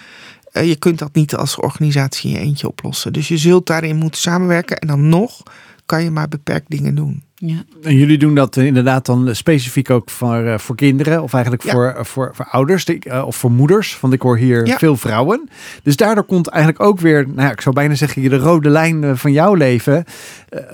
Uh, 0.53 0.67
je 0.67 0.75
kunt 0.75 0.99
dat 0.99 1.13
niet 1.13 1.35
als 1.35 1.55
organisatie 1.55 2.29
in 2.29 2.39
je 2.39 2.45
eentje 2.45 2.67
oplossen. 2.67 3.13
Dus 3.13 3.27
je 3.27 3.37
zult 3.37 3.65
daarin 3.65 3.95
moeten 3.95 4.21
samenwerken. 4.21 4.77
En 4.77 4.87
dan 4.87 5.09
nog 5.09 5.43
kan 5.85 6.03
je 6.03 6.11
maar 6.11 6.27
beperkt 6.27 6.69
dingen 6.69 6.95
doen. 6.95 7.23
Ja. 7.41 7.63
En 7.83 7.95
jullie 7.95 8.17
doen 8.17 8.35
dat 8.35 8.57
eh, 8.57 8.65
inderdaad 8.65 9.05
dan 9.05 9.35
specifiek 9.35 9.89
ook 9.89 10.09
voor, 10.09 10.43
eh, 10.45 10.57
voor 10.57 10.75
kinderen 10.75 11.23
of 11.23 11.33
eigenlijk 11.33 11.63
Ja. 11.63 11.71
voor, 11.71 11.87
eh, 11.87 12.03
voor, 12.03 12.31
voor 12.33 12.45
ouders 12.45 12.85
of 13.25 13.35
voor 13.35 13.51
moeders. 13.51 13.99
Want 13.99 14.13
ik 14.13 14.21
hoor 14.21 14.37
hier 14.37 14.65
Ja. 14.65 14.77
veel 14.77 14.95
vrouwen. 14.97 15.49
Dus 15.83 15.95
daardoor 15.95 16.23
komt 16.23 16.47
eigenlijk 16.47 16.83
ook 16.83 16.99
weer, 16.99 17.27
nou 17.27 17.41
ja, 17.41 17.51
ik 17.51 17.61
zou 17.61 17.75
bijna 17.75 17.95
zeggen, 17.95 18.29
de 18.29 18.37
rode 18.37 18.69
lijn 18.69 19.17
van 19.17 19.31
jouw 19.31 19.53
leven. 19.53 20.03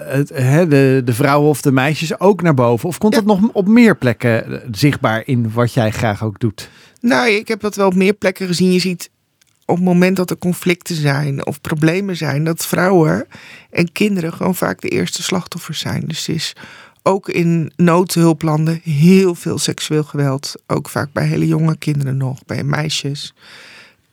het, 0.06 0.30
hè, 0.34 0.68
de, 0.68 1.02
de 1.06 1.14
vrouwen 1.14 1.50
of 1.50 1.62
de 1.62 1.72
meisjes 1.72 2.20
ook 2.20 2.42
naar 2.42 2.54
boven. 2.54 2.90
Of 2.90 2.98
komt 2.98 3.14
dat 3.14 3.26
nog 3.26 3.40
op 3.54 3.68
meer 3.68 3.98
plekken 3.98 4.62
zichtbaar 4.72 5.22
in 5.26 5.52
wat 5.54 5.74
jij 5.74 5.92
graag 5.92 6.24
ook 6.24 6.40
doet? 6.40 6.70
Nou, 7.02 7.30
ik 7.30 7.48
heb 7.48 7.62
dat 7.62 7.76
wel 7.76 7.88
op 7.88 7.96
meer 7.96 8.14
plekken 8.14 8.48
gezien. 8.48 8.72
Je 8.72 8.80
ziet 8.80 9.10
op 9.66 9.76
het 9.76 9.86
moment 9.86 10.16
dat 10.16 10.30
er 10.30 10.38
conflicten 10.38 10.96
zijn 10.96 11.46
of 11.46 11.62
problemen 11.62 12.16
zijn, 12.18 12.44
dat 12.44 12.66
vrouwen 12.66 13.28
en 13.70 13.92
kinderen 13.92 14.34
gewoon 14.34 14.56
vaak 14.56 14.82
de 14.82 14.90
eerste 14.90 15.24
slachtoffers 15.24 15.80
zijn. 15.80 16.04
Dus 16.06 16.26
het 16.26 16.36
is 16.36 16.54
ook 17.04 17.30
in 17.30 17.72
noodhulplanden 17.76 18.80
heel 18.84 19.36
veel 19.36 19.58
seksueel 19.58 20.04
geweld. 20.04 20.56
Ook 20.68 20.90
vaak 20.90 21.12
bij 21.12 21.28
hele 21.28 21.48
jonge 21.48 21.78
kinderen 21.78 22.18
nog, 22.18 22.46
bij 22.46 22.64
meisjes. 22.64 23.34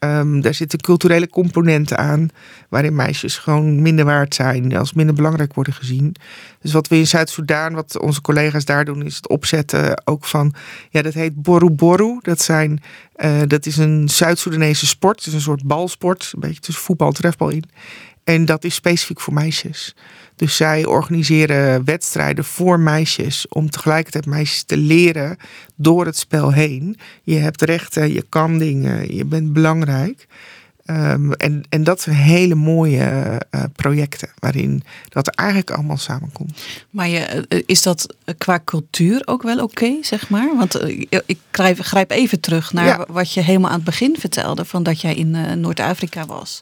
Ehm, 0.02 0.40
daar 0.40 0.54
zitten 0.54 0.80
culturele 0.80 1.28
componenten 1.28 1.98
aan, 1.98 2.28
waarin 2.68 2.94
meisjes 2.94 3.38
gewoon 3.38 3.82
minder 3.82 4.04
waard 4.04 4.34
zijn, 4.34 4.76
als 4.76 4.92
minder 4.92 5.14
belangrijk 5.14 5.54
worden 5.54 5.72
gezien. 5.72 6.14
Dus 6.60 6.72
wat 6.72 6.88
we 6.88 6.96
in 6.96 7.06
Zuid-Soedan, 7.06 7.74
wat 7.74 7.98
onze 7.98 8.20
collega's 8.20 8.64
daar 8.64 8.84
doen, 8.84 9.02
is 9.02 9.16
het 9.16 9.28
opzetten 9.28 10.06
ook 10.06 10.24
van, 10.24 10.54
ja, 10.90 11.02
dat 11.02 11.14
heet 11.14 11.42
boru 11.42 11.70
boru. 11.70 12.18
Dat, 12.22 12.40
zijn, 12.40 12.82
eh, 13.14 13.40
dat 13.46 13.66
is 13.66 13.76
een 13.76 14.08
Zuid-Soedanese 14.08 14.86
sport, 14.86 15.26
is 15.26 15.32
een 15.32 15.40
soort 15.40 15.64
balsport, 15.64 16.30
een 16.34 16.40
beetje 16.40 16.60
tussen 16.60 16.84
voetbal 16.84 17.08
en 17.08 17.14
trefbal 17.14 17.48
in. 17.48 17.64
En 18.24 18.44
dat 18.44 18.64
is 18.64 18.74
specifiek 18.74 19.20
voor 19.20 19.32
meisjes. 19.34 19.94
Dus 20.36 20.56
zij 20.56 20.84
organiseren 20.84 21.84
wedstrijden 21.84 22.44
voor 22.44 22.80
meisjes 22.80 23.48
om 23.48 23.70
tegelijkertijd 23.70 24.26
meisjes 24.26 24.62
te 24.62 24.76
leren 24.76 25.36
door 25.74 26.06
het 26.06 26.16
spel 26.16 26.52
heen. 26.52 26.96
Je 27.22 27.36
hebt 27.36 27.62
rechten, 27.62 28.12
je 28.12 28.24
kan 28.28 28.58
dingen, 28.58 29.14
je 29.14 29.24
bent 29.24 29.52
belangrijk. 29.52 30.26
Ehm, 30.84 31.32
en, 31.32 31.62
en 31.68 31.84
dat 31.84 32.00
zijn 32.00 32.16
hele 32.16 32.54
mooie 32.54 33.40
eh, 33.50 33.64
projecten 33.76 34.28
waarin 34.38 34.82
dat 35.08 35.28
eigenlijk 35.28 35.70
allemaal 35.70 35.96
samenkomt. 35.96 36.62
Maar 36.90 37.08
je, 37.08 37.18
eh, 37.18 37.62
is 37.66 37.82
dat 37.82 38.14
eh, 38.24 38.34
qua 38.38 38.60
cultuur 38.64 39.22
ook 39.24 39.42
wel 39.42 39.62
oké, 39.62 39.92
zeg 40.00 40.28
maar? 40.28 40.56
Want 40.56 40.84
ik 41.26 41.38
grijp, 41.50 41.80
grijp 41.80 42.10
even 42.10 42.40
terug 42.40 42.72
naar 42.72 42.86
Ja. 42.86 43.06
wat 43.08 43.32
je 43.32 43.40
helemaal 43.40 43.70
aan 43.70 43.76
het 43.76 43.84
begin 43.84 44.16
vertelde, 44.18 44.64
van 44.64 44.82
dat 44.82 45.00
jij 45.00 45.14
in 45.14 45.60
Noord-Afrika 45.60 46.26
was. 46.26 46.60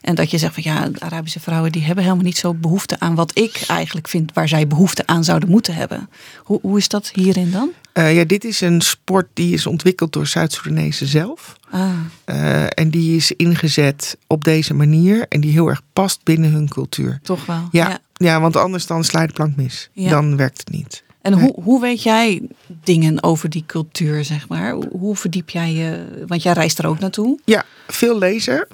En 0.00 0.14
dat 0.14 0.30
je 0.30 0.38
zegt 0.38 0.54
van 0.54 0.62
ja, 0.62 0.88
Arabische 0.98 1.40
vrouwen 1.40 1.72
die 1.72 1.82
hebben 1.82 2.04
helemaal 2.04 2.24
niet 2.24 2.38
zo 2.38 2.54
behoefte 2.54 3.00
aan 3.00 3.14
wat 3.14 3.38
ik 3.38 3.64
eigenlijk 3.66 4.08
vind 4.08 4.32
waar 4.34 4.48
zij 4.48 4.66
behoefte 4.66 5.06
aan 5.06 5.24
zouden 5.24 5.48
moeten 5.48 5.74
hebben. 5.74 6.08
Hoe, 6.42 6.58
hoe 6.62 6.78
is 6.78 6.88
dat 6.88 7.10
hierin 7.14 7.50
dan? 7.50 7.70
Eh, 7.92 8.16
ja, 8.16 8.24
dit 8.24 8.44
is 8.44 8.60
een 8.60 8.80
sport 8.80 9.26
die 9.34 9.52
is 9.54 9.66
ontwikkeld 9.66 10.12
door 10.12 10.26
Zuid-Soedanezen 10.26 11.06
zelf. 11.06 11.56
Ah, 11.70 11.90
Eh, 12.24 12.62
en 12.78 12.90
die 12.90 13.16
is 13.16 13.32
ingezet 13.32 14.16
op 14.26 14.44
deze 14.44 14.74
manier 14.74 15.26
en 15.28 15.40
die 15.40 15.52
heel 15.52 15.68
erg 15.68 15.82
past 15.92 16.20
binnen 16.24 16.50
hun 16.52 16.68
cultuur. 16.68 17.18
toch 17.22 17.46
wel. 17.46 17.68
Ja, 17.70 17.98
ja. 18.12 18.40
want 18.40 18.56
anders 18.56 18.86
dan 18.86 19.04
sla 19.04 19.20
je 19.20 19.26
de 19.26 19.32
plank 19.32 19.56
mis. 19.56 19.88
Ja. 19.92 20.10
Dan 20.10 20.36
werkt 20.36 20.58
het 20.58 20.70
niet. 20.70 21.02
En 21.22 21.32
Nee. 21.32 21.40
hoe, 21.42 21.62
hoe 21.62 21.80
weet 21.80 22.02
jij 22.02 22.42
dingen 22.84 23.22
over 23.22 23.48
die 23.50 23.64
cultuur, 23.66 24.24
zeg 24.24 24.48
maar? 24.48 24.72
Hoe, 24.72 24.88
hoe 24.90 25.16
verdiep 25.16 25.50
jij 25.50 25.72
je? 25.72 26.04
Want 26.26 26.42
jij 26.42 26.52
reist 26.52 26.78
er 26.78 26.86
ook 26.86 26.98
naartoe. 26.98 27.38
Ja, 27.44 27.64
veel 27.86 28.18
lezen, 28.18 28.66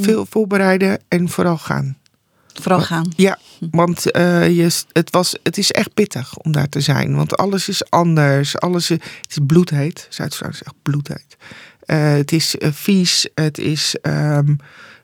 veel 0.00 0.26
voorbereiden 0.26 1.00
en 1.08 1.28
vooral 1.28 1.58
gaan. 1.58 1.96
Vooral 2.54 2.80
gaan. 2.80 3.12
Ja, 3.16 3.38
want 3.70 4.10
eh, 4.10 4.56
je, 4.56 4.82
het, 4.92 5.10
was, 5.10 5.36
het 5.42 5.58
is 5.58 5.70
echt 5.70 5.94
pittig 5.94 6.36
om 6.36 6.52
daar 6.52 6.68
te 6.68 6.80
zijn. 6.80 7.16
Want 7.16 7.36
alles 7.36 7.68
is 7.68 7.90
anders. 7.90 8.58
Alles 8.58 8.90
is, 8.90 8.98
het 9.20 9.30
is 9.30 9.38
bloedheet. 9.46 10.06
Zuid-Soedan 10.10 10.52
is 10.52 10.62
echt 10.62 10.74
bloedheet. 10.82 11.36
Eh, 11.80 12.12
het 12.12 12.32
is 12.32 12.58
eh, 12.58 12.72
vies. 12.72 13.28
Het 13.34 13.58
is 13.58 13.96
ehm, 14.02 14.54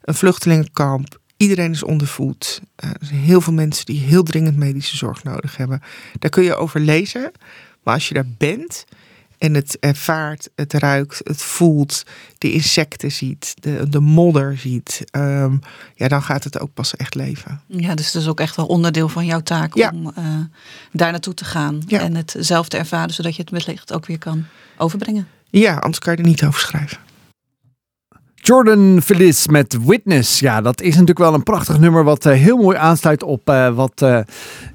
een 0.02 0.14
vluchtelingenkamp. 0.14 1.18
Iedereen 1.36 1.70
is 1.70 1.82
ondervoed. 1.82 2.60
Er 2.76 2.96
zijn 3.00 3.20
heel 3.20 3.40
veel 3.40 3.52
mensen 3.52 3.86
die 3.86 4.00
heel 4.00 4.22
dringend 4.22 4.56
medische 4.56 4.96
zorg 4.96 5.24
nodig 5.24 5.56
hebben. 5.56 5.82
Daar 6.18 6.30
kun 6.30 6.42
je 6.42 6.54
over 6.54 6.80
lezen. 6.80 7.32
Maar 7.82 7.94
als 7.94 8.08
je 8.08 8.14
daar 8.14 8.28
bent 8.38 8.84
en 9.38 9.54
het 9.54 9.76
ervaart, 9.80 10.48
het 10.54 10.72
ruikt, 10.72 11.20
het 11.24 11.42
voelt, 11.42 12.02
de 12.38 12.52
insecten 12.52 13.12
ziet, 13.12 13.54
de, 13.60 13.88
de 13.88 14.00
modder 14.00 14.58
ziet, 14.58 15.04
ehm, 15.10 15.56
ja, 15.94 16.08
dan 16.08 16.22
gaat 16.22 16.44
het 16.44 16.60
ook 16.60 16.74
pas 16.74 16.96
echt 16.96 17.14
leven. 17.14 17.60
Ja, 17.66 17.94
dus 17.94 18.06
het 18.06 18.14
is 18.22 18.28
ook 18.28 18.40
echt 18.40 18.56
wel 18.56 18.66
onderdeel 18.66 19.08
van 19.08 19.26
jouw 19.26 19.40
taak 19.40 19.74
Ja. 19.74 19.90
om 19.94 20.12
eh, 20.14 20.24
daar 20.92 21.10
naartoe 21.10 21.34
te 21.34 21.44
gaan. 21.44 21.82
Ja. 21.86 22.00
En 22.00 22.14
het 22.14 22.34
zelf 22.38 22.68
te 22.68 22.76
ervaren, 22.76 23.14
zodat 23.14 23.36
je 23.36 23.42
het 23.42 23.50
wellicht 23.64 23.92
ook 23.92 24.06
weer 24.06 24.18
kan 24.18 24.44
overbrengen. 24.76 25.28
Ja, 25.50 25.74
anders 25.74 25.98
kan 25.98 26.12
je 26.16 26.22
er 26.22 26.28
niet 26.28 26.44
over 26.44 26.60
schrijven. 26.60 26.98
Jordan 28.46 29.02
Feliz 29.02 29.46
met 29.46 29.78
Witness. 29.84 30.40
Ja, 30.40 30.60
dat 30.60 30.80
is 30.80 30.90
natuurlijk 30.90 31.18
wel 31.18 31.34
een 31.34 31.42
prachtig 31.42 31.78
nummer 31.78 32.04
wat 32.04 32.26
eh, 32.26 32.32
heel 32.32 32.56
mooi 32.56 32.76
aansluit 32.76 33.22
op 33.22 33.48
eh, 33.48 33.74
wat 33.74 34.02
eh, 34.02 34.18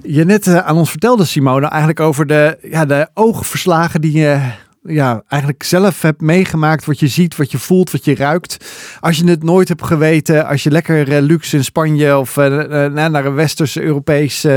je 0.01 0.25
net 0.25 0.47
aan 0.47 0.77
ons 0.77 0.89
vertelde, 0.89 1.25
Simone. 1.25 1.67
Eigenlijk 1.67 1.99
over 1.99 2.27
de, 2.27 2.57
ja, 2.61 2.85
de 2.85 3.07
oogverslagen 3.13 4.01
die 4.01 4.11
je 4.11 4.39
ja, 4.83 5.23
eigenlijk 5.27 5.63
zelf 5.63 6.01
hebt 6.01 6.21
meegemaakt. 6.21 6.85
Wat 6.85 6.99
je 6.99 7.07
ziet, 7.07 7.35
wat 7.35 7.51
je 7.51 7.57
voelt, 7.57 7.91
wat 7.91 8.05
je 8.05 8.15
ruikt. 8.15 8.57
Als 8.99 9.17
je 9.17 9.27
het 9.27 9.43
nooit 9.43 9.67
hebt 9.67 9.83
geweten, 9.83 10.47
als 10.47 10.63
je 10.63 10.71
lekker 10.71 11.11
eh, 11.11 11.21
luxe 11.21 11.57
in 11.57 11.63
Spanje 11.63 12.17
of 12.17 12.37
eh, 12.37 12.85
eh, 12.85 12.93
naar 12.93 13.25
een 13.25 13.33
westers 13.33 13.77
Europees 13.77 14.47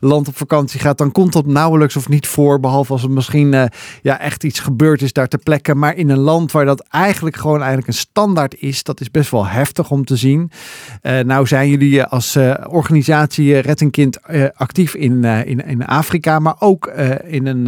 land 0.00 0.28
op 0.28 0.36
vakantie 0.36 0.80
gaat, 0.80 0.98
dan 0.98 1.12
komt 1.12 1.32
dat 1.32 1.46
nauwelijks 1.46 1.96
of 1.96 2.08
niet 2.08 2.26
voor. 2.26 2.60
Behalve 2.60 2.92
als 2.92 3.02
er 3.02 3.10
misschien 3.10 3.70
ja, 4.02 4.20
echt 4.20 4.44
iets 4.44 4.60
gebeurd 4.60 5.02
is 5.02 5.12
daar 5.12 5.28
ter 5.28 5.38
plekke. 5.38 5.74
Maar 5.74 5.96
in 5.96 6.10
een 6.10 6.18
land 6.18 6.52
waar 6.52 6.64
dat 6.64 6.86
eigenlijk 6.90 7.36
gewoon 7.36 7.58
eigenlijk 7.58 7.88
een 7.88 7.94
standaard 7.94 8.60
is, 8.60 8.82
dat 8.82 9.00
is 9.00 9.10
best 9.10 9.30
wel 9.30 9.46
heftig 9.46 9.90
om 9.90 10.04
te 10.04 10.16
zien. 10.16 10.50
Nou 11.02 11.46
zijn 11.46 11.68
jullie 11.68 12.04
als 12.04 12.36
organisatie 12.68 13.58
Red 13.58 13.80
een 13.80 13.90
Kind 13.90 14.18
actief 14.54 14.94
in, 14.94 15.24
in, 15.24 15.66
in 15.66 15.86
Afrika, 15.86 16.38
maar 16.38 16.56
ook 16.58 16.86
in 17.26 17.46
een, 17.46 17.64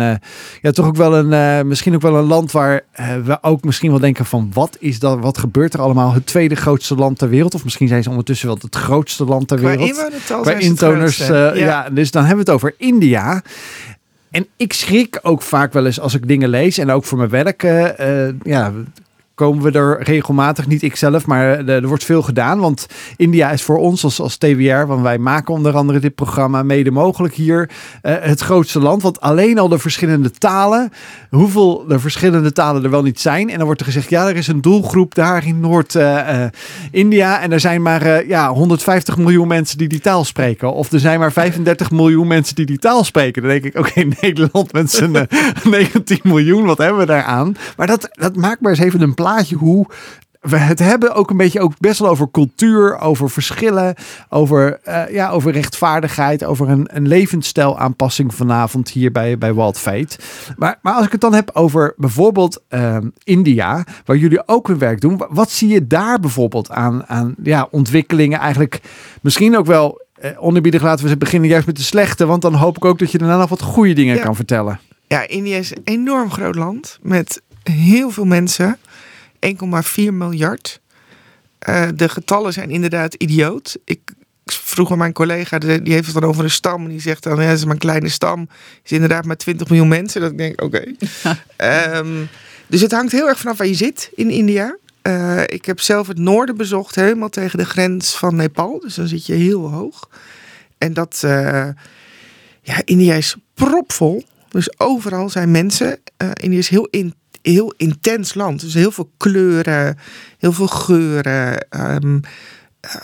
ja, 0.60 0.70
toch 0.70 0.86
ook 0.86 0.96
wel 0.96 1.16
een, 1.16 1.66
misschien 1.66 1.96
ook 1.98 2.10
wel 2.12 2.20
een 2.20 2.28
land 2.28 2.52
waar 2.52 2.80
eh, 2.92 3.16
we 3.24 3.38
ook 3.42 3.64
misschien 3.64 3.90
wel 3.90 3.98
denken 4.00 4.24
van 4.24 4.50
wat 4.52 4.76
is 4.80 4.98
dat, 4.98 5.18
wat 5.18 5.38
gebeurt 5.38 5.74
er 5.74 5.80
allemaal? 5.80 6.12
Het 6.12 6.26
tweede 6.26 6.54
grootste 6.54 6.94
land 6.94 7.18
ter 7.18 7.28
wereld, 7.28 7.54
of 7.54 7.64
misschien 7.64 7.88
zijn 7.88 8.02
ze 8.02 8.10
ondertussen 8.10 8.46
wel 8.46 8.58
het 8.60 8.76
grootste 8.76 9.24
land 9.24 9.48
ter 9.48 9.58
wereld. 9.58 9.88
inwonertal 9.88 10.40
Qua 10.40 10.52
intoners, 10.52 11.16
grootste. 11.16 11.46
eh, 11.46 11.60
ja. 11.60 11.90
dus 11.90 12.10
dan 12.10 12.24
hebben 12.24 12.44
we 12.44 12.50
het 12.50 12.60
over 12.60 12.74
India. 12.78 13.42
En 14.30 14.46
ik 14.56 14.72
schrik 14.72 15.18
ook 15.22 15.42
vaak 15.42 15.72
wel 15.72 15.86
eens 15.86 16.00
als 16.00 16.14
ik 16.14 16.28
dingen 16.28 16.48
lees. 16.48 16.78
En 16.78 16.90
ook 16.90 17.04
voor 17.04 17.18
mijn 17.18 17.30
werk 17.30 17.62
eh, 17.62 18.28
ja, 18.42 18.72
komen 19.38 19.62
we 19.62 19.78
er 19.78 20.02
regelmatig, 20.02 20.66
niet 20.66 20.82
ikzelf, 20.82 21.26
maar 21.26 21.44
er, 21.44 21.68
er 21.68 21.88
wordt 21.88 22.04
veel 22.04 22.22
gedaan. 22.22 22.58
Want 22.58 22.86
India 23.16 23.50
is 23.50 23.62
voor 23.62 23.76
ons 23.76 24.04
als, 24.04 24.20
als 24.20 24.36
TWR, 24.36 24.86
want 24.86 25.02
wij 25.02 25.18
maken 25.18 25.54
onder 25.54 25.76
andere 25.76 25.98
dit 25.98 26.14
programma 26.14 26.62
mede 26.62 26.90
mogelijk 26.90 27.34
hier, 27.34 27.70
eh, 28.02 28.14
het 28.20 28.40
grootste 28.40 28.78
land. 28.78 29.02
Want 29.02 29.20
alleen 29.20 29.58
al 29.58 29.68
de 29.68 29.78
verschillende 29.78 30.30
talen, 30.30 30.90
hoeveel 31.30 31.84
de 31.88 31.98
verschillende 31.98 32.52
talen 32.52 32.84
er 32.84 32.90
wel 32.90 33.02
niet 33.02 33.20
zijn. 33.20 33.50
En 33.50 33.56
dan 33.56 33.66
wordt 33.66 33.80
er 33.80 33.86
gezegd, 33.86 34.10
ja, 34.10 34.28
er 34.28 34.36
is 34.36 34.48
een 34.48 34.60
doelgroep 34.60 35.14
daar 35.14 35.46
in 35.46 35.60
Noord-India. 35.60 37.40
en 37.40 37.52
er 37.52 37.60
zijn 37.60 37.82
maar 37.82 38.02
eh, 38.02 38.28
ja, 38.28 38.52
150 38.52 39.16
miljoen 39.16 39.48
mensen 39.48 39.78
die 39.78 39.88
die 39.88 40.00
taal 40.00 40.24
spreken. 40.24 40.72
Of 40.72 40.92
er 40.92 41.00
zijn 41.00 41.18
maar 41.18 41.32
35 41.32 41.90
miljoen 41.90 42.26
mensen 42.26 42.54
die 42.54 42.66
die 42.66 42.78
taal 42.78 43.04
spreken. 43.04 43.42
Dan 43.42 43.50
denk 43.50 43.64
ik, 43.64 43.78
oké, 43.78 44.00
Nederland 44.20 44.72
met 44.72 45.00
eh, 45.00 45.22
19 45.64 46.20
miljoen, 46.22 46.64
wat 46.64 46.78
hebben 46.78 46.98
we 46.98 47.06
daar 47.06 47.22
aan? 47.24 47.56
Maar 47.76 47.86
dat, 47.86 48.08
dat 48.10 48.36
maakt 48.36 48.60
maar 48.60 48.70
eens 48.70 48.80
even 48.80 49.00
een 49.00 49.14
plaatje 49.34 49.56
hoe 49.56 49.86
we 50.40 50.56
het 50.56 50.78
hebben 50.78 51.14
ook 51.14 51.30
een 51.30 51.36
beetje 51.36 51.60
ook 51.60 51.72
best 51.78 51.98
wel 51.98 52.08
over 52.08 52.30
cultuur, 52.30 52.98
over 52.98 53.30
verschillen, 53.30 53.94
over, 54.28 54.80
eh, 54.82 55.10
ja, 55.12 55.30
over 55.30 55.52
rechtvaardigheid, 55.52 56.44
over 56.44 56.68
een, 56.68 56.88
een 56.92 57.08
levensstijl 57.08 57.78
aanpassing 57.78 58.34
vanavond 58.34 58.88
hier 58.90 59.12
bij, 59.12 59.38
bij 59.38 59.54
Wild 59.54 59.78
Fate. 59.78 60.18
Maar, 60.56 60.78
maar 60.82 60.92
als 60.94 61.06
ik 61.06 61.12
het 61.12 61.20
dan 61.20 61.34
heb 61.34 61.50
over 61.52 61.94
bijvoorbeeld 61.96 62.62
eh, 62.68 62.96
India, 63.24 63.84
waar 64.04 64.16
jullie 64.16 64.42
ook 64.48 64.66
hun 64.68 64.78
werk 64.78 65.00
doen, 65.00 65.16
wa- 65.16 65.28
wat 65.30 65.50
zie 65.50 65.68
je 65.68 65.86
daar 65.86 66.20
bijvoorbeeld 66.20 66.70
aan, 66.70 67.06
aan 67.06 67.34
ja, 67.42 67.68
ontwikkelingen 67.70 68.38
eigenlijk 68.38 68.80
misschien 69.22 69.56
ook 69.56 69.66
wel 69.66 70.06
eh, 70.14 70.30
onerbiedig 70.44 70.82
laten 70.82 71.06
we 71.08 71.16
beginnen 71.16 71.48
juist 71.48 71.66
met 71.66 71.76
de 71.76 71.82
slechte, 71.82 72.26
want 72.26 72.42
dan 72.42 72.54
hoop 72.54 72.76
ik 72.76 72.84
ook 72.84 72.98
dat 72.98 73.10
je 73.10 73.18
daarna 73.18 73.36
nog 73.36 73.48
wat 73.48 73.62
goede 73.62 73.92
dingen 73.92 74.16
Ja. 74.16 74.22
kan 74.22 74.36
vertellen. 74.36 74.80
Ja, 75.06 75.28
India 75.28 75.56
is 75.56 75.70
een 75.70 75.82
enorm 75.84 76.30
groot 76.30 76.54
land 76.54 76.98
met 77.02 77.42
heel 77.62 78.10
veel 78.10 78.24
mensen. 78.24 78.76
1,4 79.40 80.12
miljard. 80.12 80.80
Eh, 81.58 81.88
de 81.94 82.08
getallen 82.08 82.52
zijn 82.52 82.70
inderdaad 82.70 83.14
idioot. 83.14 83.78
Ik 83.84 84.00
vroeg 84.44 84.90
aan 84.90 84.98
mijn 84.98 85.12
collega, 85.12 85.58
die 85.58 85.92
heeft 85.92 86.06
het 86.06 86.14
dan 86.14 86.24
over 86.24 86.44
een 86.44 86.50
stam. 86.50 86.84
En 86.84 86.88
die 86.88 87.00
zegt 87.00 87.22
dan, 87.22 87.40
ja, 87.40 87.48
dat 87.48 87.56
is 87.56 87.64
maar 87.64 87.74
een 87.74 87.78
kleine 87.80 88.08
stam. 88.08 88.48
is 88.84 88.92
inderdaad 88.92 89.24
maar 89.24 89.36
20 89.36 89.68
miljoen 89.68 89.88
mensen. 89.88 90.20
Dat 90.20 90.30
ik 90.30 90.38
denk, 90.38 90.62
oké. 90.62 90.84
Ehm, 91.56 92.24
dus 92.66 92.80
het 92.80 92.92
hangt 92.92 93.12
heel 93.12 93.28
erg 93.28 93.38
vanaf 93.38 93.58
waar 93.58 93.66
je 93.66 93.74
zit 93.74 94.10
in 94.14 94.30
India. 94.30 94.76
Eh, 95.02 95.42
ik 95.46 95.64
heb 95.64 95.80
zelf 95.80 96.06
het 96.06 96.18
noorden 96.18 96.56
bezocht, 96.56 96.94
helemaal 96.94 97.28
tegen 97.28 97.58
de 97.58 97.64
grens 97.64 98.14
van 98.14 98.36
Nepal. 98.36 98.80
Dus 98.80 98.94
dan 98.94 99.08
zit 99.08 99.26
je 99.26 99.34
heel 99.34 99.70
hoog. 99.70 100.08
En 100.78 100.92
dat, 100.92 101.20
eh, 101.24 101.68
ja, 102.62 102.82
India 102.84 103.14
is 103.14 103.36
propvol. 103.54 104.24
Dus 104.48 104.78
overal 104.78 105.28
zijn 105.28 105.50
mensen. 105.50 105.98
Uh, 106.22 106.30
Indië 106.34 106.58
is 106.58 106.68
heel, 106.68 106.88
in, 106.90 107.14
heel 107.42 107.74
intens 107.76 108.34
land. 108.34 108.60
Dus 108.60 108.74
heel 108.74 108.90
veel 108.90 109.10
kleuren, 109.16 109.98
heel 110.38 110.52
veel 110.52 110.66
geuren. 110.66 111.66
Um, 111.70 112.20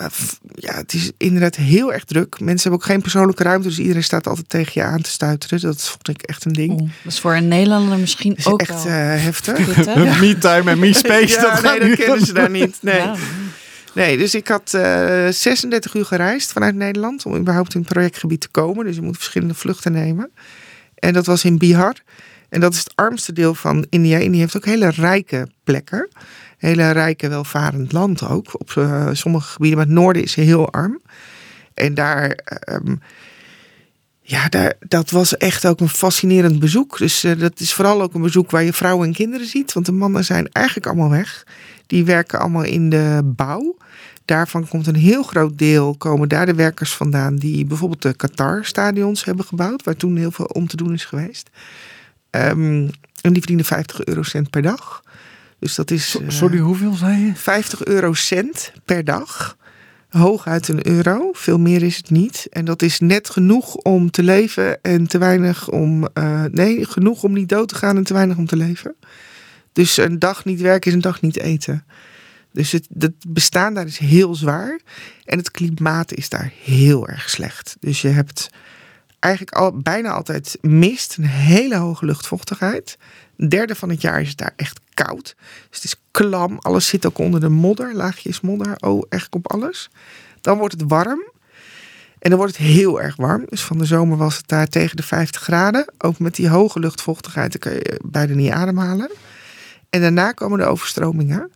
uh, 0.01 0.07
ja, 0.55 0.75
het 0.75 0.93
is 0.93 1.11
inderdaad 1.17 1.55
heel 1.55 1.93
erg 1.93 2.03
druk. 2.03 2.39
Mensen 2.39 2.61
hebben 2.61 2.79
ook 2.79 2.93
geen 2.93 3.01
persoonlijke 3.01 3.43
ruimte, 3.43 3.67
dus 3.67 3.79
iedereen 3.79 4.03
staat 4.03 4.27
altijd 4.27 4.49
tegen 4.49 4.71
je 4.73 4.83
aan 4.83 5.01
te 5.01 5.09
stuiteren. 5.09 5.61
Dat 5.61 5.81
vond 5.81 6.07
ik 6.07 6.21
echt 6.21 6.45
een 6.45 6.53
ding. 6.53 6.71
Oeh, 6.71 6.89
dat 7.03 7.13
is 7.13 7.19
voor 7.19 7.35
een 7.35 7.47
Nederlander 7.47 7.97
misschien 7.97 8.37
ook 8.43 8.61
echt 8.61 8.83
wel 8.83 8.93
uh, 8.93 9.23
heftig. 9.23 9.85
Ja. 9.85 10.19
Me-time 10.21 10.71
en 10.71 10.79
me-space. 10.79 11.33
ja, 11.41 11.61
dat 11.61 11.79
nee, 11.79 11.89
dat 11.89 11.97
kennen 11.97 12.25
ze 12.25 12.33
daar 12.33 12.49
niet. 12.49 12.77
Nee. 12.81 12.95
Ja. 12.95 13.15
Nee, 13.93 14.17
dus 14.17 14.35
ik 14.35 14.47
had 14.47 14.73
eh 14.73 15.27
36 15.29 15.93
uur 15.93 16.05
gereisd 16.05 16.51
vanuit 16.51 16.75
Nederland 16.75 17.25
om 17.25 17.35
überhaupt 17.35 17.73
in 17.73 17.79
het 17.79 17.89
projectgebied 17.89 18.41
te 18.41 18.49
komen. 18.49 18.85
Dus 18.85 18.95
je 18.95 19.01
moet 19.01 19.17
verschillende 19.17 19.53
vluchten 19.53 19.91
nemen. 19.91 20.31
En 20.95 21.13
dat 21.13 21.25
was 21.25 21.43
in 21.43 21.57
Bihar. 21.57 21.95
En 22.55 22.61
dat 22.61 22.73
is 22.73 22.79
het 22.79 22.91
armste 22.95 23.33
deel 23.33 23.55
van 23.55 23.85
India. 23.89 24.17
India 24.17 24.39
heeft 24.39 24.57
ook 24.57 24.65
hele 24.65 24.89
rijke 24.89 25.47
plekken. 25.63 26.09
Hele 26.57 26.91
rijke, 26.91 27.29
welvarend 27.29 27.91
land 27.91 28.27
ook. 28.27 28.59
Op 28.59 28.71
eh, 28.75 29.09
sommige 29.11 29.47
gebieden. 29.47 29.77
Maar 29.77 29.87
het 29.87 29.95
noorden 29.95 30.23
is 30.23 30.35
heel 30.35 30.71
arm. 30.71 31.01
En 31.73 31.93
daar, 31.93 32.29
ehm, 32.29 32.95
ja, 34.21 34.49
daar, 34.49 34.73
dat 34.79 35.09
was 35.09 35.37
echt 35.37 35.67
ook 35.67 35.79
een 35.79 35.89
fascinerend 35.89 36.59
bezoek. 36.59 36.97
Dus 36.97 37.23
eh, 37.23 37.39
dat 37.39 37.59
is 37.59 37.73
vooral 37.73 38.01
ook 38.01 38.13
een 38.13 38.21
bezoek 38.21 38.51
waar 38.51 38.63
je 38.63 38.73
vrouwen 38.73 39.07
en 39.07 39.13
kinderen 39.13 39.47
ziet. 39.47 39.73
Want 39.73 39.85
de 39.85 39.91
mannen 39.91 40.25
zijn 40.25 40.49
eigenlijk 40.51 40.87
allemaal 40.87 41.09
weg. 41.09 41.47
Die 41.87 42.05
werken 42.05 42.39
allemaal 42.39 42.63
in 42.63 42.89
de 42.89 43.21
bouw. 43.23 43.77
Daarvan 44.25 44.67
komt 44.67 44.87
een 44.87 44.95
heel 44.95 45.23
groot 45.23 45.57
deel, 45.57 45.95
komen 45.97 46.29
daar 46.29 46.45
de 46.45 46.53
werkers 46.53 46.93
vandaan 46.93 47.35
die 47.35 47.65
bijvoorbeeld 47.65 48.01
de 48.01 48.13
Qatar-stadions 48.13 49.25
hebben 49.25 49.45
gebouwd, 49.45 49.83
waar 49.83 49.95
toen 49.95 50.15
heel 50.15 50.31
veel 50.31 50.45
om 50.45 50.67
te 50.67 50.75
doen 50.75 50.93
is 50.93 51.05
geweest. 51.05 51.49
Ehm, 52.39 52.87
en 53.21 53.33
die 53.33 53.37
verdienen 53.37 53.65
50 53.65 54.05
eurocent 54.05 54.49
per 54.49 54.61
dag. 54.61 55.03
Dus 55.59 55.75
dat 55.75 55.91
is. 55.91 56.17
eh, 56.21 56.29
Sorry, 56.29 56.57
hoeveel 56.59 56.93
zei 56.93 57.25
je? 57.25 57.35
50 57.35 57.85
eurocent 57.85 58.71
per 58.85 59.03
dag. 59.03 59.57
Hooguit 60.09 60.67
een 60.67 60.87
euro. 60.87 61.29
Veel 61.33 61.59
meer 61.59 61.83
is 61.83 61.97
het 61.97 62.09
niet. 62.09 62.47
En 62.49 62.65
dat 62.65 62.81
is 62.81 62.99
net 62.99 63.29
genoeg 63.29 63.75
om 63.75 64.11
te 64.11 64.23
leven 64.23 64.81
en 64.81 65.07
te 65.07 65.17
weinig 65.17 65.69
om. 65.69 66.07
eh, 66.13 66.43
nee, 66.51 66.85
genoeg 66.85 67.23
om 67.23 67.33
niet 67.33 67.49
dood 67.49 67.67
te 67.67 67.75
gaan 67.75 67.97
en 67.97 68.03
te 68.03 68.13
weinig 68.13 68.37
om 68.37 68.45
te 68.45 68.55
leven. 68.55 68.95
Dus 69.73 69.97
een 69.97 70.19
dag 70.19 70.45
niet 70.45 70.61
werken 70.61 70.87
is 70.89 70.95
een 70.95 71.01
dag 71.01 71.21
niet 71.21 71.39
eten. 71.39 71.85
Dus 72.51 72.71
het, 72.71 72.87
het 72.99 73.13
bestaan 73.27 73.73
daar 73.73 73.85
is 73.85 73.97
heel 73.97 74.35
zwaar. 74.35 74.79
En 75.25 75.37
het 75.37 75.51
klimaat 75.51 76.13
is 76.13 76.29
daar 76.29 76.51
heel 76.63 77.07
erg 77.07 77.29
slecht. 77.29 77.75
Dus 77.79 78.01
je 78.01 78.07
hebt 78.07 78.49
eigenlijk 79.25 79.57
al, 79.57 79.77
bijna 79.77 80.11
altijd 80.11 80.57
mist, 80.61 81.17
een 81.17 81.25
hele 81.25 81.75
hoge 81.75 82.05
luchtvochtigheid. 82.05 82.97
Een 83.37 83.49
derde 83.49 83.75
van 83.75 83.89
het 83.89 84.01
jaar 84.01 84.21
is 84.21 84.29
het 84.29 84.37
daar 84.37 84.53
echt 84.55 84.79
koud. 84.93 85.35
Dus 85.69 85.81
het 85.81 85.83
is 85.83 85.95
klam, 86.11 86.57
alles 86.61 86.87
zit 86.87 87.05
ook 87.05 87.17
onder 87.17 87.39
de 87.39 87.49
modder, 87.49 87.95
laagjes 87.95 88.41
modder, 88.41 88.75
oh, 88.79 89.03
eigenlijk 89.09 89.45
op 89.45 89.51
alles. 89.51 89.89
Dan 90.41 90.57
wordt 90.57 90.73
het 90.79 90.89
warm. 90.89 91.33
En 92.19 92.29
dan 92.29 92.39
wordt 92.39 92.57
het 92.57 92.67
heel 92.67 93.01
erg 93.01 93.15
warm. 93.15 93.45
Dus 93.49 93.61
van 93.61 93.77
de 93.77 93.85
zomer 93.85 94.17
was 94.17 94.37
het 94.37 94.47
daar 94.47 94.67
tegen 94.67 94.95
de 94.95 95.03
50 95.03 95.41
graden. 95.41 95.85
Ook 95.97 96.19
met 96.19 96.35
die 96.35 96.49
hoge 96.49 96.79
luchtvochtigheid 96.79 97.57
kan 97.57 97.71
je 97.71 97.99
bijna 98.05 98.33
niet 98.33 98.51
ademhalen. 98.51 99.11
En 99.89 100.01
daarna 100.01 100.31
komen 100.31 100.59
de 100.59 100.65
overstromingen. 100.65 101.51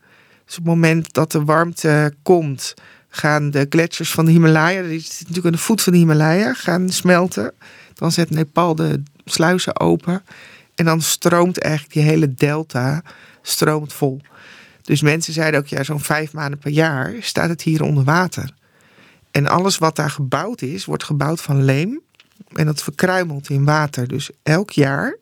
Dus 0.46 0.58
op 0.58 0.64
het 0.64 0.74
moment 0.74 1.14
dat 1.14 1.32
de 1.32 1.44
warmte 1.44 2.14
komt, 2.24 2.74
gaan 3.10 3.52
de 3.52 3.66
gletsjers 3.70 4.12
van 4.12 4.26
de 4.26 4.32
Himalaya, 4.32 4.82
die 4.82 5.00
zitten 5.00 5.18
natuurlijk 5.20 5.46
aan 5.46 5.52
de 5.52 5.58
voet 5.58 5.82
van 5.82 5.94
de 5.94 6.00
Himalaya, 6.00 6.54
gaan 6.54 6.90
smelten. 6.90 7.54
Dan 7.94 8.12
zet 8.12 8.30
Nepal 8.30 8.76
de 8.76 9.04
sluizen 9.26 9.80
open. 9.80 10.24
En 10.76 10.86
dan 10.86 11.02
stroomt 11.02 11.60
eigenlijk 11.60 11.94
die 11.94 12.04
hele 12.04 12.34
delta 12.34 13.04
stroomt 13.42 13.94
vol. 13.94 14.22
Dus 14.82 15.02
mensen 15.02 15.34
zeiden 15.34 15.60
ook, 15.60 15.68
ja, 15.68 15.84
zo'n 15.84 16.00
vijf 16.00 16.34
maanden 16.34 16.60
per 16.60 16.72
jaar 16.72 17.14
staat 17.20 17.50
het 17.50 17.62
hier 17.62 17.84
onder 17.84 18.04
water. 18.04 18.54
En 19.32 19.48
alles 19.48 19.78
wat 19.78 19.96
daar 19.96 20.10
gebouwd 20.10 20.62
is, 20.62 20.86
wordt 20.86 21.04
gebouwd 21.04 21.42
van 21.42 21.64
leem. 21.64 22.02
En 22.54 22.66
dat 22.66 22.84
verkruimelt 22.84 23.50
in 23.50 23.66
water. 23.66 24.08
Dus 24.08 24.30
elk 24.44 24.72
jaar 24.72 25.18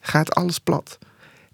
gaat 0.00 0.34
alles 0.34 0.58
plat. 0.58 0.98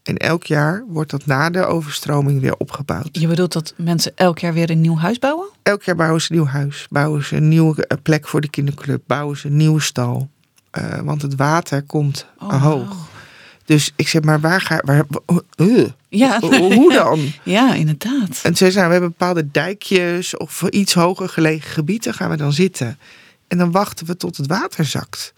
En 0.09 0.17
elk 0.17 0.45
jaar 0.45 0.85
wordt 0.87 1.11
dat 1.11 1.27
na 1.27 1.51
de 1.51 1.65
overstroming 1.65 2.41
weer 2.41 2.57
opgebouwd. 2.57 3.09
Je 3.13 3.27
bedoelt 3.27 3.53
dat 3.53 3.75
mensen 3.77 4.13
elk 4.15 4.39
jaar 4.39 4.53
weer 4.53 4.71
een 4.71 4.81
nieuw 4.81 4.97
huis 4.97 5.19
bouwen? 5.19 5.49
Elk 5.63 5.83
jaar 5.83 5.97
bouwen 5.97 6.21
ze 6.21 6.31
een 6.31 6.37
nieuw 6.37 6.47
huis. 6.47 6.87
Bouwen 6.91 7.25
ze 7.25 7.37
een 7.37 7.49
nieuwe 7.49 7.87
eh, 7.87 7.99
plek 8.03 8.29
voor 8.29 8.41
de 8.41 8.51
kinderclub. 8.51 9.03
Bouwen 9.07 9.37
ze 9.37 9.47
een 9.47 9.57
nieuwe 9.57 9.81
stal. 9.81 10.29
Eh, 10.71 10.99
want 11.01 11.23
het 11.23 11.35
water 11.35 11.83
komt 11.83 12.27
Oh, 12.39 12.63
hoog. 12.63 12.97
Dus 13.65 13.93
ik 13.97 14.09
zeg 14.09 14.23
maar, 14.23 14.41
waar 14.41 14.61
ga 14.61 14.83
waar, 14.85 15.05
uh, 15.57 15.87
Ja, 16.09 16.41
Hoe 16.41 16.93
dan? 17.05 17.33
Ja, 17.43 17.75
inderdaad. 17.75 18.41
En 18.43 18.57
ze 18.57 18.71
zei, 18.71 18.87
we 18.87 18.93
hebben 18.93 19.11
bepaalde 19.11 19.51
dijkjes 19.51 20.37
of 20.37 20.63
iets 20.63 20.95
hoger 20.95 21.29
gelegen 21.29 21.71
gebieden, 21.71 22.15
gaan 22.15 22.31
we 22.31 22.37
dan 22.37 22.53
zitten. 22.53 22.99
En 23.49 23.59
dan 23.59 23.71
wachten 23.71 24.07
we 24.07 24.17
tot 24.17 24.37
het 24.37 24.47
water 24.47 24.85
zakt. 24.85 25.33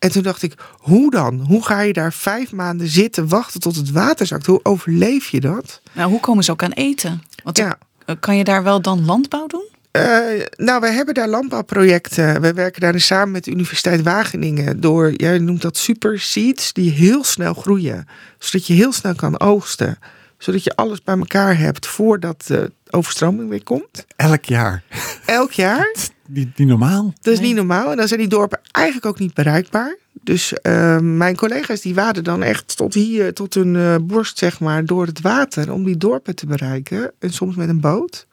En 0.00 0.10
toen 0.12 0.22
dacht 0.22 0.42
ik, 0.42 0.54
hoe 0.78 1.10
dan? 1.10 1.40
Hoe 1.40 1.64
ga 1.64 1.80
je 1.80 1.92
daar 1.92 2.12
vijf 2.12 2.52
maanden 2.52 2.88
zitten, 2.88 3.28
wachten 3.28 3.60
tot 3.60 3.76
het 3.76 3.90
water 3.90 4.26
zakt? 4.26 4.46
Hoe 4.46 4.60
overleef 4.62 5.28
je 5.28 5.40
dat? 5.40 5.80
Nou, 5.92 6.10
hoe 6.10 6.20
komen 6.20 6.44
ze 6.44 6.50
ook 6.50 6.62
aan 6.62 6.72
eten? 6.72 7.22
Want 7.44 7.56
Ja. 7.58 7.78
eh, 8.06 8.16
kan 8.20 8.36
je 8.36 8.44
daar 8.44 8.62
wel 8.62 8.82
dan 8.82 9.04
landbouw 9.04 9.46
doen? 9.46 9.68
Eh, 9.90 10.18
nou, 10.56 10.80
wij 10.80 10.92
hebben 10.92 11.14
daar 11.14 11.28
landbouwprojecten. 11.28 12.40
We 12.40 12.52
werken 12.52 12.80
daar 12.80 12.92
dus 12.92 13.06
samen 13.06 13.30
met 13.30 13.44
de 13.44 13.50
Universiteit 13.50 14.02
Wageningen 14.02 14.80
door, 14.80 15.12
jij 15.16 15.38
noemt 15.38 15.62
dat 15.62 15.76
super 15.76 16.20
seeds, 16.20 16.72
die 16.72 16.90
heel 16.90 17.24
snel 17.24 17.54
groeien. 17.54 18.06
Zodat 18.38 18.66
je 18.66 18.74
heel 18.74 18.92
snel 18.92 19.14
kan 19.14 19.40
oogsten. 19.40 19.98
Zodat 20.38 20.64
je 20.64 20.76
alles 20.76 21.02
bij 21.02 21.16
elkaar 21.18 21.58
hebt 21.58 21.86
voordat 21.86 22.44
de 22.46 22.72
overstroming 22.92 23.48
weer 23.48 23.62
komt. 23.62 24.06
Elk 24.16 24.44
jaar. 24.44 24.82
Elk 25.26 25.52
jaar. 25.52 25.94
Die, 26.32 26.52
die 26.54 26.66
normaal. 26.66 27.12
Dat 27.20 27.32
is 27.32 27.38
Nee. 27.38 27.48
niet 27.48 27.56
normaal. 27.56 27.90
En 27.90 27.96
dan 27.96 28.08
zijn 28.08 28.20
die 28.20 28.28
dorpen 28.28 28.60
eigenlijk 28.70 29.06
ook 29.06 29.18
niet 29.18 29.34
bereikbaar. 29.34 29.96
Dus 30.22 30.52
eh, 30.52 30.98
mijn 30.98 31.36
collega's 31.36 31.80
die 31.80 31.94
waden 31.94 32.24
dan 32.24 32.42
echt 32.42 32.76
tot 32.76 32.94
hier, 32.94 33.34
tot 33.34 33.54
hun 33.54 33.76
eh, 33.76 33.94
borst, 34.02 34.38
zeg 34.38 34.60
maar, 34.60 34.84
door 34.84 35.06
het 35.06 35.20
water 35.20 35.72
om 35.72 35.84
die 35.84 35.96
dorpen 35.96 36.34
te 36.34 36.46
bereiken. 36.46 37.12
En 37.18 37.32
soms 37.32 37.56
met 37.56 37.68
een 37.68 37.80
boot. 37.80 38.26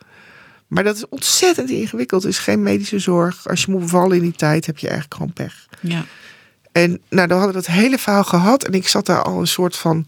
Maar 0.67 0.83
dat 0.83 0.95
is 0.95 1.09
ontzettend 1.09 1.69
ingewikkeld. 1.69 2.23
Er 2.23 2.29
is 2.29 2.39
geen 2.39 2.63
medische 2.63 2.99
zorg. 2.99 3.47
Als 3.47 3.65
je 3.65 3.71
moet 3.71 3.81
bevallen 3.81 4.17
in 4.17 4.23
die 4.23 4.31
tijd, 4.35 4.65
heb 4.65 4.77
je 4.77 4.87
eigenlijk 4.87 5.15
gewoon 5.21 5.33
pech. 5.33 5.67
Ja. 5.79 6.05
En 6.71 6.89
nou, 7.09 7.27
dan 7.27 7.37
hadden 7.37 7.55
we 7.55 7.65
dat 7.65 7.75
hele 7.75 7.97
verhaal 7.97 8.23
gehad. 8.23 8.63
En 8.63 8.73
ik 8.73 8.87
zat 8.87 9.05
daar 9.05 9.23
al 9.23 9.39
een 9.39 9.47
soort 9.47 9.75
van. 9.75 10.07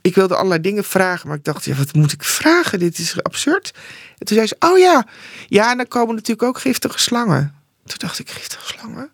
Ik 0.00 0.14
wilde 0.14 0.34
allerlei 0.34 0.60
dingen 0.60 0.84
vragen. 0.84 1.28
Maar 1.28 1.36
ik 1.36 1.44
dacht, 1.44 1.64
ja, 1.64 1.74
wat 1.74 1.94
moet 1.94 2.12
ik 2.12 2.22
vragen? 2.24 2.78
Dit 2.78 2.98
is 2.98 3.22
absurd. 3.22 3.74
En 4.18 4.26
toen 4.26 4.36
zei 4.36 4.46
ze, 4.46 4.56
oh 4.58 4.78
ja. 4.78 5.06
Ja, 5.48 5.70
en 5.70 5.76
dan 5.76 5.88
komen 5.88 6.14
natuurlijk 6.14 6.48
ook 6.48 6.58
giftige 6.58 6.98
slangen. 6.98 7.54
Toen 7.84 7.98
dacht 7.98 8.18
ik, 8.18 8.30
giftige 8.30 8.66
slangen? 8.66 9.10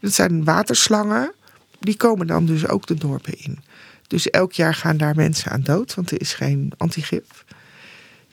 Dat 0.00 0.12
zijn 0.12 0.44
waterslangen. 0.44 1.32
Die 1.80 1.96
komen 1.96 2.26
dan 2.26 2.46
dus 2.46 2.68
ook 2.68 2.86
de 2.86 2.94
dorpen 2.94 3.38
in. 3.38 3.58
Dus 4.06 4.30
elk 4.30 4.52
jaar 4.52 4.74
gaan 4.74 4.96
daar 4.96 5.14
mensen 5.14 5.50
aan 5.50 5.62
dood. 5.62 5.94
Want 5.94 6.10
er 6.10 6.20
is 6.20 6.34
geen 6.34 6.72
antigif. 6.76 7.44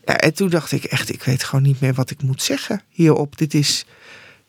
Ja, 0.06 0.18
en 0.18 0.34
toen 0.34 0.50
dacht 0.50 0.72
ik 0.72 0.84
echt, 0.84 1.10
ik 1.10 1.24
weet 1.24 1.44
gewoon 1.44 1.64
niet 1.64 1.80
meer 1.80 1.94
wat 1.94 2.10
ik 2.10 2.22
moet 2.22 2.42
zeggen 2.42 2.82
hierop. 2.90 3.38
Dit 3.38 3.54
is, 3.54 3.86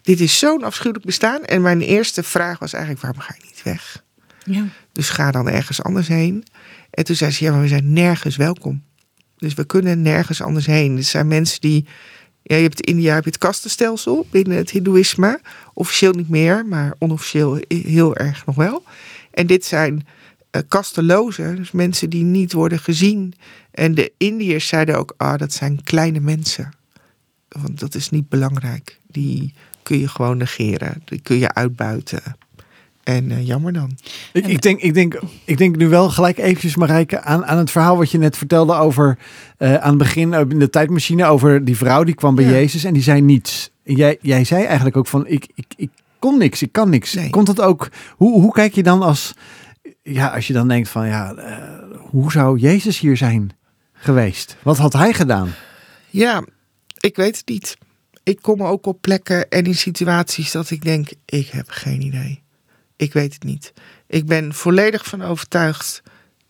dit 0.02 0.20
is 0.20 0.38
zo'n 0.38 0.64
afschuwelijk 0.64 1.06
bestaan. 1.06 1.44
En 1.44 1.62
mijn 1.62 1.80
eerste 1.80 2.22
vraag 2.22 2.58
was 2.58 2.72
eigenlijk, 2.72 3.02
waarom 3.02 3.20
ga 3.20 3.34
je 3.38 3.44
niet 3.46 3.62
weg? 3.62 4.02
Ja. 4.44 4.64
Dus 4.92 5.08
ga 5.08 5.30
dan 5.30 5.48
ergens 5.48 5.82
anders 5.82 6.08
heen. 6.08 6.44
En 6.90 7.04
toen 7.04 7.16
zei 7.16 7.30
ze, 7.30 7.44
ja, 7.44 7.52
maar 7.52 7.60
we 7.60 7.68
zijn 7.68 7.92
nergens 7.92 8.36
welkom. 8.36 8.82
Dus 9.36 9.54
we 9.54 9.64
kunnen 9.64 10.02
nergens 10.02 10.42
anders 10.42 10.66
heen. 10.66 10.96
Er 10.96 11.02
zijn 11.02 11.28
mensen 11.28 11.60
die... 11.60 11.86
Ja, 12.42 12.56
je 12.56 12.62
hebt 12.62 12.80
in 12.80 12.94
India 12.94 13.14
je 13.14 13.22
het 13.24 13.38
kastenstelsel 13.38 14.26
binnen 14.30 14.56
het 14.56 14.70
hindoeïsme. 14.70 15.40
Officieel 15.74 16.12
niet 16.12 16.28
meer, 16.28 16.66
maar 16.66 16.94
onofficieel 16.98 17.58
heel 17.68 18.16
erg 18.16 18.46
nog 18.46 18.56
wel. 18.56 18.82
En 19.30 19.46
dit 19.46 19.64
zijn 19.64 20.06
eh, 20.50 20.62
kastelozen, 20.68 21.56
dus 21.56 21.70
mensen 21.70 22.10
die 22.10 22.24
niet 22.24 22.52
worden 22.52 22.78
gezien. 22.78 23.34
En 23.70 23.94
de 23.94 24.12
Indiërs 24.18 24.66
zeiden 24.66 24.98
ook, 24.98 25.14
ah, 25.16 25.38
dat 25.38 25.52
zijn 25.52 25.82
kleine 25.82 26.20
mensen. 26.20 26.72
Want 27.48 27.80
dat 27.80 27.94
is 27.94 28.10
niet 28.10 28.28
belangrijk. 28.28 28.98
Die 29.06 29.54
kun 29.82 29.98
je 29.98 30.08
gewoon 30.08 30.36
negeren. 30.36 31.02
Die 31.04 31.20
kun 31.20 31.38
je 31.38 31.54
uitbuiten. 31.54 32.22
En 33.04 33.30
eh, 33.30 33.46
jammer 33.46 33.72
dan. 33.72 33.98
Ik, 34.32 34.46
ik, 34.46 34.62
denk, 34.62 34.80
ik, 34.80 34.94
denk, 34.94 35.20
ik 35.44 35.58
denk 35.58 35.76
nu 35.76 35.88
wel 35.88 36.10
gelijk 36.10 36.38
eventjes, 36.38 36.76
Marijke, 36.76 37.20
aan, 37.20 37.46
aan 37.46 37.58
het 37.58 37.70
verhaal 37.70 37.96
wat 37.96 38.10
je 38.10 38.18
net 38.18 38.36
vertelde 38.36 38.74
over 38.74 39.18
eh, 39.56 39.74
aan 39.74 39.88
het 39.88 39.98
begin 39.98 40.34
eh, 40.34 40.40
in 40.48 40.58
de 40.58 40.70
tijdmachine 40.70 41.24
over 41.24 41.64
die 41.64 41.76
vrouw 41.76 42.04
die 42.04 42.14
kwam 42.14 42.34
bij 42.34 42.44
Ja. 42.44 42.50
Jezus 42.50 42.84
en 42.84 42.92
die 42.92 43.02
zei 43.02 43.20
niets. 43.20 43.70
En 43.84 43.94
jij, 43.94 44.18
jij 44.20 44.44
zei 44.44 44.64
eigenlijk 44.64 44.96
ook 44.96 45.06
van 45.06 45.26
ik, 45.26 45.46
ik, 45.54 45.66
ik 45.76 45.90
kon 46.18 46.38
niks, 46.38 46.62
ik 46.62 46.72
kan 46.72 46.90
niks. 46.90 47.14
Nee. 47.14 47.30
Komt 47.30 47.46
dat 47.46 47.60
ook? 47.60 47.88
Hoe, 48.16 48.40
hoe 48.40 48.52
kijk 48.52 48.74
je 48.74 48.82
dan 48.82 49.02
als, 49.02 49.34
ja, 50.02 50.26
als 50.28 50.46
je 50.46 50.52
dan 50.52 50.68
denkt 50.68 50.88
van 50.88 51.06
ja, 51.06 51.34
hoe 51.98 52.32
zou 52.32 52.58
Jezus 52.58 52.98
hier 52.98 53.16
zijn 53.16 53.50
geweest? 53.92 54.56
Wat 54.62 54.78
had 54.78 54.92
hij 54.92 55.12
gedaan? 55.12 55.50
Ja, 56.10 56.44
ik 56.98 57.16
weet 57.16 57.36
het 57.36 57.48
niet. 57.48 57.76
Ik 58.22 58.38
kom 58.42 58.62
ook 58.62 58.86
op 58.86 59.00
plekken 59.00 59.48
en 59.48 59.64
in 59.64 59.74
situaties 59.74 60.50
dat 60.52 60.70
ik 60.70 60.84
denk, 60.84 61.08
ik 61.24 61.48
heb 61.48 61.66
geen 61.68 62.00
idee. 62.00 62.43
Ik 62.96 63.12
weet 63.12 63.34
het 63.34 63.44
niet. 63.44 63.72
Ik 64.06 64.26
ben 64.26 64.54
volledig 64.54 65.06
van 65.06 65.22
overtuigd 65.22 66.02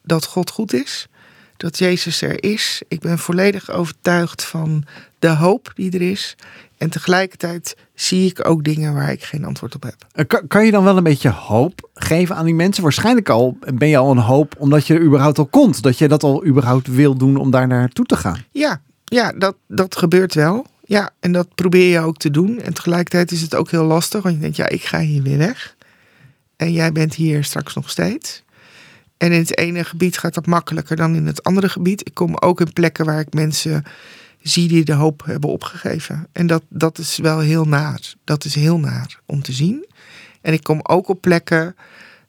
dat 0.02 0.24
God 0.24 0.50
goed 0.50 0.72
is. 0.72 1.08
Dat 1.56 1.78
Jezus 1.78 2.22
er 2.22 2.42
is. 2.42 2.82
Ik 2.88 3.00
ben 3.00 3.18
volledig 3.18 3.70
overtuigd 3.70 4.44
van 4.44 4.84
de 5.18 5.28
hoop 5.28 5.72
die 5.74 5.92
er 5.92 6.10
is. 6.10 6.36
En 6.78 6.90
tegelijkertijd 6.90 7.76
zie 7.94 8.30
ik 8.30 8.48
ook 8.48 8.64
dingen 8.64 8.94
waar 8.94 9.12
ik 9.12 9.22
geen 9.24 9.44
antwoord 9.44 9.74
op 9.74 9.82
heb. 9.82 9.96
Eh, 10.12 10.26
kan, 10.26 10.46
kan 10.46 10.64
je 10.64 10.70
dan 10.70 10.84
wel 10.84 10.96
een 10.96 11.02
beetje 11.02 11.30
hoop 11.30 11.90
geven 11.94 12.36
aan 12.36 12.44
die 12.44 12.54
mensen? 12.54 12.82
Waarschijnlijk 12.82 13.28
al 13.28 13.58
ben 13.74 13.88
je 13.88 13.96
al 13.96 14.10
een 14.10 14.18
hoop 14.18 14.54
omdat 14.58 14.86
je 14.86 14.94
er 14.94 15.02
überhaupt 15.02 15.38
al 15.38 15.46
komt. 15.46 15.82
Dat 15.82 15.98
je 15.98 16.08
dat 16.08 16.22
al 16.22 16.46
überhaupt 16.46 16.86
wil 16.86 17.16
doen 17.16 17.36
om 17.36 17.50
daar 17.50 17.66
naartoe 17.66 18.04
te 18.04 18.16
gaan. 18.16 18.44
Ja, 18.50 18.80
ja 19.04 19.32
dat, 19.32 19.56
dat 19.68 19.96
gebeurt 19.96 20.34
wel. 20.34 20.66
Ja, 20.86 21.10
en 21.20 21.32
dat 21.32 21.54
probeer 21.54 21.90
je 21.90 22.00
ook 22.00 22.16
te 22.16 22.30
doen. 22.30 22.60
En 22.60 22.74
tegelijkertijd 22.74 23.32
is 23.32 23.40
het 23.40 23.54
ook 23.54 23.70
heel 23.70 23.84
lastig. 23.84 24.22
Want 24.22 24.34
je 24.34 24.40
denkt, 24.40 24.56
ja, 24.56 24.68
ik 24.68 24.84
ga 24.84 25.00
hier 25.00 25.22
weer 25.22 25.38
weg. 25.38 25.73
En 26.64 26.72
jij 26.72 26.92
bent 26.92 27.14
hier 27.14 27.44
straks 27.44 27.74
nog 27.74 27.90
steeds. 27.90 28.42
En 29.16 29.32
in 29.32 29.38
het 29.38 29.58
ene 29.58 29.84
gebied 29.84 30.18
gaat 30.18 30.34
dat 30.34 30.46
makkelijker 30.46 30.96
dan 30.96 31.14
in 31.14 31.26
het 31.26 31.42
andere 31.42 31.68
gebied. 31.68 32.06
Ik 32.06 32.14
kom 32.14 32.36
ook 32.36 32.60
in 32.60 32.72
plekken 32.72 33.04
waar 33.04 33.20
ik 33.20 33.32
mensen 33.32 33.84
zie 34.42 34.68
die 34.68 34.84
de 34.84 34.92
hoop 34.92 35.24
hebben 35.24 35.50
opgegeven. 35.50 36.26
En 36.32 36.46
dat, 36.46 36.62
dat 36.68 36.98
is 36.98 37.16
wel 37.16 37.38
heel 37.38 37.64
naar. 37.64 38.14
Dat 38.24 38.44
is 38.44 38.54
heel 38.54 38.78
naar 38.78 39.20
om 39.26 39.42
te 39.42 39.52
zien. 39.52 39.86
En 40.40 40.52
ik 40.52 40.62
kom 40.62 40.80
ook 40.82 41.08
op 41.08 41.20
plekken 41.20 41.76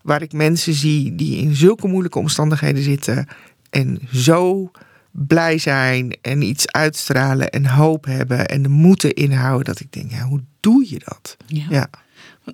waar 0.02 0.22
ik 0.22 0.34
mensen 0.34 0.74
zie 0.74 1.16
die 1.16 1.38
in 1.38 1.56
zulke 1.56 1.88
moeilijke 1.88 2.20
omstandigheden 2.20 2.84
zitten. 2.84 3.28
En 3.70 3.99
zo 4.14 4.72
blij 5.12 5.57
zijn 5.57 6.18
en 6.22 6.41
iets 6.41 6.72
uitstralen 6.72 7.49
en 7.49 7.66
hoop 7.66 8.06
hebben 8.06 8.48
en 8.48 8.62
de 8.62 8.70
moeten 8.70 9.14
inhouden. 9.14 9.66
Dat 9.66 9.80
ik 9.80 9.91
denk, 9.91 10.12
ja, 10.12 10.24
hoe 10.24 10.44
doe 10.60 10.90
je 10.90 10.99
dat? 11.06 11.38
ja. 11.48 11.90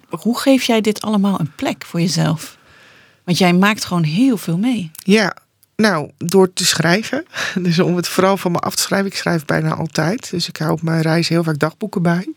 Hoe 0.10 0.40
geef 0.40 0.64
jij 0.64 0.82
dit 0.82 1.02
allemaal 1.02 1.40
een 1.40 1.56
plek 1.56 1.86
voor 1.86 2.00
jezelf? 2.00 2.58
Want 3.24 3.38
jij 3.38 3.54
maakt 3.54 3.86
gewoon 3.86 4.04
heel 4.04 4.38
veel 4.38 4.58
mee. 4.58 4.92
Ja, 4.94 5.36
nou, 5.76 6.12
door 6.18 6.54
te 6.54 6.66
schrijven. 6.66 7.26
Dus 7.62 7.80
om 7.80 7.96
het 7.96 8.08
vooral 8.08 8.38
van 8.38 8.52
me 8.52 8.60
af 8.60 8.76
te 8.76 8.82
schrijven. 8.82 9.08
Ik 9.08 9.16
schrijf 9.16 9.46
bijna 9.46 9.76
altijd. 9.76 10.30
Dus 10.30 10.48
ik 10.48 10.58
hou 10.58 10.72
op 10.72 10.82
mijn 10.82 11.02
reis 11.02 11.28
heel 11.28 11.44
vaak 11.44 11.60
dagboeken 11.60 12.02
bij. 12.02 12.34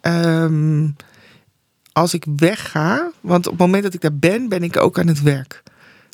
Ehm, 0.00 0.88
als 1.92 2.14
ik 2.14 2.24
wegga, 2.36 3.10
want 3.20 3.46
op 3.46 3.52
het 3.52 3.60
moment 3.60 3.82
dat 3.82 3.94
ik 3.94 4.00
daar 4.00 4.14
ben, 4.14 4.48
ben 4.48 4.62
ik 4.62 4.76
ook 4.76 4.98
aan 4.98 5.06
het 5.06 5.22
werk. 5.22 5.62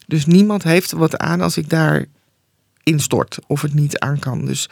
Dus 0.07 0.27
niemand 0.27 0.63
heeft 0.63 0.91
er 0.91 0.99
wat 0.99 1.19
aan 1.19 1.41
als 1.41 1.57
ik 1.57 1.69
daar 1.69 2.05
instort 2.83 3.39
of 3.47 3.63
het 3.63 3.75
niet 3.75 3.99
aan 3.99 4.19
kan. 4.19 4.45
Dus 4.45 4.69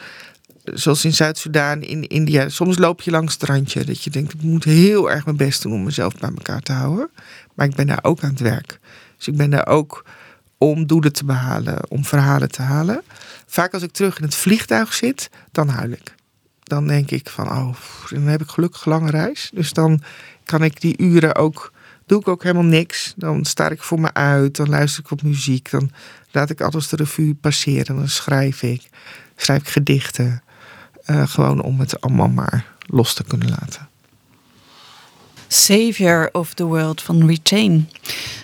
zoals 0.73 1.05
in 1.05 1.13
Zuid-Soedan, 1.13 1.81
in 1.81 2.07
India, 2.07 2.49
soms 2.49 2.77
loop 2.77 3.01
je 3.01 3.11
langs 3.11 3.33
het 3.33 3.43
randje. 3.43 3.83
Dat 3.83 4.03
je 4.03 4.09
denkt, 4.09 4.33
ik 4.33 4.41
moet 4.41 4.63
heel 4.63 5.11
erg 5.11 5.25
mijn 5.25 5.37
best 5.37 5.61
doen 5.61 5.73
om 5.73 5.83
mezelf 5.83 6.13
bij 6.13 6.29
elkaar 6.29 6.61
te 6.61 6.71
houden. 6.71 7.09
Maar 7.53 7.65
ik 7.65 7.75
ben 7.75 7.87
daar 7.87 7.99
ook 8.01 8.23
aan 8.23 8.29
het 8.29 8.39
werk. 8.39 8.79
Dus 9.17 9.27
ik 9.27 9.35
ben 9.35 9.49
daar 9.49 9.67
ook 9.67 10.05
om 10.57 10.87
doelen 10.87 11.13
te 11.13 11.25
behalen, 11.25 11.89
om 11.89 12.05
verhalen 12.05 12.51
te 12.51 12.61
halen. 12.61 13.01
Vaak 13.45 13.73
als 13.73 13.83
ik 13.83 13.91
terug 13.91 14.17
in 14.17 14.23
het 14.23 14.35
vliegtuig 14.35 14.93
zit, 14.93 15.29
dan 15.51 15.69
huil 15.69 15.91
ik. 15.91 16.15
Dan 16.63 16.87
denk 16.87 17.11
ik 17.11 17.29
van, 17.29 17.49
oh, 17.49 17.75
dan 18.09 18.23
heb 18.23 18.41
ik 18.41 18.49
gelukkig 18.49 18.85
lange 18.85 19.09
reis. 19.11 19.51
Dus 19.53 19.73
dan 19.73 20.01
kan 20.43 20.63
ik 20.63 20.81
die 20.81 20.97
uren 20.97 21.35
ook, 21.35 21.73
doe 22.05 22.19
ik 22.19 22.27
ook 22.27 22.43
helemaal 22.43 22.63
niks. 22.63 23.13
Dan 23.15 23.45
sta 23.45 23.69
ik 23.69 23.83
voor 23.83 23.99
me 23.99 24.13
uit, 24.13 24.55
dan 24.55 24.69
luister 24.69 25.03
ik 25.03 25.11
op 25.11 25.21
muziek. 25.21 25.69
Dan 25.69 25.91
laat 26.31 26.49
ik 26.49 26.61
alles 26.61 26.87
de 26.87 26.95
revue 26.95 27.35
passeren. 27.35 27.95
Dan 27.95 28.09
schrijf 28.09 28.63
ik, 28.63 28.89
schrijf 29.35 29.61
ik 29.61 29.67
gedichten. 29.67 30.43
Uh, 31.07 31.27
gewoon 31.27 31.61
om 31.61 31.79
het 31.79 32.01
allemaal 32.01 32.27
maar 32.27 32.65
los 32.87 33.13
te 33.13 33.23
kunnen 33.23 33.49
laten. 33.49 33.87
Savior 35.47 36.29
of 36.31 36.53
the 36.53 36.63
World 36.63 37.01
van 37.01 37.27
Retain. 37.27 37.89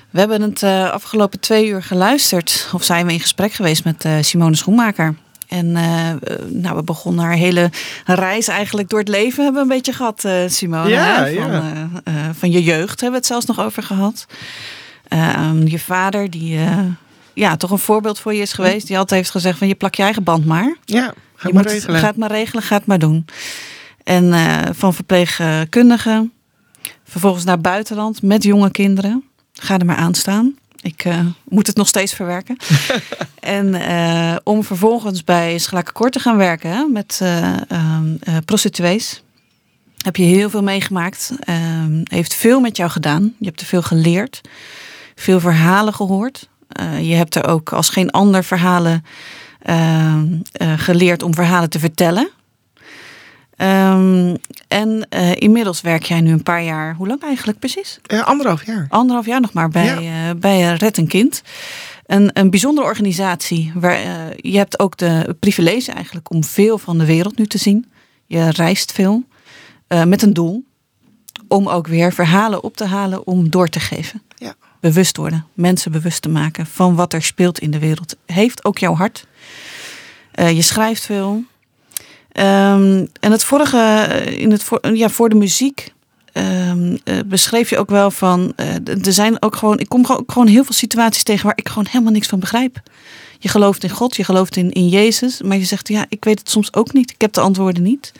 We 0.09 0.19
hebben 0.19 0.41
het 0.41 0.61
uh, 0.61 0.89
afgelopen 0.91 1.39
twee 1.39 1.67
uur 1.67 1.83
geluisterd. 1.83 2.69
Of 2.73 2.83
zijn 2.83 3.05
we 3.05 3.13
in 3.13 3.19
gesprek 3.19 3.53
geweest 3.53 3.83
met 3.83 4.05
uh, 4.05 4.13
Simone 4.21 4.55
Schoenmaker. 4.55 5.15
En 5.47 5.65
uh, 5.65 6.09
nou, 6.47 6.75
we 6.75 6.83
begonnen 6.83 7.25
haar 7.25 7.33
hele 7.33 7.69
reis 8.05 8.47
eigenlijk 8.47 8.89
door 8.89 8.99
het 8.99 9.07
leven 9.07 9.43
hebben 9.43 9.67
we 9.67 9.69
een 9.69 9.75
beetje 9.75 9.93
gehad, 9.93 10.51
Simone. 10.51 10.89
Ja, 10.89 11.15
Van, 11.15 11.33
ja. 11.33 12.33
van 12.33 12.51
je 12.51 12.63
jeugd 12.63 13.01
hebben 13.01 13.09
we 13.09 13.15
het 13.15 13.25
zelfs 13.25 13.45
nog 13.45 13.59
over 13.59 13.83
gehad. 13.83 14.25
Ehm, 15.07 15.67
je 15.67 15.79
vader, 15.79 16.29
die 16.29 16.59
ja, 17.33 17.57
toch 17.57 17.71
een 17.71 17.79
voorbeeld 17.79 18.19
voor 18.19 18.33
je 18.33 18.41
is 18.41 18.53
geweest. 18.53 18.87
Die 18.87 18.97
altijd 18.97 19.19
heeft 19.19 19.31
gezegd 19.31 19.57
van 19.57 19.67
je 19.67 19.75
plak 19.75 19.95
je 19.95 20.03
eigen 20.03 20.23
band 20.23 20.45
maar. 20.45 20.77
Ja, 20.85 21.13
ga 21.41 21.47
je 21.47 21.53
maar 21.53 21.63
moet, 21.63 21.71
regelen. 21.71 21.99
Ga 21.99 22.07
het 22.07 22.17
maar 22.17 22.31
regelen, 22.31 22.63
ga 22.63 22.75
het 22.75 22.85
maar 22.85 22.99
doen. 22.99 23.25
En 24.03 24.33
van 24.75 24.93
verpleegkundige, 24.93 26.29
vervolgens 27.03 27.43
naar 27.43 27.61
buitenland 27.61 28.21
met 28.21 28.43
jonge 28.43 28.71
kinderen. 28.71 29.23
Ga 29.53 29.79
er 29.79 29.85
maar 29.85 29.95
aan 29.95 30.13
staan. 30.13 30.55
Ik 30.81 31.05
uh, 31.05 31.25
moet 31.49 31.67
het 31.67 31.75
nog 31.75 31.87
steeds 31.87 32.13
verwerken. 32.13 32.57
en 33.39 33.67
uh, 33.67 34.35
om 34.43 34.63
vervolgens 34.63 35.23
bij 35.23 35.57
Schlakenkort 35.57 36.11
te 36.11 36.19
gaan 36.19 36.37
werken 36.37 36.69
hè, 36.69 36.85
met 36.85 37.19
uh, 37.23 37.57
prostituees. 38.45 39.23
Heb 39.97 40.15
je 40.15 40.23
heel 40.23 40.49
veel 40.49 40.63
meegemaakt. 40.63 41.31
Ehm, 41.39 42.01
heeft 42.03 42.33
veel 42.33 42.59
met 42.59 42.77
jou 42.77 42.89
gedaan. 42.89 43.33
Je 43.39 43.45
hebt 43.45 43.61
er 43.61 43.67
veel 43.67 43.81
geleerd. 43.81 44.41
Veel 45.15 45.39
verhalen 45.39 45.93
gehoord. 45.93 46.49
je 47.01 47.13
hebt 47.13 47.35
er 47.35 47.47
ook 47.47 47.73
als 47.73 47.89
geen 47.89 48.11
ander 48.11 48.43
verhalen 48.43 49.05
ehm, 49.61 50.27
geleerd 50.77 51.23
om 51.23 51.33
verhalen 51.33 51.69
te 51.69 51.79
vertellen. 51.79 52.29
Um, 53.61 54.35
en 54.67 55.07
uh, 55.09 55.31
inmiddels 55.35 55.81
werk 55.81 56.03
jij 56.03 56.21
nu 56.21 56.31
een 56.31 56.43
paar 56.43 56.63
jaar, 56.63 56.95
hoe 56.95 57.07
lang 57.07 57.21
eigenlijk 57.21 57.59
precies? 57.59 57.99
Uh, 58.07 58.23
anderhalf 58.23 58.65
jaar. 58.65 58.85
Anderhalf 58.89 59.25
jaar 59.25 59.41
nog 59.41 59.53
maar 59.53 59.69
bij, 59.69 60.01
ja. 60.03 60.29
uh, 60.29 60.39
bij 60.39 60.73
Red 60.73 60.97
een 60.97 61.07
Kind. 61.07 61.41
Een, 62.05 62.29
een 62.33 62.49
bijzondere 62.49 62.87
organisatie. 62.87 63.71
Waar, 63.75 63.99
je 64.35 64.57
hebt 64.57 64.79
ook 64.79 64.97
de 64.97 65.35
privilege 65.39 65.91
eigenlijk 65.91 66.31
om 66.31 66.43
veel 66.43 66.77
van 66.77 66.97
de 66.97 67.05
wereld 67.05 67.37
nu 67.37 67.45
te 67.45 67.57
zien. 67.57 67.91
Je 68.25 68.49
reist 68.49 68.91
veel 68.91 69.23
met 70.05 70.21
een 70.21 70.33
doel. 70.33 70.63
Om 71.47 71.67
ook 71.67 71.87
weer 71.87 72.13
verhalen 72.13 72.63
op 72.63 72.77
te 72.77 72.85
halen 72.85 73.27
om 73.27 73.49
door 73.49 73.67
te 73.67 73.79
geven. 73.79 74.21
Ja. 74.35 74.53
Bewust 74.79 75.17
worden. 75.17 75.45
Mensen 75.53 75.91
bewust 75.91 76.21
te 76.21 76.29
maken 76.29 76.65
van 76.65 76.95
wat 76.95 77.13
er 77.13 77.23
speelt 77.23 77.59
in 77.59 77.71
de 77.71 77.79
wereld. 77.79 78.15
Heeft 78.25 78.65
ook 78.65 78.77
jouw 78.77 78.95
hart. 78.95 79.25
Je 80.47 80.61
schrijft 80.61 81.05
veel. 81.05 81.43
Um, 82.33 83.07
en 83.19 83.31
het 83.31 83.43
vorige, 83.43 84.07
in 84.37 84.51
het 84.51 84.63
voor, 84.63 84.95
ja, 84.95 85.09
voor 85.09 85.29
de 85.29 85.35
muziek, 85.35 85.93
um, 86.33 86.97
uh, 87.05 87.19
beschreef 87.25 87.69
je 87.69 87.77
ook 87.77 87.89
wel 87.89 88.11
van. 88.11 88.53
Uh, 88.55 89.05
er 89.05 89.13
zijn 89.13 89.41
ook 89.41 89.55
gewoon. 89.55 89.79
Ik 89.79 89.89
kom 89.89 90.05
ook 90.07 90.31
gewoon 90.31 90.47
heel 90.47 90.63
veel 90.63 90.73
situaties 90.73 91.23
tegen 91.23 91.45
waar 91.45 91.57
ik 91.57 91.67
gewoon 91.67 91.87
helemaal 91.89 92.13
niks 92.13 92.27
van 92.27 92.39
begrijp. 92.39 92.81
Je 93.39 93.49
gelooft 93.49 93.83
in 93.83 93.89
God, 93.89 94.15
je 94.15 94.23
gelooft 94.23 94.55
in, 94.55 94.71
in 94.71 94.87
Jezus, 94.87 95.41
maar 95.41 95.57
je 95.57 95.65
zegt 95.65 95.87
ja, 95.87 96.05
ik 96.09 96.23
weet 96.23 96.39
het 96.39 96.49
soms 96.49 96.73
ook 96.73 96.93
niet. 96.93 97.11
Ik 97.11 97.21
heb 97.21 97.33
de 97.33 97.41
antwoorden 97.41 97.83
niet. 97.83 98.11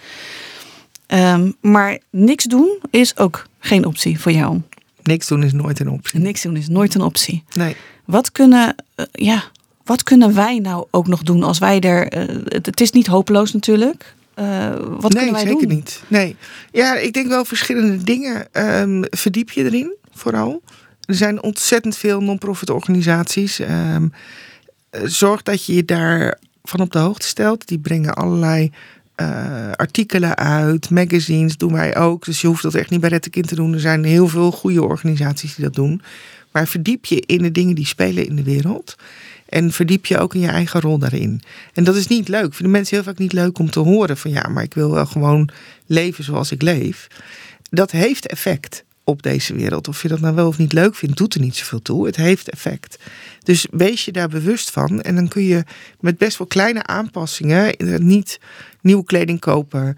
Um, 1.07 1.55
maar 1.61 1.99
niks 2.09 2.43
doen 2.43 2.79
is 2.89 3.17
ook 3.17 3.45
geen 3.59 3.85
optie 3.85 4.19
voor 4.19 4.31
jou. 4.31 4.61
Niks 5.03 5.27
doen 5.27 5.43
is 5.43 5.53
nooit 5.53 5.79
een 5.79 5.89
optie. 5.89 6.19
Niks 6.19 6.41
doen 6.41 6.55
is 6.55 6.67
nooit 6.67 6.95
een 6.95 7.01
optie. 7.01 7.43
Nee. 7.53 7.75
Wat 8.05 8.31
kunnen, 8.31 8.75
ja, 9.11 9.43
wat 9.83 10.03
kunnen 10.03 10.35
wij 10.35 10.59
nou 10.59 10.87
ook 10.91 11.07
nog 11.07 11.23
doen 11.23 11.43
als 11.43 11.59
wij 11.59 11.79
er. 11.79 12.17
Uh, 12.17 12.43
het, 12.45 12.65
het, 12.65 12.81
is 12.81 12.91
niet 12.91 13.07
hopeloos 13.07 13.53
natuurlijk. 13.53 14.15
Uh, 14.39 14.69
wat 14.75 15.13
nee, 15.13 15.23
kunnen 15.23 15.33
wij 15.33 15.41
zeker 15.41 15.67
doen? 15.67 15.75
niet. 15.75 16.03
Nee. 16.07 16.35
Ja, 16.71 16.95
ik 16.95 17.13
denk 17.13 17.27
wel 17.27 17.45
verschillende 17.45 18.03
dingen. 18.03 18.47
Um, 18.51 19.03
verdiep 19.09 19.51
je 19.51 19.63
erin, 19.63 19.95
vooral. 20.13 20.61
Er 21.05 21.15
zijn 21.15 21.43
ontzettend 21.43 21.97
veel 21.97 22.21
non-profit 22.21 22.69
organisaties. 22.69 23.59
Um, 23.59 24.13
zorg 25.03 25.43
dat 25.43 25.65
je 25.65 25.75
je 25.75 25.85
daar 25.85 26.37
van 26.63 26.79
op 26.79 26.91
de 26.91 26.99
hoogte 26.99 27.27
stelt. 27.27 27.67
Die 27.67 27.79
brengen 27.79 28.13
allerlei 28.13 28.71
uh, 29.21 29.71
artikelen 29.71 30.37
uit, 30.37 30.89
magazines 30.89 31.57
doen 31.57 31.73
wij 31.73 31.97
ook. 31.97 32.25
Dus 32.25 32.41
je 32.41 32.47
hoeft 32.47 32.63
dat 32.63 32.75
echt 32.75 32.89
niet 32.89 32.99
bij 32.99 33.09
Red 33.09 33.29
Kind 33.29 33.47
te 33.47 33.55
doen. 33.55 33.73
Er 33.73 33.79
zijn 33.79 34.03
heel 34.03 34.27
veel 34.27 34.51
goede 34.51 34.83
organisaties 34.83 35.55
die 35.55 35.65
dat 35.65 35.73
doen. 35.73 36.01
Maar 36.51 36.67
verdiep 36.67 37.05
je 37.05 37.23
in 37.25 37.41
de 37.41 37.51
dingen 37.51 37.75
die 37.75 37.85
spelen 37.85 38.27
in 38.27 38.35
de 38.35 38.43
wereld. 38.43 38.95
En 39.51 39.71
verdiep 39.71 40.05
je 40.05 40.17
ook 40.17 40.33
in 40.33 40.39
je 40.39 40.47
eigen 40.47 40.81
rol 40.81 40.97
daarin. 40.97 41.41
En 41.73 41.83
dat 41.83 41.95
is 41.95 42.07
niet 42.07 42.27
leuk. 42.27 42.53
Vinden 42.53 42.71
mensen 42.71 42.95
heel 42.95 43.05
vaak 43.05 43.17
niet 43.17 43.33
leuk 43.33 43.59
om 43.59 43.71
te 43.71 43.79
horen 43.79 44.17
van 44.17 44.31
ja, 44.31 44.47
maar 44.47 44.63
ik 44.63 44.73
wil 44.73 44.91
wel 44.91 45.05
gewoon 45.05 45.49
leven 45.85 46.23
zoals 46.23 46.51
ik 46.51 46.61
leef. 46.61 47.07
Dat 47.69 47.91
heeft 47.91 48.27
effect 48.27 48.83
op 49.03 49.23
deze 49.23 49.53
wereld. 49.53 49.87
Of 49.87 50.01
je 50.01 50.07
dat 50.07 50.19
nou 50.19 50.35
wel 50.35 50.47
of 50.47 50.57
niet 50.57 50.73
leuk 50.73 50.95
vindt, 50.95 51.17
doet 51.17 51.33
er 51.33 51.39
niet 51.41 51.55
zoveel 51.55 51.81
toe. 51.81 52.05
Het 52.05 52.15
heeft 52.15 52.49
effect. 52.49 52.99
Dus 53.43 53.67
wees 53.71 54.05
je 54.05 54.11
daar 54.11 54.29
bewust 54.29 54.69
van. 54.69 55.01
En 55.01 55.15
dan 55.15 55.27
kun 55.27 55.43
je 55.43 55.63
met 55.99 56.17
best 56.17 56.37
wel 56.37 56.47
kleine 56.47 56.83
aanpassingen 56.83 57.75
niet 57.97 58.39
nieuwe 58.81 59.03
kleding 59.03 59.39
kopen. 59.39 59.97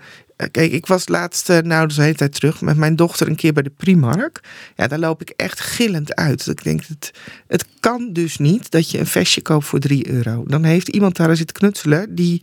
Kijk, 0.52 0.72
ik 0.72 0.86
was 0.86 1.08
laatst, 1.08 1.48
nou, 1.48 1.88
dus 1.88 1.96
de 1.96 2.02
hele 2.02 2.16
tijd 2.16 2.34
terug 2.34 2.62
met 2.62 2.78
mijn 2.78 2.96
dochter 2.96 3.28
een 3.28 3.36
keer 3.36 3.54
bij 3.54 3.64
de 3.64 3.70
Primark. 3.70 4.40
Ja, 4.76 4.88
daar 4.88 5.00
loop 5.00 5.22
ik 5.22 5.30
echt 5.30 5.60
gillend 5.60 6.16
uit. 6.16 6.48
Ik 6.48 6.64
denk, 6.64 6.82
het, 6.88 7.12
het 7.48 7.66
kan 7.80 8.10
dus 8.14 8.38
niet 8.38 8.72
dat 8.72 8.90
je 8.90 9.00
een 9.00 9.08
vestje 9.08 9.42
koopt 9.42 9.66
voor 9.66 9.80
3 9.80 10.10
euro. 10.10 10.44
Dan 10.48 10.64
heeft 10.64 10.88
iemand 10.88 11.16
daar 11.16 11.36
zitten 11.36 11.56
knutselen 11.56 12.16
die, 12.16 12.42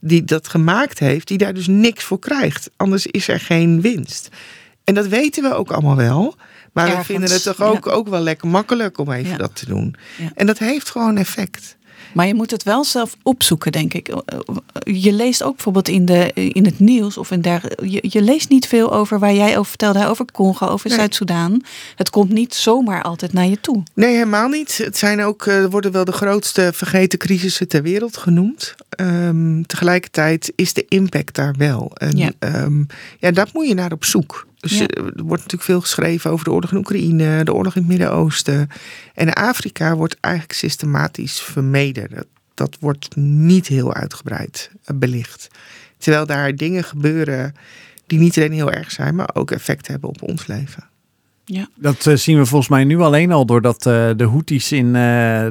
die 0.00 0.24
dat 0.24 0.48
gemaakt 0.48 0.98
heeft, 0.98 1.28
die 1.28 1.38
daar 1.38 1.54
dus 1.54 1.66
niks 1.66 2.04
voor 2.04 2.18
krijgt. 2.18 2.70
Anders 2.76 3.06
is 3.06 3.28
er 3.28 3.40
geen 3.40 3.80
winst. 3.80 4.28
En 4.84 4.94
dat 4.94 5.06
weten 5.06 5.42
we 5.42 5.54
ook 5.54 5.70
allemaal 5.70 5.96
wel. 5.96 6.36
Maar 6.72 6.96
we 6.96 7.04
vinden 7.04 7.30
het 7.30 7.42
toch 7.42 7.58
ja. 7.58 7.64
ook, 7.64 7.86
ook 7.86 8.08
wel 8.08 8.20
lekker 8.20 8.48
makkelijk 8.48 8.98
om 8.98 9.12
even 9.12 9.30
Ja. 9.30 9.36
dat 9.36 9.54
te 9.54 9.66
doen. 9.66 9.94
Ja. 10.18 10.30
En 10.34 10.46
dat 10.46 10.58
heeft 10.58 10.90
gewoon 10.90 11.16
effect. 11.16 11.76
Maar 12.12 12.26
je 12.26 12.34
moet 12.34 12.50
het 12.50 12.62
wel 12.62 12.84
zelf 12.84 13.16
opzoeken, 13.22 13.72
denk 13.72 13.94
ik. 13.94 14.14
Je 14.84 15.12
leest 15.12 15.42
ook 15.42 15.54
bijvoorbeeld 15.54 15.88
in, 15.88 16.04
de, 16.04 16.30
in 16.34 16.64
het 16.64 16.78
nieuws 16.78 17.16
of 17.16 17.30
in 17.30 17.40
der, 17.40 17.88
je, 17.90 17.98
je 18.08 18.22
leest 18.22 18.48
niet 18.48 18.66
veel 18.66 18.92
over 18.92 19.18
waar 19.18 19.34
jij 19.34 19.50
over 19.50 19.68
vertelde, 19.68 20.06
over 20.06 20.24
Congo, 20.32 20.66
over 20.66 20.88
Nee. 20.88 20.98
Zuid-Soedan. 20.98 21.62
Het 21.96 22.10
komt 22.10 22.30
niet 22.30 22.54
zomaar 22.54 23.02
altijd 23.02 23.32
naar 23.32 23.46
je 23.46 23.60
toe. 23.60 23.82
Nee, 23.94 24.12
helemaal 24.12 24.48
niet. 24.48 24.78
Het 24.78 24.96
zijn 24.96 25.22
ook, 25.22 25.46
eh, 25.46 25.64
worden 25.64 25.92
wel 25.92 26.04
de 26.04 26.12
grootste 26.12 26.70
vergeten 26.74 27.18
crisissen 27.18 27.68
ter 27.68 27.82
wereld 27.82 28.16
genoemd. 28.16 28.74
Ehm, 28.88 29.62
tegelijkertijd 29.62 30.52
is 30.56 30.72
de 30.72 30.84
impact 30.88 31.34
daar 31.34 31.54
wel. 31.58 31.90
En 31.94 32.16
Ja. 32.16 32.30
ja. 32.40 32.68
ja, 33.18 33.30
daar 33.30 33.48
moet 33.52 33.68
je 33.68 33.74
naar 33.74 33.92
op 33.92 34.04
zoek. 34.04 34.46
Dus 34.60 34.78
Ja. 34.78 34.86
eh, 34.86 35.04
er 35.04 35.12
wordt 35.14 35.42
natuurlijk 35.42 35.62
veel 35.62 35.80
geschreven 35.80 36.30
over 36.30 36.44
de 36.44 36.50
oorlog 36.52 36.70
in 36.70 36.76
Oekraïne, 36.78 37.44
de 37.44 37.54
oorlog 37.54 37.74
in 37.74 37.80
het 37.80 37.90
Midden-Oosten. 37.90 38.68
En 39.14 39.32
Afrika 39.32 39.96
wordt 39.96 40.16
eigenlijk 40.20 40.54
systematisch 40.54 41.40
vermeden. 41.40 42.08
Dat, 42.10 42.26
dat 42.54 42.76
wordt 42.80 43.16
niet 43.16 43.66
heel 43.66 43.94
uitgebreid 43.94 44.70
eh, 44.84 44.96
belicht. 44.96 45.48
Terwijl 45.98 46.26
daar 46.26 46.56
dingen 46.56 46.84
gebeuren 46.84 47.54
die 48.06 48.18
niet 48.18 48.36
alleen 48.36 48.52
heel 48.52 48.72
erg 48.72 48.90
zijn, 48.90 49.14
maar 49.14 49.30
ook 49.32 49.50
effect 49.50 49.86
hebben 49.86 50.08
op 50.08 50.22
ons 50.22 50.46
leven. 50.46 50.88
Dat 51.74 52.06
eh, 52.06 52.14
zien 52.14 52.38
we 52.38 52.46
volgens 52.46 52.70
mij 52.70 52.84
nu 52.84 53.00
alleen 53.00 53.32
al 53.32 53.46
doordat 53.46 53.86
eh, 53.86 54.08
de 54.16 54.24
Houthis 54.24 54.72
in, 54.72 54.86
eh, 54.86 55.02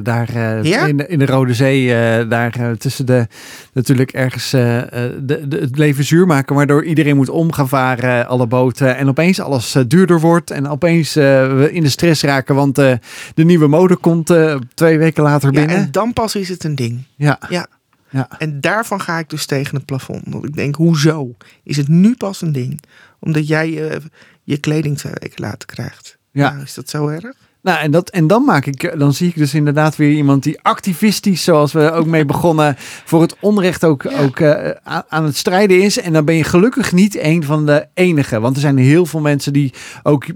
daar, 0.02 0.28
Ja? 0.66 0.86
in, 0.86 0.96
de, 0.96 1.06
in 1.06 1.18
de 1.18 1.26
Rode 1.26 1.54
Zee 1.54 1.94
eh, 1.94 2.28
daar 2.28 2.76
tussen 2.78 3.06
de 3.06 3.26
natuurlijk 3.72 4.12
ergens 4.12 4.50
de, 4.50 5.18
de, 5.48 5.56
het 5.60 5.78
leven 5.78 6.04
zuur 6.04 6.26
maken, 6.26 6.54
waardoor 6.56 6.84
iedereen 6.84 7.16
moet 7.16 7.28
om 7.28 7.52
gaan 7.52 7.68
varen, 7.68 8.26
alle 8.28 8.46
boten 8.46 8.96
en 8.96 9.08
opeens 9.08 9.40
alles 9.40 9.76
duurder 9.86 10.20
wordt 10.20 10.50
en 10.50 10.68
opeens 10.68 11.16
eh, 11.16 11.24
we 11.56 11.68
in 11.72 11.82
de 11.82 11.88
stress 11.88 12.22
raken, 12.22 12.54
want 12.54 12.78
eh, 12.78 12.92
de 13.34 13.44
nieuwe 13.44 13.66
mode 13.66 13.96
komt 13.96 14.30
eh, 14.30 14.54
twee 14.74 14.98
weken 14.98 15.22
later 15.22 15.52
Ja, 15.52 15.58
binnen. 15.60 15.76
en 15.76 15.88
dan 15.90 16.12
pas 16.12 16.34
is 16.34 16.48
het 16.48 16.64
een 16.64 16.74
ding. 16.74 16.98
Ja, 17.16 17.38
Ja. 17.48 17.66
Ja. 18.10 18.28
En 18.38 18.60
daarvan 18.60 19.00
ga 19.00 19.18
ik 19.18 19.28
dus 19.30 19.46
tegen 19.46 19.76
het 19.76 19.84
plafond. 19.84 20.22
Want 20.26 20.44
ik 20.44 20.54
denk, 20.56 20.74
hoezo 20.74 21.34
is 21.62 21.76
het 21.76 21.88
nu 21.88 22.14
pas 22.16 22.42
een 22.42 22.52
ding? 22.52 22.80
Omdat 23.20 23.48
jij 23.48 23.90
eh, 23.90 23.96
je 24.42 24.56
kleding 24.56 24.98
twee 24.98 25.12
weken 25.18 25.42
later 25.44 25.66
krijgt. 25.68 26.18
Ja. 26.30 26.50
Nou, 26.50 26.62
is 26.62 26.74
dat 26.74 26.88
zo 26.90 27.08
erg? 27.08 27.32
Nou, 27.62 27.78
en, 27.78 27.90
dat, 27.90 28.10
en 28.10 28.26
dan 28.26 28.44
maak 28.44 28.66
ik, 28.66 28.98
dan 28.98 29.12
zie 29.12 29.28
ik 29.28 29.36
dus 29.36 29.54
inderdaad 29.54 29.96
weer 29.96 30.10
iemand 30.12 30.42
die 30.42 30.60
activistisch, 30.62 31.44
zoals 31.44 31.72
we 31.72 31.90
ook 31.90 32.06
mee 32.06 32.24
begonnen, 32.24 32.74
voor 33.10 33.20
het 33.20 33.36
onrecht 33.40 33.84
ook, 33.84 34.02
Ja. 34.02 34.18
ook 34.20 34.40
eh, 34.40 34.70
aan, 34.82 35.02
aan 35.08 35.24
het 35.24 35.36
strijden 35.36 35.82
is. 35.82 35.98
En 36.00 36.12
dan 36.12 36.24
ben 36.24 36.34
je 36.34 36.44
gelukkig 36.44 36.92
niet 36.92 37.18
een 37.18 37.44
van 37.44 37.66
de 37.66 37.86
enige. 37.94 38.40
Want 38.40 38.54
er 38.54 38.60
zijn 38.60 38.76
heel 38.78 39.06
veel 39.06 39.20
mensen 39.20 39.52
die 39.52 39.72
ook 40.02 40.26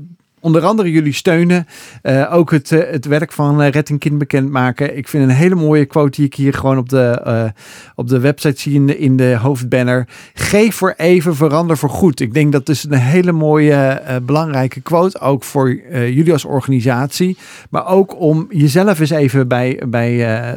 onder 0.44 0.64
andere 0.64 0.90
jullie 0.90 1.12
steunen. 1.12 1.66
Eh, 2.02 2.34
ook 2.34 2.50
het, 2.50 2.72
eh, 2.72 2.90
het 2.90 3.06
werk 3.06 3.32
van 3.32 3.60
uh, 3.60 3.68
Red 3.68 3.88
een 3.88 3.98
Kind 3.98 4.18
bekendmaken. 4.18 4.96
Ik 4.96 5.08
vind 5.08 5.24
een 5.24 5.36
hele 5.36 5.54
mooie 5.54 5.84
quote 5.84 6.16
die 6.16 6.26
ik 6.26 6.34
hier 6.34 6.54
gewoon 6.54 6.78
op 6.78 6.88
de, 6.88 7.52
op 7.94 8.08
de 8.08 8.20
website 8.20 8.60
zie 8.60 8.74
in 8.74 8.86
de, 8.86 8.98
in 8.98 9.16
de 9.16 9.36
hoofdbanner. 9.36 10.08
Geef 10.34 10.74
voor 10.74 10.94
even, 10.96 11.36
verander 11.36 11.76
voor 11.76 11.88
goed. 11.88 12.20
Ik 12.20 12.34
denk 12.34 12.52
dat 12.52 12.68
is 12.68 12.84
een 12.84 12.98
hele 12.98 13.32
mooie, 13.32 14.02
belangrijke 14.22 14.80
quote. 14.80 15.20
Ook 15.20 15.44
voor 15.44 15.74
jullie 15.90 16.32
als 16.32 16.44
organisatie. 16.44 17.36
Maar 17.70 17.86
ook 17.86 18.20
om 18.20 18.46
jezelf 18.50 19.00
eens 19.00 19.10
even 19.10 19.48
bij, 19.48 19.82
bij 19.88 20.16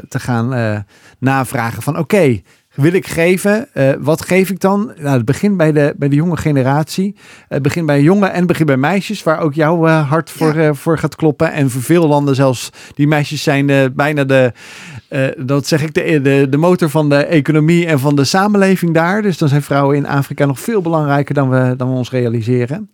te 0.10 0.20
gaan 0.20 0.86
navragen 1.20 1.82
van 1.82 1.98
oké. 1.98 2.42
Wil 2.78 2.94
ik 2.94 3.08
geven? 3.08 3.68
Uh, 3.74 3.90
wat 4.00 4.22
geef 4.22 4.50
ik 4.50 4.60
dan? 4.60 4.92
Nou, 4.98 5.18
het 5.18 5.26
begint 5.26 5.58
bij 5.58 5.72
de, 5.72 5.94
bij 5.98 6.10
de 6.10 6.16
jonge 6.16 6.38
generatie. 6.38 7.16
Het 7.48 7.62
begint 7.62 7.86
bij 7.86 8.02
jongen 8.02 8.32
en 8.32 8.38
het 8.38 8.48
begint 8.48 8.68
bij 8.68 8.78
meisjes, 8.78 9.24
waar 9.24 9.40
ook 9.40 9.54
jouw 9.54 9.88
uh, 9.88 10.10
hart 10.10 10.30
voor, 10.30 10.56
ja. 10.56 10.68
uh, 10.68 10.74
voor 10.74 10.98
gaat 10.98 11.16
kloppen. 11.16 11.52
En 11.52 11.70
voor 11.70 11.82
veel 11.82 12.08
landen 12.08 12.36
zelfs, 12.36 12.70
die 12.94 13.08
meisjes 13.08 13.44
zijn 13.44 13.94
bijna 13.96 14.24
de, 14.24 14.54
dat 15.38 15.68
zeg 15.68 15.82
ik, 15.82 15.94
de, 15.94 16.22
de, 16.22 16.48
de 16.50 16.58
motor 16.58 16.90
van 16.90 17.10
de 17.10 17.26
economie 17.26 17.86
en 17.86 18.00
van 18.00 18.16
de 18.16 18.24
samenleving 18.24 18.94
daar. 18.94 19.22
Dus 19.22 19.38
dan 19.38 19.50
zijn 19.50 19.62
vrouwen 19.62 19.96
in 19.96 20.08
Afrika 20.08 20.46
nog 20.46 20.60
veel 20.60 20.82
belangrijker 20.82 21.34
dan 21.34 21.50
we, 21.50 21.74
dan 21.78 21.90
we 21.90 21.96
ons 21.96 22.12
realiseren. 22.12 22.90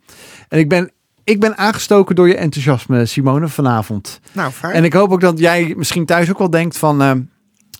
En 0.48 0.58
ik 0.58 0.68
ben 0.68 0.90
ik 1.24 1.40
ben 1.40 1.58
aangestoken 1.58 2.14
door 2.14 2.28
je 2.28 2.36
enthousiasme, 2.36 3.06
Simone, 3.06 3.48
vanavond. 3.48 4.20
Nou, 4.32 4.50
fijn. 4.50 4.72
En 4.72 4.84
ik 4.84 4.92
hoop 4.92 5.12
ook 5.12 5.20
dat 5.20 5.38
jij 5.38 5.74
misschien 5.76 6.06
thuis 6.06 6.30
ook 6.30 6.38
wel 6.38 6.50
denkt 6.50 6.78
van... 6.78 7.28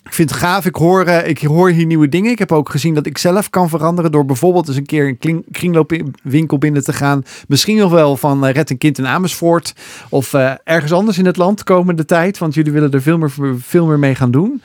Ik 0.05 0.13
vind 0.13 0.29
het 0.29 0.39
gaaf, 0.39 0.65
ik 0.65 0.75
hoor, 0.75 1.07
uh, 1.07 1.27
ik 1.27 1.41
hoor 1.41 1.69
hier 1.69 1.85
nieuwe 1.85 2.09
dingen. 2.09 2.31
Ik 2.31 2.39
heb 2.39 2.51
ook 2.51 2.69
gezien 2.69 2.93
dat 2.93 3.05
ik 3.05 3.17
zelf 3.17 3.49
kan 3.49 3.69
veranderen... 3.69 4.11
door 4.11 4.25
bijvoorbeeld 4.25 4.67
eens 4.67 4.77
een 4.77 4.85
keer 4.85 5.07
een 5.07 5.17
kring, 5.17 5.45
kringloopwinkel 5.51 6.57
binnen 6.57 6.83
te 6.83 6.93
gaan. 6.93 7.23
Misschien 7.47 7.77
nog 7.77 7.91
wel 7.91 8.17
van 8.17 8.45
uh, 8.45 8.51
Red 8.51 8.69
een 8.69 8.77
Kind 8.77 8.97
in 8.97 9.07
Amersfoort... 9.07 9.73
of 10.09 10.33
uh, 10.33 10.51
ergens 10.63 10.91
anders 10.91 11.17
in 11.17 11.25
het 11.25 11.37
land 11.37 11.63
komende 11.63 12.05
tijd. 12.05 12.37
Want 12.37 12.53
jullie 12.53 12.71
willen 12.71 12.91
er 12.91 13.01
veel 13.01 13.17
meer, 13.17 13.31
veel 13.59 13.85
meer 13.85 13.99
mee 13.99 14.15
gaan 14.15 14.31
doen. 14.31 14.61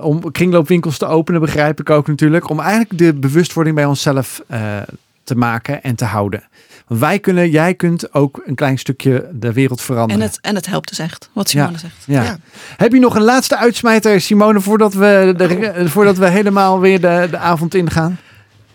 Om 0.00 0.30
kringloopwinkels 0.30 0.98
te 0.98 1.06
openen, 1.06 1.40
begrijp 1.40 1.80
ik 1.80 1.90
ook 1.90 2.06
natuurlijk. 2.06 2.50
Om 2.50 2.60
eigenlijk 2.60 2.98
de 2.98 3.14
bewustwording 3.14 3.74
bij 3.74 3.84
onszelf 3.84 4.42
te 5.24 5.34
maken 5.36 5.82
en 5.82 5.94
te 5.94 6.04
houden. 6.04 6.42
Wij 6.88 7.18
kunnen, 7.18 7.50
jij 7.50 7.74
kunt 7.74 8.14
ook 8.14 8.42
een 8.44 8.54
klein 8.54 8.78
stukje 8.78 9.30
de 9.32 9.52
wereld 9.52 9.80
veranderen. 9.80 10.22
En 10.22 10.28
het, 10.28 10.40
en 10.40 10.54
het 10.54 10.66
helpt 10.66 10.88
dus 10.88 10.98
echt, 10.98 11.30
wat 11.32 11.48
Simone 11.48 11.72
ja, 11.72 11.78
zegt. 11.78 12.04
Ja. 12.06 12.22
ja. 12.22 12.38
Heb 12.76 12.92
je 12.92 12.98
nog 12.98 13.14
een 13.14 13.22
laatste 13.22 13.56
uitsmijter, 13.56 14.20
Simone, 14.20 14.60
voordat 14.60 14.94
we, 14.94 15.34
de, 15.36 15.88
voordat 15.88 16.18
we 16.18 16.28
helemaal 16.28 16.80
weer 16.80 17.00
de, 17.00 17.28
de 17.30 17.38
avond 17.38 17.74
ingaan? 17.74 18.18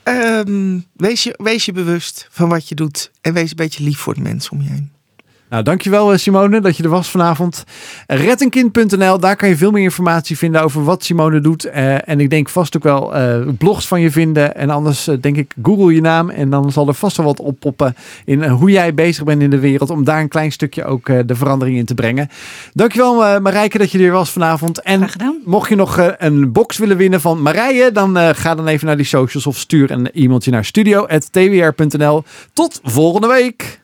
Um, 0.04 0.86
wees, 0.96 1.24
je, 1.24 1.34
wees 1.38 1.66
je 1.66 1.72
bewust 1.72 2.28
van 2.32 2.50
wat 2.50 2.70
je 2.70 2.76
doet. 2.76 3.12
En 3.22 3.34
wees 3.34 3.50
een 3.50 3.56
beetje 3.56 3.84
lief 3.84 4.00
voor 4.00 4.14
de 4.14 4.22
mensen 4.22 4.52
om 4.52 4.62
je 4.62 4.70
heen. 4.70 4.92
Nou, 5.54 5.66
dankjewel 5.66 6.18
Simone 6.18 6.62
dat 6.62 6.78
je 6.78 6.84
er 6.84 6.90
was 6.90 7.10
vanavond. 7.10 7.64
Reddenkind.nl, 8.08 9.20
daar 9.20 9.36
kan 9.36 9.50
je 9.50 9.58
veel 9.58 9.72
meer 9.72 9.84
informatie 9.84 10.38
vinden 10.38 10.62
over 10.64 10.84
wat 10.84 11.04
Simone 11.04 11.40
doet. 11.40 11.66
Uh, 11.66 12.10
en 12.10 12.20
ik 12.20 12.30
denk 12.30 12.50
vast 12.50 12.76
ook 12.76 12.84
wel 12.84 13.18
uh, 13.18 13.48
blogs 13.58 13.88
van 13.88 14.02
je 14.02 14.12
vinden. 14.12 14.56
En 14.56 14.70
anders 14.70 15.08
uh, 15.08 15.16
denk 15.22 15.38
ik 15.38 15.54
google 15.64 15.94
je 15.94 16.02
naam 16.02 16.30
en 16.30 16.50
dan 16.50 16.72
zal 16.72 16.88
er 16.88 16.94
vast 16.94 17.18
wel 17.18 17.26
wat 17.26 17.40
oppoppen 17.40 17.96
in 18.26 18.44
hoe 18.44 18.72
jij 18.72 18.94
bezig 18.94 19.24
bent 19.24 19.42
in 19.42 19.50
de 19.50 19.60
wereld. 19.60 19.90
Om 19.90 20.04
daar 20.04 20.20
een 20.20 20.28
klein 20.28 20.52
stukje 20.52 20.86
ook 20.86 21.06
de 21.06 21.36
verandering 21.36 21.78
in 21.78 21.86
te 21.86 21.94
brengen. 21.94 22.30
Dankjewel 22.74 23.42
Marijke 23.42 23.78
dat 23.78 23.92
je 23.92 24.00
er 24.00 24.12
was 24.12 24.30
vanavond. 24.30 24.82
En 24.82 25.10
mocht 25.46 25.70
je 25.70 25.76
nog 25.76 26.14
een 26.18 26.52
box 26.52 26.78
willen 26.78 26.98
winnen 26.98 27.22
van 27.22 27.42
Marije, 27.42 27.92
dan 27.92 28.18
ga 28.18 28.56
dan 28.56 28.68
even 28.68 28.88
naar 28.88 28.98
die 28.98 29.06
socials 29.06 29.48
of 29.48 29.58
stuur 29.58 29.92
een 29.92 30.12
e-mailtje 30.12 30.52
naar 30.52 30.66
studio.twr.nl. 30.66 32.24
Tot 32.54 32.80
volgende 32.84 33.28
week! 33.28 33.82